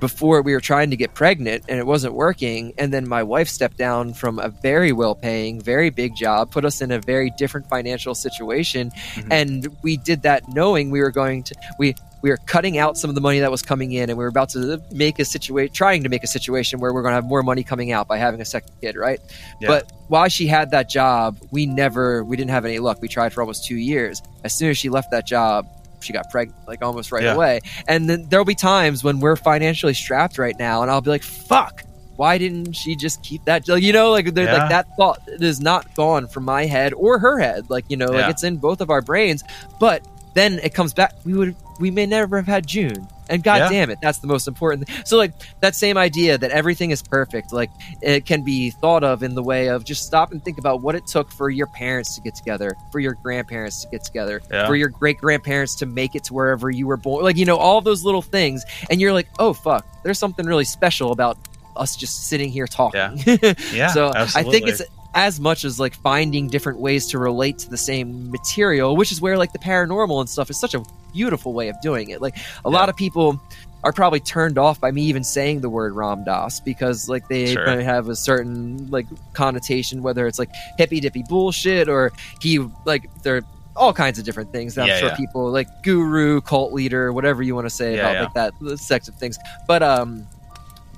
before 0.00 0.42
we 0.42 0.52
were 0.52 0.60
trying 0.60 0.90
to 0.90 0.96
get 0.96 1.14
pregnant 1.14 1.64
and 1.68 1.78
it 1.78 1.86
wasn't 1.86 2.14
working. 2.14 2.72
And 2.78 2.92
then 2.92 3.08
my 3.08 3.22
wife 3.22 3.48
stepped 3.48 3.76
down 3.78 4.14
from 4.14 4.38
a 4.38 4.48
very 4.48 4.92
well 4.92 5.14
paying 5.14 5.60
very 5.60 5.90
big 5.90 6.14
job 6.14 6.50
put 6.50 6.64
us 6.64 6.80
in 6.80 6.90
a 6.90 7.00
very 7.00 7.30
different 7.38 7.68
financial 7.68 8.14
situation. 8.14 8.90
Mhm. 9.14 9.26
and 9.30 9.68
we 9.82 9.96
did 9.96 10.22
that 10.22 10.42
knowing 10.48 10.90
we 10.90 11.00
were 11.00 11.10
going 11.10 11.42
to 11.44 11.54
we 11.78 11.94
we 12.22 12.30
were 12.30 12.38
cutting 12.46 12.76
out 12.78 12.96
some 12.96 13.08
of 13.10 13.14
the 13.14 13.20
money 13.20 13.40
that 13.40 13.50
was 13.50 13.62
coming 13.62 13.92
in 13.92 14.08
and 14.10 14.18
we 14.18 14.24
were 14.24 14.28
about 14.28 14.48
to 14.50 14.80
make 14.90 15.18
a 15.18 15.24
situation 15.24 15.72
trying 15.72 16.02
to 16.02 16.08
make 16.08 16.24
a 16.24 16.26
situation 16.26 16.80
where 16.80 16.92
we're 16.92 17.02
going 17.02 17.12
to 17.12 17.16
have 17.16 17.24
more 17.24 17.42
money 17.42 17.62
coming 17.62 17.92
out 17.92 18.08
by 18.08 18.16
having 18.18 18.40
a 18.40 18.44
second 18.44 18.72
kid 18.80 18.96
right? 18.96 19.20
Yeah. 19.60 19.68
but 19.68 19.92
while 20.08 20.28
she 20.28 20.46
had 20.46 20.70
that 20.72 20.88
job 20.88 21.38
we 21.50 21.66
never 21.66 22.24
we 22.24 22.36
didn't 22.36 22.50
have 22.50 22.64
any 22.64 22.78
luck. 22.78 23.00
We 23.00 23.08
tried 23.08 23.32
for 23.32 23.40
almost 23.42 23.64
two 23.64 23.76
years. 23.76 24.22
As 24.44 24.54
soon 24.56 24.70
as 24.70 24.78
she 24.78 24.88
left 24.88 25.10
that 25.12 25.26
job 25.26 25.66
she 26.00 26.12
got 26.12 26.30
pregnant 26.30 26.58
like 26.68 26.82
almost 26.82 27.12
right 27.12 27.22
Yeah. 27.22 27.34
away. 27.34 27.60
And 27.88 28.08
then 28.08 28.26
there'll 28.28 28.44
be 28.44 28.54
times 28.54 29.02
when 29.04 29.20
we're 29.20 29.36
financially 29.36 29.94
strapped 29.94 30.38
right 30.38 30.56
now 30.58 30.82
and 30.82 30.90
i'll 30.90 31.00
be 31.00 31.10
like 31.10 31.22
fuck 31.22 31.82
why 32.16 32.38
didn't 32.38 32.72
she 32.72 32.96
just 32.96 33.22
keep 33.22 33.44
that? 33.44 33.68
Like, 33.68 33.82
you 33.82 33.92
know 33.92 34.10
like 34.10 34.24
Yeah. 34.26 34.32
like 34.58 34.70
that 34.70 34.86
thought 34.96 35.18
is 35.26 35.60
not 35.60 35.94
gone 35.94 36.26
from 36.28 36.44
my 36.46 36.64
head 36.64 36.94
or 36.94 37.18
her 37.18 37.38
head. 37.38 37.68
Like 37.68 37.84
you 37.88 37.96
know 37.98 38.06
like 38.06 38.30
it's 38.30 38.42
in 38.42 38.56
both 38.56 38.80
of 38.80 38.88
our 38.88 39.02
brains. 39.02 39.44
But 39.78 40.06
then 40.34 40.58
it 40.62 40.72
comes 40.72 40.94
back 40.94 41.12
we 41.26 41.34
would 41.34 41.54
we 41.78 41.90
may 41.90 42.06
never 42.06 42.36
have 42.38 42.46
had 42.46 42.66
june 42.66 43.06
and 43.28 43.42
god 43.42 43.56
Yeah. 43.58 43.68
damn 43.70 43.90
it 43.90 43.98
that's 44.00 44.18
the 44.18 44.26
most 44.26 44.48
important 44.48 44.88
so 45.04 45.16
like 45.16 45.32
that 45.60 45.74
same 45.74 45.96
idea 45.98 46.38
that 46.38 46.50
everything 46.50 46.90
is 46.90 47.02
perfect 47.02 47.52
like 47.52 47.70
it 48.02 48.26
can 48.26 48.42
be 48.42 48.70
thought 48.70 49.04
of 49.04 49.22
in 49.22 49.34
the 49.34 49.42
way 49.42 49.68
of 49.68 49.84
just 49.84 50.04
stop 50.04 50.32
and 50.32 50.44
think 50.44 50.58
about 50.58 50.80
what 50.80 50.94
it 50.94 51.06
took 51.06 51.30
for 51.32 51.50
your 51.50 51.66
parents 51.68 52.14
to 52.14 52.20
get 52.20 52.34
together 52.34 52.76
for 52.92 53.00
your 53.00 53.14
grandparents 53.14 53.82
to 53.82 53.88
get 53.90 54.04
together 54.04 54.40
Yeah. 54.50 54.66
for 54.66 54.76
your 54.76 54.88
great 54.88 55.18
grandparents 55.18 55.74
to 55.76 55.86
make 55.86 56.14
it 56.14 56.24
to 56.24 56.34
wherever 56.34 56.70
you 56.70 56.86
were 56.86 56.96
born 56.96 57.24
like 57.24 57.36
you 57.36 57.44
know 57.44 57.56
all 57.56 57.80
those 57.80 58.04
little 58.04 58.22
things 58.22 58.64
and 58.90 59.00
you're 59.00 59.12
like 59.12 59.28
oh 59.38 59.52
fuck 59.52 59.86
there's 60.02 60.18
something 60.18 60.46
really 60.46 60.64
special 60.64 61.12
about 61.12 61.36
us 61.76 61.94
just 61.96 62.28
sitting 62.28 62.48
here 62.50 62.66
talking 62.66 63.00
yeah, 63.26 63.52
yeah 63.72 63.88
so 63.88 64.10
I 64.14 64.42
think 64.42 64.66
it's 64.66 64.80
as 65.16 65.40
much 65.40 65.64
as 65.64 65.80
like 65.80 65.94
finding 65.94 66.46
different 66.46 66.78
ways 66.78 67.06
to 67.06 67.18
relate 67.18 67.58
to 67.58 67.70
the 67.70 67.76
same 67.78 68.30
material, 68.30 68.94
which 68.96 69.10
is 69.10 69.20
where 69.20 69.38
like 69.38 69.50
the 69.52 69.58
paranormal 69.58 70.20
and 70.20 70.28
stuff 70.28 70.50
is 70.50 70.60
such 70.60 70.74
a 70.74 70.82
beautiful 71.14 71.54
way 71.54 71.68
of 71.68 71.80
doing 71.80 72.10
it. 72.10 72.20
Like 72.20 72.36
a 72.36 72.40
Yeah. 72.70 72.76
lot 72.78 72.88
of 72.90 72.96
people 72.96 73.40
are 73.82 73.92
probably 73.92 74.20
turned 74.20 74.58
off 74.58 74.78
by 74.78 74.90
me 74.90 75.02
even 75.04 75.24
saying 75.24 75.62
the 75.62 75.70
word 75.70 75.94
Ram 75.94 76.22
Dass 76.24 76.60
because 76.60 77.08
like 77.08 77.26
they 77.28 77.54
Sure. 77.54 77.80
have 77.80 78.10
a 78.10 78.14
certain 78.16 78.88
like 78.90 79.06
connotation, 79.32 80.02
whether 80.02 80.26
it's 80.26 80.38
like 80.38 80.50
hippy 80.76 81.00
dippy 81.00 81.24
bullshit 81.26 81.88
or 81.88 82.12
he 82.42 82.58
like 82.84 83.08
they're 83.22 83.42
all 83.74 83.94
kinds 83.94 84.18
of 84.18 84.24
different 84.26 84.52
things 84.52 84.74
that 84.74 84.86
Yeah, 84.86 84.94
I'm 84.94 85.00
sure 85.00 85.08
yeah. 85.10 85.16
people 85.16 85.50
like 85.50 85.68
guru, 85.82 86.42
cult 86.42 86.74
leader, 86.74 87.10
whatever 87.12 87.42
you 87.42 87.54
want 87.54 87.66
to 87.66 87.70
say 87.74 87.96
Yeah, 87.96 88.10
about 88.10 88.34
like 88.34 88.34
that 88.60 88.78
sex 88.78 89.08
of 89.08 89.14
things. 89.14 89.38
But 89.66 89.82
um 89.82 90.26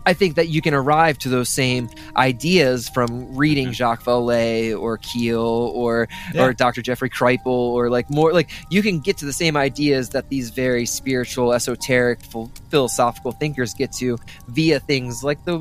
I 0.09 0.15
think 0.15 0.37
that 0.37 0.49
you 0.49 0.61
can 0.63 0.73
arrive 0.75 1.19
to 1.19 1.29
those 1.29 1.49
same 1.51 1.91
ideas 2.17 2.89
from 2.89 3.37
reading 3.37 3.69
Mhm. 3.69 3.73
Jacques 3.79 4.05
Vallée 4.05 4.79
or 4.79 4.97
Keel 4.99 5.41
or 5.75 6.09
Yeah. 6.35 6.45
or 6.45 6.53
Dr. 6.55 6.81
Jeffrey 6.83 7.11
Kripal 7.11 7.47
or 7.77 7.91
like 7.91 8.09
more 8.11 8.33
like 8.33 8.49
you 8.71 8.83
can 8.83 9.01
get 9.01 9.19
to 9.19 9.27
the 9.27 9.33
same 9.33 9.55
ideas 9.57 10.09
that 10.11 10.29
these 10.31 10.49
very 10.51 10.87
spiritual, 10.87 11.53
esoteric, 11.53 12.21
phil- 12.31 12.51
philosophical 12.71 13.33
thinkers 13.33 13.75
get 13.75 13.93
to 14.01 14.17
via 14.49 14.81
things 14.81 15.23
like 15.23 15.45
the 15.45 15.57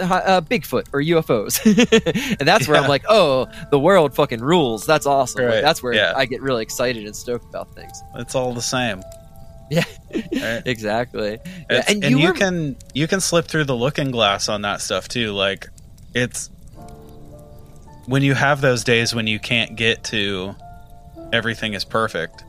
uh, 0.00 0.40
Bigfoot 0.40 0.86
or 0.92 1.00
UFOs, 1.00 1.54
and 2.40 2.48
that's 2.48 2.66
where 2.66 2.76
I'm 2.82 2.88
like, 2.88 3.04
oh, 3.08 3.46
the 3.70 3.78
world 3.78 4.12
fucking 4.12 4.40
rules. 4.40 4.84
That's 4.86 5.06
awesome. 5.06 5.44
Like, 5.46 5.62
that's 5.62 5.84
where 5.84 5.92
Yeah. 5.94 6.14
I 6.16 6.26
get 6.26 6.42
really 6.42 6.62
excited 6.64 7.06
and 7.06 7.14
stoked 7.14 7.44
about 7.48 7.72
things. 7.76 8.02
it's 8.16 8.34
all 8.34 8.52
the 8.54 8.60
same. 8.76 9.04
Yeah. 9.70 9.84
Right? 10.14 10.62
Exactly. 10.66 11.38
Yeah, 11.70 11.82
and 11.88 12.04
and, 12.04 12.12
you 12.12 12.18
you, 12.20 12.28
were- 12.28 12.34
can 12.34 12.76
you 12.94 13.06
can 13.08 13.20
slip 13.20 13.46
through 13.46 13.64
the 13.64 13.74
looking 13.76 14.10
glass 14.10 14.48
on 14.48 14.62
that 14.62 14.80
stuff 14.80 15.08
too. 15.08 15.32
Like 15.32 15.68
it's 16.14 16.50
when 18.06 18.22
you 18.22 18.34
have 18.34 18.60
those 18.60 18.84
days 18.84 19.14
when 19.14 19.26
you 19.26 19.38
can't 19.38 19.76
get 19.76 20.04
to 20.04 20.54
everything 21.32 21.74
is 21.74 21.84
perfect. 21.84 22.44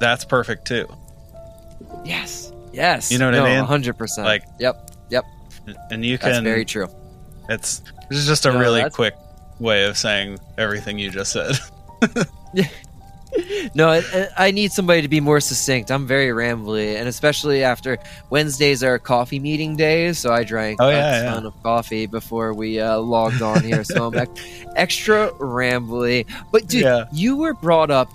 That's 0.00 0.24
perfect 0.24 0.66
too. 0.66 0.86
Yes. 2.04 2.52
Yes. 2.72 3.10
You 3.10 3.18
know 3.18 3.26
what 3.30 3.34
I 3.40 3.56
mean? 3.56 3.64
Hundred 3.64 3.96
percent. 3.98 4.26
Like- 4.26 4.44
yep. 4.58 4.90
Yep. 5.10 5.24
And 5.90 6.04
you 6.04 6.18
can. 6.18 6.30
That's 6.30 6.44
very 6.44 6.64
true. 6.64 6.88
it's 7.48 7.80
this 8.08 8.18
is 8.18 8.26
just 8.26 8.46
a 8.46 8.52
No, 8.52 8.58
really 8.60 8.78
that's- 8.80 8.94
quick 8.94 9.14
way 9.58 9.84
of 9.86 9.98
saying 9.98 10.38
everything 10.56 10.98
you 10.98 11.10
just 11.10 11.32
said. 11.32 11.56
No, 13.74 13.88
I, 13.90 14.28
I 14.36 14.50
need 14.50 14.72
somebody 14.72 15.02
to 15.02 15.08
be 15.08 15.20
more 15.20 15.40
succinct. 15.40 15.90
I'm 15.90 16.06
very 16.06 16.28
rambly, 16.28 16.96
and 16.96 17.08
especially 17.08 17.62
after 17.64 17.98
Wednesdays 18.30 18.82
are 18.82 18.98
coffee 18.98 19.38
meeting 19.38 19.76
days, 19.76 20.18
so 20.18 20.32
I 20.32 20.44
drank 20.44 20.80
Oh, 20.80 20.88
a 20.88 20.92
yeah, 20.92 21.22
ton 21.24 21.44
of 21.46 21.62
coffee 21.62 22.06
before 22.06 22.54
we 22.54 22.80
uh, 22.80 22.98
logged 22.98 23.42
on 23.42 23.62
here. 23.62 23.84
so 23.84 24.06
I'm 24.06 24.12
back 24.12 24.28
extra 24.76 25.30
rambly. 25.38 26.26
But 26.52 26.66
dude, 26.68 26.82
Yeah. 26.82 27.04
you 27.12 27.36
were 27.36 27.54
brought 27.54 27.90
up 27.90 28.10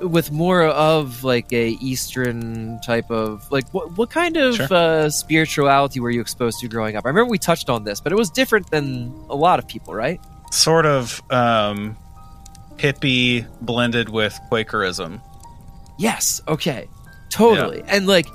with 0.00 0.32
more 0.32 0.64
of 0.64 1.22
like 1.24 1.52
a 1.52 1.70
Eastern 1.80 2.80
type 2.84 3.10
of 3.10 3.50
like 3.52 3.68
what 3.72 3.96
what 3.96 4.10
kind 4.10 4.36
of 4.36 4.56
Sure. 4.56 4.68
uh, 4.72 5.08
spirituality 5.10 6.00
were 6.00 6.10
you 6.10 6.20
exposed 6.20 6.58
to 6.60 6.68
growing 6.68 6.96
up? 6.96 7.04
I 7.04 7.08
remember 7.08 7.30
we 7.30 7.38
touched 7.38 7.70
on 7.70 7.84
this, 7.84 8.00
but 8.00 8.12
it 8.12 8.16
was 8.16 8.28
different 8.30 8.70
than 8.70 9.14
a 9.30 9.36
lot 9.36 9.58
of 9.58 9.68
people, 9.68 9.94
right? 9.94 10.20
sort 10.50 10.86
of 10.86 11.20
um 11.30 11.96
hippie 12.78 13.46
blended 13.60 14.08
with 14.08 14.38
Quakerism. 14.50 15.20
Yes. 15.98 16.40
Okay. 16.48 16.88
Totally. 17.30 17.82
And 17.86 18.06
like 18.06 18.26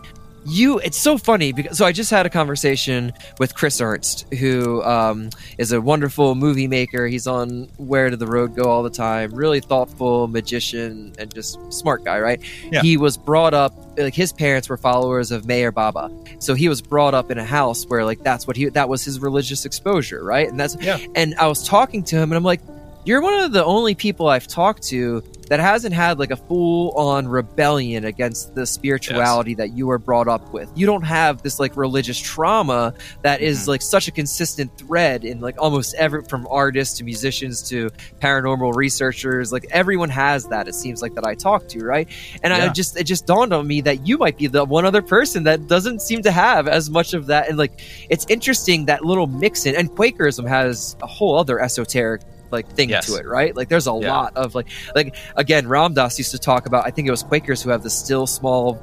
you, 0.45 0.79
it's 0.79 0.97
so 0.97 1.17
funny 1.17 1.51
because 1.51 1.77
so 1.77 1.85
I 1.85 1.91
just 1.91 2.09
had 2.09 2.25
a 2.25 2.29
conversation 2.29 3.11
with 3.39 3.53
Chris 3.55 3.81
Ernst, 3.81 4.25
who 4.33 4.81
um, 4.83 5.29
is 5.57 5.73
a 5.73 5.81
wonderful 5.81 6.33
movie 6.33 6.67
maker. 6.67 7.07
He's 7.07 7.27
on 7.27 7.65
Where 7.77 8.09
Did 8.09 8.19
the 8.19 8.27
Road 8.27 8.55
Go 8.55 8.63
all 8.63 8.81
the 8.81 8.89
time. 8.89 9.31
Really 9.33 9.59
thoughtful 9.59 10.27
magician 10.27 11.13
and 11.19 11.33
just 11.33 11.59
smart 11.71 12.05
guy, 12.05 12.19
right? 12.19 12.41
Yeah. 12.71 12.81
He 12.81 12.95
was 12.97 13.17
brought 13.17 13.53
up 13.53 13.73
like 13.97 14.15
his 14.15 14.31
parents 14.31 14.69
were 14.69 14.77
followers 14.77 15.31
of 15.31 15.43
Meher 15.43 15.73
Baba, 15.73 16.09
so 16.39 16.53
he 16.55 16.69
was 16.69 16.81
brought 16.81 17.13
up 17.13 17.29
in 17.31 17.37
a 17.37 17.45
house 17.45 17.85
where 17.87 18.05
like 18.05 18.19
that's 18.23 18.47
what 18.47 18.55
he 18.55 18.69
that 18.69 18.87
was 18.87 19.03
his 19.03 19.19
religious 19.19 19.65
exposure, 19.65 20.23
right? 20.23 20.47
And 20.47 20.57
that's 20.59 20.77
Yeah. 20.81 20.99
and 21.15 21.35
I 21.35 21.47
was 21.47 21.67
talking 21.67 22.01
to 22.05 22.15
him 22.15 22.31
and 22.31 22.37
I'm 22.37 22.43
like, 22.43 22.61
you're 23.05 23.21
one 23.21 23.33
of 23.33 23.51
the 23.51 23.63
only 23.65 23.95
people 23.95 24.27
I've 24.27 24.47
talked 24.47 24.83
to 24.89 25.23
that 25.47 25.59
hasn't 25.59 25.95
had 25.95 26.19
like 26.19 26.29
a 26.29 26.35
full 26.35 26.91
on 26.91 27.27
rebellion 27.27 28.05
against 28.05 28.53
the 28.53 28.67
spirituality 28.67 29.55
that 29.55 29.75
you 29.75 29.87
were 29.87 29.97
brought 29.97 30.27
up 30.27 30.53
with. 30.53 30.69
You 30.75 30.85
don't 30.85 31.01
have 31.01 31.41
this 31.41 31.59
like 31.59 31.75
religious 31.75 32.19
trauma 32.19 32.93
that 33.23 33.41
is, 33.41 33.63
Mhm. 33.63 33.67
like 33.69 33.81
such 33.81 34.07
a 34.07 34.11
consistent 34.11 34.77
thread 34.77 35.25
in 35.25 35.39
like 35.39 35.55
almost 35.59 35.95
every 35.95 36.21
from 36.25 36.45
artists 36.51 36.99
to 36.99 37.03
musicians 37.03 37.63
to 37.69 37.89
paranormal 38.21 38.75
researchers. 38.75 39.51
Like 39.51 39.65
everyone 39.71 40.09
has 40.09 40.45
that, 40.49 40.67
it 40.67 40.75
seems 40.75 41.01
like 41.01 41.15
that 41.15 41.25
I 41.25 41.33
talk 41.33 41.67
to, 41.69 41.79
right? 41.83 42.07
And 42.43 42.53
I 42.53 42.67
just 42.69 42.99
it 42.99 43.05
just 43.05 43.25
dawned 43.25 43.51
on 43.51 43.65
me 43.65 43.81
that 43.81 44.05
you 44.05 44.19
might 44.19 44.37
be 44.37 44.45
the 44.45 44.63
one 44.65 44.85
other 44.85 45.01
person 45.01 45.45
that 45.45 45.65
doesn't 45.67 46.03
seem 46.03 46.21
to 46.23 46.31
have 46.31 46.67
as 46.67 46.91
much 46.91 47.15
of 47.15 47.25
that. 47.27 47.49
And 47.49 47.57
like 47.57 47.81
it's 48.09 48.25
interesting 48.29 48.85
that 48.85 49.03
little 49.03 49.25
mix 49.25 49.65
in 49.65 49.75
and 49.75 49.89
Quakerism 49.89 50.45
has 50.47 50.95
a 51.01 51.07
whole 51.07 51.39
other 51.39 51.59
esoteric 51.59 52.21
like 52.51 52.67
thing 52.73 52.89
Yes. 52.89 53.05
to 53.07 53.15
it, 53.15 53.25
right? 53.25 53.55
Like 53.55 53.69
there's 53.69 53.87
a 53.87 53.97
Yeah. 54.01 54.11
lot 54.15 54.35
of 54.37 54.55
like 54.55 54.67
like 54.95 55.15
again, 55.35 55.67
Ram 55.67 55.93
Dass 55.93 56.17
used 56.17 56.31
to 56.31 56.39
talk 56.39 56.65
about 56.65 56.85
I 56.85 56.91
think 56.91 57.07
it 57.07 57.11
was 57.11 57.23
Quakers 57.23 57.61
who 57.61 57.69
have 57.69 57.83
the 57.83 57.89
still 57.89 58.27
small 58.27 58.75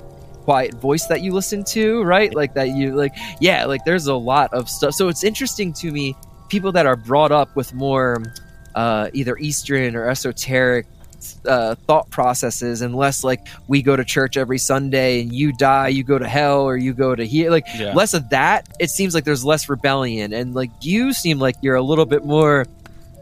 quiet 0.45 0.75
voice 0.75 1.07
that 1.07 1.23
you 1.23 1.33
listen 1.33 1.64
to, 1.64 2.03
right? 2.05 2.33
Like 2.35 2.55
that 2.55 2.69
you 2.71 2.95
like 2.95 3.14
yeah, 3.41 3.64
like 3.64 3.85
there's 3.85 4.07
a 4.07 4.14
lot 4.14 4.53
of 4.55 4.69
stuff. 4.71 4.95
So 4.95 5.09
it's 5.09 5.25
interesting 5.25 5.73
to 5.75 5.91
me 5.91 6.14
people 6.49 6.71
that 6.73 6.87
are 6.87 6.97
brought 6.97 7.33
up 7.33 7.55
with 7.57 7.75
more 7.75 8.23
uh 8.75 9.09
either 9.12 9.37
Eastern 9.39 9.97
or 9.97 10.09
esoteric 10.09 10.87
uh, 11.49 11.75
thought 11.87 12.09
processes 12.11 12.83
unless 12.83 13.25
like 13.25 13.41
we 13.67 13.83
go 13.83 13.97
to 13.97 14.05
church 14.05 14.37
every 14.37 14.59
Sunday 14.59 15.23
and 15.23 15.33
you 15.33 15.51
die, 15.53 15.89
you 15.89 16.05
go 16.05 16.19
to 16.19 16.29
hell 16.29 16.61
or 16.62 16.77
you 16.77 16.93
go 16.93 17.17
to 17.17 17.27
here. 17.27 17.51
Like 17.51 17.64
Yeah. 17.77 17.95
less 17.95 18.14
of 18.14 18.29
that. 18.31 18.69
It 18.79 18.91
seems 18.91 19.14
like 19.14 19.25
there's 19.25 19.45
less 19.45 19.69
rebellion, 19.69 20.33
and 20.33 20.55
like 20.55 20.71
you 20.83 21.12
seem 21.12 21.39
like 21.41 21.57
you're 21.62 21.75
a 21.75 21.83
little 21.83 22.07
bit 22.07 22.25
more. 22.25 22.67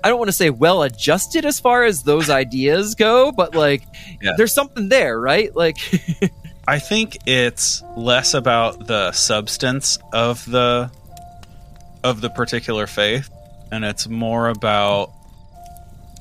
I 0.04 0.08
don't 0.08 0.18
want 0.18 0.28
to 0.28 0.32
say 0.32 0.50
well 0.50 0.82
adjusted 0.82 1.44
as 1.46 1.58
far 1.58 1.84
as 1.84 2.02
those 2.02 2.28
ideas 2.30 2.94
go, 2.94 3.32
but 3.32 3.54
like 3.54 3.82
Yeah. 4.20 4.32
there's 4.36 4.52
something 4.52 4.88
there, 4.90 5.18
right? 5.18 5.54
Like 5.56 5.76
I 6.68 6.78
think 6.78 7.16
it's 7.26 7.82
less 7.96 8.34
about 8.34 8.86
the 8.86 9.12
substance 9.12 9.98
of 10.12 10.44
the 10.50 10.90
of 12.04 12.20
the 12.20 12.28
particular 12.30 12.86
faith 12.86 13.30
and 13.72 13.82
it's 13.84 14.06
more 14.06 14.48
about 14.48 15.10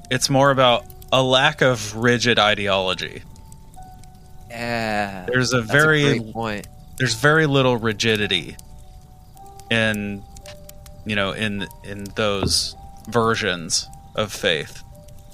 it's 0.10 0.30
more 0.30 0.50
about 0.52 0.86
a 1.12 1.22
lack 1.22 1.62
of 1.62 1.96
rigid 1.96 2.40
ideology. 2.40 3.22
Yeah. 4.50 5.26
There's 5.28 5.54
a 5.54 5.62
very 5.62 6.20
point. 6.20 6.68
there's 6.98 7.16
very 7.16 7.46
little 7.48 7.76
rigidity 7.78 8.56
in 9.70 10.24
you 11.06 11.16
know 11.16 11.32
in 11.32 11.68
in 11.84 12.06
those 12.16 12.76
versions 13.08 13.88
of 14.16 14.32
faith. 14.32 14.84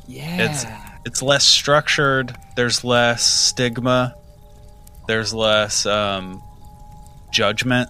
Yeah. 0.08 0.52
It's 0.52 0.66
it's 1.06 1.22
less 1.22 1.46
structured. 1.46 2.36
There's 2.56 2.84
less 2.84 3.24
stigma. 3.24 4.16
There's 5.08 5.34
less 5.34 5.86
um, 5.86 6.44
judgment, 7.32 7.90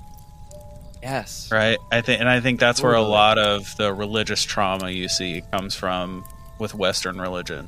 yes. 1.03 1.49
right? 1.51 1.77
I 1.91 1.99
think, 2.01 2.21
and 2.21 2.29
I 2.29 2.39
think 2.39 2.59
that's 2.61 2.81
where 2.81 2.93
a 2.93 3.01
lot 3.01 3.37
of 3.37 3.75
the 3.75 3.93
religious 3.93 4.43
trauma 4.43 4.89
you 4.89 5.09
see 5.09 5.43
comes 5.51 5.75
from 5.75 6.23
with 6.59 6.73
Western 6.73 7.19
religion. 7.19 7.67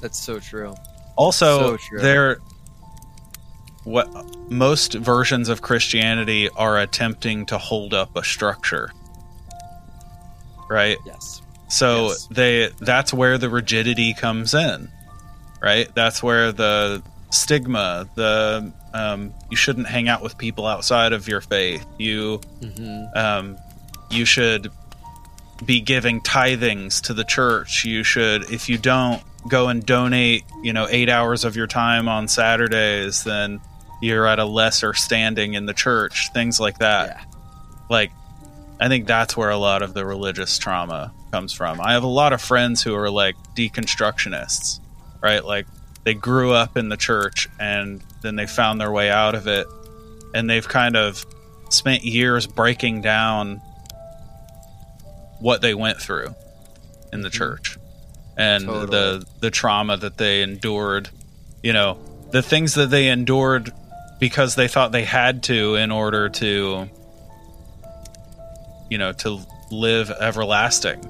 That's 0.00 0.18
so 0.18 0.40
true. 0.40 0.74
Also, 1.16 1.58
So 1.58 1.76
true. 1.76 2.00
there, 2.00 2.38
what 3.84 4.08
most 4.50 4.94
versions 4.94 5.48
of 5.48 5.62
Christianity 5.62 6.48
are 6.56 6.78
attempting 6.78 7.46
to 7.46 7.58
hold 7.58 7.94
up 7.94 8.16
a 8.16 8.24
structure, 8.24 8.90
right? 10.68 10.98
Yes. 11.04 11.42
So 11.68 12.08
Yes. 12.08 12.28
they 12.30 12.68
that's 12.80 13.12
where 13.12 13.38
the 13.38 13.48
rigidity 13.48 14.14
comes 14.14 14.54
in, 14.54 14.88
right? 15.62 15.88
That's 15.94 16.22
where 16.22 16.52
the 16.52 17.02
stigma, 17.30 18.08
the 18.14 18.72
um, 18.92 19.34
you 19.50 19.56
shouldn't 19.56 19.88
hang 19.88 20.08
out 20.08 20.22
with 20.22 20.38
people 20.38 20.66
outside 20.66 21.12
of 21.12 21.26
your 21.28 21.40
faith. 21.40 21.84
You 21.98 22.40
hmm 22.60 23.04
um, 23.16 23.56
you 24.10 24.24
should 24.24 24.70
be 25.64 25.80
giving 25.80 26.20
tithings 26.20 27.00
to 27.02 27.14
the 27.14 27.24
church. 27.24 27.84
You 27.84 28.02
should, 28.04 28.50
if 28.52 28.68
you 28.68 28.76
don't 28.76 29.22
go 29.48 29.68
and 29.68 29.84
donate, 29.84 30.42
you 30.62 30.72
know, 30.72 30.86
eight 30.90 31.08
hours 31.08 31.44
of 31.44 31.56
your 31.56 31.66
time 31.66 32.08
on 32.08 32.28
Saturdays, 32.28 33.24
then 33.24 33.60
you're 34.02 34.26
at 34.26 34.38
a 34.38 34.44
lesser 34.44 34.92
standing 34.94 35.54
in 35.54 35.66
the 35.66 35.72
church. 35.72 36.30
Things 36.34 36.60
like 36.60 36.78
that 36.78 37.08
Yeah. 37.08 37.22
like 37.88 38.10
i 38.80 38.88
think 38.88 39.06
that's 39.06 39.36
where 39.36 39.50
a 39.50 39.56
lot 39.56 39.82
of 39.82 39.94
the 39.94 40.04
religious 40.04 40.58
trauma 40.58 41.12
comes 41.30 41.52
from. 41.52 41.80
I 41.80 41.94
have 41.94 42.04
a 42.04 42.06
lot 42.06 42.32
of 42.32 42.40
friends 42.40 42.80
who 42.80 42.94
are 42.94 43.10
like 43.10 43.34
deconstructionists 43.56 44.78
right? 45.24 45.42
Like 45.42 45.66
they 46.04 46.12
grew 46.12 46.52
up 46.52 46.76
in 46.76 46.90
the 46.90 46.98
church 46.98 47.48
and 47.58 48.02
then 48.20 48.36
they 48.36 48.46
found 48.46 48.78
their 48.78 48.92
way 48.92 49.10
out 49.10 49.34
of 49.34 49.48
it. 49.48 49.66
And 50.34 50.50
they've 50.50 50.68
kind 50.68 50.96
of 50.96 51.24
spent 51.70 52.04
years 52.04 52.46
breaking 52.46 53.00
down 53.00 53.62
what 55.40 55.62
they 55.62 55.72
went 55.72 55.98
through 55.98 56.34
in 57.10 57.22
the 57.22 57.28
mm-hmm. 57.28 57.38
church 57.38 57.78
and 58.36 58.66
Totally. 58.66 58.86
the 58.86 59.26
the 59.40 59.50
trauma 59.50 59.96
that 59.96 60.18
they 60.18 60.42
endured. 60.42 61.08
You 61.62 61.72
know 61.72 61.98
the 62.30 62.42
things 62.42 62.74
that 62.74 62.90
they 62.90 63.08
endured 63.08 63.72
because 64.20 64.56
they 64.56 64.68
thought 64.68 64.92
they 64.92 65.04
had 65.04 65.44
to 65.44 65.76
in 65.76 65.90
order 65.90 66.28
to 66.28 66.90
you 68.90 68.98
know 68.98 69.12
to 69.12 69.40
live 69.70 70.10
everlasting 70.10 71.00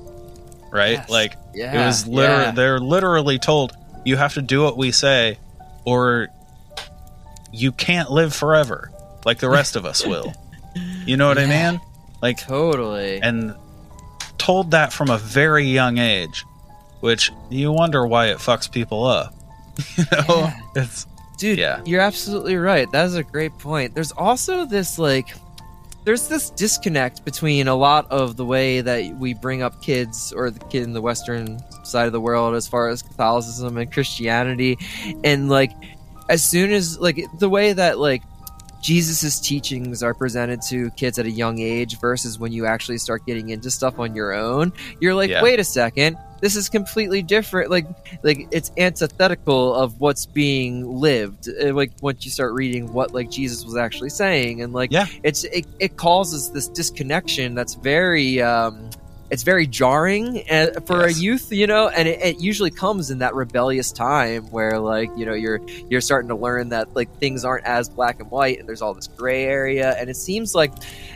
right 0.71 0.93
Yes. 0.93 1.11
like 1.11 1.35
Yeah. 1.55 1.83
it 1.83 1.87
was 1.87 2.07
literally 2.07 2.43
yeah. 2.45 2.51
they're 2.53 2.81
literally 2.81 3.39
told 3.39 3.73
you 4.05 4.17
have 4.17 4.35
to 4.35 4.43
do 4.43 4.63
what 4.63 4.77
we 4.77 4.93
say 4.93 5.39
or 5.85 6.29
you 7.53 7.73
can't 7.73 8.11
live 8.11 8.35
forever 8.35 8.91
like 9.25 9.39
the 9.39 9.49
rest 9.49 9.77
of 9.77 9.85
us 9.87 10.05
will 10.07 10.33
you 11.07 11.17
know 11.17 11.29
what 11.29 11.39
i 11.39 11.47
mean 11.47 11.81
like 12.23 12.39
Totally. 12.39 13.21
and 13.23 13.55
told 14.39 14.73
that 14.73 14.93
from 14.93 15.11
a 15.11 15.19
very 15.19 15.65
young 15.67 15.99
age 15.99 16.45
which 17.01 17.31
you 17.51 17.71
wonder 17.73 18.07
why 18.07 18.27
it 18.29 18.39
fucks 18.39 18.71
people 18.71 19.05
up 19.05 19.35
you 19.97 20.05
know 20.13 20.25
Yeah. 20.29 20.61
it's 20.77 21.07
Dude, 21.37 21.59
Yeah. 21.59 21.83
you're 21.85 22.01
absolutely 22.01 22.55
right. 22.57 22.91
That 22.93 23.07
is 23.07 23.17
a 23.17 23.25
great 23.25 23.59
point. 23.59 23.93
There's 23.93 24.13
also 24.13 24.67
this 24.67 25.01
like 25.01 25.35
there's 26.05 26.29
this 26.29 26.51
disconnect 26.51 27.25
between 27.25 27.67
a 27.69 27.75
lot 27.75 28.11
of 28.11 28.37
the 28.37 28.45
way 28.45 28.81
that 28.81 29.17
we 29.17 29.35
bring 29.35 29.63
up 29.63 29.81
kids 29.83 30.33
or 30.37 30.51
the 30.51 30.61
kid 30.67 30.83
in 30.83 30.93
the 30.93 31.01
western 31.01 31.59
side 31.85 32.07
of 32.07 32.13
the 32.13 32.21
world 32.21 32.55
as 32.55 32.67
far 32.69 32.89
as 32.89 33.03
Catholicism 33.03 33.77
and 33.79 33.91
Christianity 33.93 34.79
and 35.25 35.49
like 35.49 35.73
as 36.29 36.43
soon 36.43 36.73
as 36.73 36.99
like 36.99 37.19
the 37.39 37.49
way 37.49 37.73
that 37.73 37.99
like 37.99 38.23
Jesus's 38.83 39.41
teachings 39.41 40.03
are 40.03 40.13
presented 40.13 40.61
to 40.69 40.91
kids 40.91 41.19
at 41.19 41.25
a 41.25 41.31
young 41.31 41.59
age 41.59 41.99
versus 42.01 42.39
when 42.39 42.53
you 42.53 42.67
actually 42.67 42.99
start 42.99 43.25
getting 43.25 43.49
into 43.49 43.71
stuff 43.71 43.99
on 43.99 44.15
your 44.15 44.35
own, 44.35 44.75
you're 45.01 45.15
like, 45.15 45.31
Yeah. 45.31 45.43
wait 45.43 45.59
a 45.59 45.65
second, 45.65 46.19
this 46.45 46.57
is 46.57 46.69
completely 46.69 47.23
different. 47.23 47.71
Like, 47.71 47.87
like 48.23 48.47
it's 48.51 48.71
antithetical 48.77 49.75
of 49.75 49.99
what's 49.99 50.27
being 50.27 50.87
lived. 51.01 51.49
Uh, 51.49 51.73
Like 51.73 51.93
once 52.03 52.23
you 52.27 52.31
start 52.31 52.53
reading 52.53 52.93
what 52.93 53.15
like 53.15 53.31
Jesus 53.31 53.65
was 53.65 53.77
actually 53.79 54.11
saying, 54.11 54.61
and 54.61 54.75
like, 54.75 54.93
Yeah. 54.93 55.07
it's 55.23 55.45
it, 55.45 55.65
it 55.81 55.97
causes 55.97 56.51
this 56.51 56.69
disconnection 56.69 57.55
that's 57.55 57.75
very. 57.77 58.43
um 58.43 58.91
it's 59.31 59.43
very 59.43 59.67
jarring 59.67 60.45
uh, 60.51 60.67
for 60.87 61.07
Yes. 61.09 61.17
a 61.17 61.21
youth, 61.21 61.53
you 61.53 61.67
know, 61.67 61.89
and 61.89 62.07
it, 62.07 62.21
it 62.23 62.41
usually 62.41 62.71
comes 62.71 63.11
in 63.11 63.19
that 63.19 63.35
rebellious 63.35 63.91
time 63.91 64.45
where, 64.51 64.79
like, 64.79 65.11
you 65.17 65.25
know, 65.27 65.35
you're 65.35 65.61
you're 65.89 66.01
starting 66.03 66.29
to 66.29 66.37
learn 66.37 66.69
that 66.71 66.95
like 66.95 67.11
things 67.19 67.45
aren't 67.45 67.65
as 67.65 67.89
black 67.89 68.21
and 68.21 68.31
white 68.31 68.59
and 68.59 68.69
there's 68.69 68.83
all 68.83 68.95
this 68.95 69.09
gray 69.09 69.45
area 69.45 69.95
and 69.99 70.09
it 70.11 70.17
seems 70.17 70.55
like 70.55 70.73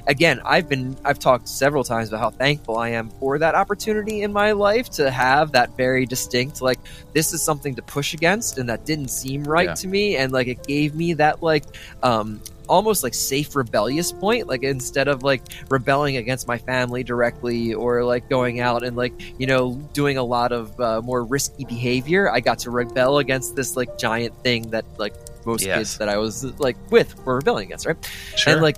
again 0.07 0.41
i've 0.45 0.69
been 0.69 0.97
i've 1.05 1.19
talked 1.19 1.49
several 1.49 1.85
times 1.85 2.09
about 2.09 2.21
how 2.21 2.31
thankful 2.31 2.77
i 2.79 2.89
am 2.89 3.11
for 3.21 3.39
that 3.39 3.55
opportunity 3.55 4.23
in 4.23 4.33
my 4.33 4.53
life 4.53 4.89
to 4.89 5.11
have 5.11 5.53
that 5.53 5.77
very 5.77 6.07
distinct 6.07 6.63
like 6.63 6.79
this 7.13 7.33
is 7.33 7.43
something 7.43 7.75
to 7.75 7.83
push 7.83 8.15
against 8.15 8.59
and 8.59 8.69
that 8.69 8.85
didn't 8.87 9.09
seem 9.09 9.43
right 9.45 9.69
Yeah. 9.69 9.75
to 9.75 9.89
me 9.89 10.17
and 10.17 10.33
like 10.33 10.47
it 10.49 10.67
gave 10.67 10.95
me 10.95 11.15
that 11.15 11.43
like 11.43 11.65
um 12.03 12.41
almost 12.69 13.03
like 13.03 13.15
safe 13.15 13.57
rebellious 13.57 14.13
point 14.13 14.47
like 14.47 14.63
instead 14.63 15.09
of 15.09 15.23
like 15.23 15.43
rebelling 15.71 16.17
against 16.17 16.47
my 16.47 16.59
family 16.59 17.03
directly 17.03 17.75
or 17.75 18.05
like 18.05 18.29
going 18.29 18.61
out 18.61 18.83
and 18.83 18.97
like 18.97 19.13
you 19.39 19.47
know 19.47 19.75
doing 19.93 20.19
a 20.19 20.23
lot 20.23 20.53
of 20.53 20.79
uh, 20.81 21.01
more 21.03 21.25
risky 21.25 21.65
behavior 21.65 22.31
i 22.31 22.41
got 22.41 22.59
to 22.59 22.71
rebel 22.71 23.19
against 23.19 23.57
this 23.57 23.77
like 23.77 23.97
giant 23.99 24.35
thing 24.43 24.69
that 24.71 24.85
like 24.99 25.15
most 25.47 25.65
Yes. 25.65 25.79
kids 25.79 25.99
that 25.99 26.09
i 26.09 26.17
was 26.19 26.45
like 26.61 26.77
with 26.91 27.17
were 27.25 27.37
rebelling 27.37 27.67
against 27.67 27.87
right 27.87 27.97
sure 28.37 28.53
and 28.53 28.63
like 28.63 28.77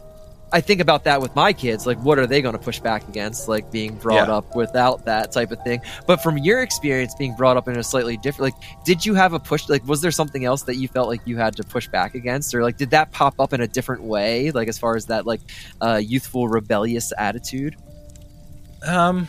I 0.53 0.61
think 0.61 0.80
about 0.80 1.05
that 1.05 1.22
with 1.22 1.34
my 1.36 1.53
kids, 1.53 1.86
like 1.86 1.98
what 2.03 2.18
are 2.18 2.26
they 2.26 2.42
going 2.42 2.55
to 2.55 2.59
push 2.59 2.80
back 2.80 3.07
against, 3.09 3.46
like 3.48 3.70
being 3.70 3.94
brought 3.96 4.26
Yeah. 4.28 4.34
up 4.34 4.57
without 4.57 5.05
that 5.05 5.30
type 5.30 5.53
of 5.53 5.62
thing. 5.62 5.80
But 6.07 6.22
from 6.22 6.38
your 6.38 6.61
experience 6.62 7.14
being 7.14 7.36
brought 7.36 7.57
up 7.57 7.68
in 7.68 7.78
a 7.78 7.84
slightly 7.84 8.16
different, 8.16 8.55
like, 8.55 8.84
did 8.84 9.07
you 9.07 9.14
have 9.14 9.32
a 9.32 9.38
push? 9.38 9.68
Like, 9.68 9.86
was 9.86 10.01
there 10.01 10.11
something 10.11 10.44
else 10.44 10.62
that 10.64 10.74
you 10.74 10.88
felt 10.88 11.09
like 11.09 11.20
you 11.24 11.36
had 11.36 11.55
to 11.57 11.62
push 11.62 11.86
back 11.88 12.14
against, 12.16 12.53
or 12.55 12.62
like 12.64 12.76
did 12.76 12.90
that 12.90 13.12
pop 13.12 13.38
up 13.38 13.53
in 13.53 13.61
a 13.61 13.68
different 13.68 14.03
way, 14.03 14.51
like 14.51 14.66
as 14.66 14.76
far 14.78 14.96
as 14.96 15.07
that 15.07 15.24
like 15.24 15.40
uh, 15.80 16.01
youthful 16.03 16.48
rebellious 16.48 17.12
attitude? 17.16 17.76
Um, 18.84 19.28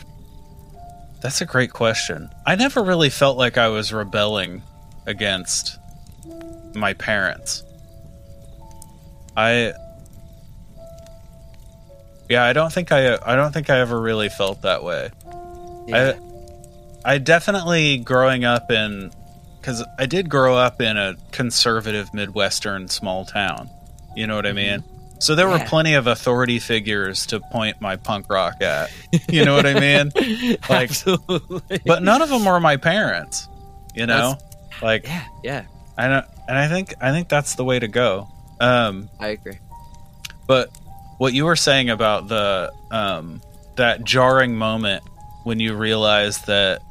that's 1.20 1.40
a 1.40 1.46
great 1.46 1.70
question. 1.72 2.30
I 2.46 2.56
never 2.56 2.82
really 2.82 3.10
felt 3.10 3.38
like 3.38 3.58
I 3.58 3.68
was 3.68 3.92
rebelling 3.92 4.62
against 5.06 5.78
my 6.74 6.94
parents. 6.94 7.62
I 9.36 9.72
Yeah, 12.32 12.44
I 12.44 12.54
don't 12.54 12.72
think 12.72 12.92
I 12.92 13.18
I 13.24 13.36
don't 13.36 13.52
think 13.52 13.68
I 13.68 13.78
ever 13.80 14.00
really 14.00 14.30
felt 14.30 14.62
that 14.62 14.82
way. 14.82 15.10
Yeah. 15.86 16.14
I 17.04 17.18
definitely 17.18 17.98
growing 17.98 18.44
up 18.44 18.70
in 18.70 19.10
cuz 19.60 19.82
I 19.98 20.06
did 20.06 20.30
grow 20.30 20.56
up 20.56 20.80
in 20.80 20.96
a 20.96 21.14
conservative 21.30 22.14
midwestern 22.14 22.88
small 22.88 23.26
town. 23.26 23.68
You 24.16 24.26
know 24.26 24.34
what 24.36 24.46
I 24.46 24.52
mean? 24.52 24.82
So 25.18 25.34
there 25.34 25.46
were 25.46 25.58
plenty 25.68 25.92
of 25.94 26.06
authority 26.06 26.58
figures 26.58 27.26
to 27.26 27.38
point 27.40 27.80
my 27.82 27.96
punk 27.96 28.30
rock 28.30 28.62
at. 28.62 28.90
You 29.28 29.44
know 29.44 29.54
what 29.54 29.66
I 29.66 29.78
mean? 29.78 30.10
like- 30.70 30.90
Absolutely. 30.90 31.80
but 31.84 32.02
none 32.02 32.22
of 32.22 32.30
them 32.30 32.44
were 32.46 32.60
my 32.60 32.76
parents 32.78 33.46
you 33.94 34.06
know 34.06 34.38
like 34.80 35.04
yeah, 35.06 35.24
yeah, 35.44 35.62
i 35.98 36.08
don't 36.08 36.24
and 36.48 36.56
i 36.56 36.66
think 36.66 36.94
i 37.02 37.10
think 37.12 37.28
that's 37.28 37.56
the 37.56 37.64
way 37.64 37.78
to 37.78 37.88
go 37.88 38.26
um 38.58 39.10
I 39.20 39.28
agree. 39.36 39.58
but 40.46 40.70
what 41.22 41.34
you 41.34 41.44
were 41.44 41.54
saying 41.54 41.88
about 41.88 42.26
the 42.26 42.72
um 42.90 43.40
that 43.76 44.02
jarring 44.02 44.56
moment 44.56 45.04
when 45.44 45.60
you 45.60 45.72
realize 45.72 46.42
that 46.46 46.82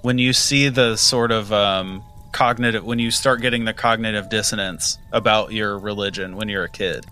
when 0.00 0.16
you 0.16 0.32
see 0.32 0.70
the 0.70 0.96
sort 0.96 1.30
of 1.30 1.52
um 1.52 2.02
cognitive 2.32 2.82
when 2.82 2.98
you 2.98 3.10
start 3.10 3.42
getting 3.42 3.66
the 3.66 3.74
cognitive 3.74 4.30
dissonance 4.30 4.96
about 5.12 5.52
your 5.52 5.78
religion 5.78 6.36
when 6.36 6.48
you're 6.48 6.64
a 6.64 6.70
kid 6.70 7.04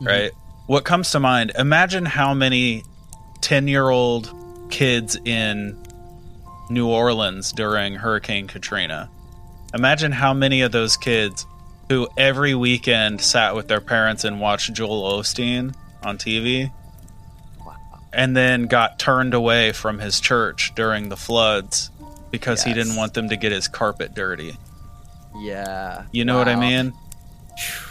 right 0.00 0.32
what 0.66 0.84
comes 0.84 1.12
to 1.12 1.20
mind 1.20 1.52
imagine 1.56 2.04
how 2.04 2.34
many 2.34 2.82
10 3.40 3.68
year 3.68 3.88
old 3.88 4.34
kids 4.70 5.16
in 5.24 5.80
New 6.68 6.88
Orleans 6.88 7.52
during 7.52 7.94
Hurricane 7.94 8.46
Katrina. 8.46 9.08
Imagine 9.72 10.12
how 10.12 10.34
many 10.34 10.60
of 10.60 10.70
those 10.70 10.98
kids 10.98 11.46
who 11.88 12.08
every 12.16 12.54
weekend 12.54 13.20
sat 13.20 13.54
with 13.54 13.68
their 13.68 13.80
parents 13.80 14.24
and 14.24 14.40
watched 14.40 14.72
Joel 14.74 15.18
Osteen 15.18 15.74
on 16.02 16.18
TV 16.18 16.70
Wow. 17.64 17.76
and 18.12 18.36
then 18.36 18.66
got 18.66 18.98
turned 18.98 19.34
away 19.34 19.72
from 19.72 19.98
his 19.98 20.20
church 20.20 20.72
during 20.74 21.08
the 21.08 21.16
floods 21.16 21.90
because 22.30 22.62
he 22.62 22.74
didn't 22.74 22.96
want 22.96 23.14
them 23.14 23.30
to 23.30 23.36
get 23.36 23.52
his 23.52 23.68
carpet 23.68 24.14
dirty. 24.14 24.54
Yeah. 25.40 26.04
You 26.12 26.24
know 26.24 26.36
what 26.36 26.48
I 26.48 26.56
mean? 26.56 26.92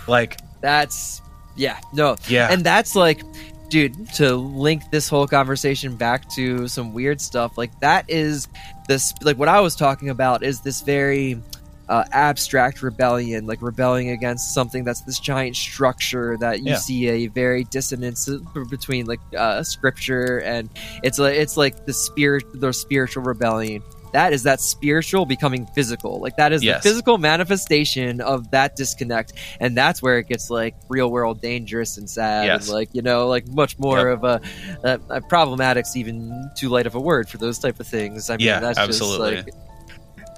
Like, 0.07 0.37
That's 0.61 1.21
yeah, 1.55 1.79
no. 1.91 2.15
yeah, 2.27 2.49
And 2.51 2.63
that's 2.63 2.95
like 2.95 3.21
dude, 3.69 4.07
to 4.13 4.33
link 4.35 4.81
this 4.91 5.09
whole 5.09 5.27
conversation 5.27 5.97
back 5.97 6.29
to 6.29 6.67
some 6.69 6.93
weird 6.93 7.19
stuff, 7.19 7.57
like 7.57 7.77
that 7.81 8.09
is 8.09 8.47
this 8.87 9.13
like 9.23 9.37
what 9.37 9.49
I 9.49 9.59
was 9.59 9.75
talking 9.75 10.09
about 10.09 10.43
is 10.43 10.61
this 10.61 10.81
very 10.81 11.41
uh, 11.89 12.03
abstract 12.11 12.81
rebellion, 12.81 13.45
like 13.47 13.61
rebelling 13.61 14.09
against 14.09 14.53
something 14.53 14.83
that's 14.83 15.01
this 15.01 15.19
giant 15.19 15.55
structure 15.55 16.37
that 16.37 16.59
you 16.59 16.71
Yeah. 16.71 16.77
see 16.77 17.07
a 17.07 17.27
very 17.27 17.63
dissonance 17.65 18.29
between 18.69 19.05
like 19.05 19.19
uh, 19.37 19.63
scripture 19.63 20.39
and 20.41 20.69
it's 21.03 21.17
like 21.19 21.35
it's 21.35 21.55
like 21.57 21.85
the 21.85 21.93
spirit, 21.93 22.43
the 22.53 22.73
spiritual 22.73 23.23
rebellion. 23.23 23.81
That 24.13 24.31
is 24.31 24.43
that 24.43 24.61
spiritual 24.61 25.25
becoming 25.25 25.65
physical. 25.75 26.19
Like 26.21 26.37
that 26.37 26.53
is 26.53 26.63
Yes. 26.63 26.81
the 26.81 26.89
physical 26.89 27.17
manifestation 27.17 28.21
of 28.21 28.49
that 28.51 28.75
disconnect, 28.75 29.33
and 29.59 29.75
that's 29.77 30.01
where 30.01 30.17
it 30.17 30.27
gets 30.27 30.49
like 30.49 30.75
real 30.89 31.11
world 31.11 31.41
dangerous 31.41 31.97
and 31.97 32.09
sad, 32.09 32.45
Yes. 32.45 32.67
and 32.67 32.73
like 32.73 32.89
you 32.93 33.01
know, 33.01 33.27
like 33.27 33.47
much 33.49 33.77
more 33.77 34.09
Yep. 34.09 34.23
of 34.23 34.23
a, 34.23 34.41
a, 34.83 34.99
a 35.17 35.21
problematic's 35.21 35.95
even 35.97 36.49
too 36.57 36.69
light 36.69 36.87
of 36.87 36.95
a 36.95 36.99
word 36.99 37.27
for 37.29 37.37
those 37.37 37.59
type 37.59 37.79
of 37.81 37.87
things. 37.87 38.29
I 38.29 38.37
mean, 38.37 38.47
Yeah, 38.47 38.59
that's 38.61 38.79
absolutely. 38.79 39.35
Just 39.35 39.45
like, 39.47 39.55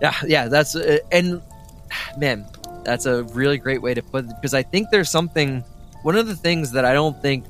yeah, 0.02 0.16
yeah, 0.26 0.48
that's 0.48 0.76
uh, 0.76 1.00
and 1.12 1.42
man, 2.18 2.46
that's 2.84 3.06
a 3.06 3.24
really 3.24 3.58
great 3.58 3.82
way 3.82 3.94
to 3.94 4.02
put 4.02 4.26
it 4.26 4.32
because 4.36 4.54
I 4.54 4.64
think 4.64 4.90
there's 4.90 5.10
something. 5.10 5.64
One 6.02 6.16
of 6.16 6.28
the 6.28 6.36
things 6.36 6.72
that 6.72 6.86
I 6.86 6.94
don't 6.94 7.22
think 7.22 7.46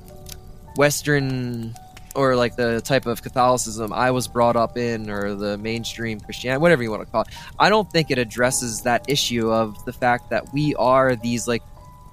Western 0.75 1.75
or 2.15 2.35
like 2.35 2.55
the 2.55 2.81
type 2.81 3.05
of 3.05 3.21
Catholicism 3.21 3.93
I 3.93 4.11
was 4.11 4.27
brought 4.27 4.55
up 4.55 4.77
in, 4.77 5.09
or 5.09 5.35
the 5.35 5.57
mainstream 5.57 6.19
Christianity, 6.19 6.61
whatever 6.61 6.83
you 6.83 6.89
want 6.89 7.03
to 7.03 7.11
call 7.11 7.21
it, 7.21 7.27
I 7.57 7.69
don't 7.69 7.89
think 7.91 8.11
it 8.11 8.17
addresses 8.17 8.81
that 8.81 9.05
issue 9.07 9.51
of 9.51 9.83
the 9.85 9.93
fact 9.93 10.31
that 10.31 10.51
we 10.53 10.75
are 10.75 11.15
these 11.15 11.47
like 11.47 11.61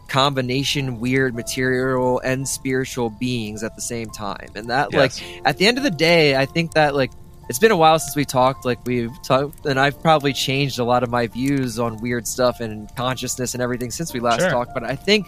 combination 0.08 1.00
weird 1.00 1.34
material 1.34 2.20
and 2.20 2.46
spiritual 2.46 3.10
beings 3.10 3.64
at 3.64 3.74
the 3.74 3.82
same 3.82 4.08
time 4.08 4.48
and 4.54 4.70
that 4.70 4.94
like 4.94 5.10
at 5.44 5.58
the 5.58 5.66
end 5.66 5.78
of 5.78 5.84
the 5.84 5.90
day, 5.90 6.36
I 6.36 6.46
think 6.46 6.74
that 6.74 6.94
like 6.94 7.10
it's 7.48 7.58
been 7.58 7.70
a 7.70 7.76
while 7.76 7.98
since 7.98 8.16
we 8.16 8.24
talked. 8.24 8.64
Like 8.64 8.78
we've 8.86 9.10
talked, 9.22 9.66
and 9.66 9.78
I've 9.78 10.00
probably 10.00 10.32
changed 10.32 10.78
a 10.78 10.84
lot 10.84 11.02
of 11.02 11.10
my 11.10 11.26
views 11.26 11.78
on 11.78 11.96
weird 11.98 12.26
stuff 12.26 12.60
and 12.60 12.94
consciousness 12.96 13.54
and 13.54 13.62
everything 13.62 13.90
since 13.90 14.12
we 14.12 14.20
last 14.20 14.40
Sure. 14.40 14.50
talked. 14.50 14.74
But 14.74 14.84
I 14.84 14.96
think 14.96 15.26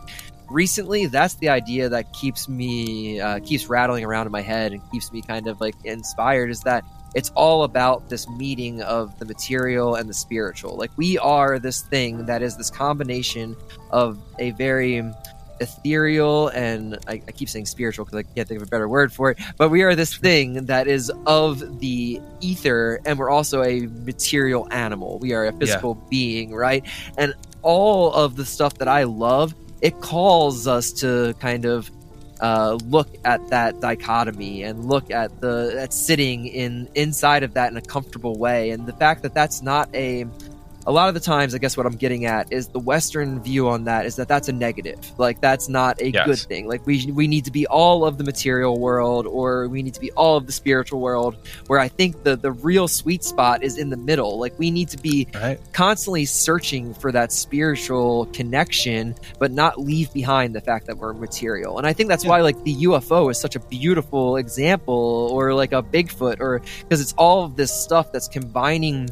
recently 0.51 1.07
that's 1.07 1.35
the 1.35 1.49
idea 1.49 1.89
that 1.89 2.12
keeps 2.12 2.49
me 2.49 3.21
uh, 3.21 3.39
keeps 3.41 3.69
rattling 3.69 4.05
around 4.05 4.27
in 4.27 4.33
my 4.33 4.43
head 4.43 4.73
and 4.73 4.83
keeps 4.91 5.12
me 5.12 5.23
kind 5.23 5.47
of 5.47 5.61
like 5.61 5.75
inspired. 5.85 6.51
Is 6.51 6.61
that 6.62 6.85
it's 7.14 7.31
all 7.31 7.62
about 7.64 8.09
this 8.11 8.29
meeting 8.29 8.83
of 8.83 9.19
the 9.19 9.25
material 9.25 9.95
and 9.95 10.09
the 10.09 10.14
spiritual. 10.14 10.77
Like 10.77 10.91
we 10.97 11.19
are 11.19 11.59
this 11.59 11.83
thing 11.83 12.27
that 12.27 12.43
is 12.43 12.57
this 12.57 12.71
combination 12.71 13.57
of 13.91 14.19
a 14.39 14.51
very 14.53 15.03
ethereal 15.61 16.48
and 16.48 16.98
I, 17.06 17.14
I 17.26 17.32
keep 17.32 17.48
saying 17.48 17.66
spiritual 17.66 18.04
because 18.04 18.18
I 18.18 18.22
can't 18.22 18.48
think 18.48 18.61
of 18.61 18.66
a 18.66 18.70
better 18.70 18.88
word 18.88 19.12
for 19.12 19.30
it. 19.30 19.38
But 19.56 19.70
we 19.70 19.82
are 19.82 19.94
this 19.94 20.16
thing 20.16 20.66
that 20.66 20.86
is 20.86 21.11
of 21.26 21.80
the 21.80 22.20
ether, 22.40 23.00
and 23.04 23.18
we're 23.18 23.30
also 23.30 23.62
a 23.62 23.86
material 23.86 24.68
animal. 24.70 25.18
We 25.18 25.32
are 25.32 25.46
a 25.46 25.52
physical 25.52 25.94
being, 26.11 26.54
right? 26.54 26.84
And 27.16 27.34
all 27.62 28.12
of 28.12 28.36
the 28.36 28.44
stuff 28.44 28.74
that 28.78 28.88
I 28.88 29.04
love, 29.04 29.54
it 29.80 30.00
calls 30.00 30.66
us 30.66 30.92
to 30.94 31.34
kind 31.40 31.64
of 31.64 31.90
uh, 32.40 32.78
look 32.84 33.09
at 33.24 33.46
that 33.48 33.80
dichotomy 33.80 34.62
and 34.62 34.86
look 34.86 35.11
at 35.11 35.40
the 35.40 35.76
at 35.78 35.92
sitting 35.92 36.46
in 36.46 36.88
inside 36.94 37.42
of 37.42 37.54
that 37.54 37.70
in 37.70 37.76
a 37.76 37.82
comfortable 37.82 38.38
way, 38.38 38.70
and 38.70 38.86
the 38.86 38.92
fact 38.92 39.22
that 39.22 39.34
that's 39.34 39.61
not 39.62 39.92
a 39.94 40.24
a 40.89 40.93
lot 40.99 41.09
of 41.09 41.14
the 41.14 41.20
times, 41.20 41.55
I 41.55 41.59
guess 41.59 41.76
what 41.76 41.84
I'm 41.84 41.97
getting 41.97 42.24
at 42.24 42.51
is 42.51 42.68
the 42.68 42.78
Western 42.78 43.43
view 43.43 43.68
on 43.68 43.84
that 43.84 44.07
is 44.07 44.16
that 44.16 44.26
that's 44.26 44.49
a 44.49 44.53
negative. 44.53 44.99
Like 45.18 45.39
that's 45.43 45.68
not 45.68 46.01
a 46.01 46.09
Yes. 46.11 46.26
good 46.26 46.39
thing. 46.49 46.66
Like 46.66 46.86
we 46.86 47.12
we 47.12 47.28
need 47.28 47.45
to 47.45 47.51
be 47.51 47.66
all 47.66 48.07
of 48.07 48.16
the 48.16 48.24
material 48.24 48.80
world, 48.80 49.26
or 49.26 49.68
we 49.68 49.82
need 49.82 49.93
to 49.95 50.01
be 50.01 50.11
all 50.12 50.39
of 50.39 50.47
the 50.47 50.53
spiritual 50.53 51.01
world. 51.01 51.36
Where 51.66 51.78
I 51.78 51.89
think 51.89 52.22
the 52.24 52.36
the 52.36 52.53
real 52.53 52.89
sweet 52.89 53.22
spot 53.22 53.62
is 53.62 53.76
in 53.76 53.91
the 53.91 53.99
middle. 53.99 54.39
Like 54.41 54.59
we 54.59 54.70
need 54.70 54.89
to 54.89 54.97
be 54.97 55.28
right? 55.34 55.61
constantly 55.74 56.24
searching 56.24 56.95
for 56.95 57.12
that 57.12 57.32
spiritual 57.32 58.24
connection, 58.32 59.14
but 59.39 59.53
not 59.53 59.78
leave 59.78 60.11
behind 60.14 60.55
the 60.55 60.61
fact 60.62 60.86
that 60.86 60.97
we're 60.97 61.12
material. 61.12 61.76
And 61.76 61.86
I 61.86 61.93
think 61.93 62.09
that's 62.09 62.24
Yeah. 62.24 62.30
why 62.30 62.41
like 62.41 62.64
the 62.64 62.74
UFO 62.89 63.30
is 63.30 63.39
such 63.39 63.57
a 63.57 63.61
beautiful 63.61 64.36
example, 64.39 65.28
or 65.32 65.53
like 65.53 65.72
a 65.72 65.82
Bigfoot, 65.82 66.41
or 66.41 66.62
because 66.80 67.03
it's 67.03 67.12
all 67.18 67.45
of 67.45 67.57
this 67.57 67.72
stuff 67.72 68.11
that's 68.11 68.28
combining 68.28 69.11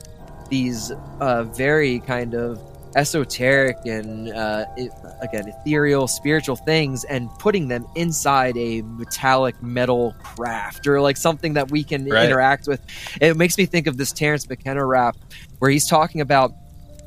these 0.48 0.92
uh, 1.20 1.44
very 1.44 2.00
kind 2.00 2.34
of 2.34 2.60
esoteric 2.96 3.76
and 3.84 4.32
uh, 4.32 4.64
it, 4.76 4.90
again 5.20 5.46
ethereal 5.46 6.08
spiritual 6.08 6.56
things 6.56 7.04
and 7.04 7.28
putting 7.38 7.68
them 7.68 7.84
inside 7.94 8.56
a 8.56 8.80
metallic 8.82 9.60
metal 9.62 10.14
craft 10.22 10.86
or 10.86 11.00
like 11.02 11.16
something 11.18 11.52
that 11.54 11.70
we 11.70 11.84
can 11.84 12.06
Right. 12.06 12.24
interact 12.24 12.66
with 12.66 12.80
it 13.20 13.36
makes 13.36 13.58
me 13.58 13.66
think 13.66 13.86
of 13.86 13.98
this 13.98 14.12
terrence 14.12 14.48
mckenna 14.48 14.84
rap 14.84 15.14
where 15.58 15.70
he's 15.70 15.86
talking 15.86 16.22
about 16.22 16.52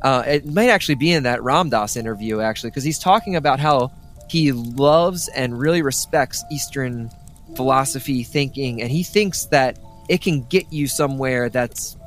uh, 0.04 0.24
it 0.28 0.46
might 0.46 0.70
actually 0.70 0.96
be 0.96 1.12
in 1.12 1.24
that 1.24 1.44
Ram 1.44 1.70
Dass 1.70 1.98
interview 1.98 2.40
actually 2.40 2.70
because 2.70 2.84
he's 2.86 3.00
talking 3.00 3.36
about 3.36 3.60
how 3.60 3.90
he 4.30 4.52
loves 4.52 5.28
and 5.30 5.60
really 5.60 5.82
respects 5.82 6.44
eastern 6.52 7.10
philosophy 7.56 8.24
thinking 8.24 8.82
and 8.82 8.92
he 8.92 9.02
thinks 9.04 9.46
that 9.48 9.78
it 10.08 10.22
can 10.22 10.44
get 10.44 10.72
you 10.72 10.88
somewhere 10.88 11.50
that's 11.50 11.98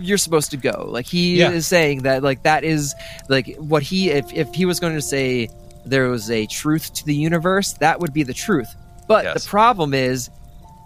you're 0.00 0.18
supposed 0.18 0.50
to 0.50 0.56
go 0.56 0.86
like 0.88 1.06
he 1.06 1.36
Yeah. 1.38 1.50
is 1.50 1.66
saying 1.66 2.02
that 2.02 2.22
like 2.22 2.42
that 2.44 2.64
is 2.64 2.94
like 3.28 3.54
what 3.58 3.82
he 3.82 4.10
if, 4.10 4.32
if 4.32 4.52
he 4.54 4.64
was 4.64 4.80
going 4.80 4.94
to 4.94 5.02
say 5.02 5.48
there 5.84 6.08
was 6.08 6.30
a 6.30 6.46
truth 6.46 6.92
to 6.94 7.04
the 7.06 7.14
universe 7.14 7.74
that 7.74 8.00
would 8.00 8.12
be 8.12 8.22
the 8.22 8.34
truth 8.34 8.74
but 9.06 9.24
Yes. 9.24 9.44
the 9.44 9.48
problem 9.48 9.92
is 9.94 10.30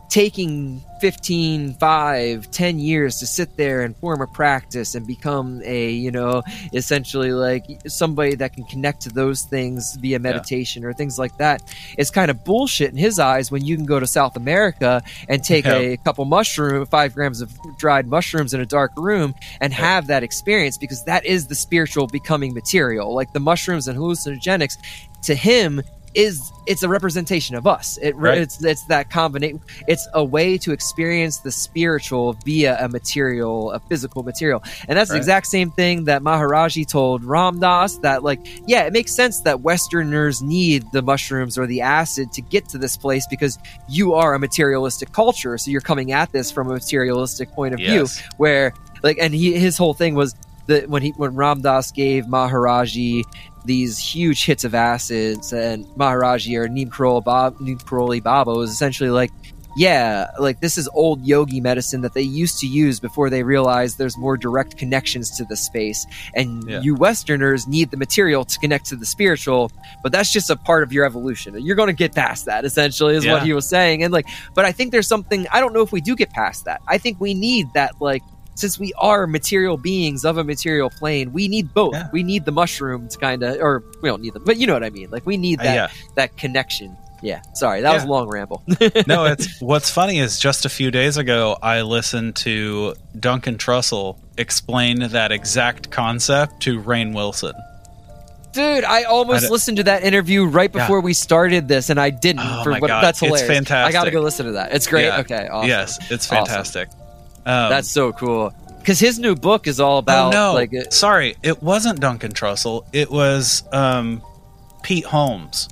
taking 0.09 0.83
15 1.05 1.75
5 1.75 2.51
10 2.51 2.79
years 2.79 3.19
to 3.19 3.27
sit 3.27 3.59
there 3.59 3.83
and 3.83 3.95
form 3.99 4.23
a 4.23 4.27
practice 4.27 4.95
and 4.95 5.07
become 5.07 5.61
a 5.63 5.91
you 5.91 6.11
know 6.11 6.43
essentially 6.73 7.31
like 7.31 7.63
somebody 7.87 8.35
that 8.37 8.55
can 8.55 8.65
connect 8.65 9.03
to 9.03 9.11
those 9.11 9.43
things 9.43 9.97
via 10.01 10.19
meditation 10.19 10.83
or 10.83 10.95
things 10.95 11.19
like 11.19 11.37
that 11.37 11.61
is 11.99 12.11
kind 12.11 12.31
of 12.31 12.43
bullshit 12.43 12.91
in 12.91 12.97
his 12.97 13.19
eyes 13.19 13.51
when 13.51 13.63
you 13.63 13.77
can 13.77 13.85
go 13.85 14.01
to 14.01 14.07
south 14.07 14.35
america 14.39 15.03
and 15.29 15.45
take 15.45 15.67
Yeah. 15.67 15.75
a 15.77 15.97
couple 15.99 16.25
mushroom 16.25 16.87
five 16.87 17.13
grams 17.13 17.43
of 17.43 17.53
dried 17.77 18.07
mushrooms 18.07 18.55
in 18.55 18.63
a 18.63 18.67
dark 18.67 18.93
room 18.97 19.35
and 19.61 19.75
Yeah. 19.75 19.81
have 19.81 20.07
that 20.07 20.23
experience 20.23 20.79
because 20.79 21.05
that 21.05 21.27
is 21.27 21.49
the 21.49 21.55
spiritual 21.55 22.07
becoming 22.07 22.55
material 22.55 23.15
like 23.15 23.31
the 23.35 23.41
mushrooms 23.41 23.89
and 23.89 23.99
hallucinogenics 23.99 24.79
to 25.25 25.35
him 25.35 25.83
is 26.15 26.53
it's 26.67 26.83
a 26.83 26.89
representation 26.89 27.57
of 27.57 27.67
us. 27.67 27.99
It 28.01 28.17
Right. 28.17 28.39
it's 28.39 28.63
it's 28.65 28.85
that 28.87 29.11
combination 29.11 29.61
it's 29.89 30.07
a 30.15 30.25
way 30.25 30.57
to 30.59 30.73
experience 30.73 31.39
the 31.39 31.51
spiritual 31.53 32.35
via 32.45 32.79
a 32.83 32.89
material 32.89 33.73
a 33.73 33.81
physical 33.81 34.23
material. 34.23 34.63
And 34.89 34.97
that's 34.97 35.11
the 35.11 35.17
exact 35.17 35.47
same 35.47 35.71
thing 35.71 36.05
that 36.05 36.23
maharaji 36.23 36.87
told 36.87 37.25
Ram 37.25 37.61
Dass 37.61 37.99
that 37.99 38.23
like 38.23 38.41
yeah 38.67 38.85
it 38.85 38.93
makes 38.93 39.13
sense 39.15 39.41
that 39.43 39.61
westerners 39.61 40.41
need 40.43 40.85
the 40.93 41.03
mushrooms 41.03 41.59
or 41.59 41.67
the 41.67 41.81
acid 41.83 42.33
to 42.33 42.41
get 42.41 42.69
to 42.71 42.79
this 42.79 42.97
place 42.97 43.27
because 43.27 43.59
you 43.89 44.15
are 44.15 44.35
a 44.35 44.39
materialistic 44.39 45.13
culture. 45.13 45.59
So 45.59 45.71
you're 45.71 45.81
coming 45.81 46.13
at 46.13 46.33
this 46.33 46.51
from 46.51 46.71
a 46.71 46.75
materialistic 46.75 47.51
point 47.53 47.75
of 47.75 47.81
view 47.81 48.07
where 48.37 48.73
like 49.03 49.19
and 49.21 49.35
he 49.35 49.53
his 49.59 49.77
whole 49.77 49.95
thing 49.95 50.15
was 50.15 50.35
that 50.67 50.89
when 50.89 51.03
he 51.03 51.11
when 51.17 51.35
Ram 51.35 51.61
Dass 51.63 51.91
gave 51.93 52.25
Maharaji 52.25 53.23
these 53.65 53.99
huge 53.99 54.45
hits 54.45 54.65
of 54.65 54.75
acids 54.75 55.53
and 55.53 55.87
Maharaji 55.97 56.59
or 56.59 56.69
Neem 56.69 56.91
Karoli 56.91 57.25
Bab 57.25 57.61
Neem 57.61 57.79
Karoli 57.79 58.23
Baba 58.23 58.53
was 58.53 58.71
essentially 58.71 59.11
like 59.11 59.31
yeah 59.77 60.31
like 60.39 60.61
this 60.61 60.79
is 60.79 60.89
old 60.95 61.25
yogi 61.27 61.61
medicine 61.61 62.03
that 62.03 62.15
they 62.15 62.23
used 62.23 62.61
to 62.61 62.67
use 62.67 63.01
before 63.01 63.29
they 63.29 63.43
realized 63.43 63.99
there's 63.99 64.17
more 64.17 64.37
direct 64.37 64.77
connections 64.77 65.37
to 65.37 65.45
the 65.47 65.57
space. 65.57 66.07
And 66.35 66.63
Yeah. 66.69 66.81
you 66.81 66.95
westerners 66.95 67.67
need 67.67 67.91
the 67.91 67.97
material 67.97 68.45
to 68.45 68.59
connect 68.61 68.87
to 68.87 68.97
the 68.97 69.07
spiritual 69.07 69.73
but 70.03 70.13
that's 70.13 70.31
just 70.31 70.49
a 70.51 70.57
part 70.57 70.83
of 70.85 70.93
your 70.93 71.05
evolution. 71.05 71.59
You're 71.61 71.75
going 71.75 71.89
to 71.89 71.93
get 71.95 72.15
past 72.15 72.45
that 72.47 72.65
essentially 72.65 73.17
is 73.17 73.27
what 73.27 73.43
he 73.43 73.53
was 73.53 73.69
saying. 73.69 74.03
And 74.05 74.13
like 74.13 74.27
but 74.55 74.65
i 74.65 74.73
think 74.73 74.93
there's 74.93 75.09
something 75.09 75.47
i 75.53 75.59
don't 75.59 75.73
know 75.73 75.83
if 75.83 75.91
we 75.91 76.01
do 76.01 76.15
get 76.15 76.31
past 76.31 76.67
that. 76.67 76.81
I 76.87 76.99
think 76.99 77.21
we 77.21 77.35
need 77.35 77.73
that 77.73 77.93
like 78.01 78.23
since 78.55 78.79
we 78.79 78.93
are 78.99 79.27
material 79.27 79.77
beings 79.77 80.25
of 80.25 80.39
a 80.39 80.45
material 80.45 80.91
plane 80.91 81.33
we 81.33 81.49
need 81.49 81.73
both 81.75 81.95
Yeah. 81.95 82.09
we 82.13 82.23
need 82.23 82.45
the 82.45 82.53
mushroom 82.53 83.09
to 83.09 83.19
kind 83.19 83.43
of 83.43 83.61
or 83.61 83.83
we 84.03 84.09
don't 84.09 84.23
need 84.23 84.33
them 84.35 84.45
but 84.45 84.57
you 84.59 84.67
know 84.67 84.75
what 84.75 84.85
i 84.85 84.91
mean 84.91 85.11
like 85.11 85.27
we 85.27 85.37
need 85.37 85.61
Uh, 85.61 85.65
that 85.65 85.75
yeah. 85.75 85.89
that 86.17 86.37
connection 86.37 86.97
yeah 87.23 87.41
sorry 87.55 87.81
that 87.81 87.93
was 87.95 88.05
a 88.05 88.07
long 88.07 88.29
ramble 88.29 88.63
no, 89.07 89.25
it's 89.25 89.61
what's 89.61 89.91
funny 89.91 90.19
is 90.19 90.39
just 90.39 90.65
a 90.67 90.69
few 90.69 90.91
days 90.91 91.17
ago 91.17 91.57
I 91.63 91.81
listened 91.83 92.37
to 92.37 92.95
Duncan 93.19 93.57
Trussell 93.57 94.19
explain 94.37 94.99
that 95.01 95.33
exact 95.33 95.91
concept 95.91 96.61
to 96.63 96.81
Rainn 96.83 97.15
Wilson. 97.15 97.53
dude 98.53 98.85
i 98.85 99.01
I 99.01 99.03
almost 99.05 99.43
don't- 99.45 99.53
listened 99.53 99.77
to 99.79 99.85
that 99.85 100.03
interview 100.05 100.45
right 100.45 100.71
Yeah. 100.75 100.83
before 100.83 101.01
we 101.01 101.15
started 101.15 101.67
this 101.67 101.89
and 101.91 101.99
i 101.99 102.11
didn't 102.11 102.43
Oh 102.45 102.63
for 102.63 102.71
my 102.71 102.81
God, 102.81 103.03
that's 103.03 103.23
it's 103.23 103.41
hilarious 103.41 103.71
i 103.71 103.91
gotta 103.91 104.11
go 104.11 104.21
listen 104.21 104.47
to 104.47 104.53
that 104.53 104.75
it's 104.75 104.87
great 104.87 105.07
Yeah. 105.07 105.21
okay 105.21 105.49
awesome. 105.49 105.69
Yes, 105.69 105.99
it's 106.11 106.31
Awesome. 106.31 106.87
Um, 107.47 107.69
that's 107.71 107.91
so 107.91 108.13
cool 108.13 108.55
because 108.79 108.99
his 108.99 109.19
new 109.19 109.35
book 109.35 109.67
is 109.67 109.81
all 109.81 109.99
about 109.99 110.35
oh 110.35 110.37
no, 110.37 110.55
like 110.55 110.75
uh, 110.75 110.91
sorry, 110.91 111.37
it 111.43 111.63
wasn't 111.63 112.01
Duncan 112.01 112.33
Trussell. 112.33 112.85
It 112.93 113.11
was 113.11 113.63
um, 113.73 114.23
Pete 114.83 115.05
Holmes 115.05 115.69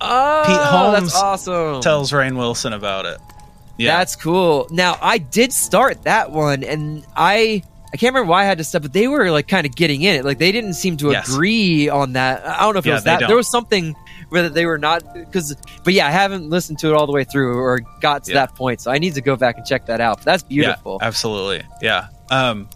oh, 0.00 0.44
Pete 0.46 0.60
Holmes 0.60 1.12
that's 1.12 1.22
awesome. 1.22 1.80
tells 1.80 2.12
Rainn 2.12 2.36
Wilson 2.36 2.72
about 2.72 3.06
it. 3.06 3.18
Yeah, 3.78 3.98
That's 3.98 4.16
cool. 4.16 4.68
Now 4.70 4.96
I 5.02 5.18
did 5.18 5.52
start 5.52 6.04
that 6.04 6.30
one, 6.30 6.64
and 6.64 7.04
I 7.14 7.62
I 7.92 7.96
can't 7.98 8.14
remember 8.14 8.30
why 8.30 8.42
I 8.42 8.44
had 8.44 8.58
to 8.58 8.64
stop, 8.64 8.82
but 8.82 8.92
they 8.94 9.06
were 9.06 9.30
like 9.30 9.48
kind 9.48 9.66
of 9.66 9.74
getting 9.76 10.02
in 10.02 10.16
it. 10.16 10.24
Like 10.24 10.38
they 10.38 10.50
didn't 10.50 10.74
seem 10.74 10.96
to 10.98 11.10
Yes. 11.10 11.28
agree 11.28 11.88
on 11.90 12.14
that. 12.14 12.46
I 12.46 12.60
don't 12.60 12.72
know 12.72 12.78
if 12.78 12.86
it 12.86 12.92
was 12.92 13.04
that. 13.04 13.20
don't. 13.20 13.28
There 13.28 13.36
was 13.36 13.50
something 13.50 13.94
where 14.28 14.48
they 14.48 14.66
were 14.66 14.78
not 14.78 15.14
because, 15.14 15.56
but 15.84 15.92
yeah, 15.94 16.06
I 16.06 16.10
haven't 16.10 16.50
listened 16.50 16.78
to 16.80 16.88
it 16.88 16.94
all 16.94 17.06
the 17.06 17.12
way 17.12 17.24
through 17.24 17.58
or 17.58 17.80
got 18.00 18.24
to 18.24 18.32
Yeah. 18.32 18.40
that 18.46 18.54
point, 18.54 18.80
so 18.80 18.90
I 18.90 18.98
need 18.98 19.14
to 19.14 19.20
go 19.20 19.36
back 19.36 19.56
and 19.56 19.66
check 19.66 19.86
that 19.86 20.00
out. 20.00 20.18
But 20.18 20.24
that's 20.24 20.42
beautiful. 20.42 20.98
Yeah, 21.00 21.06
absolutely. 21.06 21.62
Yeah. 21.80 22.08
Um, 22.30 22.68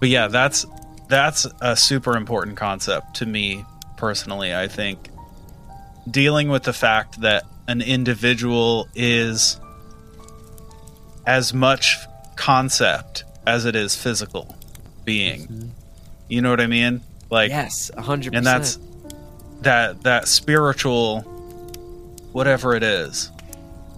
but 0.00 0.08
yeah, 0.08 0.28
that's 0.28 0.64
that's 1.08 1.46
a 1.60 1.76
super 1.76 2.16
important 2.16 2.56
concept 2.56 3.16
to 3.16 3.26
me 3.26 3.64
personally. 3.96 4.54
I 4.54 4.68
think 4.68 5.08
dealing 6.10 6.48
with 6.48 6.62
the 6.62 6.72
fact 6.72 7.20
that 7.20 7.44
an 7.68 7.80
individual 7.82 8.88
is 8.94 9.58
as 11.26 11.54
much 11.54 11.98
concept 12.36 13.24
as 13.46 13.64
it 13.64 13.76
is 13.76 13.94
physical 13.96 14.56
being. 15.04 15.72
You 16.28 16.42
know 16.42 16.50
what 16.50 16.60
I 16.60 16.66
mean? 16.66 17.00
Like 17.30 17.50
yes, 17.50 17.90
hundred 17.96 18.34
and 18.34 18.44
percent. 18.44 18.62
that's 18.62 18.78
that 19.62 20.02
that 20.02 20.28
spiritual 20.28 21.22
whatever 22.32 22.74
it 22.74 22.82
is 22.82 23.30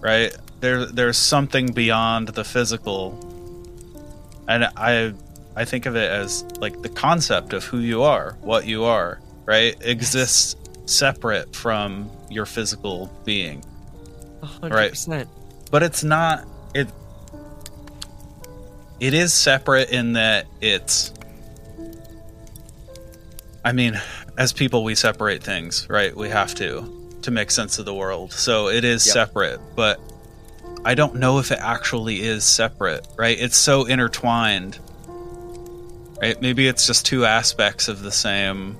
right? 0.05 0.37
There 0.59 0.85
there's 0.85 1.17
something 1.17 1.73
beyond 1.73 2.29
the 2.29 2.43
physical. 2.43 3.19
And 4.47 4.65
i 4.77 5.13
i 5.55 5.65
think 5.65 5.87
of 5.87 5.95
it 5.95 6.11
as 6.11 6.43
like 6.59 6.79
the 6.83 6.89
concept 6.89 7.53
of 7.53 7.63
who 7.63 7.79
you 7.79 8.03
are 8.03 8.37
what 8.41 8.67
you 8.67 8.83
are 8.83 9.19
right? 9.45 9.75
Exists 9.81 10.55
separate 10.85 11.55
from 11.55 12.09
your 12.29 12.45
physical 12.45 13.11
being. 13.25 13.63
Hundred 14.43 14.75
right. 14.75 14.95
but 15.71 15.81
it's 15.81 16.03
not 16.03 16.45
it 16.75 16.87
it 18.99 19.15
is 19.15 19.33
separate 19.33 19.89
in 19.89 20.13
that 20.13 20.45
it's 20.61 21.11
i 23.63 23.71
mean 23.71 23.99
as 24.37 24.51
people 24.53 24.83
we 24.83 24.95
separate 24.95 25.41
things 25.43 25.87
right 25.89 26.15
we 26.15 26.29
have 26.29 26.53
to 26.55 27.17
to 27.21 27.31
make 27.31 27.49
sense 27.51 27.79
of 27.79 27.85
the 27.85 27.93
world 27.93 28.31
so 28.33 28.67
it 28.69 28.83
is 28.83 29.05
Yep. 29.05 29.13
separate 29.13 29.59
but 29.75 29.99
i 30.83 30.93
don't 30.93 31.15
know 31.15 31.39
if 31.39 31.51
it 31.51 31.59
actually 31.59 32.21
is 32.21 32.43
separate 32.43 33.07
right 33.17 33.39
it's 33.39 33.57
so 33.57 33.85
intertwined 33.85 34.77
right 36.21 36.39
maybe 36.41 36.67
it's 36.67 36.85
just 36.87 37.05
two 37.05 37.25
aspects 37.25 37.87
of 37.87 38.01
the 38.01 38.11
same 38.11 38.77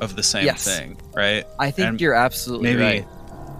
of 0.00 0.14
the 0.16 0.22
same 0.22 0.44
Yes. 0.44 0.64
thing 0.64 0.96
right 1.14 1.44
I 1.58 1.70
think 1.70 1.88
And 1.88 2.00
you're 2.00 2.14
absolutely 2.14 2.74
maybe 2.74 2.82
right. 2.82 3.06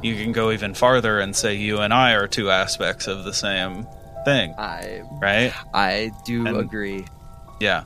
you 0.03 0.15
can 0.23 0.33
go 0.33 0.51
even 0.53 0.75
farther 0.75 1.19
and 1.19 1.35
say 1.35 1.55
you 1.57 1.79
and 1.79 1.93
I 1.95 2.13
are 2.13 2.27
two 2.29 2.51
aspects 2.51 3.07
of 3.07 3.25
the 3.25 3.33
same 3.33 3.87
thing, 4.27 4.55
I 4.59 5.03
right? 5.23 5.53
I 5.73 6.11
do 6.27 6.47
And- 6.47 6.57
agree. 6.59 7.07
Yeah. 7.61 7.85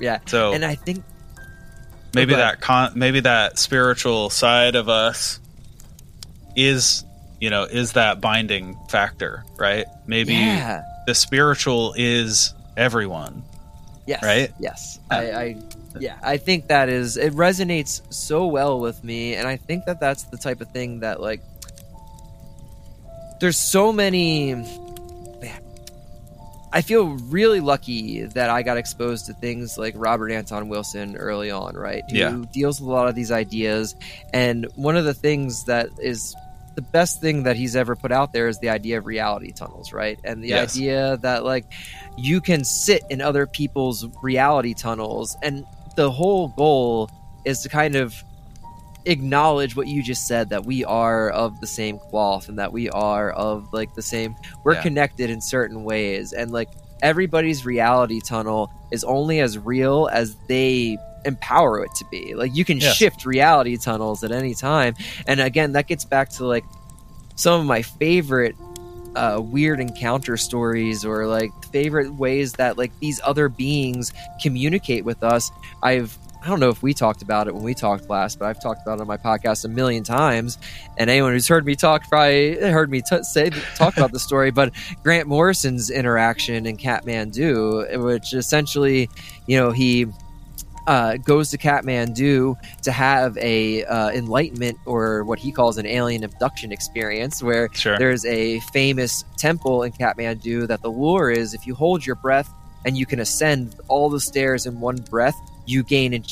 Yeah, 0.00 0.18
So 0.26 0.52
and 0.52 0.64
I 0.64 0.74
think 0.74 1.04
maybe 2.14 2.34
that 2.34 2.60
con- 2.60 2.92
maybe 2.94 3.20
that 3.20 3.58
spiritual 3.58 4.30
side 4.30 4.74
of 4.74 4.88
us 4.88 5.40
is, 6.56 7.04
you 7.40 7.50
know, 7.50 7.64
is 7.64 7.92
that 7.92 8.20
binding 8.20 8.76
factor, 8.88 9.44
right? 9.58 9.86
Maybe 10.06 10.34
yeah. 10.34 10.82
the 11.06 11.14
spiritual 11.14 11.94
is 11.96 12.54
everyone. 12.76 13.42
Yes. 14.06 14.22
Right? 14.22 14.52
Yes. 14.58 14.98
Yeah. 15.10 15.16
I, 15.18 15.40
I 15.40 15.56
yeah, 15.98 16.18
I 16.22 16.36
think 16.38 16.68
that 16.68 16.88
is 16.88 17.16
it 17.16 17.34
resonates 17.34 18.02
so 18.12 18.46
well 18.46 18.80
with 18.80 19.02
me 19.04 19.34
and 19.34 19.46
I 19.46 19.56
think 19.56 19.84
that 19.84 20.00
that's 20.00 20.24
the 20.24 20.38
type 20.38 20.60
of 20.60 20.70
thing 20.70 21.00
that 21.00 21.20
like 21.20 21.42
there's 23.40 23.58
so 23.58 23.92
many 23.92 24.54
I 26.72 26.80
feel 26.80 27.08
really 27.28 27.60
lucky 27.60 28.24
that 28.24 28.48
I 28.48 28.62
got 28.62 28.78
exposed 28.78 29.26
to 29.26 29.34
things 29.34 29.76
like 29.76 29.94
Robert 29.96 30.30
Anton 30.32 30.68
Wilson 30.68 31.16
early 31.16 31.50
on, 31.50 31.74
right? 31.74 32.02
Who 32.08 32.16
Yeah. 32.16 32.36
deals 32.52 32.80
with 32.80 32.88
a 32.88 32.92
lot 32.92 33.08
of 33.08 33.14
these 33.14 33.30
ideas. 33.30 33.94
And 34.32 34.66
one 34.74 34.96
of 34.96 35.04
the 35.04 35.14
things 35.14 35.64
that 35.64 35.90
is 35.98 36.34
the 36.74 36.82
best 36.82 37.20
thing 37.20 37.42
that 37.42 37.56
he's 37.56 37.76
ever 37.76 37.94
put 37.94 38.10
out 38.12 38.32
there 38.32 38.48
is 38.48 38.58
the 38.58 38.70
idea 38.70 38.96
of 38.96 39.04
reality 39.06 39.52
tunnels, 39.52 39.92
right? 39.92 40.18
And 40.24 40.42
the 40.42 40.48
Yes. 40.48 40.74
idea 40.74 41.18
that 41.18 41.44
like 41.44 41.66
you 42.16 42.40
can 42.40 42.64
sit 42.64 43.02
in 43.10 43.20
other 43.20 43.46
people's 43.46 44.06
reality 44.22 44.72
tunnels 44.72 45.36
and 45.42 45.66
the 45.96 46.10
whole 46.10 46.48
goal 46.48 47.10
is 47.44 47.60
to 47.60 47.68
kind 47.68 47.96
of 47.96 48.14
acknowledge 49.04 49.74
what 49.76 49.86
you 49.88 50.02
just 50.02 50.26
said 50.26 50.48
that 50.50 50.64
we 50.64 50.84
are 50.84 51.30
of 51.30 51.60
the 51.60 51.66
same 51.66 51.98
cloth 52.10 52.48
and 52.48 52.58
that 52.58 52.72
we 52.72 52.88
are 52.90 53.30
of 53.32 53.66
like 53.72 53.92
the 53.94 54.02
same 54.02 54.34
we're 54.64 54.74
Yeah. 54.74 54.82
connected 54.82 55.28
in 55.30 55.40
certain 55.40 55.84
ways 55.84 56.32
and 56.32 56.50
like 56.52 56.68
everybody's 57.02 57.66
reality 57.66 58.20
tunnel 58.20 58.70
is 58.92 59.02
only 59.04 59.40
as 59.40 59.58
real 59.58 60.08
as 60.12 60.36
they 60.48 60.96
empower 61.24 61.84
it 61.84 61.90
to 61.96 62.04
be 62.10 62.34
like 62.34 62.54
you 62.54 62.64
can 62.64 62.78
Yes. 62.78 62.96
shift 62.96 63.26
reality 63.26 63.76
tunnels 63.76 64.22
at 64.22 64.30
any 64.30 64.54
time 64.54 64.94
and 65.26 65.40
again 65.40 65.72
that 65.72 65.86
gets 65.88 66.04
back 66.04 66.28
to 66.30 66.44
like 66.46 66.64
some 67.36 67.60
of 67.60 67.66
my 67.66 67.82
favorite 67.82 68.54
uh, 69.14 69.38
weird 69.42 69.78
encounter 69.78 70.36
stories 70.38 71.04
or 71.04 71.26
like 71.26 71.50
favorite 71.70 72.14
ways 72.14 72.54
that 72.54 72.78
like 72.78 72.92
these 73.00 73.20
other 73.24 73.48
beings 73.50 74.10
communicate 74.40 75.04
with 75.04 75.22
us. 75.22 75.50
I've 75.82 76.16
I 76.42 76.48
don't 76.48 76.58
know 76.58 76.70
if 76.70 76.82
we 76.82 76.92
talked 76.92 77.22
about 77.22 77.46
it 77.46 77.54
when 77.54 77.62
we 77.62 77.72
talked 77.72 78.10
last, 78.10 78.40
but 78.40 78.46
I've 78.46 78.60
talked 78.60 78.82
about 78.82 78.98
it 78.98 79.00
on 79.02 79.06
my 79.06 79.16
podcast 79.16 79.64
a 79.64 79.68
million 79.68 80.02
times. 80.02 80.58
And 80.98 81.08
anyone 81.08 81.32
who's 81.32 81.46
heard 81.46 81.64
me 81.64 81.76
talk 81.76 82.08
probably 82.08 82.56
heard 82.56 82.90
me 82.90 83.00
t- 83.00 83.22
say 83.22 83.50
talk 83.76 83.96
about 83.96 84.10
the 84.10 84.18
story. 84.28 84.50
But 84.50 84.72
Grant 85.04 85.28
Morrison's 85.28 85.88
interaction 85.88 86.66
in 86.66 86.76
Kathmandu, 86.76 88.02
which 88.04 88.34
essentially, 88.34 89.08
you 89.46 89.56
know, 89.56 89.70
he 89.70 90.06
uh, 90.88 91.16
goes 91.18 91.50
to 91.50 91.58
Kathmandu 91.58 92.56
to 92.82 92.90
have 92.90 93.38
a 93.38 93.84
uh, 93.84 94.10
enlightenment 94.10 94.78
or 94.84 95.22
what 95.22 95.38
he 95.38 95.52
calls 95.52 95.78
an 95.78 95.86
alien 95.86 96.24
abduction 96.24 96.72
experience, 96.72 97.40
where 97.40 97.68
Sure. 97.72 97.96
there's 97.98 98.24
a 98.24 98.58
famous 98.72 99.24
temple 99.36 99.84
in 99.84 99.92
Kathmandu 99.92 100.66
that 100.66 100.82
the 100.82 100.90
lure 100.90 101.30
is 101.30 101.54
if 101.54 101.68
you 101.68 101.76
hold 101.76 102.04
your 102.04 102.16
breath 102.16 102.50
and 102.84 102.96
you 102.96 103.06
can 103.06 103.20
ascend 103.20 103.76
all 103.86 104.10
the 104.10 104.18
stairs 104.18 104.66
in 104.66 104.80
one 104.80 104.96
breath, 104.96 105.36
you 105.66 105.82
gain 105.82 106.12
in- 106.12 106.24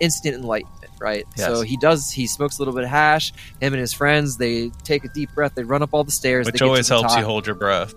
instant 0.00 0.34
enlightenment, 0.34 0.92
right? 1.00 1.24
Yes. 1.36 1.46
So 1.46 1.62
he 1.62 1.76
does, 1.76 2.10
he 2.10 2.26
smokes 2.26 2.58
a 2.58 2.60
little 2.60 2.74
bit 2.74 2.84
of 2.84 2.90
hash. 2.90 3.32
Him 3.60 3.72
and 3.72 3.80
his 3.80 3.92
friends, 3.92 4.36
they 4.36 4.70
take 4.84 5.04
a 5.04 5.08
deep 5.08 5.32
breath, 5.34 5.54
they 5.54 5.64
run 5.64 5.82
up 5.82 5.90
all 5.92 6.04
the 6.04 6.10
stairs. 6.12 6.46
Which 6.46 6.54
they 6.54 6.58
get 6.58 6.64
to 6.64 6.68
always 6.68 6.88
the 6.88 6.94
helps 6.94 7.16
you 7.16 7.24
hold 7.24 7.46
your 7.46 7.56
breath. 7.56 7.94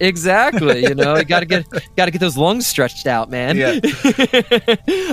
Exactly. 0.00 0.82
You 0.82 0.94
know, 0.94 1.16
you 1.16 1.24
gotta 1.24 1.46
get 1.46 1.66
gotta 1.96 2.10
get 2.10 2.20
those 2.20 2.36
lungs 2.36 2.66
stretched 2.66 3.06
out, 3.06 3.30
man. 3.30 3.56
Yeah. 3.56 3.78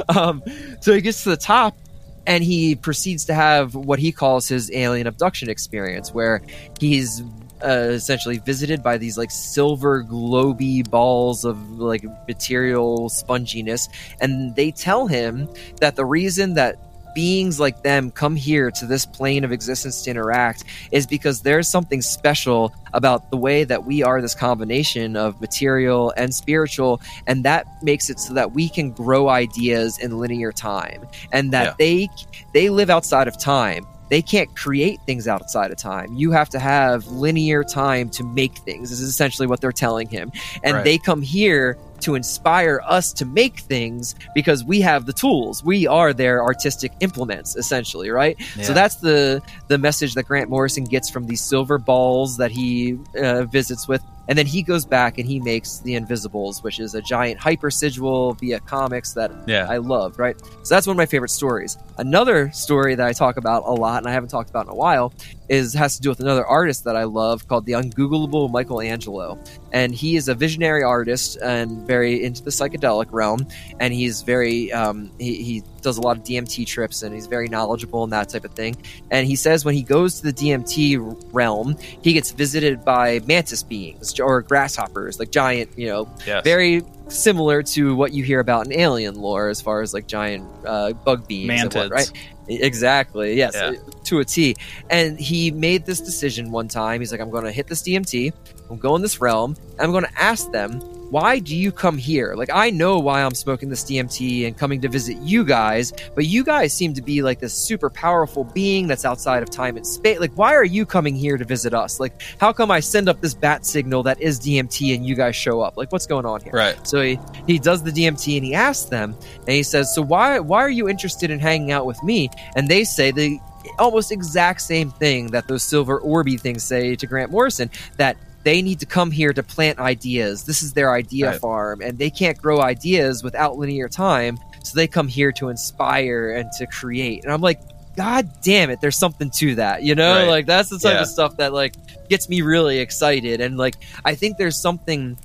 um, 0.09 0.41
so 0.81 0.93
he 0.93 1.01
gets 1.01 1.23
to 1.23 1.29
the 1.29 1.37
top 1.37 1.77
and 2.25 2.43
he 2.43 2.75
proceeds 2.75 3.25
to 3.25 3.33
have 3.33 3.75
what 3.75 3.99
he 3.99 4.11
calls 4.11 4.47
his 4.47 4.71
alien 4.71 5.07
abduction 5.07 5.49
experience, 5.49 6.13
where 6.13 6.41
he's 6.79 7.21
uh, 7.63 7.89
essentially 7.91 8.37
visited 8.39 8.81
by 8.83 8.97
these 8.97 9.17
like 9.17 9.31
silver 9.31 10.03
globy 10.03 10.87
balls 10.89 11.45
of 11.45 11.57
like 11.79 12.03
material 12.27 13.09
sponginess, 13.09 13.89
and 14.21 14.55
they 14.55 14.71
tell 14.71 15.07
him 15.07 15.49
that 15.79 15.95
the 15.95 16.05
reason 16.05 16.53
that 16.55 16.77
beings 17.15 17.59
like 17.59 17.81
them 17.81 18.11
come 18.11 18.35
here 18.35 18.69
to 18.69 18.85
this 18.85 19.03
plane 19.03 19.43
of 19.43 19.51
existence 19.51 20.03
to 20.03 20.11
interact 20.11 20.63
is 20.91 21.07
because 21.07 21.41
there's 21.41 21.67
something 21.67 22.03
special 22.03 22.71
about 22.93 23.31
the 23.31 23.35
way 23.35 23.63
that 23.63 23.83
we 23.83 24.03
are 24.03 24.21
this 24.21 24.35
combination 24.35 25.15
of 25.17 25.41
material 25.41 26.13
and 26.17 26.33
spiritual 26.33 27.01
and 27.25 27.43
that 27.43 27.65
makes 27.81 28.11
it 28.11 28.19
so 28.19 28.31
that 28.35 28.51
we 28.51 28.69
can 28.69 28.91
grow 28.91 29.27
ideas 29.27 29.97
in 29.97 30.19
linear 30.19 30.51
time 30.51 31.03
and 31.31 31.51
that 31.51 31.65
Yeah. 31.65 31.73
they 31.79 32.09
they 32.53 32.69
live 32.69 32.91
outside 32.91 33.27
of 33.27 33.37
time 33.39 33.85
they 34.09 34.21
can't 34.21 34.53
create 34.55 34.99
things 35.05 35.27
outside 35.27 35.71
of 35.71 35.77
time. 35.77 36.13
You 36.13 36.31
have 36.31 36.49
to 36.49 36.59
have 36.59 37.07
linear 37.07 37.63
time 37.63 38.09
to 38.11 38.23
make 38.23 38.57
things 38.59 38.89
this 38.89 38.99
is 38.99 39.09
essentially 39.09 39.47
what 39.47 39.61
they're 39.61 39.71
telling 39.71 40.07
him. 40.07 40.31
And 40.63 40.75
Right. 40.77 40.83
they 40.83 40.97
come 40.97 41.21
here 41.21 41.77
to 42.01 42.15
inspire 42.15 42.81
us 42.87 43.11
to 43.11 43.25
make 43.25 43.59
things 43.59 44.15
because 44.33 44.63
we 44.63 44.79
have 44.79 45.05
the 45.05 45.11
tools. 45.11 45.63
We 45.63 45.85
are 45.85 46.13
their 46.13 46.41
artistic 46.43 46.93
implements 47.01 47.55
essentially 47.57 48.09
right? 48.09 48.37
So 48.61 48.73
that's 48.73 48.95
the 48.95 49.41
the 49.67 49.77
message 49.77 50.13
that 50.15 50.23
Grant 50.23 50.49
Morrison 50.49 50.85
gets 50.85 51.09
from 51.09 51.27
these 51.27 51.41
silver 51.41 51.77
balls 51.77 52.37
that 52.37 52.51
he 52.51 52.97
uh, 53.21 53.43
visits 53.43 53.87
with, 53.87 54.01
And 54.29 54.37
then 54.37 54.45
he 54.45 54.61
goes 54.61 54.85
back 54.85 55.17
and 55.17 55.27
he 55.27 55.39
makes 55.39 55.79
the 55.79 55.95
Invisibles, 55.95 56.63
which 56.63 56.79
is 56.79 56.93
a 56.95 57.01
giant 57.01 57.39
hyper 57.39 57.71
sigil 57.71 58.33
via 58.35 58.59
comics 58.61 59.11
that 59.13 59.31
Yeah. 59.47 59.65
I 59.67 59.77
loved, 59.77 60.19
right? 60.19 60.39
So 60.63 60.75
that's 60.75 60.85
one 60.87 60.93
of 60.93 60.97
my 60.97 61.07
favorite 61.07 61.29
stories. 61.29 61.77
Another 61.97 62.51
story 62.51 62.93
that 62.95 63.07
I 63.07 63.11
talk 63.11 63.37
about 63.37 63.63
a 63.65 63.73
lot 63.73 63.97
and 63.97 64.07
I 64.07 64.13
haven't 64.13 64.29
talked 64.29 64.51
about 64.51 64.67
in 64.67 64.71
a 64.71 64.75
while 64.75 65.11
is 65.49 65.73
has 65.73 65.95
to 65.95 66.01
do 66.01 66.09
with 66.09 66.19
another 66.19 66.45
artist 66.45 66.83
that 66.83 66.95
I 66.95 67.05
love 67.05 67.47
called 67.47 67.65
the 67.65 67.71
Ungoogleable 67.73 68.51
Michelangelo. 68.51 69.39
And 69.73 69.95
he 69.95 70.15
is 70.15 70.27
a 70.29 70.35
visionary 70.35 70.83
artist 70.83 71.37
and 71.41 71.87
very 71.87 72.23
into 72.23 72.43
the 72.43 72.51
psychedelic 72.51 73.07
realm. 73.09 73.47
And 73.79 73.91
he's 73.91 74.21
very, 74.21 74.71
um, 74.71 75.11
he, 75.17 75.41
he 75.43 75.63
does 75.81 75.97
a 75.97 76.01
lot 76.01 76.17
of 76.17 76.23
DMT 76.23 76.65
trips 76.67 77.01
and 77.03 77.13
he's 77.13 77.27
very 77.27 77.47
knowledgeable 77.47 78.03
and 78.03 78.13
that 78.13 78.29
type 78.29 78.45
of 78.45 78.51
thing. 78.51 78.75
And 79.11 79.25
he 79.27 79.35
says 79.35 79.65
when 79.65 79.75
he 79.75 79.83
goes 79.83 80.19
to 80.21 80.31
the 80.31 80.33
DMT 80.33 81.33
realm, 81.33 81.77
he 82.01 82.13
gets 82.13 82.31
visited 82.31 82.83
by 82.85 83.19
mantis 83.27 83.63
beings 83.63 84.19
or 84.19 84.41
grasshoppers, 84.41 85.19
like 85.19 85.31
giant, 85.31 85.77
you 85.77 85.87
know, 85.87 86.09
yes. 86.25 86.43
very 86.43 86.83
similar 87.07 87.63
to 87.63 87.95
what 87.95 88.13
you 88.13 88.23
hear 88.23 88.39
about 88.39 88.67
in 88.67 88.73
alien 88.73 89.15
lore 89.15 89.49
as 89.49 89.59
far 89.61 89.81
as 89.81 89.93
like 89.93 90.05
giant 90.07 90.47
uh, 90.65 90.93
bug 90.93 91.27
beings 91.27 91.49
and 91.63 91.73
what, 91.73 91.89
Mantids. 91.89 91.91
right 91.91 92.11
exactly 92.47 93.35
yes 93.35 93.53
Yeah. 93.55 93.73
to 94.05 94.19
a 94.19 94.25
t 94.25 94.55
and 94.89 95.19
he 95.19 95.49
made 95.51 95.85
this 95.85 95.99
decision 96.01 96.51
one 96.51 96.67
time 96.67 97.01
he's 97.01 97.11
like 97.11 97.21
i'm 97.21 97.29
going 97.31 97.45
to 97.45 97.51
hit 97.51 97.67
this 97.67 97.81
dmt 97.81 98.31
i'm 98.69 98.77
going 98.77 99.01
this 99.01 99.21
realm 99.21 99.55
and 99.71 99.81
i'm 99.81 99.91
going 99.91 100.03
to 100.03 100.21
ask 100.21 100.51
them 100.51 100.79
why 101.09 101.39
do 101.39 101.55
you 101.55 101.71
come 101.71 101.97
here? 101.97 102.35
Like 102.35 102.51
i 102.53 102.69
know 102.69 102.99
why 102.99 103.23
i'm 103.23 103.33
smoking 103.33 103.69
this 103.69 103.83
dmt 103.83 104.45
and 104.45 104.55
coming 104.55 104.79
to 104.81 104.89
visit 104.89 105.17
you 105.17 105.43
guys 105.43 105.91
but 106.13 106.27
you 106.27 106.43
guys 106.43 106.71
seem 106.71 106.93
to 106.93 107.01
be 107.01 107.23
like 107.23 107.39
this 107.39 107.53
super 107.53 107.89
powerful 107.89 108.43
being 108.43 108.87
that's 108.87 109.05
outside 109.05 109.41
of 109.41 109.49
time 109.49 109.75
and 109.75 109.87
space. 109.87 110.19
Like 110.19 110.33
why 110.33 110.53
are 110.53 110.63
you 110.63 110.85
coming 110.85 111.15
here 111.15 111.35
to 111.37 111.45
visit 111.45 111.73
us? 111.73 111.99
Like 111.99 112.21
how 112.39 112.53
come 112.53 112.69
i 112.69 112.79
send 112.79 113.09
up 113.09 113.21
this 113.21 113.33
bat 113.33 113.65
signal 113.65 114.03
that 114.03 114.21
is 114.21 114.39
dmt 114.39 114.95
and 114.95 115.03
you 115.03 115.15
guys 115.15 115.35
show 115.35 115.61
up? 115.61 115.77
Like 115.77 115.91
what's 115.91 116.05
going 116.05 116.27
on 116.27 116.41
here? 116.41 116.53
Right. 116.53 116.87
so 116.87 117.01
he, 117.01 117.19
he 117.47 117.57
does 117.57 117.81
the 117.81 117.91
DMT 117.91 118.37
and 118.37 118.45
he 118.45 118.53
asks 118.53 118.89
them, 118.89 119.15
and 119.39 119.49
he 119.49 119.63
says, 119.63 119.93
"So 119.93 120.01
why 120.01 120.39
why 120.39 120.59
are 120.59 120.69
you 120.69 120.87
interested 120.87 121.31
in 121.31 121.39
hanging 121.39 121.71
out 121.71 121.85
with 121.85 122.01
me?" 122.03 122.29
And 122.55 122.67
they 122.67 122.83
say 122.83 123.11
the 123.11 123.39
almost 123.77 124.11
exact 124.11 124.61
same 124.61 124.91
thing 124.91 125.27
that 125.27 125.47
those 125.47 125.63
silver 125.63 125.99
orby 125.99 126.39
things 126.39 126.63
say 126.63 126.95
to 126.95 127.07
Grant 127.07 127.31
Morrison 127.31 127.69
that 127.97 128.17
they 128.43 128.61
need 128.61 128.79
to 128.79 128.85
come 128.85 129.11
here 129.11 129.33
to 129.33 129.43
plant 129.43 129.79
ideas. 129.79 130.43
This 130.43 130.63
is 130.63 130.73
their 130.73 130.93
idea 130.93 131.31
Right. 131.31 131.39
farm, 131.39 131.81
and 131.81 131.97
they 131.97 132.09
can't 132.09 132.37
grow 132.37 132.61
ideas 132.61 133.23
without 133.23 133.57
linear 133.57 133.89
time. 133.89 134.37
So 134.63 134.75
they 134.75 134.87
come 134.87 135.07
here 135.07 135.31
to 135.33 135.49
inspire 135.49 136.31
and 136.31 136.49
to 136.57 136.67
create. 136.67 137.23
And 137.23 137.33
I'm 137.33 137.41
like, 137.41 137.59
God 137.95 138.29
damn 138.43 138.69
it, 138.69 138.79
there's 138.81 138.97
something 138.97 139.29
to 139.37 139.55
that, 139.55 139.83
you 139.83 139.93
know? 139.95 140.19
Right. 140.21 140.27
Like 140.29 140.45
that's 140.45 140.69
the 140.69 140.79
type 140.79 140.93
Yeah. 140.95 141.01
of 141.01 141.07
stuff 141.07 141.37
that 141.37 141.53
like 141.53 141.73
gets 142.09 142.29
me 142.29 142.41
really 142.41 142.79
excited. 142.79 143.41
And 143.41 143.57
like 143.57 143.75
I 144.05 144.15
think 144.15 144.37
there's 144.37 144.61
something 144.61 145.17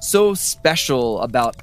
so 0.00 0.34
special 0.34 1.20
about 1.22 1.56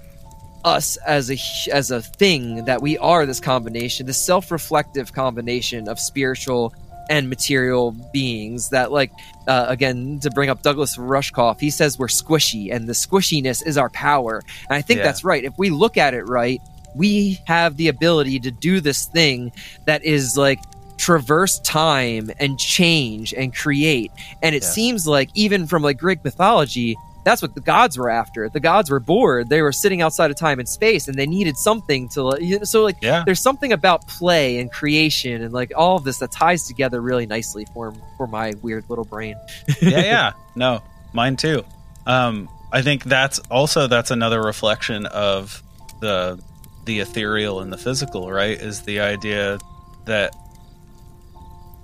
us 0.66 0.98
as 1.06 1.32
a 1.32 1.38
as 1.72 1.92
a 1.92 2.02
thing 2.02 2.66
that 2.66 2.82
we 2.82 2.98
are 2.98 3.26
this 3.26 3.40
combination, 3.40 4.06
this 4.08 4.24
self-reflective 4.26 5.14
combination 5.14 5.88
of 5.88 6.00
spiritual 6.00 6.74
and 7.10 7.30
material 7.30 7.92
beings 8.12 8.70
that 8.70 8.92
like 8.92 9.12
uh, 9.48 9.66
again 9.70 10.20
to 10.20 10.30
bring 10.32 10.50
up 10.50 10.62
Douglas 10.62 10.98
Rushkoff 10.98 11.60
he 11.60 11.70
says 11.70 11.98
we're 11.98 12.08
squishy 12.08 12.74
and 12.74 12.88
the 12.88 12.94
squishiness 12.94 13.66
is 13.66 13.78
our 13.78 13.90
power. 13.90 14.42
And 14.70 14.78
I 14.78 14.82
think 14.82 14.98
Yeah. 15.00 15.06
that's 15.06 15.24
right. 15.24 15.44
If 15.44 15.54
we 15.58 15.70
look 15.70 15.98
at 15.98 16.14
it 16.14 16.24
right 16.28 16.62
we 16.96 17.40
have 17.46 17.78
the 17.78 17.90
ability 17.90 18.40
to 18.40 18.50
do 18.50 18.82
this 18.82 19.06
thing 19.06 19.52
that 19.86 20.04
is 20.04 20.36
like 20.36 20.60
traverse 20.98 21.60
time 21.60 22.32
and 22.40 22.58
change 22.58 23.34
and 23.34 23.56
create. 23.56 24.12
And 24.42 24.56
it 24.56 24.64
seems 24.64 25.06
like 25.08 25.30
even 25.36 25.68
from 25.68 25.84
like 25.84 26.00
greek 26.00 26.24
mythology 26.24 26.98
that's 27.28 27.42
what 27.42 27.54
the 27.56 27.62
gods 27.62 27.98
were 27.98 28.10
after 28.10 28.48
the 28.50 28.60
gods 28.60 28.90
were 28.90 29.00
bored 29.00 29.50
they 29.50 29.62
were 29.62 29.72
sitting 29.74 30.02
outside 30.02 30.32
of 30.32 30.38
time 30.38 30.60
and 30.60 30.70
space 30.70 31.08
and 31.08 31.18
they 31.18 31.26
needed 31.28 31.58
something 31.58 32.08
to 32.08 32.24
like, 32.24 32.42
you 32.42 32.58
know, 32.58 32.64
so 32.64 32.84
like 32.84 32.96
Yeah. 33.02 33.24
there's 33.26 33.42
something 33.42 33.74
about 33.74 34.08
play 34.08 34.60
and 34.60 34.72
creation 34.72 35.42
and 35.44 35.54
like 35.54 35.72
all 35.76 35.98
of 35.98 36.04
this 36.04 36.18
that 36.20 36.32
ties 36.32 36.64
together 36.68 37.02
really 37.02 37.26
nicely 37.26 37.66
for 37.74 37.94
for 38.18 38.28
my 38.28 38.54
weird 38.62 38.86
little 38.90 39.06
brain 39.06 39.36
yeah, 39.82 40.00
yeah. 40.00 40.32
No, 40.56 40.82
mine 41.14 41.36
too. 41.36 41.64
Um, 42.06 42.50
I 42.72 42.82
think 42.82 43.04
that's 43.04 43.40
also 43.52 43.88
that's 43.88 44.12
another 44.12 44.42
reflection 44.42 45.06
of 45.06 45.62
the 46.00 46.40
the 46.86 47.00
ethereal 47.00 47.60
and 47.60 47.72
the 47.72 47.78
physical, 47.78 48.32
right? 48.32 48.58
Is 48.60 48.82
the 48.84 49.02
idea 49.02 49.60
that 50.06 50.34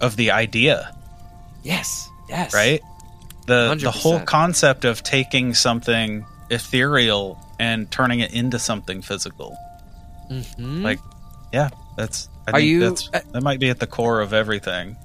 of 0.02 0.16
the 0.16 0.32
idea, 0.32 0.96
yes 1.64 2.10
yes 2.30 2.54
right? 2.54 2.82
The 3.46 3.76
the 3.76 3.88
100%. 3.90 4.02
whole 4.02 4.20
concept 4.22 4.86
of 4.86 5.04
taking 5.04 5.54
something 5.54 6.26
ethereal 6.50 7.40
and 7.60 7.90
turning 7.92 8.20
it 8.22 8.34
into 8.34 8.60
something 8.60 9.02
physical. 9.02 9.58
Mhm. 10.32 10.82
Like, 10.84 11.00
Yeah, 11.52 11.70
that's. 11.98 12.30
I 12.48 12.52
Are 12.52 12.54
think 12.60 12.68
you- 12.68 12.80
That's, 12.82 13.10
that 13.32 13.44
might 13.44 13.60
be 13.60 13.70
at 13.70 13.80
the 13.80 13.86
core 13.88 14.20
of 14.22 14.34
everything. 14.34 14.98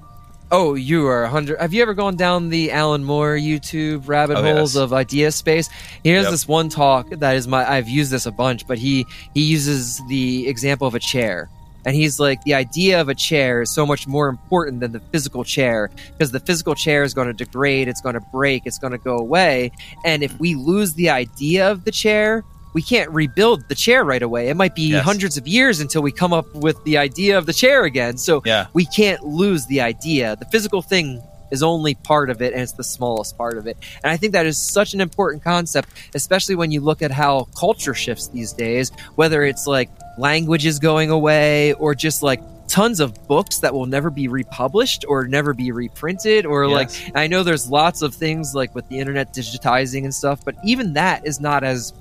Oh, 0.50 0.74
you 0.74 1.06
are 1.06 1.24
a 1.24 1.28
hundred. 1.28 1.60
Have 1.60 1.74
you 1.74 1.82
ever 1.82 1.92
gone 1.92 2.16
down 2.16 2.48
the 2.48 2.72
Alan 2.72 3.04
Moore 3.04 3.36
YouTube 3.36 4.08
rabbit 4.08 4.38
Oh, 4.38 4.42
holes 4.42 4.74
yes. 4.76 4.82
of 4.82 4.94
idea 4.94 5.30
space? 5.30 5.68
He 6.02 6.08
has 6.10 6.22
Yep. 6.24 6.30
this 6.32 6.48
one 6.48 6.68
talk 6.70 7.10
that 7.10 7.36
is 7.36 7.46
my. 7.46 7.70
I've 7.70 7.86
used 7.88 8.10
this 8.10 8.24
a 8.24 8.30
bunch, 8.32 8.66
but 8.66 8.78
he 8.78 9.04
he 9.34 9.42
uses 9.42 10.00
the 10.08 10.48
example 10.48 10.86
of 10.88 10.94
a 10.94 10.98
chair, 10.98 11.50
and 11.84 11.94
he's 11.94 12.18
like, 12.20 12.42
the 12.44 12.54
idea 12.54 13.00
of 13.00 13.08
a 13.08 13.14
chair 13.14 13.62
is 13.62 13.72
so 13.74 13.86
much 13.86 14.06
more 14.06 14.28
important 14.28 14.80
than 14.80 14.92
the 14.92 15.00
physical 15.12 15.44
chair 15.44 15.90
because 16.12 16.32
the 16.32 16.40
physical 16.40 16.74
chair 16.74 17.02
is 17.02 17.14
going 17.14 17.28
to 17.28 17.32
degrade, 17.34 17.88
it's 17.88 18.00
going 18.00 18.14
to 18.14 18.22
break, 18.32 18.62
it's 18.66 18.78
going 18.78 18.92
to 18.92 18.98
go 18.98 19.16
away, 19.18 19.70
and 20.04 20.22
if 20.22 20.38
we 20.38 20.54
lose 20.54 20.94
the 20.94 21.10
idea 21.10 21.70
of 21.70 21.84
the 21.84 21.90
chair. 21.92 22.44
We 22.74 22.82
can't 22.82 23.10
rebuild 23.10 23.66
the 23.68 23.74
chair 23.74 24.04
right 24.04 24.22
away. 24.22 24.50
It 24.50 24.54
might 24.54 24.74
be 24.74 24.90
Yes. 24.90 25.02
hundreds 25.02 25.36
of 25.38 25.48
years 25.48 25.80
until 25.80 26.02
we 26.02 26.12
come 26.12 26.34
up 26.34 26.44
with 26.54 26.76
the 26.84 26.98
idea 26.98 27.36
of 27.38 27.46
the 27.46 27.52
chair 27.54 27.84
again. 27.84 28.18
So 28.18 28.42
Yeah, 28.44 28.66
we 28.74 28.84
can't 28.84 29.24
lose 29.24 29.64
the 29.66 29.80
idea. 29.80 30.36
The 30.38 30.44
physical 30.44 30.82
thing 30.82 31.20
is 31.50 31.62
only 31.62 31.94
part 31.94 32.30
of 32.30 32.42
it 32.42 32.52
and 32.52 32.62
it's 32.62 32.72
the 32.72 32.84
smallest 32.84 33.36
part 33.36 33.58
of 33.58 33.66
it. 33.66 33.76
And 34.02 34.10
I 34.10 34.16
think 34.16 34.32
that 34.32 34.46
is 34.46 34.58
such 34.60 34.94
an 34.94 35.00
important 35.00 35.42
concept, 35.42 35.90
especially 36.14 36.54
when 36.54 36.70
you 36.70 36.80
look 36.80 37.02
at 37.02 37.10
how 37.10 37.48
culture 37.58 37.94
shifts 37.94 38.28
these 38.28 38.52
days, 38.52 38.90
whether 39.14 39.42
it's 39.42 39.66
like 39.66 39.90
languages 40.18 40.78
going 40.78 41.10
away 41.10 41.72
or 41.74 41.94
just 41.94 42.22
like 42.22 42.40
tons 42.68 43.00
of 43.00 43.26
books 43.26 43.60
that 43.60 43.72
will 43.72 43.86
never 43.86 44.10
be 44.10 44.28
republished 44.28 45.04
or 45.08 45.26
never 45.26 45.54
be 45.54 45.72
reprinted 45.72 46.44
or 46.44 46.68
like 46.68 46.90
I 47.14 47.26
know 47.26 47.42
there's 47.42 47.70
lots 47.70 48.02
of 48.02 48.14
things 48.14 48.54
like 48.54 48.74
with 48.74 48.86
the 48.88 48.98
internet 48.98 49.32
digitizing 49.32 50.04
and 50.04 50.14
stuff, 50.14 50.44
but 50.44 50.54
even 50.62 50.92
that 50.92 51.26
is 51.26 51.40
not 51.40 51.64
as 51.64 51.94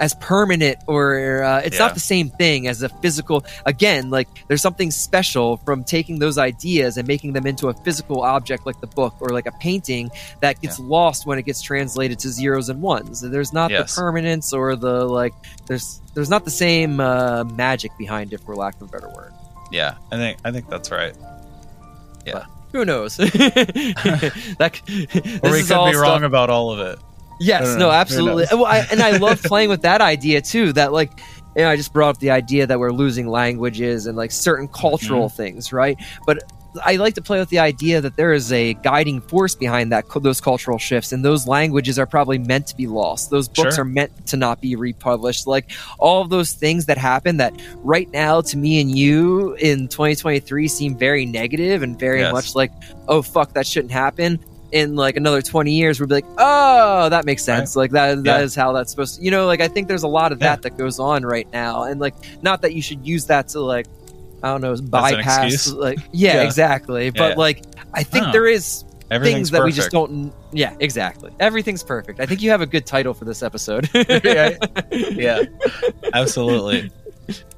as 0.00 0.14
permanent 0.14 0.78
or 0.88 1.42
uh, 1.44 1.60
it's 1.60 1.76
Yeah. 1.76 1.84
not 1.86 1.94
the 1.94 2.00
same 2.00 2.30
thing 2.30 2.66
as 2.66 2.82
a 2.82 2.88
physical 2.88 3.44
again 3.66 4.10
like 4.10 4.26
there's 4.48 4.62
something 4.62 4.90
special 4.90 5.58
from 5.58 5.84
taking 5.84 6.18
those 6.18 6.38
ideas 6.38 6.96
and 6.96 7.06
making 7.06 7.34
them 7.34 7.46
into 7.46 7.68
a 7.68 7.74
physical 7.84 8.22
object 8.22 8.66
like 8.66 8.80
the 8.80 8.86
book 8.88 9.14
or 9.20 9.28
like 9.28 9.46
a 9.46 9.52
painting 9.52 10.10
that 10.40 10.60
gets 10.60 10.78
lost 10.80 11.26
when 11.26 11.38
it 11.38 11.42
gets 11.44 11.60
translated 11.62 12.18
to 12.18 12.30
zeros 12.30 12.68
and 12.70 12.80
ones 12.82 13.20
there's 13.20 13.52
not 13.52 13.70
Yes. 13.70 13.94
the 13.94 14.00
permanence 14.00 14.52
or 14.52 14.74
the 14.74 15.04
like 15.04 15.34
there's 15.66 16.00
there's 16.14 16.30
not 16.30 16.44
the 16.44 16.50
same 16.50 16.98
uh, 16.98 17.44
magic 17.44 17.92
behind 17.98 18.32
it 18.32 18.40
for 18.40 18.56
lack 18.56 18.74
of 18.80 18.82
a 18.82 18.86
better 18.90 19.08
word 19.14 19.32
yeah. 19.70 19.94
I 20.10 20.16
think 20.16 20.38
I 20.44 20.50
think 20.50 20.68
that's 20.68 20.90
right. 20.90 21.14
Yeah. 22.26 22.46
Who 22.72 22.84
knows 22.84 23.16
that 23.16 24.80
Or 25.42 25.50
we 25.50 25.50
could 25.50 25.52
be 25.52 25.62
stuff- 25.62 25.94
wrong 25.96 26.24
about 26.24 26.50
all 26.50 26.72
of 26.72 26.80
it. 26.80 26.98
Yes, 27.40 27.76
no, 27.76 27.90
absolutely. 27.90 28.44
Well, 28.52 28.66
I, 28.66 28.86
and 28.90 29.00
I 29.02 29.16
love 29.16 29.42
playing 29.42 29.70
with 29.70 29.82
that 29.82 30.00
idea 30.00 30.40
too. 30.42 30.72
That 30.74 30.92
like, 30.92 31.10
you 31.56 31.62
know, 31.62 31.70
I 31.70 31.76
just 31.76 31.92
brought 31.92 32.10
up 32.10 32.18
the 32.18 32.30
idea 32.30 32.66
that 32.66 32.78
we're 32.78 32.92
losing 32.92 33.26
languages 33.28 34.06
and 34.06 34.16
like 34.16 34.30
certain 34.30 34.68
cultural 34.68 35.26
Mm-hmm. 35.28 35.36
things, 35.36 35.72
right? 35.72 35.96
But 36.26 36.42
I 36.84 36.96
like 36.96 37.14
to 37.14 37.22
play 37.22 37.40
with 37.40 37.48
the 37.48 37.58
idea 37.58 38.00
that 38.00 38.14
there 38.16 38.32
is 38.32 38.52
a 38.52 38.74
guiding 38.74 39.20
force 39.22 39.56
behind 39.56 39.90
that 39.90 40.04
those 40.22 40.40
cultural 40.40 40.78
shifts, 40.78 41.10
and 41.10 41.24
those 41.24 41.48
languages 41.48 41.98
are 41.98 42.06
probably 42.06 42.38
meant 42.38 42.68
to 42.68 42.76
be 42.76 42.86
lost. 42.86 43.30
Those 43.30 43.48
books 43.48 43.74
Sure. 43.74 43.82
are 43.82 43.84
meant 43.84 44.28
to 44.28 44.36
not 44.36 44.60
be 44.60 44.76
republished. 44.76 45.48
Like 45.48 45.72
all 45.98 46.22
of 46.22 46.30
those 46.30 46.52
things 46.52 46.86
that 46.86 46.96
happen 46.96 47.38
that 47.38 47.60
right 47.78 48.08
now 48.12 48.40
to 48.42 48.56
me 48.56 48.80
and 48.80 48.96
you 48.96 49.54
in 49.54 49.88
2023 49.88 50.68
seem 50.68 50.96
very 50.96 51.26
negative 51.26 51.82
and 51.82 51.98
very 51.98 52.20
Yes. 52.20 52.32
much 52.32 52.54
like, 52.54 52.70
oh 53.08 53.20
fuck, 53.22 53.54
that 53.54 53.66
shouldn't 53.66 53.92
happen 53.92 54.38
in 54.72 54.94
like 54.96 55.16
another 55.16 55.42
20 55.42 55.72
years 55.72 55.98
we'll 55.98 56.06
be 56.08 56.14
like 56.14 56.26
oh 56.38 57.08
that 57.08 57.24
makes 57.24 57.42
sense. 57.44 57.74
Like 57.76 57.90
that 57.92 58.22
that 58.24 58.42
is 58.42 58.56
Yeah. 58.56 58.62
how 58.64 58.72
that's 58.72 58.90
supposed 58.90 59.16
to 59.16 59.22
you 59.24 59.30
know 59.30 59.46
like 59.46 59.60
i 59.60 59.68
think 59.68 59.88
there's 59.88 60.02
a 60.04 60.08
lot 60.08 60.32
of 60.32 60.40
Yeah. 60.40 60.50
that 60.56 60.62
that 60.62 60.78
goes 60.78 60.98
on 60.98 61.24
right 61.24 61.50
now. 61.52 61.82
And 61.84 62.00
like 62.00 62.14
not 62.42 62.62
that 62.62 62.74
you 62.74 62.82
should 62.82 63.06
use 63.06 63.26
that 63.26 63.48
to 63.48 63.60
like 63.60 63.86
i 64.42 64.48
don't 64.48 64.60
know 64.60 64.74
bypass 64.80 65.68
like 65.72 65.98
yeah, 66.12 66.34
Yeah. 66.36 66.42
exactly. 66.42 67.10
But 67.10 67.36
like 67.36 67.64
i 67.94 68.02
think 68.02 68.28
Oh. 68.28 68.32
there 68.32 68.46
is 68.46 68.84
things 69.10 69.50
that 69.50 69.64
we 69.64 69.72
just 69.72 69.90
don't 69.90 70.32
yeah 70.52 70.74
exactly. 70.78 71.32
Everything's 71.40 71.82
perfect. 71.82 72.20
I 72.20 72.26
think 72.26 72.40
you 72.42 72.50
have 72.50 72.60
a 72.60 72.66
good 72.66 72.86
title 72.86 73.12
for 73.12 73.24
this 73.24 73.42
episode. 73.42 73.88
Yeah. 73.94 74.56
yeah. 74.90 75.42
Absolutely. 76.12 76.90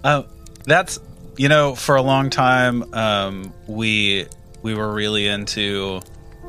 Um, 0.05 0.25
that's 0.65 0.99
you 1.37 1.49
know 1.49 1.75
for 1.75 1.97
a 1.97 2.03
long 2.03 2.31
time 2.31 2.93
um, 2.95 3.53
we 3.67 4.27
we 4.63 4.75
were 4.75 4.93
really 4.93 5.27
into 5.29 6.01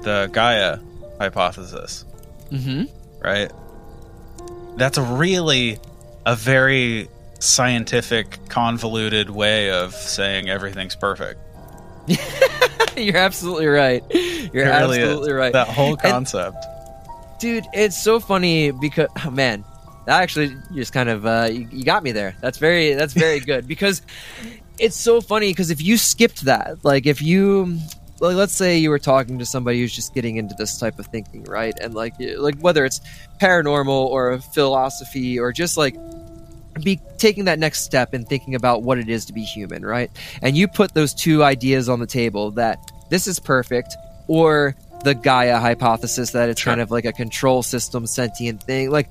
the 0.03 0.29
gaia 0.33 0.77
hypothesis 1.19 2.05
hmm 2.49 2.83
right? 3.21 3.51
That's 4.75 4.97
really 4.97 5.79
a 6.25 6.35
very 6.35 7.07
scientific, 7.39 8.37
convoluted 8.49 9.29
way 9.29 9.69
of 9.71 9.93
saying 9.93 10.49
everything's 10.49 10.95
perfect. 10.95 11.39
You're 12.97 13.17
absolutely 13.17 13.67
right. 13.67 14.03
You're 14.53 14.65
really 14.65 14.97
is. 14.99 15.03
absolutely 15.05 15.33
right. 15.33 15.53
That 15.53 15.67
whole 15.67 15.93
And- 15.93 16.01
concept. 16.01 16.57
dude 17.39 17.65
it's 17.73 17.97
so 18.01 18.19
funny 18.19 18.71
because 18.71 19.07
oh 19.25 19.31
man 19.31 19.63
that 20.05 20.21
actually 20.21 20.55
just 20.75 20.91
kind 20.93 21.09
of 21.09 21.25
uh, 21.25 21.47
you, 21.51 21.67
you 21.71 21.83
got 21.85 22.03
me 22.03 22.11
there 22.11 22.35
that's 22.41 22.57
very 22.57 22.93
that's 22.93 23.13
very 23.13 23.39
good 23.51 23.67
because 23.67 24.01
it's 24.79 24.95
so 24.97 25.21
funny 25.21 25.49
because 25.51 25.69
if 25.71 25.81
you 25.81 25.97
skipped 25.97 26.41
that 26.45 26.83
like 26.83 27.05
if 27.05 27.21
you 27.21 27.77
like 28.23 28.35
let's 28.35 28.53
say 28.53 28.77
you 28.77 28.89
were 28.89 28.99
talking 28.99 29.37
to 29.39 29.45
somebody 29.45 29.79
who's 29.79 29.93
just 29.93 30.13
getting 30.13 30.37
into 30.37 30.55
this 30.57 30.79
type 30.79 30.97
of 30.97 31.05
thinking 31.07 31.43
right 31.43 31.73
and 31.81 31.93
like 31.93 32.13
like 32.37 32.57
whether 32.59 32.85
it's 32.85 33.01
paranormal 33.41 33.89
or 33.89 34.39
philosophy 34.39 35.37
or 35.39 35.51
just 35.51 35.77
like 35.77 35.95
be 36.81 36.99
taking 37.17 37.45
that 37.45 37.59
next 37.59 37.81
step 37.81 38.13
and 38.13 38.27
thinking 38.27 38.55
about 38.55 38.81
what 38.81 38.97
it 38.97 39.09
is 39.09 39.25
to 39.25 39.33
be 39.33 39.43
human 39.43 39.85
right 39.85 40.09
and 40.41 40.57
you 40.57 40.67
put 40.67 40.93
those 40.93 41.13
two 41.13 41.43
ideas 41.43 41.89
on 41.89 41.99
the 41.99 42.07
table 42.07 42.49
that 42.51 42.79
this 43.09 43.27
is 43.27 43.39
perfect 43.39 43.95
or 44.27 44.75
the 45.03 45.13
Gaia 45.13 45.59
hypothesis 45.59 46.31
that 46.31 46.49
it's 46.49 46.61
Sure. 46.61 46.71
kind 46.71 46.81
of 46.81 46.89
like 46.89 47.05
a 47.05 47.11
control 47.11 47.61
system 47.61 48.07
sentient 48.07 48.63
thing. 48.63 48.89
Like 48.89 49.09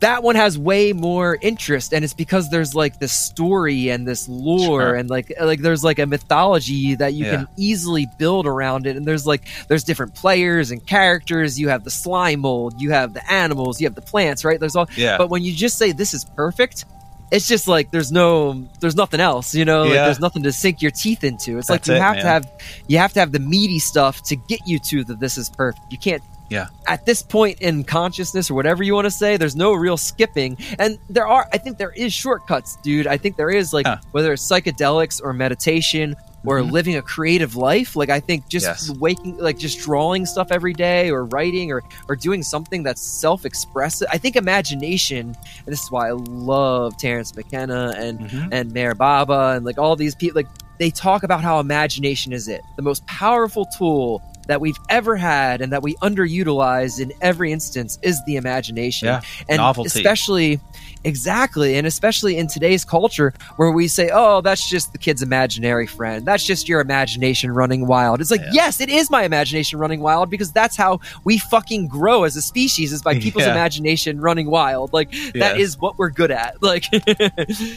that 0.00 0.22
one 0.22 0.34
has 0.34 0.58
way 0.58 0.92
more 0.92 1.36
interest 1.40 1.92
and 1.92 2.04
it's 2.04 2.14
because 2.14 2.48
there's 2.50 2.74
like 2.74 2.98
this 2.98 3.12
story 3.12 3.90
and 3.90 4.06
this 4.08 4.28
lore 4.28 4.80
Sure. 4.80 4.94
and 4.94 5.10
like 5.10 5.32
like 5.40 5.60
there's 5.60 5.84
like 5.84 5.98
a 5.98 6.06
mythology 6.06 6.94
that 6.96 7.12
you 7.14 7.26
Yeah. 7.26 7.30
can 7.36 7.48
easily 7.56 8.06
build 8.18 8.46
around 8.46 8.86
it 8.86 8.96
and 8.96 9.04
there's 9.06 9.26
like 9.26 9.42
there's 9.68 9.84
different 9.84 10.14
players 10.14 10.70
and 10.70 10.84
characters 10.86 11.58
you 11.60 11.68
have 11.68 11.84
the 11.84 11.90
slime 11.90 12.40
mold 12.40 12.80
you 12.80 12.90
have 12.92 13.12
the 13.14 13.30
animals 13.32 13.80
you 13.80 13.86
have 13.86 13.94
the 13.94 14.00
plants 14.02 14.44
right 14.44 14.58
there's 14.58 14.74
all 14.76 14.88
Yeah. 14.96 15.18
but 15.18 15.28
when 15.30 15.42
you 15.42 15.52
just 15.54 15.76
say 15.78 15.92
this 15.92 16.14
is 16.14 16.24
perfect 16.24 16.84
it's 17.30 17.46
just 17.46 17.68
like 17.68 17.90
there's 17.92 18.10
no 18.10 18.66
there's 18.80 18.96
nothing 18.96 19.20
else 19.20 19.54
you 19.54 19.64
know 19.64 19.82
like 19.82 19.92
Yeah. 19.94 20.04
there's 20.06 20.18
nothing 20.20 20.42
to 20.44 20.52
sink 20.52 20.82
your 20.82 20.90
teeth 20.90 21.22
into 21.24 21.58
it's 21.58 21.68
like 21.70 21.86
you 21.86 21.94
it, 21.94 22.00
have 22.00 22.16
to 22.16 22.22
have 22.26 22.50
you 22.88 22.98
have 22.98 23.12
to 23.12 23.20
have 23.20 23.32
the 23.32 23.38
meaty 23.38 23.78
stuff 23.78 24.22
to 24.24 24.36
get 24.36 24.60
you 24.66 24.78
to 24.80 25.04
the 25.04 25.14
this 25.14 25.36
is 25.38 25.48
perfect 25.50 25.84
you 25.90 25.98
can't 25.98 26.22
Yeah. 26.50 26.66
at 26.88 27.06
this 27.06 27.22
point 27.22 27.60
in 27.62 27.84
consciousness 27.84 28.50
or 28.50 28.54
whatever 28.54 28.82
you 28.82 28.92
want 28.94 29.04
to 29.06 29.10
say 29.10 29.36
there's 29.36 29.54
no 29.56 29.72
real 29.72 29.96
skipping 29.96 30.58
and 30.78 30.98
there 31.08 31.26
are 31.26 31.48
i 31.52 31.58
think 31.58 31.78
there 31.78 31.92
is 31.92 32.12
shortcuts 32.12 32.76
dude 32.82 33.06
i 33.06 33.16
think 33.16 33.36
there 33.36 33.50
is 33.50 33.72
like 33.72 33.86
Huh. 33.86 33.98
whether 34.10 34.32
it's 34.32 34.46
psychedelics 34.50 35.20
or 35.22 35.32
meditation 35.32 36.16
or 36.44 36.58
Mhm. 36.60 36.70
living 36.72 36.96
a 36.96 37.02
creative 37.02 37.54
life 37.54 37.94
like 37.94 38.10
i 38.10 38.18
think 38.18 38.48
just 38.48 38.66
Yes. 38.66 38.90
waking 38.98 39.36
like 39.38 39.58
just 39.58 39.78
drawing 39.78 40.26
stuff 40.26 40.48
every 40.50 40.72
day 40.72 41.10
or 41.10 41.24
writing 41.26 41.70
or 41.70 41.82
or 42.08 42.16
doing 42.16 42.42
something 42.42 42.82
that's 42.82 43.02
self-expressive 43.02 44.08
i 44.10 44.18
think 44.18 44.34
imagination 44.36 45.26
and 45.28 45.66
this 45.66 45.82
is 45.82 45.90
why 45.90 46.08
i 46.08 46.12
love 46.12 46.96
Terence 46.96 47.34
McKenna 47.36 47.94
and 47.96 48.18
Mhm. 48.20 48.48
and 48.52 48.72
Meher 48.72 48.96
Baba 48.96 49.52
and 49.56 49.64
like 49.64 49.78
all 49.78 49.96
these 49.96 50.14
people 50.14 50.36
like 50.40 50.48
they 50.78 50.90
talk 50.90 51.22
about 51.22 51.42
how 51.42 51.60
imagination 51.60 52.32
is 52.32 52.48
it 52.48 52.62
the 52.76 52.82
most 52.82 53.06
powerful 53.06 53.66
tool 53.78 54.22
that 54.48 54.60
we've 54.60 54.76
ever 54.88 55.16
had 55.16 55.60
and 55.60 55.72
that 55.72 55.82
we 55.82 55.94
underutilize 55.96 57.00
in 57.00 57.12
every 57.20 57.52
instance 57.52 57.98
is 58.02 58.20
the 58.24 58.36
imagination 58.36 59.06
Yeah, 59.06 59.20
and 59.48 59.58
novelty. 59.58 59.86
especially 59.88 60.60
exactly 61.04 61.76
and 61.76 61.86
especially 61.86 62.36
in 62.36 62.46
today's 62.46 62.84
culture 62.84 63.32
where 63.56 63.70
we 63.70 63.88
say 63.88 64.10
oh 64.12 64.42
that's 64.42 64.68
just 64.68 64.92
the 64.92 64.98
kid's 64.98 65.22
imaginary 65.22 65.86
friend 65.86 66.26
that's 66.26 66.44
just 66.44 66.68
your 66.68 66.80
imagination 66.80 67.50
running 67.52 67.86
wild 67.86 68.20
it's 68.20 68.30
like 68.30 68.40
Yeah. 68.42 68.50
yes 68.52 68.80
it 68.82 68.90
is 68.90 69.10
my 69.10 69.22
imagination 69.22 69.78
running 69.78 70.00
wild 70.00 70.28
because 70.28 70.52
that's 70.52 70.76
how 70.76 71.00
we 71.24 71.38
fucking 71.38 71.88
grow 71.88 72.24
as 72.24 72.36
a 72.36 72.42
species 72.42 72.92
is 72.92 73.00
by 73.02 73.18
people's 73.18 73.44
Yeah. 73.46 73.52
imagination 73.52 74.20
running 74.20 74.50
wild 74.50 74.92
like 74.92 75.10
that 75.34 75.58
is 75.58 75.78
what 75.78 75.96
we're 75.98 76.10
good 76.10 76.30
at 76.30 76.62
like 76.62 76.84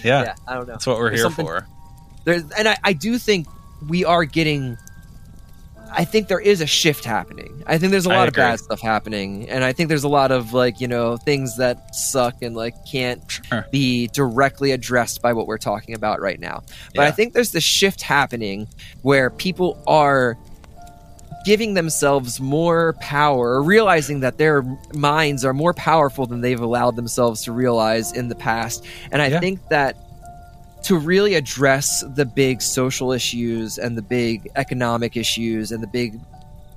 Yeah. 0.03 0.35
i 0.47 0.53
don't 0.55 0.67
know 0.67 0.73
That's 0.73 0.85
what 0.87 0.97
we're 0.97 1.09
There's 1.15 1.21
here 1.21 1.29
for. 1.45 1.67
there's 2.25 2.43
and 2.51 2.67
I, 2.67 2.77
I 2.83 2.93
do 2.93 3.17
think 3.17 3.47
we 3.87 4.03
are 4.03 4.25
getting 4.25 4.77
I 5.95 6.05
think 6.05 6.27
there 6.27 6.39
is 6.39 6.59
a 6.61 6.65
shift 6.65 7.05
happening. 7.05 7.63
I 7.67 7.77
think 7.77 7.91
there's 7.91 8.05
a 8.05 8.09
lot 8.09 8.27
of 8.27 8.33
bad 8.33 8.59
stuff 8.59 8.81
happening, 8.81 9.47
and 9.49 9.63
I 9.63 9.73
think 9.73 9.89
there's 9.89 10.03
a 10.03 10.09
lot 10.09 10.31
of 10.31 10.51
like 10.53 10.81
you 10.81 10.87
know 10.87 11.17
things 11.17 11.57
that 11.57 11.93
suck 11.95 12.41
and 12.41 12.55
like 12.55 12.73
can't 12.91 13.21
Sure. 13.29 13.65
be 13.71 14.07
directly 14.07 14.71
addressed 14.71 15.21
by 15.21 15.33
what 15.33 15.47
we're 15.47 15.57
talking 15.57 15.95
about 15.95 16.19
right 16.19 16.39
now. 16.39 16.63
But 16.95 17.05
I 17.05 17.11
think 17.11 17.33
there's 17.33 17.51
this 17.51 17.63
shift 17.63 18.01
happening 18.01 18.67
where 19.03 19.29
people 19.29 19.81
are 19.87 20.37
giving 21.45 21.73
themselves 21.73 22.39
more 22.39 22.93
power, 23.01 23.61
realizing 23.61 24.21
that 24.21 24.37
their 24.37 24.63
minds 24.93 25.43
are 25.43 25.53
more 25.53 25.73
powerful 25.73 26.25
than 26.25 26.39
they've 26.41 26.61
allowed 26.61 26.95
themselves 26.95 27.43
to 27.43 27.51
realize 27.51 28.13
in 28.13 28.29
the 28.29 28.35
past. 28.35 28.85
And 29.11 29.21
I 29.21 29.27
Yeah. 29.27 29.39
think 29.41 29.59
that 29.69 29.97
to 30.83 30.97
really 30.97 31.35
address 31.35 32.03
the 32.15 32.25
big 32.25 32.61
social 32.61 33.11
issues 33.11 33.77
and 33.77 33.97
the 33.97 34.01
big 34.01 34.49
economic 34.55 35.17
issues 35.17 35.71
and 35.71 35.81
the 35.81 35.87
big 35.87 36.19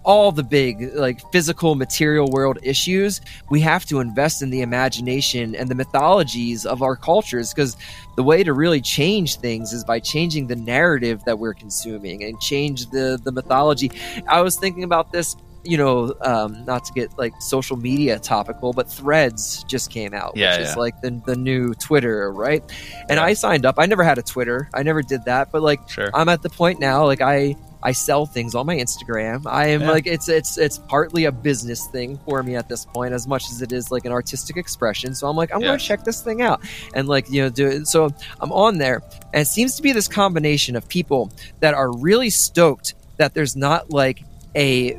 all 0.05 0.31
the 0.31 0.43
big 0.45 0.95
like 0.95 1.21
physical 1.33 1.75
material 1.75 2.31
world 2.31 2.59
issues 2.63 3.21
we 3.51 3.61
have 3.61 3.85
to 3.85 3.99
invest 3.99 4.41
in 4.41 4.51
the 4.51 4.61
imagination 4.61 5.57
and 5.57 5.69
the 5.69 5.75
mythologies 5.75 6.65
of 6.65 6.81
our 6.81 6.95
cultures 6.95 7.53
because 7.53 7.77
the 8.15 8.23
way 8.23 8.45
to 8.45 8.53
really 8.53 8.81
change 8.81 9.37
things 9.37 9.73
is 9.73 9.85
by 9.85 9.99
changing 9.99 10.47
the 10.47 10.55
narrative 10.55 11.25
that 11.25 11.39
we're 11.39 11.55
consuming 11.55 12.23
and 12.23 12.41
change 12.41 12.87
the 12.91 13.21
the 13.25 13.33
mythology. 13.33 13.91
I 14.29 14.41
was 14.41 14.57
thinking 14.57 14.85
about 14.85 15.13
this 15.13 15.37
you 15.67 15.77
know 15.77 16.15
um, 16.23 16.65
not 16.65 16.85
to 16.85 16.93
get 16.93 17.17
like 17.19 17.33
social 17.41 17.77
media 17.77 18.19
topical 18.19 18.73
but 18.73 18.91
threads 18.91 19.65
just 19.65 19.91
came 19.91 20.15
out 20.15 20.33
Yeah, 20.37 20.59
which 20.59 20.69
is 20.69 20.77
like 20.77 21.01
the, 21.01 21.21
the 21.27 21.37
new 21.37 21.75
twitter 21.75 22.33
right 22.33 22.63
and 23.09 23.17
Yeah. 23.19 23.25
i 23.25 23.33
signed 23.35 23.67
up 23.67 23.77
i 23.79 23.87
never 23.87 24.03
had 24.05 24.19
a 24.19 24.23
twitter 24.23 24.69
i 24.75 24.83
never 24.83 25.03
did 25.03 25.25
that 25.25 25.51
but 25.53 25.63
like 25.63 25.89
Sure. 25.89 26.11
I'm 26.15 26.29
at 26.29 26.43
the 26.43 26.51
point 26.51 26.81
now 26.81 27.05
like 27.07 27.21
I 27.21 27.57
I 27.83 27.93
sell 27.93 28.27
things 28.27 28.57
on 28.57 28.67
my 28.67 28.75
Instagram. 28.77 29.43
I 29.47 29.69
am 29.69 29.83
Yeah. 29.83 29.91
like 29.91 30.07
it's 30.09 30.29
it's 30.29 30.59
it's 30.59 30.79
partly 30.79 31.27
a 31.27 31.31
business 31.31 31.87
thing 31.89 32.19
for 32.27 32.43
me 32.43 32.57
at 32.57 32.69
this 32.69 32.85
point 32.87 33.13
as 33.15 33.29
much 33.29 33.45
as 33.53 33.63
it 33.63 33.71
is 33.71 33.93
like 33.93 34.05
an 34.07 34.11
artistic 34.13 34.57
expression. 34.57 35.15
So 35.15 35.29
I'm 35.29 35.37
like 35.37 35.55
I'm 35.55 35.61
going 35.61 35.79
to 35.79 35.85
check 35.85 36.03
this 36.03 36.21
thing 36.21 36.43
out 36.43 36.63
and 36.95 37.07
like 37.07 37.31
you 37.31 37.43
know 37.43 37.49
do 37.51 37.69
it. 37.69 37.87
So 37.87 38.09
I'm 38.41 38.51
on 38.51 38.79
there 38.79 39.03
and 39.33 39.43
it 39.43 39.47
seems 39.47 39.77
to 39.77 39.83
be 39.83 39.93
this 39.93 40.09
combination 40.09 40.75
of 40.75 40.89
people 40.89 41.31
that 41.61 41.75
are 41.75 41.93
really 41.97 42.31
stoked 42.31 42.95
that 43.19 43.35
there's 43.35 43.55
not 43.55 43.91
like 43.91 44.25
a 44.57 44.99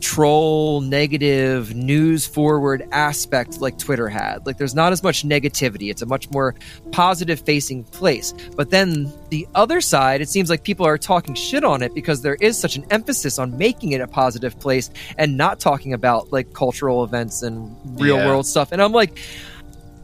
troll 0.00 0.80
negative 0.80 1.74
news 1.74 2.26
forward 2.26 2.86
aspect 2.92 3.60
like 3.60 3.78
Twitter 3.78 4.08
had. 4.08 4.46
Like 4.46 4.58
there's 4.58 4.74
not 4.74 4.92
as 4.92 5.02
much 5.02 5.22
negativity. 5.24 5.90
It's 5.90 6.02
a 6.02 6.06
much 6.06 6.30
more 6.30 6.54
positive 6.92 7.40
facing 7.40 7.84
place. 7.84 8.32
But 8.56 8.70
then 8.70 9.12
the 9.30 9.46
other 9.54 9.80
side, 9.80 10.20
it 10.20 10.28
seems 10.28 10.50
like 10.50 10.62
people 10.62 10.86
are 10.86 10.98
talking 10.98 11.34
shit 11.34 11.64
on 11.64 11.82
it 11.82 11.94
because 11.94 12.22
there 12.22 12.36
is 12.36 12.58
such 12.58 12.76
an 12.76 12.84
emphasis 12.90 13.38
on 13.38 13.56
making 13.58 13.92
it 13.92 14.00
a 14.00 14.06
positive 14.06 14.58
place 14.60 14.90
and 15.18 15.36
not 15.36 15.60
talking 15.60 15.92
about 15.92 16.32
like 16.32 16.52
cultural 16.52 17.04
events 17.04 17.42
and 17.42 17.74
real 18.00 18.16
Yeah. 18.16 18.26
world 18.26 18.46
stuff. 18.46 18.72
And 18.72 18.82
I'm 18.82 18.92
like, 18.92 19.18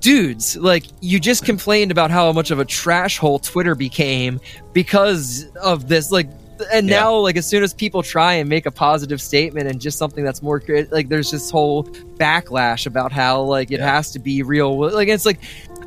dudes, 0.00 0.56
like 0.56 0.84
you 1.00 1.20
just 1.20 1.44
complained 1.44 1.90
about 1.92 2.10
how 2.10 2.32
much 2.32 2.50
of 2.50 2.58
a 2.58 2.64
trash 2.64 3.18
hole 3.18 3.38
Twitter 3.38 3.74
became 3.74 4.40
because 4.72 5.46
of 5.62 5.88
this 5.88 6.10
like 6.10 6.28
and 6.72 6.88
Yeah. 6.88 7.00
now 7.00 7.16
like 7.16 7.36
as 7.36 7.46
soon 7.46 7.62
as 7.62 7.72
people 7.74 8.02
try 8.02 8.34
and 8.34 8.48
make 8.48 8.66
a 8.66 8.70
positive 8.70 9.20
statement 9.20 9.68
and 9.68 9.80
just 9.80 9.98
something 9.98 10.24
that's 10.24 10.42
more 10.42 10.62
like 10.90 11.08
there's 11.08 11.30
this 11.30 11.50
whole 11.50 11.84
backlash 12.18 12.86
about 12.86 13.12
how 13.12 13.42
like 13.42 13.70
it 13.70 13.80
Yeah. 13.80 13.94
has 13.94 14.10
to 14.12 14.18
be 14.18 14.42
real 14.42 14.76
like 14.92 15.08
it's 15.08 15.26
like 15.26 15.40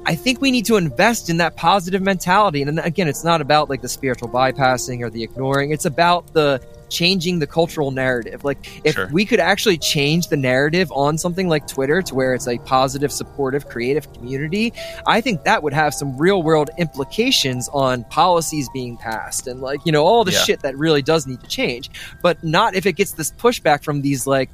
I 0.06 0.15
think 0.15 0.41
we 0.41 0.52
need 0.52 0.65
to 0.65 0.76
invest 0.76 1.30
in 1.30 1.38
that 1.38 1.56
positive 1.56 2.02
mentality. 2.02 2.61
And 2.61 2.80
again, 2.80 3.07
it's 3.07 3.23
not 3.23 3.41
about 3.41 3.69
like 3.69 3.82
the 3.82 3.90
spiritual 3.90 4.30
bypassing 4.30 5.02
or 5.02 5.10
the 5.10 5.23
ignoring. 5.23 5.72
It's 5.72 5.86
about 5.86 6.34
the 6.34 6.61
changing 6.90 7.40
the 7.40 7.48
cultural 7.48 7.90
narrative. 7.90 8.44
Like 8.44 8.82
if 8.86 8.94
Sure. 8.94 9.07
we 9.11 9.26
could 9.26 9.40
actually 9.40 9.77
change 9.80 10.27
the 10.27 10.38
narrative 10.38 10.91
on 10.91 11.18
something 11.18 11.49
like 11.49 11.68
Twitter 11.68 12.03
to 12.03 12.14
where 12.14 12.36
it's 12.36 12.48
a 12.48 12.60
positive, 12.60 13.11
supportive, 13.11 13.68
creative 13.68 14.11
community, 14.14 14.72
I 15.07 15.19
think 15.19 15.44
that 15.45 15.64
would 15.64 15.73
have 15.73 15.95
some 15.95 16.15
real 16.18 16.44
world 16.44 16.69
implications 16.77 17.68
on 17.73 18.03
policies 18.06 18.69
being 18.73 18.98
passed 18.98 19.48
and 19.48 19.61
like, 19.61 19.82
you 19.86 19.91
know, 19.91 20.06
all 20.06 20.23
the 20.23 20.32
Yeah. 20.34 20.44
shit 20.44 20.60
that 20.61 20.77
really 20.77 21.02
does 21.02 21.26
need 21.26 21.41
to 21.41 21.48
change. 21.48 21.90
But 22.22 22.44
not 22.44 22.76
if 22.76 22.86
it 22.86 22.94
gets 22.94 23.11
this 23.14 23.32
pushback 23.32 23.84
from 23.84 24.02
these 24.03 24.27
like 24.27 24.49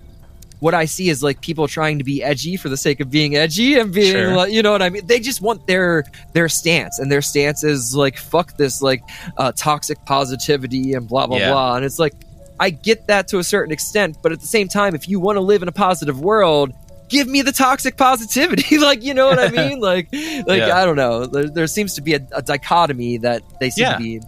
what 0.62 0.74
I 0.74 0.86
see 0.86 1.10
is 1.10 1.22
like 1.22 1.42
people 1.42 1.68
trying 1.68 1.98
to 1.98 2.04
be 2.06 2.24
edgy 2.24 2.56
for 2.56 2.70
the 2.70 2.78
sake 2.78 3.00
of 3.02 3.12
being 3.12 3.36
edgy 3.36 3.78
and 3.78 3.92
being 3.92 4.14
Sure. 4.14 4.36
like, 4.36 4.54
you 4.54 4.62
know 4.62 4.72
what 4.72 4.82
I 4.82 4.90
mean? 4.90 5.06
They 5.06 5.20
just 5.20 5.42
want 5.42 5.68
their 5.68 6.06
their 6.34 6.48
stance, 6.48 6.98
and 7.00 7.12
their 7.12 7.22
stance 7.22 7.64
is 7.66 7.94
like, 7.96 8.18
fuck 8.18 8.56
this, 8.58 8.82
like 8.82 9.04
uh, 9.38 9.52
toxic 9.52 9.98
positivity 10.06 10.94
and 10.94 11.08
blah 11.08 11.28
blah 11.28 11.38
Yeah. 11.38 11.52
blah. 11.52 11.76
And 11.76 11.84
it's 11.84 12.00
like, 12.00 12.14
I 12.60 12.70
get 12.70 13.08
that 13.08 13.28
to 13.30 13.40
a 13.40 13.44
certain 13.44 13.74
extent, 13.74 14.18
but 14.24 14.32
at 14.32 14.40
the 14.40 14.48
same 14.48 14.68
time, 14.70 14.96
if 14.96 15.10
you 15.10 15.20
want 15.20 15.36
to 15.36 15.42
live 15.42 15.62
in 15.62 15.68
a 15.68 15.74
positive 15.74 16.20
world. 16.22 16.72
Give 17.10 17.28
me 17.28 17.42
the 17.42 17.52
toxic 17.52 17.98
positivity, 17.98 18.78
like 18.90 19.04
you 19.04 19.14
know 19.14 19.28
what 19.28 19.38
I 19.38 19.50
mean. 19.62 19.82
Like, 19.82 20.08
like 20.14 20.60
Yeah. 20.62 20.78
I 20.78 20.86
don't 20.86 20.96
know. 20.96 21.26
There, 21.26 21.50
there 21.50 21.68
seems 21.68 21.96
to 21.96 22.02
be 22.02 22.14
a, 22.14 22.22
a 22.32 22.42
dichotomy 22.42 23.18
that 23.18 23.42
they 23.60 23.70
seem 23.70 23.84
Yeah. 23.84 23.94
to 23.98 24.00
be 24.00 24.22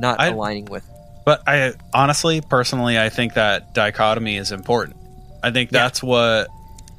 not 0.00 0.18
I- 0.20 0.28
aligning 0.28 0.64
with. 0.64 0.88
But 1.26 1.42
I 1.46 1.74
honestly, 1.92 2.40
personally, 2.40 2.98
I 2.98 3.10
think 3.10 3.34
that 3.34 3.74
dichotomy 3.74 4.36
is 4.38 4.52
important. 4.52 4.96
I 5.44 5.50
think 5.50 5.70
Yeah. 5.72 5.82
that's 5.82 6.02
what 6.02 6.48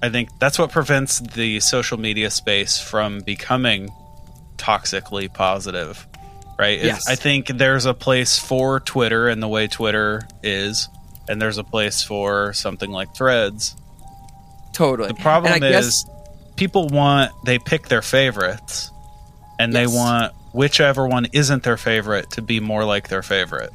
I 0.01 0.09
think 0.09 0.29
that's 0.39 0.59
what 0.59 0.71
prevents 0.71 1.19
the 1.19 1.59
social 1.61 1.97
media 1.97 2.29
space 2.29 2.77
from 2.79 3.21
becoming 3.21 3.89
toxically 4.57 5.33
positive, 5.33 6.05
right? 6.59 6.79
Yes. 6.83 7.07
I 7.09 7.15
think 7.15 7.47
there's 7.47 7.85
a 7.85 7.93
place 7.93 8.37
for 8.37 8.79
Twitter 8.79 9.27
and 9.29 9.41
the 9.41 9.47
way 9.47 9.67
Twitter 9.67 10.27
is, 10.43 10.87
and 11.27 11.41
there's 11.41 11.57
a 11.57 11.63
place 11.63 12.03
for 12.03 12.53
something 12.53 12.91
like 12.91 13.15
Threads. 13.15 13.75
Totally. 14.73 15.07
The 15.07 15.15
problem 15.15 15.63
is 15.63 16.03
guess- 16.03 16.05
people 16.55 16.87
want 16.89 17.31
they 17.45 17.57
pick 17.59 17.87
their 17.87 18.01
favorites, 18.01 18.91
and 19.59 19.73
they 19.73 19.87
want 19.87 20.33
whichever 20.53 21.07
one 21.07 21.27
isn't 21.33 21.63
their 21.63 21.77
favorite 21.77 22.29
to 22.31 22.41
be 22.41 22.59
more 22.59 22.83
like 22.85 23.07
their 23.09 23.23
favorite. 23.23 23.71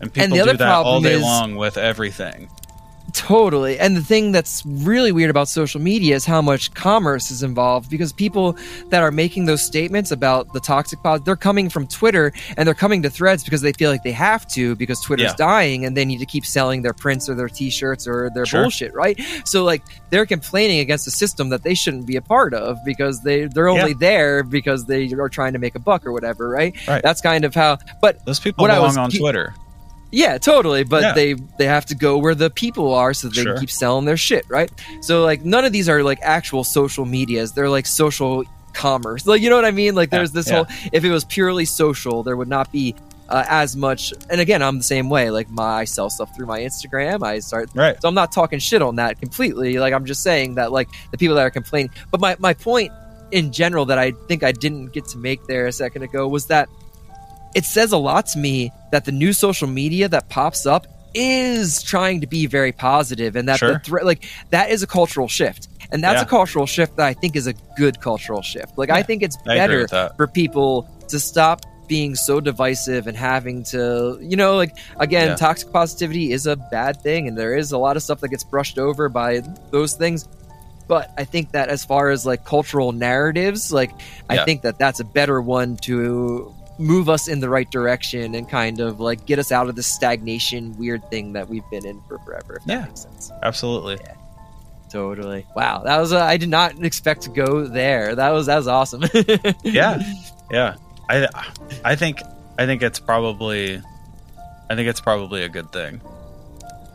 And 0.00 0.12
people 0.12 0.36
the 0.36 0.44
do 0.52 0.56
that 0.58 0.72
all 0.84 1.00
day 1.00 1.14
is- 1.14 1.22
long 1.22 1.56
with 1.56 1.76
everything. 1.76 2.48
Totally. 3.12 3.78
And 3.78 3.96
the 3.96 4.02
thing 4.04 4.30
that's 4.30 4.64
really 4.64 5.10
weird 5.10 5.30
about 5.30 5.48
social 5.48 5.80
media 5.80 6.14
is 6.14 6.24
how 6.24 6.40
much 6.40 6.72
commerce 6.74 7.30
is 7.30 7.42
involved 7.42 7.90
because 7.90 8.12
people 8.12 8.56
that 8.90 9.02
are 9.02 9.10
making 9.10 9.46
those 9.46 9.62
statements 9.62 10.10
about 10.12 10.52
the 10.52 10.60
toxic 10.60 11.02
pod, 11.02 11.24
they're 11.24 11.34
coming 11.36 11.68
from 11.68 11.86
Twitter 11.88 12.32
and 12.56 12.66
they're 12.66 12.74
coming 12.74 13.02
to 13.02 13.10
threads 13.10 13.42
because 13.42 13.62
they 13.62 13.72
feel 13.72 13.90
like 13.90 14.02
they 14.04 14.12
have 14.12 14.46
to 14.48 14.76
because 14.76 15.00
Twitter's 15.00 15.32
Yeah. 15.32 15.36
dying 15.36 15.84
and 15.84 15.96
they 15.96 16.04
need 16.04 16.18
to 16.20 16.26
keep 16.26 16.46
selling 16.46 16.82
their 16.82 16.92
prints 16.92 17.28
or 17.28 17.34
their 17.34 17.48
t 17.48 17.68
shirts 17.70 18.06
or 18.06 18.30
their 18.34 18.46
Sure. 18.46 18.62
bullshit, 18.62 18.94
right? 18.94 19.20
So 19.44 19.64
like 19.64 19.82
they're 20.10 20.26
complaining 20.26 20.78
against 20.78 21.06
a 21.06 21.10
system 21.10 21.48
that 21.48 21.62
they 21.64 21.74
shouldn't 21.74 22.06
be 22.06 22.16
a 22.16 22.22
part 22.22 22.54
of 22.54 22.78
because 22.84 23.22
they 23.22 23.46
they're 23.46 23.68
only 23.68 23.90
Yeah. 23.90 23.96
there 23.98 24.42
because 24.44 24.84
they 24.86 25.10
are 25.12 25.28
trying 25.28 25.52
to 25.54 25.58
make 25.58 25.74
a 25.74 25.80
buck 25.80 26.06
or 26.06 26.12
whatever, 26.12 26.48
right? 26.48 26.74
Right. 26.86 27.02
That's 27.02 27.20
kind 27.20 27.44
of 27.44 27.54
how 27.54 27.78
but 28.00 28.24
Those 28.24 28.38
people 28.38 28.62
What 28.62 28.70
I 28.70 28.74
belong 28.74 28.88
was 28.88 28.96
on 28.98 29.10
Twitter. 29.10 29.54
Yeah, 30.10 30.38
totally. 30.38 30.84
But 30.84 31.02
Yeah. 31.02 31.12
they 31.14 31.34
they 31.58 31.66
have 31.66 31.86
to 31.86 31.94
go 31.94 32.18
where 32.18 32.34
the 32.34 32.50
people 32.50 32.92
are 32.94 33.14
so 33.14 33.28
they 33.28 33.42
Sure. 33.42 33.52
can 33.54 33.60
keep 33.60 33.70
selling 33.70 34.04
their 34.04 34.16
shit, 34.16 34.44
right? 34.48 34.70
So 35.02 35.22
like 35.24 35.44
none 35.44 35.64
of 35.64 35.72
these 35.72 35.88
are 35.88 36.02
like 36.02 36.18
actual 36.22 36.64
social 36.64 37.04
medias. 37.04 37.52
They're 37.52 37.68
like 37.70 37.86
social 37.86 38.44
commerce. 38.72 39.26
Like 39.26 39.40
you 39.42 39.50
know 39.50 39.56
what 39.56 39.64
I 39.64 39.70
mean? 39.70 39.94
Like 39.94 40.10
Yeah, 40.12 40.18
there's 40.18 40.32
this 40.32 40.48
yeah. 40.48 40.64
whole 40.64 40.66
if 40.92 41.04
it 41.04 41.10
was 41.10 41.24
purely 41.24 41.64
social, 41.64 42.22
there 42.22 42.36
would 42.36 42.48
not 42.48 42.70
be 42.72 42.94
uh, 43.28 43.44
as 43.48 43.76
much. 43.76 44.12
And 44.28 44.40
again, 44.40 44.60
I'm 44.60 44.78
the 44.78 44.82
same 44.82 45.08
way. 45.08 45.30
Like 45.30 45.48
my 45.50 45.62
I 45.80 45.84
sell 45.84 46.10
stuff 46.10 46.34
through 46.36 46.46
my 46.46 46.60
Instagram. 46.60 47.22
I 47.22 47.38
start 47.38 47.70
Right. 47.74 48.00
so 48.02 48.08
I'm 48.08 48.14
not 48.14 48.32
talking 48.32 48.58
shit 48.58 48.82
on 48.82 48.96
that 48.96 49.20
completely. 49.20 49.78
Like 49.78 49.94
I'm 49.94 50.04
just 50.04 50.22
saying 50.22 50.56
that 50.56 50.72
like 50.72 50.88
the 51.12 51.18
people 51.18 51.36
that 51.36 51.42
are 51.46 51.50
complaining. 51.50 51.90
But 52.10 52.20
my, 52.20 52.34
my 52.40 52.54
point 52.54 52.90
in 53.30 53.52
general 53.52 53.84
that 53.86 53.98
I 53.98 54.10
think 54.26 54.42
I 54.42 54.50
didn't 54.50 54.86
get 54.92 55.04
to 55.10 55.18
make 55.18 55.46
there 55.46 55.66
a 55.68 55.72
second 55.72 56.02
ago 56.02 56.26
was 56.26 56.46
that 56.46 56.68
it 57.54 57.64
says 57.64 57.92
a 57.92 57.96
lot 57.98 58.26
to 58.28 58.38
me 58.38 58.72
that 58.92 59.04
the 59.04 59.12
new 59.12 59.32
social 59.32 59.68
media 59.68 60.08
that 60.08 60.28
pops 60.28 60.66
up 60.66 60.86
is 61.14 61.82
trying 61.82 62.20
to 62.20 62.26
be 62.26 62.46
very 62.46 62.70
positive 62.72 63.34
and 63.36 63.48
that 63.48 63.58
the 63.60 63.80
threat 63.80 64.04
like 64.06 64.24
that 64.50 64.70
is 64.70 64.82
a 64.82 64.86
cultural 64.86 65.26
shift. 65.28 65.68
And 65.92 66.04
that's 66.04 66.18
Yeah. 66.20 66.22
a 66.22 66.26
cultural 66.26 66.66
shift 66.66 66.96
that 66.98 67.06
I 67.06 67.14
think 67.14 67.34
is 67.34 67.48
a 67.48 67.52
good 67.76 68.00
cultural 68.00 68.42
shift. 68.42 68.78
Like 68.78 68.90
I 68.90 69.02
think 69.02 69.22
it's 69.24 69.36
better 69.38 69.88
for 70.16 70.26
people 70.28 70.88
to 71.08 71.18
stop 71.18 71.62
being 71.88 72.14
so 72.14 72.38
divisive 72.38 73.08
and 73.08 73.16
having 73.16 73.64
to 73.64 74.16
you 74.22 74.36
know 74.36 74.54
like 74.54 74.76
again 75.00 75.30
Yeah. 75.30 75.34
toxic 75.34 75.72
positivity 75.72 76.30
is 76.30 76.46
a 76.46 76.54
bad 76.54 77.02
thing 77.02 77.26
and 77.26 77.36
there 77.36 77.56
is 77.56 77.72
a 77.72 77.78
lot 77.78 77.96
of 77.96 78.04
stuff 78.04 78.20
that 78.20 78.28
gets 78.28 78.44
brushed 78.44 78.78
over 78.78 79.08
by 79.08 79.42
those 79.72 79.94
things 79.94 80.28
but 80.86 81.10
i 81.18 81.24
think 81.24 81.50
that 81.50 81.68
as 81.68 81.84
far 81.84 82.10
as 82.10 82.24
like 82.24 82.44
cultural 82.44 82.92
narratives 82.92 83.72
like 83.72 83.90
i 84.28 84.44
think 84.44 84.62
that 84.62 84.78
that's 84.78 85.00
a 85.00 85.04
better 85.04 85.40
one 85.42 85.76
to 85.78 86.54
move 86.80 87.08
us 87.08 87.28
in 87.28 87.40
the 87.40 87.48
right 87.48 87.70
direction 87.70 88.34
and 88.34 88.48
kind 88.48 88.80
of 88.80 88.98
like 89.00 89.26
get 89.26 89.38
us 89.38 89.52
out 89.52 89.68
of 89.68 89.76
this 89.76 89.86
stagnation 89.86 90.76
weird 90.78 91.08
thing 91.10 91.32
that 91.34 91.48
we've 91.48 91.68
been 91.70 91.84
in 91.86 92.00
for 92.08 92.18
forever 92.20 92.56
if 92.56 92.64
that 92.64 92.72
Yeah. 92.72 92.84
makes 92.86 93.00
sense 93.02 93.30
Absolutely. 93.42 93.98
totally 94.90 95.46
wow 95.54 95.82
that 95.84 95.98
was 95.98 96.12
uh, 96.12 96.20
i 96.24 96.36
did 96.36 96.48
not 96.48 96.82
expect 96.84 97.22
to 97.22 97.30
go 97.30 97.64
there 97.66 98.14
that 98.14 98.30
was 98.30 98.46
that 98.46 98.56
was 98.56 98.66
awesome 98.66 99.02
Yeah. 99.62 100.02
Yeah. 100.50 100.74
I 101.08 101.28
I 101.84 101.96
think 101.96 102.20
I 102.58 102.66
think 102.66 102.82
it's 102.82 102.98
probably 102.98 103.80
I 104.68 104.74
think 104.74 104.88
it's 104.88 105.00
probably 105.00 105.42
a 105.44 105.48
good 105.48 105.70
thing. 105.72 106.00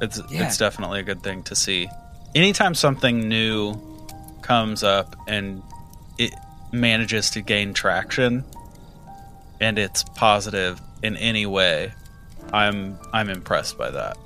It's 0.02 0.20
Yeah. 0.30 0.46
it's 0.46 0.58
definitely 0.58 1.00
a 1.00 1.04
good 1.04 1.22
thing 1.24 1.44
to 1.44 1.56
see. 1.56 1.88
Anytime 2.34 2.76
something 2.76 3.28
new 3.30 3.76
comes 4.42 4.84
up 4.84 5.16
and 5.28 5.62
it 6.18 6.34
manages 6.72 7.30
to 7.32 7.42
gain 7.42 7.74
traction 7.74 8.44
and 9.60 9.78
it's 9.80 10.04
positive 10.16 10.82
in 11.04 11.16
any 11.18 11.46
way, 11.46 11.94
I'm 12.54 12.98
I'm 13.14 13.30
impressed 13.30 13.78
by 13.78 13.92
that. 13.92 14.18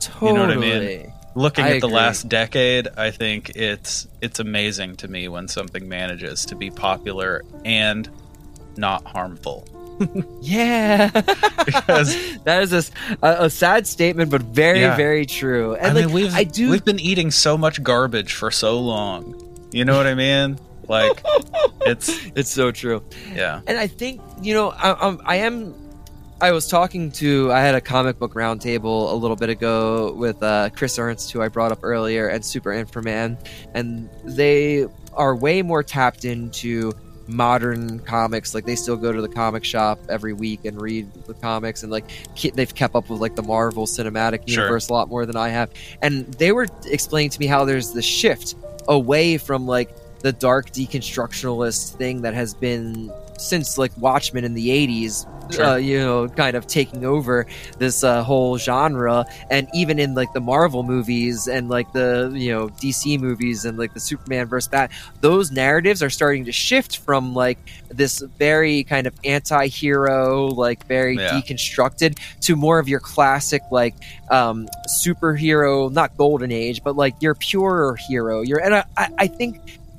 totally 0.00 0.30
You 0.32 0.36
know 0.36 0.46
what 0.46 0.56
I 0.56 0.60
mean? 0.80 1.12
Looking 1.34 1.64
I 1.66 1.74
at 1.76 1.80
the 1.82 1.88
last 1.88 2.28
decade, 2.30 2.88
I 2.96 3.10
think 3.10 3.50
it's 3.50 4.06
it's 4.22 4.40
amazing 4.40 4.96
to 4.96 5.08
me 5.08 5.28
when 5.28 5.48
something 5.48 5.86
manages 5.88 6.46
to 6.46 6.54
be 6.56 6.70
popular 6.70 7.42
and 7.64 8.08
not 8.76 9.04
harmful. 9.04 9.66
Yeah, 10.42 11.08
Because- 11.64 12.38
that 12.44 12.62
is 12.62 12.90
a 13.22 13.48
sad 13.50 13.86
statement, 13.86 14.30
but 14.30 14.42
very, 14.42 14.80
Yeah. 14.80 14.94
very 14.96 15.24
true. 15.26 15.74
And 15.74 15.86
I 15.86 15.92
like, 15.92 16.04
mean, 16.06 16.14
we've 16.14 16.34
I 16.34 16.44
do. 16.44 16.70
we've 16.70 16.84
been 16.84 17.00
eating 17.00 17.30
so 17.30 17.56
much 17.58 17.82
garbage 17.82 18.34
for 18.34 18.50
so 18.50 18.78
long. 18.78 19.42
You 19.72 19.84
know 19.86 19.96
what 19.96 20.06
I 20.06 20.14
mean? 20.14 20.58
Like 20.88 21.22
it's 21.82 22.08
it's 22.34 22.50
so 22.50 22.70
true. 22.72 23.02
yeah. 23.34 23.60
And 23.66 23.78
I 23.78 23.86
think 23.86 24.20
you 24.42 24.54
know, 24.54 24.70
I, 24.70 24.94
I'm, 25.08 25.20
I 25.24 25.36
am. 25.36 25.74
I 26.40 26.52
was 26.52 26.68
talking 26.68 27.10
to. 27.12 27.50
I 27.50 27.60
had 27.60 27.74
a 27.74 27.80
comic 27.80 28.18
book 28.18 28.34
roundtable 28.34 29.10
a 29.10 29.14
little 29.14 29.36
bit 29.36 29.48
ago 29.48 30.12
with 30.12 30.42
uh, 30.42 30.68
Chris 30.70 30.98
Ernst, 30.98 31.32
who 31.32 31.40
I 31.40 31.48
brought 31.48 31.72
up 31.72 31.78
earlier, 31.82 32.28
and 32.28 32.44
Super 32.44 32.70
Inframan, 32.72 33.38
and 33.74 34.10
they 34.22 34.86
are 35.14 35.34
way 35.34 35.62
more 35.62 35.82
tapped 35.82 36.26
into 36.26 36.92
modern 37.28 37.98
comics 38.00 38.54
like 38.54 38.64
they 38.66 38.76
still 38.76 38.96
go 38.96 39.10
to 39.10 39.20
the 39.20 39.28
comic 39.28 39.64
shop 39.64 39.98
every 40.08 40.32
week 40.32 40.64
and 40.64 40.80
read 40.80 41.12
the 41.26 41.34
comics 41.34 41.82
and 41.82 41.90
like 41.90 42.04
ke- 42.38 42.52
they've 42.54 42.72
kept 42.72 42.94
up 42.94 43.10
with 43.10 43.20
like 43.20 43.34
the 43.34 43.42
marvel 43.42 43.84
cinematic 43.84 44.48
Sure. 44.48 44.62
universe 44.62 44.88
a 44.90 44.92
lot 44.92 45.08
more 45.08 45.26
than 45.26 45.34
i 45.34 45.48
have 45.48 45.68
and 46.02 46.24
they 46.34 46.52
were 46.52 46.68
explaining 46.84 47.30
to 47.30 47.40
me 47.40 47.46
how 47.46 47.64
there's 47.64 47.90
the 47.90 48.00
shift 48.00 48.54
away 48.86 49.38
from 49.38 49.66
like 49.66 49.92
the 50.22 50.32
dark 50.32 50.70
deconstructionalist 50.70 51.96
thing 51.96 52.22
that 52.22 52.34
has 52.34 52.54
been 52.54 53.12
since 53.38 53.76
like 53.78 53.92
Watchmen 53.98 54.44
in 54.44 54.54
the 54.54 54.68
80s, 54.68 55.26
Sure. 55.52 55.64
uh, 55.64 55.76
you 55.76 56.00
know, 56.00 56.26
kind 56.26 56.56
of 56.56 56.66
taking 56.66 57.04
over 57.04 57.46
this 57.78 58.02
uh, 58.02 58.24
whole 58.24 58.58
genre. 58.58 59.24
And 59.48 59.68
even 59.72 60.00
in 60.00 60.14
like 60.14 60.32
the 60.32 60.40
Marvel 60.40 60.82
movies 60.82 61.46
and 61.46 61.68
like 61.68 61.92
the, 61.92 62.32
you 62.34 62.50
know, 62.50 62.68
DC 62.68 63.20
movies 63.20 63.64
and 63.64 63.78
like 63.78 63.94
the 63.94 64.00
Superman 64.00 64.48
versus 64.48 64.68
Bat, 64.68 64.90
those 65.20 65.52
narratives 65.52 66.02
are 66.02 66.10
starting 66.10 66.46
to 66.46 66.52
shift 66.52 66.98
from 66.98 67.32
like 67.32 67.58
this 67.90 68.20
very 68.38 68.82
kind 68.84 69.06
of 69.06 69.14
anti 69.24 69.68
hero, 69.68 70.46
like 70.48 70.84
very 70.88 71.16
Yeah. 71.16 71.30
deconstructed 71.40 72.18
to 72.40 72.56
more 72.56 72.80
of 72.80 72.88
your 72.88 73.00
classic, 73.00 73.62
like, 73.70 73.94
um, 74.32 74.66
superhero, 75.04 75.92
not 75.92 76.16
golden 76.16 76.50
age, 76.50 76.82
but 76.82 76.96
like 76.96 77.14
your 77.20 77.36
pure 77.36 77.96
hero. 78.08 78.40
Your, 78.42 78.60
and 78.64 78.74
I, 78.74 78.84
I 79.18 79.26
think 79.28 79.58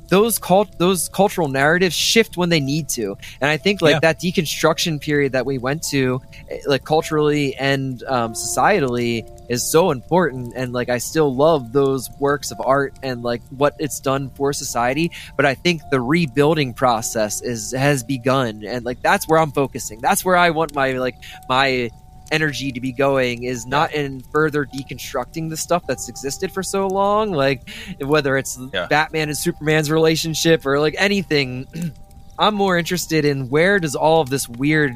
those 0.10 0.40
cult 0.40 0.78
those 0.80 1.10
cultural 1.10 1.48
narratives 1.48 1.96
shift 1.96 2.38
when 2.38 2.50
they 2.50 2.60
need 2.60 2.88
to. 2.90 3.18
And 3.42 3.50
i 3.50 3.58
think 3.58 3.82
like 3.82 3.94
Yeah. 3.96 4.00
that 4.00 4.20
deconstruction 4.22 5.02
period 5.02 5.34
that 5.34 5.46
we 5.46 5.58
went 5.58 5.84
to 5.90 6.22
eh, 6.50 6.60
like 6.66 6.84
culturally 6.86 7.56
and 7.58 8.02
um, 8.04 8.34
societally 8.34 9.30
is 9.50 9.70
so 9.70 9.92
important. 9.92 10.54
And 10.56 10.74
like 10.74 10.90
i 10.90 10.98
still 10.98 11.34
love 11.34 11.72
those 11.74 12.10
works 12.20 12.52
of 12.52 12.60
art 12.62 12.94
and 13.04 13.24
like 13.24 13.42
what 13.50 13.76
it's 13.80 14.00
done 14.00 14.30
for 14.32 14.54
society. 14.54 15.12
But 15.36 15.46
i 15.46 15.54
think 15.56 15.82
the 15.92 16.00
rebuilding 16.02 16.74
process 16.74 17.42
is 17.42 17.74
has 17.74 18.04
begun. 18.04 18.64
And 18.66 18.86
like 18.86 19.02
that's 19.02 19.28
where 19.28 19.40
i'm 19.40 19.52
focusing. 19.52 20.00
That's 20.02 20.24
where 20.26 20.38
i 20.38 20.50
want 20.52 20.74
my 20.76 20.94
like 20.94 21.16
my 21.50 21.90
energy 22.32 22.72
to 22.72 22.80
be 22.82 22.92
going 22.92 23.44
is 23.44 23.66
not 23.66 23.94
in 23.94 24.22
further 24.34 24.66
deconstructing 24.66 25.50
the 25.50 25.58
stuff 25.58 25.84
that's 25.88 26.10
existed 26.10 26.52
for 26.52 26.62
so 26.64 26.88
long 26.88 27.32
like 27.32 27.70
whether 28.02 28.38
it's 28.38 28.60
Yeah. 28.74 28.88
batman 28.88 29.30
and 29.30 29.38
superman's 29.38 29.90
relationship 29.90 30.66
or 30.66 30.80
like 30.80 30.96
anything 30.98 31.68
i'm 32.40 32.54
more 32.56 32.78
interested 32.78 33.26
in 33.26 33.50
where 33.50 33.80
does 33.80 33.96
all 33.96 34.22
of 34.22 34.30
this 34.30 34.48
weird 34.50 34.94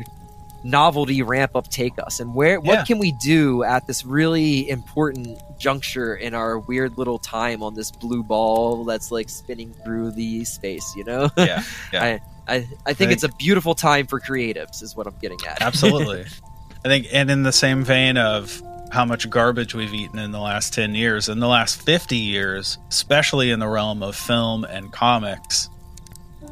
novelty 0.63 1.23
ramp 1.23 1.55
up 1.55 1.67
take 1.69 1.93
us 1.97 2.19
and 2.19 2.35
where 2.35 2.59
Yeah. 2.63 2.75
what 2.77 2.85
can 2.87 2.99
we 2.99 3.13
do 3.13 3.63
at 3.63 3.87
this 3.87 4.05
really 4.05 4.69
important 4.69 5.39
juncture 5.57 6.15
in 6.15 6.33
our 6.35 6.59
weird 6.59 6.97
little 6.97 7.17
time 7.17 7.63
on 7.63 7.73
this 7.75 7.89
blue 7.91 8.21
ball 8.23 8.83
that's 8.85 9.11
like 9.11 9.29
spinning 9.29 9.73
through 9.83 10.11
the 10.11 10.43
space 10.45 10.93
you 10.95 11.03
know 11.03 11.29
Yeah. 11.37 11.63
Yeah. 11.91 12.03
I, 12.47 12.53
I 12.53 12.55
i 12.55 12.59
think 12.93 12.97
think- 12.97 13.11
it's 13.13 13.23
a 13.23 13.29
beautiful 13.29 13.73
time 13.73 14.05
for 14.07 14.19
creatives 14.19 14.83
is 14.83 14.95
what 14.95 15.07
i'm 15.07 15.15
getting 15.21 15.39
at 15.47 15.61
Absolutely. 15.61 16.25
I 16.83 16.87
think, 16.87 17.07
and 17.11 17.29
in 17.29 17.43
the 17.43 17.51
same 17.51 17.83
vein 17.83 18.17
of 18.17 18.61
how 18.91 19.05
much 19.05 19.29
garbage 19.29 19.73
we've 19.73 19.93
eaten 19.93 20.19
in 20.19 20.31
the 20.31 20.39
last 20.39 20.73
10 20.73 20.95
years, 20.95 21.29
in 21.29 21.39
the 21.39 21.47
last 21.47 21.81
50 21.81 22.17
years, 22.17 22.77
especially 22.89 23.51
in 23.51 23.59
the 23.59 23.67
realm 23.67 24.03
of 24.03 24.15
film 24.15 24.63
and 24.65 24.91
comics, 24.91 25.69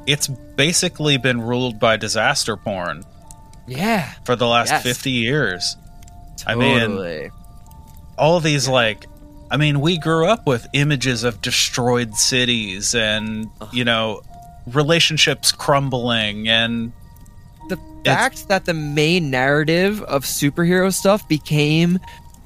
it's 0.06 0.27
basically 0.27 1.18
been 1.18 1.41
ruled 1.41 1.80
by 1.80 1.97
disaster 1.97 2.56
porn 2.56 3.03
yeah 3.68 4.14
for 4.23 4.35
the 4.35 4.47
last 4.47 4.69
Yes. 4.69 4.84
50 4.84 5.11
years. 5.11 5.76
Totally. 6.38 6.73
I 6.73 6.88
mean, 6.88 7.31
all 8.18 8.39
these 8.39 8.68
like 8.68 9.06
I 9.51 9.57
mean, 9.57 9.81
we 9.81 9.97
grew 9.97 10.27
up 10.27 10.45
with 10.45 10.68
images 10.73 11.23
of 11.23 11.41
destroyed 11.41 12.15
cities 12.15 12.93
and, 12.93 13.49
you 13.72 13.84
know, 13.84 14.22
relationships 14.68 15.51
crumbling 15.51 16.47
and 16.47 16.91
the 17.69 17.77
fact 18.03 18.47
that 18.47 18.65
the 18.65 18.73
main 18.73 19.29
narrative 19.29 20.01
of 20.03 20.23
superhero 20.23 20.93
stuff 20.93 21.27
became 21.27 21.99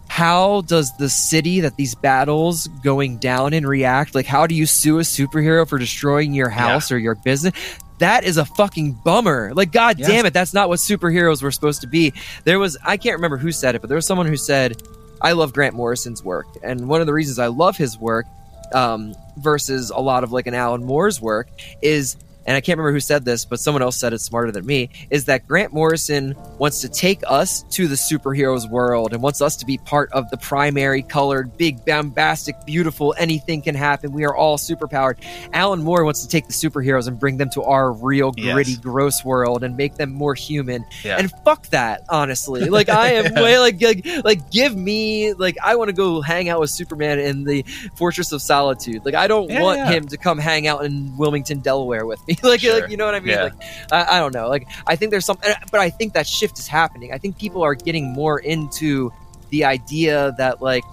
how 0.07 0.61
does 0.61 0.95
the 0.97 1.09
city 1.09 1.61
that 1.61 1.75
these 1.75 1.95
battles 1.95 2.67
going 2.83 3.17
down 3.17 3.51
in 3.51 3.65
react? 3.65 4.13
Like 4.13 4.27
how 4.27 4.45
do 4.45 4.53
you 4.53 4.67
sue 4.67 4.99
a 4.99 5.01
superhero 5.01 5.67
for 5.67 5.79
destroying 5.79 6.33
your 6.35 6.49
house 6.49 6.91
or 6.91 6.99
your 6.99 7.15
business? 7.15 7.53
That 7.97 8.23
is 8.23 8.37
a 8.37 8.45
fucking 8.45 8.99
bummer. 9.03 9.53
Like 9.55 9.71
god 9.71 9.97
damn 9.97 10.25
it 10.25 10.33
that's 10.33 10.53
not 10.53 10.69
what 10.69 10.79
superheroes 10.79 11.41
were 11.41 11.51
supposed 11.51 11.81
to 11.81 11.87
be. 11.87 12.13
There 12.43 12.59
was 12.59 12.77
i 12.83 12.97
can't 12.97 13.15
remember 13.15 13.37
who 13.37 13.51
said 13.51 13.73
it 13.73 13.81
but 13.81 13.87
there 13.87 13.95
was 13.95 14.05
someone 14.05 14.27
who 14.27 14.37
said 14.37 14.81
i 15.21 15.31
love 15.31 15.51
grant 15.51 15.73
morrison's 15.75 16.23
work. 16.23 16.45
And 16.61 16.87
one 16.87 17.01
of 17.01 17.07
the 17.07 17.13
reasons 17.13 17.39
i 17.39 17.47
love 17.47 17.75
his 17.75 17.97
work 17.97 18.27
um, 18.73 19.15
versus 19.37 19.89
a 19.89 19.99
lot 19.99 20.23
of 20.23 20.31
like 20.31 20.47
an 20.47 20.53
alan 20.53 20.83
moore's 20.83 21.21
work 21.21 21.47
is 21.81 22.17
and 22.45 22.55
I 22.57 22.61
can't 22.61 22.77
remember 22.77 22.93
who 22.93 22.99
said 22.99 23.25
this, 23.25 23.45
but 23.45 23.59
someone 23.59 23.81
else 23.81 23.95
said 23.97 24.13
it 24.13 24.19
smarter 24.19 24.51
than 24.51 24.65
me, 24.65 24.89
is 25.09 25.25
that 25.25 25.47
Grant 25.47 25.73
Morrison 25.73 26.35
wants 26.57 26.81
to 26.81 26.89
take 26.89 27.21
us 27.27 27.63
to 27.71 27.87
the 27.87 27.95
superheroes 27.95 28.69
world 28.69 29.13
and 29.13 29.21
wants 29.21 29.41
us 29.41 29.55
to 29.57 29.65
be 29.65 29.77
part 29.77 30.11
of 30.11 30.29
the 30.29 30.37
primary 30.37 31.01
colored, 31.03 31.57
big, 31.57 31.85
bombastic, 31.85 32.55
beautiful, 32.65 33.13
anything 33.17 33.61
can 33.61 33.75
happen. 33.75 34.11
We 34.11 34.25
are 34.25 34.35
all 34.35 34.57
superpowered. 34.57 35.17
Alan 35.53 35.81
Moore 35.83 36.03
wants 36.03 36.21
to 36.23 36.27
take 36.27 36.47
the 36.47 36.53
superheroes 36.53 37.07
and 37.07 37.19
bring 37.19 37.37
them 37.37 37.49
to 37.51 37.63
our 37.63 37.91
real, 37.91 38.33
Yes. 38.37 38.53
gritty, 38.53 38.75
gross 38.77 39.23
world 39.23 39.63
and 39.63 39.77
make 39.77 39.95
them 39.95 40.11
more 40.11 40.33
human. 40.35 40.85
yeah. 41.03 41.17
And 41.17 41.31
fuck 41.45 41.67
that, 41.67 42.01
honestly. 42.09 42.65
Like 42.69 42.89
I 42.89 43.13
am 43.13 43.33
way 43.41 43.57
like 43.59 43.81
like, 43.81 44.05
like 44.23 44.51
give 44.51 44.75
me 44.75 45.33
like 45.33 45.57
I 45.63 45.75
want 45.75 45.89
to 45.89 45.93
go 45.93 46.21
hang 46.21 46.49
out 46.49 46.59
with 46.59 46.69
Superman 46.71 47.19
in 47.19 47.43
the 47.43 47.63
Fortress 47.95 48.31
of 48.31 48.41
Solitude. 48.41 49.05
Like 49.05 49.15
I 49.15 49.27
don't 49.27 49.49
Yeah, 49.49 49.61
want 49.61 49.79
yeah. 49.79 49.91
him 49.91 50.07
to 50.07 50.17
come 50.17 50.37
hang 50.37 50.67
out 50.67 50.83
in 50.85 51.15
Wilmington, 51.17 51.59
Delaware 51.59 52.05
with 52.05 52.19
me. 52.27 52.32
like 52.43 52.61
Sure. 52.61 52.81
like 52.81 52.89
you 52.89 52.97
know 52.97 53.05
what 53.05 53.15
I 53.15 53.19
mean? 53.19 53.29
Yeah. 53.35 53.43
Like 53.43 53.53
I, 53.91 54.17
I 54.17 54.19
don't 54.19 54.33
know. 54.33 54.47
Like 54.47 54.67
I 54.87 54.95
think 54.95 55.11
there's 55.11 55.25
some, 55.25 55.37
but 55.71 55.79
I 55.79 55.89
think 55.89 56.13
that 56.13 56.27
shift 56.27 56.59
is 56.59 56.67
happening. 56.67 57.11
I 57.13 57.17
think 57.17 57.37
people 57.37 57.61
are 57.63 57.75
getting 57.75 58.11
more 58.13 58.39
into 58.39 59.11
the 59.49 59.65
idea 59.65 60.33
that 60.37 60.61
like 60.61 60.83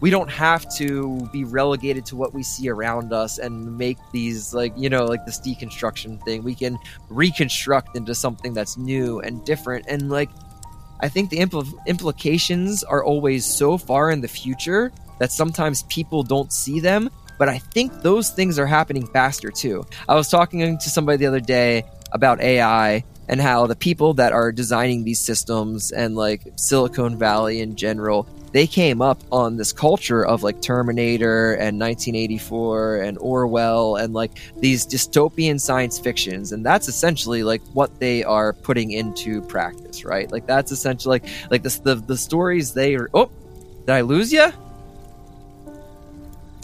we 0.00 0.10
don't 0.10 0.30
have 0.30 0.66
to 0.76 1.26
be 1.32 1.44
relegated 1.44 2.04
to 2.06 2.16
what 2.16 2.34
we 2.34 2.42
see 2.42 2.68
around 2.68 3.12
us 3.12 3.38
and 3.38 3.78
make 3.78 3.96
these 4.12 4.52
like 4.52 4.72
you 4.76 4.90
know 4.90 5.06
like 5.06 5.24
this 5.24 5.40
deconstruction 5.40 6.22
thing 6.24 6.42
we 6.42 6.54
can 6.54 6.78
reconstruct 7.08 7.96
into 7.96 8.14
something 8.14 8.52
that's 8.52 8.76
new 8.76 9.20
and 9.20 9.44
different 9.46 9.86
and 9.88 10.10
like 10.10 10.28
i 11.00 11.08
think 11.08 11.30
the 11.30 11.38
impl- 11.38 11.86
implications 11.86 12.84
are 12.84 13.02
always 13.02 13.46
so 13.46 13.78
far 13.78 14.10
in 14.10 14.20
the 14.20 14.28
future 14.28 14.92
that 15.18 15.32
sometimes 15.32 15.84
people 15.84 16.22
don't 16.22 16.52
see 16.52 16.80
them 16.80 17.08
but 17.38 17.48
i 17.48 17.58
think 17.58 18.02
those 18.02 18.30
things 18.30 18.58
are 18.58 18.66
happening 18.66 19.06
faster 19.06 19.50
too 19.50 19.84
i 20.08 20.14
was 20.14 20.28
talking 20.28 20.78
to 20.78 20.90
somebody 20.90 21.18
the 21.18 21.26
other 21.26 21.40
day 21.40 21.84
about 22.12 22.40
ai 22.40 23.04
and 23.28 23.40
how 23.40 23.66
the 23.66 23.76
people 23.76 24.14
that 24.14 24.32
are 24.32 24.52
designing 24.52 25.04
these 25.04 25.20
systems 25.20 25.92
and 25.92 26.14
like 26.14 26.42
silicon 26.56 27.18
valley 27.18 27.60
in 27.60 27.76
general 27.76 28.28
they 28.54 28.68
came 28.68 29.02
up 29.02 29.20
on 29.32 29.56
this 29.56 29.72
culture 29.72 30.24
of 30.24 30.44
like 30.44 30.62
Terminator 30.62 31.54
and 31.54 31.80
1984 31.80 32.98
and 32.98 33.18
Orwell 33.18 33.96
and 33.96 34.14
like 34.14 34.30
these 34.60 34.86
dystopian 34.86 35.60
science 35.60 35.98
fictions. 35.98 36.52
And 36.52 36.64
that's 36.64 36.86
essentially 36.86 37.42
like 37.42 37.62
what 37.72 37.98
they 37.98 38.22
are 38.22 38.52
putting 38.52 38.92
into 38.92 39.42
practice, 39.42 40.04
right? 40.04 40.30
Like 40.30 40.46
that's 40.46 40.70
essentially 40.70 41.18
like, 41.18 41.50
like 41.50 41.64
this, 41.64 41.78
the, 41.78 41.96
the 41.96 42.16
stories 42.16 42.72
they 42.72 42.94
are. 42.94 43.10
Oh, 43.12 43.28
did 43.80 43.90
I 43.90 44.02
lose 44.02 44.32
you? 44.32 44.52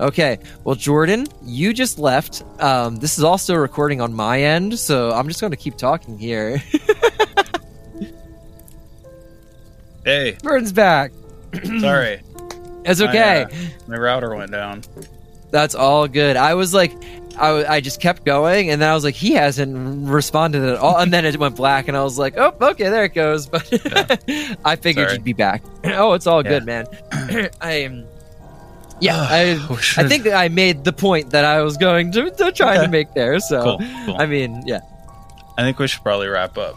Okay, 0.01 0.39
well, 0.65 0.75
Jordan, 0.75 1.27
you 1.45 1.73
just 1.75 1.99
left. 1.99 2.43
Um, 2.59 2.97
this 2.97 3.19
is 3.19 3.25
also 3.25 3.55
recording 3.55 4.01
on 4.01 4.15
my 4.15 4.41
end, 4.43 4.79
so 4.79 5.13
I'm 5.13 5.29
just 5.29 5.41
going 5.41 5.51
to 5.51 5.57
keep 5.59 5.77
talking 5.77 6.17
here. 6.19 6.59
hey, 10.05 10.37
Jordan's 10.43 10.73
back. 10.73 11.13
sorry. 11.81 12.23
It's 12.85 13.01
My, 13.01 13.09
okay. 13.09 13.43
uh, 13.43 13.49
my 13.89 13.97
router 13.97 14.35
went 14.35 14.51
down. 14.53 14.83
That's 15.51 15.75
all 15.75 16.07
good. 16.09 16.37
I 16.37 16.55
was 16.55 16.73
like, 16.73 16.93
I 17.37 17.81
just 17.81 18.01
kept 18.01 18.25
going, 18.25 18.71
and 18.71 18.81
then 18.83 18.89
I 18.91 18.95
was 18.95 19.05
like, 19.05 19.15
he 19.15 19.33
hasn't 19.33 20.09
responded 20.09 20.63
at 20.63 20.77
all. 20.77 20.99
And 20.99 21.13
then 21.13 21.25
it 21.25 21.37
went 21.39 21.57
black, 21.57 21.89
and 21.89 21.97
I 21.97 22.03
was 22.05 22.19
like, 22.19 22.35
oh, 22.37 22.53
okay, 22.61 22.89
there 22.89 23.05
it 23.05 23.15
goes. 23.15 23.47
But 23.47 23.67
I 24.65 24.77
figured 24.77 25.07
Sorry. 25.09 25.13
you'd 25.15 25.25
be 25.25 25.33
back. 25.33 25.63
oh, 25.85 26.13
it's 26.15 26.27
all 26.27 26.45
Yeah. 26.45 26.51
good, 26.59 26.67
man. 26.67 26.87
I 27.61 27.73
am. 27.73 28.07
Yeah, 29.01 29.17
I, 29.19 29.67
We 29.71 29.77
I 29.97 30.09
think 30.09 30.27
I 30.27 30.49
made 30.49 30.85
the 30.85 30.93
point 30.93 31.31
that 31.31 31.45
I 31.45 31.63
was 31.63 31.77
going 31.77 32.13
to, 32.13 32.31
to 32.31 32.53
try 32.53 32.77
to 32.79 32.89
make 32.89 33.15
there. 33.15 33.39
So, 33.41 33.63
Cool, 33.63 33.79
cool. 34.07 34.17
I 34.21 34.27
mean, 34.27 34.63
yeah, 34.67 34.81
I 35.57 35.63
think 35.63 35.79
we 35.79 35.89
should 35.89 36.03
probably 36.03 36.29
wrap 36.29 36.57
up. 36.59 36.77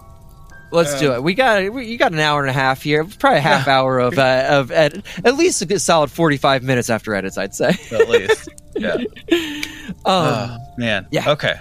let's 0.71 0.97
do 0.99 1.09
Um, 1.11 1.17
it. 1.17 1.23
We 1.23 1.33
got 1.33 1.71
we, 1.73 1.85
you 1.87 1.97
got 1.97 2.11
an 2.13 2.19
hour 2.19 2.39
and 2.41 2.49
a 2.49 2.53
half 2.53 2.81
here, 2.81 3.03
probably 3.05 3.39
a 3.39 3.41
half 3.41 3.67
Yeah. 3.67 3.77
hour 3.79 3.99
of 3.99 4.17
uh, 4.17 4.45
of 4.49 4.71
ed- 4.71 5.03
at 5.23 5.35
least 5.35 5.61
a 5.61 5.65
good 5.65 5.79
solid 5.81 6.09
forty 6.11 6.37
five 6.37 6.63
minutes 6.63 6.89
after 6.89 7.13
edits, 7.13 7.37
I'd 7.37 7.53
say. 7.55 7.75
At 7.91 8.09
least. 8.09 8.49
Yeah. 8.75 8.97
Um, 9.87 9.93
Ah, 10.05 10.57
man. 10.77 11.07
yeah. 11.11 11.31
Okay. 11.31 11.55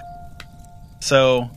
So 1.01 1.51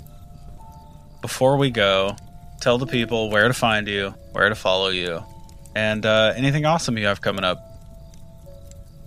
before 1.22 1.58
we 1.58 1.70
go, 1.72 2.16
tell 2.60 2.78
the 2.78 2.86
people 2.88 3.30
where 3.30 3.48
to 3.48 3.54
find 3.54 3.88
you, 3.88 4.14
where 4.34 4.50
to 4.50 4.56
follow 4.56 4.90
you, 4.90 5.24
and 5.76 6.06
uh, 6.06 6.34
anything 6.36 6.66
awesome 6.66 6.98
you 6.98 7.06
have 7.08 7.22
coming 7.22 7.44
up. 7.44 7.60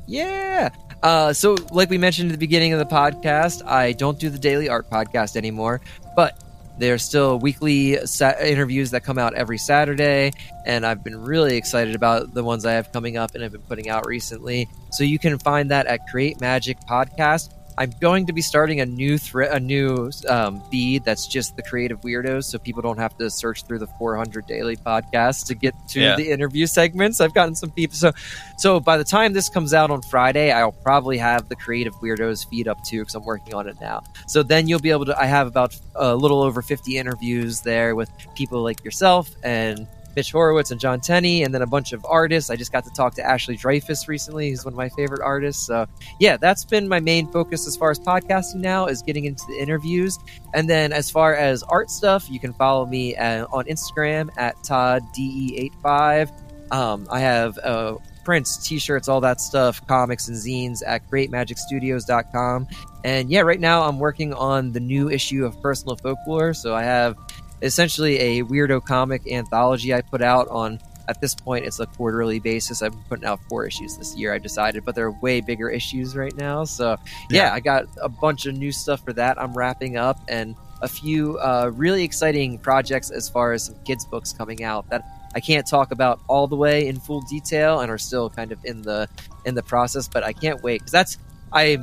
Yeah. 0.08 0.70
Uh, 1.02 1.32
so, 1.32 1.54
like 1.70 1.90
we 1.90 1.98
mentioned 1.98 2.30
at 2.30 2.32
the 2.32 2.38
beginning 2.38 2.72
of 2.72 2.80
the 2.80 2.86
podcast, 2.86 3.64
I 3.64 3.92
don't 3.92 4.18
do 4.18 4.30
the 4.30 4.38
daily 4.38 4.68
art 4.68 4.90
podcast 4.90 5.36
anymore, 5.36 5.80
but 6.16 6.42
there's 6.78 7.04
still 7.04 7.38
weekly 7.38 8.04
sa- 8.06 8.38
interviews 8.40 8.90
that 8.92 9.04
come 9.04 9.18
out 9.18 9.34
every 9.34 9.58
Saturday, 9.58 10.32
and 10.64 10.86
I've 10.86 11.04
been 11.04 11.20
really 11.20 11.56
excited 11.56 11.94
about 11.94 12.32
the 12.34 12.42
ones 12.42 12.64
I 12.64 12.72
have 12.72 12.90
coming 12.90 13.16
up 13.16 13.34
and 13.34 13.42
have 13.42 13.52
been 13.52 13.60
putting 13.62 13.90
out 13.90 14.06
recently. 14.06 14.68
So 14.90 15.04
you 15.04 15.18
can 15.18 15.38
find 15.38 15.70
that 15.70 15.86
at 15.86 16.06
Create 16.08 16.40
Magic 16.40 16.78
Podcast. 16.88 17.52
I'm 17.78 17.94
going 18.00 18.26
to 18.26 18.32
be 18.32 18.42
starting 18.42 18.80
a 18.80 18.86
new 18.86 19.16
thread, 19.18 19.52
a 19.52 19.60
new 19.60 20.10
um, 20.28 20.60
feed 20.70 21.04
that's 21.04 21.26
just 21.28 21.54
the 21.56 21.62
creative 21.62 22.00
weirdos, 22.00 22.44
so 22.44 22.58
people 22.58 22.82
don't 22.82 22.98
have 22.98 23.16
to 23.18 23.30
search 23.30 23.64
through 23.64 23.78
the 23.78 23.86
400 23.86 24.46
daily 24.46 24.76
podcasts 24.76 25.46
to 25.46 25.54
get 25.54 25.74
to 25.90 26.00
Yeah. 26.00 26.16
the 26.16 26.30
interview 26.30 26.66
segments. 26.66 27.20
I've 27.20 27.32
gotten 27.34 27.54
some 27.54 27.70
people, 27.70 27.96
so 27.96 28.12
so 28.58 28.80
by 28.80 28.96
the 28.98 29.04
time 29.04 29.32
this 29.32 29.48
comes 29.48 29.72
out 29.72 29.90
on 29.90 30.02
Friday, 30.02 30.50
I'll 30.50 30.72
probably 30.72 31.18
have 31.18 31.48
the 31.48 31.54
Creative 31.56 31.94
Weirdos 31.94 32.48
feed 32.50 32.66
up 32.68 32.82
too 32.84 33.00
because 33.02 33.14
I'm 33.14 33.24
working 33.24 33.54
on 33.54 33.68
it 33.68 33.76
now. 33.80 34.02
So 34.26 34.42
then 34.42 34.66
you'll 34.68 34.80
be 34.80 34.90
able 34.90 35.04
to. 35.06 35.18
I 35.18 35.26
have 35.26 35.46
about 35.46 35.74
a 35.94 36.16
little 36.16 36.42
over 36.42 36.60
50 36.62 36.98
interviews 36.98 37.60
there 37.60 37.94
with 37.94 38.10
people 38.34 38.62
like 38.62 38.84
yourself 38.84 39.30
and 39.44 39.86
Mitch 40.18 40.32
Horowitz 40.32 40.72
and 40.72 40.80
John 40.80 40.98
Tenney, 40.98 41.44
and 41.44 41.54
then 41.54 41.62
a 41.62 41.66
bunch 41.66 41.92
of 41.92 42.04
artists. 42.04 42.50
I 42.50 42.56
just 42.56 42.72
got 42.72 42.82
to 42.82 42.90
talk 42.90 43.14
to 43.14 43.22
Ashley 43.22 43.54
Dreyfus 43.54 44.08
recently. 44.08 44.48
He's 44.48 44.64
one 44.64 44.74
of 44.74 44.76
my 44.76 44.88
favorite 44.88 45.20
artists. 45.22 45.64
So 45.64 45.86
yeah, 46.18 46.36
that's 46.36 46.64
been 46.64 46.88
my 46.88 46.98
main 46.98 47.30
focus 47.30 47.68
as 47.68 47.76
far 47.76 47.92
as 47.92 48.00
podcasting 48.00 48.56
now 48.56 48.86
is 48.86 49.00
getting 49.00 49.26
into 49.26 49.44
the 49.46 49.56
interviews. 49.60 50.18
And 50.54 50.68
then 50.68 50.92
as 50.92 51.08
far 51.08 51.36
as 51.36 51.62
art 51.62 51.88
stuff, 51.88 52.28
you 52.28 52.40
can 52.40 52.52
follow 52.52 52.84
me 52.84 53.14
uh, 53.14 53.46
on 53.52 53.66
Instagram 53.66 54.28
at 54.36 54.60
Todd 54.64 55.04
DE85. 55.16 56.32
Um, 56.72 57.06
I 57.12 57.20
have 57.20 57.56
uh, 57.58 57.94
prints, 58.24 58.56
t-shirts, 58.66 59.06
all 59.06 59.20
that 59.20 59.40
stuff, 59.40 59.86
comics 59.86 60.26
and 60.26 60.36
zines 60.36 60.82
at 60.84 61.08
createmagicstudios.com. 61.08 62.66
And 63.04 63.30
yeah, 63.30 63.42
right 63.42 63.60
now 63.60 63.84
I'm 63.84 64.00
working 64.00 64.34
on 64.34 64.72
the 64.72 64.80
new 64.80 65.08
issue 65.10 65.44
of 65.44 65.62
Personal 65.62 65.94
Folklore. 65.94 66.54
So 66.54 66.74
I 66.74 66.82
have 66.82 67.16
essentially 67.62 68.18
a 68.18 68.44
weirdo 68.44 68.84
comic 68.84 69.30
anthology 69.30 69.94
I 69.94 70.00
put 70.00 70.22
out 70.22 70.48
on 70.48 70.78
at 71.08 71.20
this 71.22 71.34
point 71.34 71.64
it's 71.64 71.80
a 71.80 71.86
quarterly 71.86 72.38
basis. 72.38 72.82
I've 72.82 72.92
been 72.92 73.04
putting 73.08 73.24
out 73.24 73.40
four 73.48 73.66
issues 73.66 73.96
this 73.96 74.14
year, 74.16 74.32
I 74.34 74.38
decided, 74.38 74.84
but 74.84 74.94
they're 74.94 75.10
way 75.10 75.40
bigger 75.40 75.70
issues 75.70 76.14
right 76.14 76.36
now. 76.36 76.64
So 76.64 76.96
yeah, 77.30 77.48
Yeah. 77.48 77.54
I 77.54 77.60
got 77.60 77.86
a 78.02 78.08
bunch 78.08 78.46
of 78.46 78.54
new 78.56 78.70
stuff 78.72 79.02
for 79.04 79.12
that. 79.14 79.40
I'm 79.40 79.54
wrapping 79.54 79.96
up 79.96 80.20
and 80.28 80.54
a 80.82 80.88
few 80.88 81.38
uh, 81.38 81.70
really 81.74 82.04
exciting 82.04 82.58
projects 82.58 83.10
as 83.10 83.28
far 83.28 83.52
as 83.52 83.64
some 83.64 83.74
kids 83.84 84.04
books 84.04 84.32
coming 84.32 84.62
out 84.62 84.88
that 84.90 85.02
I 85.34 85.40
can't 85.40 85.66
talk 85.66 85.92
about 85.92 86.20
all 86.28 86.46
the 86.46 86.56
way 86.56 86.86
in 86.86 87.00
full 87.00 87.22
detail 87.22 87.80
and 87.80 87.90
are 87.90 87.98
still 87.98 88.30
kind 88.30 88.52
of 88.52 88.64
in 88.64 88.82
the 88.82 89.08
in 89.44 89.54
the 89.54 89.62
process, 89.62 90.08
but 90.08 90.24
I 90.24 90.32
can't 90.32 90.62
wait 90.62 90.80
because 90.80 90.92
that's 90.92 91.18
I 91.52 91.78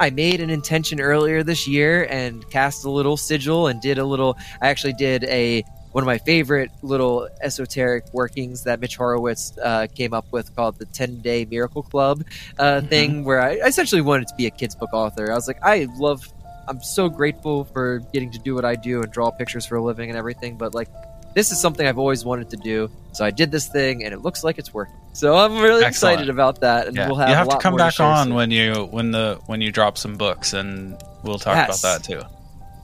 I 0.00 0.10
made 0.10 0.40
an 0.40 0.50
intention 0.50 1.00
earlier 1.00 1.42
this 1.42 1.68
year 1.68 2.06
and 2.10 2.48
cast 2.50 2.84
a 2.84 2.90
little 2.90 3.16
sigil 3.16 3.68
and 3.68 3.80
did 3.80 3.98
a 3.98 4.04
little. 4.04 4.36
I 4.60 4.68
actually 4.68 4.94
did 4.94 5.24
a 5.24 5.64
one 5.92 6.02
of 6.02 6.06
my 6.06 6.16
favorite 6.18 6.70
little 6.82 7.28
esoteric 7.42 8.04
workings 8.14 8.64
that 8.64 8.80
Mitch 8.80 8.96
Horowitz 8.96 9.52
uh, 9.62 9.86
came 9.94 10.14
up 10.14 10.24
with 10.32 10.54
called 10.56 10.78
the 10.78 10.86
10 10.86 11.20
Day 11.20 11.44
Miracle 11.44 11.82
Club 11.82 12.24
uh, 12.58 12.80
Mhm. 12.80 12.88
thing, 12.88 13.24
where 13.24 13.42
I 13.42 13.52
essentially 13.56 14.00
wanted 14.00 14.26
to 14.28 14.34
be 14.34 14.46
a 14.46 14.50
kids 14.50 14.74
book 14.74 14.94
author. 14.94 15.30
I 15.30 15.34
was 15.34 15.46
like, 15.46 15.58
I 15.62 15.86
love, 15.98 16.26
I'm 16.66 16.80
so 16.80 17.10
grateful 17.10 17.66
for 17.66 17.98
getting 18.14 18.30
to 18.32 18.38
do 18.38 18.54
what 18.54 18.64
I 18.64 18.74
do 18.74 19.02
and 19.02 19.12
draw 19.12 19.30
pictures 19.32 19.66
for 19.66 19.76
a 19.76 19.82
living 19.82 20.08
and 20.08 20.18
everything, 20.18 20.56
but 20.56 20.74
like, 20.74 20.88
this 21.34 21.52
is 21.52 21.60
something 21.60 21.86
I've 21.86 21.98
always 21.98 22.24
wanted 22.24 22.50
to 22.50 22.56
do. 22.56 22.90
So 23.12 23.24
I 23.24 23.30
did 23.30 23.50
this 23.50 23.68
thing, 23.68 24.04
and 24.04 24.12
it 24.14 24.20
looks 24.22 24.42
like 24.44 24.58
it's 24.58 24.72
working. 24.72 24.94
So 25.12 25.36
I'm 25.36 25.58
really 25.58 25.84
Excellent. 25.84 26.14
excited 26.14 26.28
about 26.30 26.60
that, 26.60 26.86
and 26.88 26.96
Yeah. 26.96 27.06
we'll 27.06 27.16
have 27.16 27.28
you 27.28 27.34
have 27.34 27.48
to 27.48 27.58
come 27.58 27.76
back 27.76 27.92
share 27.94 28.06
on 28.06 28.26
soon. 28.28 28.34
when 28.34 28.50
you 28.50 28.88
when 28.90 29.10
the 29.10 29.38
when 29.46 29.60
you 29.60 29.70
drop 29.70 29.98
some 29.98 30.16
books, 30.16 30.52
and 30.54 30.96
we'll 31.22 31.38
talk 31.38 31.54
Yes. 31.56 31.82
about 31.82 31.98
that 31.98 32.04
too. 32.04 32.22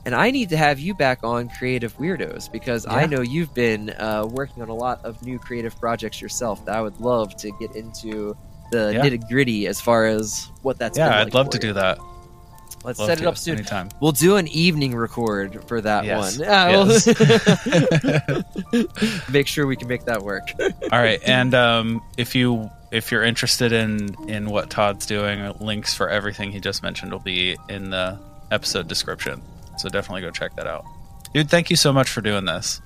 And 0.05 0.15
I 0.15 0.31
need 0.31 0.49
to 0.49 0.57
have 0.57 0.79
you 0.79 0.93
back 0.95 1.19
on 1.23 1.49
Creative 1.49 1.95
Weirdos 1.97 2.51
because 2.51 2.85
I 2.87 3.05
know 3.05 3.21
you've 3.21 3.53
been 3.53 3.89
uh, 3.99 4.25
working 4.29 4.63
on 4.63 4.69
a 4.69 4.73
lot 4.73 5.03
of 5.03 5.21
new 5.21 5.37
creative 5.37 5.77
projects 5.79 6.21
yourself 6.21 6.63
that 6.65 6.75
I 6.75 6.81
would 6.81 6.99
love 6.99 7.35
to 7.37 7.51
get 7.59 7.75
into 7.75 8.35
the 8.71 8.91
Yeah. 8.93 9.01
nitty 9.01 9.27
gritty 9.27 9.67
as 9.67 9.81
far 9.81 10.05
as 10.05 10.47
what 10.61 10.79
that's 10.79 10.97
yeah, 10.97 11.09
been 11.09 11.27
I'd 11.27 11.33
love 11.33 11.49
to 11.51 11.57
you. 11.57 11.61
do 11.61 11.73
that. 11.73 11.97
Let's 12.83 12.97
Love 12.99 13.09
set 13.09 13.19
it 13.21 13.27
up 13.27 13.37
soon. 13.37 13.55
Anytime. 13.57 13.89
We'll 13.99 14.13
do 14.13 14.37
an 14.37 14.47
evening 14.47 14.95
record 14.95 15.63
for 15.67 15.81
that 15.81 16.05
Yes. 16.05 16.37
one. 16.37 16.47
Yeah, 16.47 16.85
Yes. 16.85 17.05
we'll- 18.71 18.83
make 19.31 19.47
sure 19.47 19.67
we 19.67 19.75
can 19.75 19.87
make 19.87 20.05
that 20.05 20.21
work. 20.23 20.49
All 20.91 20.99
right, 20.99 21.19
and 21.25 21.53
um, 21.53 22.01
if 22.17 22.35
you 22.35 22.69
if 22.91 23.11
you're 23.11 23.23
interested 23.23 23.71
in 23.71 24.15
in 24.29 24.49
what 24.49 24.69
Todd's 24.69 25.05
doing, 25.05 25.53
links 25.59 25.93
for 25.93 26.09
everything 26.09 26.51
he 26.51 26.59
just 26.59 26.81
mentioned 26.83 27.11
will 27.11 27.19
be 27.19 27.57
in 27.67 27.89
the 27.89 28.17
episode 28.51 28.87
description. 28.87 29.41
So 29.77 29.89
definitely 29.89 30.21
go 30.21 30.31
check 30.31 30.55
that 30.55 30.67
out, 30.67 30.85
dude. 31.33 31.49
Thank 31.49 31.69
you 31.69 31.75
so 31.75 31.91
much 31.93 32.09
for 32.09 32.21
doing 32.21 32.45
this. 32.45 32.81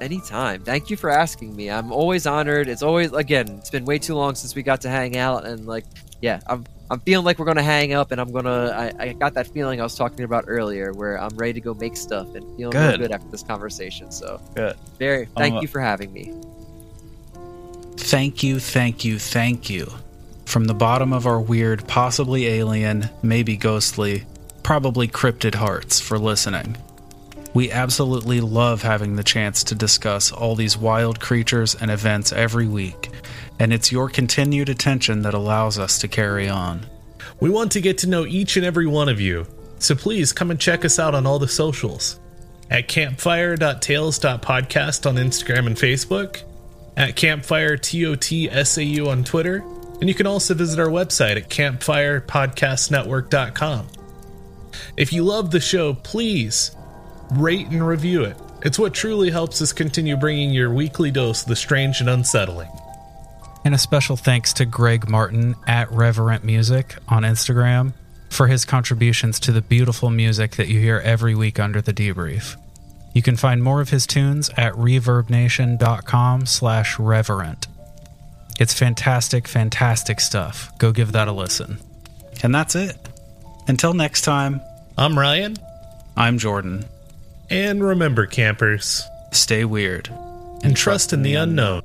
Anytime. 0.00 0.62
Thank 0.62 0.90
you 0.90 0.96
for 0.96 1.10
asking 1.10 1.56
me. 1.56 1.70
I'm 1.70 1.90
always 1.92 2.24
honored. 2.26 2.68
It's 2.68 2.82
always 2.82 3.12
again, 3.12 3.48
it's 3.58 3.70
been 3.70 3.84
way 3.84 3.98
too 3.98 4.14
long 4.14 4.34
since 4.36 4.54
we 4.54 4.62
got 4.62 4.80
to 4.82 4.88
hang 4.88 5.16
out 5.16 5.44
and 5.44 5.66
like 5.66 5.84
yeah, 6.20 6.40
I'm 6.46 6.64
I'm 6.90 7.00
feeling 7.00 7.24
like 7.24 7.38
we're 7.38 7.44
gonna 7.44 7.62
hang 7.62 7.92
up 7.92 8.12
and 8.12 8.20
I'm 8.20 8.32
gonna 8.32 8.92
I, 8.98 9.04
I 9.08 9.12
got 9.12 9.34
that 9.34 9.46
feeling 9.48 9.80
I 9.80 9.84
was 9.84 9.94
talking 9.94 10.24
about 10.24 10.44
earlier 10.48 10.92
where 10.92 11.20
I'm 11.20 11.36
ready 11.36 11.52
to 11.54 11.60
go 11.60 11.74
make 11.74 11.96
stuff 11.96 12.26
and 12.34 12.44
feeling 12.56 12.76
real 12.76 12.90
Good. 12.92 13.00
good 13.00 13.12
after 13.12 13.28
this 13.28 13.42
conversation. 13.42 14.10
So 14.10 14.40
Good. 14.54 14.76
very 14.98 15.26
thank 15.36 15.56
Um, 15.56 15.62
you 15.62 15.68
for 15.68 15.80
having 15.80 16.12
me. 16.12 16.32
Thank 17.96 18.42
you, 18.42 18.58
thank 18.58 19.04
you, 19.04 19.18
thank 19.18 19.68
you. 19.68 19.92
From 20.46 20.64
the 20.64 20.74
bottom 20.74 21.12
of 21.12 21.26
our 21.26 21.40
weird, 21.40 21.86
possibly 21.86 22.46
alien, 22.46 23.10
maybe 23.22 23.56
ghostly, 23.56 24.24
probably 24.62 25.08
cryptid 25.08 25.54
hearts 25.54 26.00
for 26.00 26.18
listening. 26.18 26.76
We 27.54 27.70
absolutely 27.70 28.40
love 28.40 28.82
having 28.82 29.16
the 29.16 29.24
chance 29.24 29.64
to 29.64 29.74
discuss 29.74 30.32
all 30.32 30.54
these 30.54 30.76
wild 30.76 31.20
creatures 31.20 31.74
and 31.74 31.90
events 31.90 32.32
every 32.32 32.66
week, 32.66 33.10
and 33.58 33.72
it's 33.72 33.92
your 33.92 34.08
continued 34.08 34.68
attention 34.68 35.22
that 35.22 35.34
allows 35.34 35.78
us 35.78 35.98
to 35.98 36.08
carry 36.08 36.48
on. 36.48 36.86
We 37.40 37.50
want 37.50 37.72
to 37.72 37.80
get 37.80 37.98
to 37.98 38.08
know 38.08 38.26
each 38.26 38.56
and 38.56 38.64
every 38.64 38.86
one 38.86 39.08
of 39.08 39.20
you, 39.20 39.46
so 39.78 39.94
please 39.94 40.32
come 40.32 40.50
and 40.50 40.60
check 40.60 40.84
us 40.84 40.98
out 40.98 41.14
on 41.14 41.26
all 41.26 41.38
the 41.38 41.48
socials 41.48 42.18
at 42.70 42.88
campfire.tales.podcast 42.88 45.06
on 45.06 45.16
Instagram 45.16 45.66
and 45.66 45.76
Facebook, 45.76 46.42
at 46.96 47.16
campfire.totsau 47.16 49.08
on 49.08 49.24
Twitter, 49.24 49.62
and 50.00 50.08
you 50.08 50.14
can 50.14 50.26
also 50.26 50.54
visit 50.54 50.78
our 50.78 50.88
website 50.88 51.36
at 51.36 51.48
campfirepodcastnetwork.com. 51.48 53.86
If 54.96 55.12
you 55.12 55.24
love 55.24 55.50
the 55.50 55.58
show, 55.60 55.94
please 55.94 56.70
rate 57.32 57.66
and 57.68 57.86
review 57.86 58.24
it. 58.24 58.36
It's 58.62 58.78
what 58.78 58.94
truly 58.94 59.30
helps 59.30 59.60
us 59.62 59.72
continue 59.72 60.16
bringing 60.16 60.50
your 60.50 60.72
weekly 60.72 61.10
dose 61.10 61.42
of 61.42 61.48
the 61.48 61.56
strange 61.56 62.00
and 62.00 62.08
unsettling. 62.08 62.70
And 63.68 63.74
a 63.74 63.78
special 63.78 64.16
thanks 64.16 64.54
to 64.54 64.64
Greg 64.64 65.10
Martin 65.10 65.54
at 65.66 65.92
Reverent 65.92 66.42
Music 66.42 66.96
on 67.06 67.22
Instagram 67.22 67.92
for 68.30 68.46
his 68.46 68.64
contributions 68.64 69.38
to 69.40 69.52
the 69.52 69.60
beautiful 69.60 70.08
music 70.08 70.52
that 70.52 70.68
you 70.68 70.80
hear 70.80 71.00
every 71.04 71.34
week 71.34 71.60
under 71.60 71.82
the 71.82 71.92
debrief. 71.92 72.56
You 73.12 73.20
can 73.20 73.36
find 73.36 73.62
more 73.62 73.82
of 73.82 73.90
his 73.90 74.06
tunes 74.06 74.48
at 74.56 74.72
reverbnation.com 74.72 76.46
slash 76.46 76.98
reverent. 76.98 77.66
It's 78.58 78.72
fantastic, 78.72 79.46
fantastic 79.46 80.20
stuff. 80.20 80.72
Go 80.78 80.90
give 80.90 81.12
that 81.12 81.28
a 81.28 81.32
listen. 81.32 81.78
And 82.42 82.54
that's 82.54 82.74
it. 82.74 82.96
Until 83.66 83.92
next 83.92 84.22
time, 84.22 84.62
I'm 84.96 85.18
Ryan, 85.18 85.58
I'm 86.16 86.38
Jordan. 86.38 86.86
and 87.50 87.84
remember, 87.84 88.24
campers, 88.24 89.02
Stay 89.32 89.66
weird. 89.66 90.08
and 90.64 90.74
trust 90.74 91.12
in 91.12 91.20
the 91.20 91.34
unknown. 91.34 91.82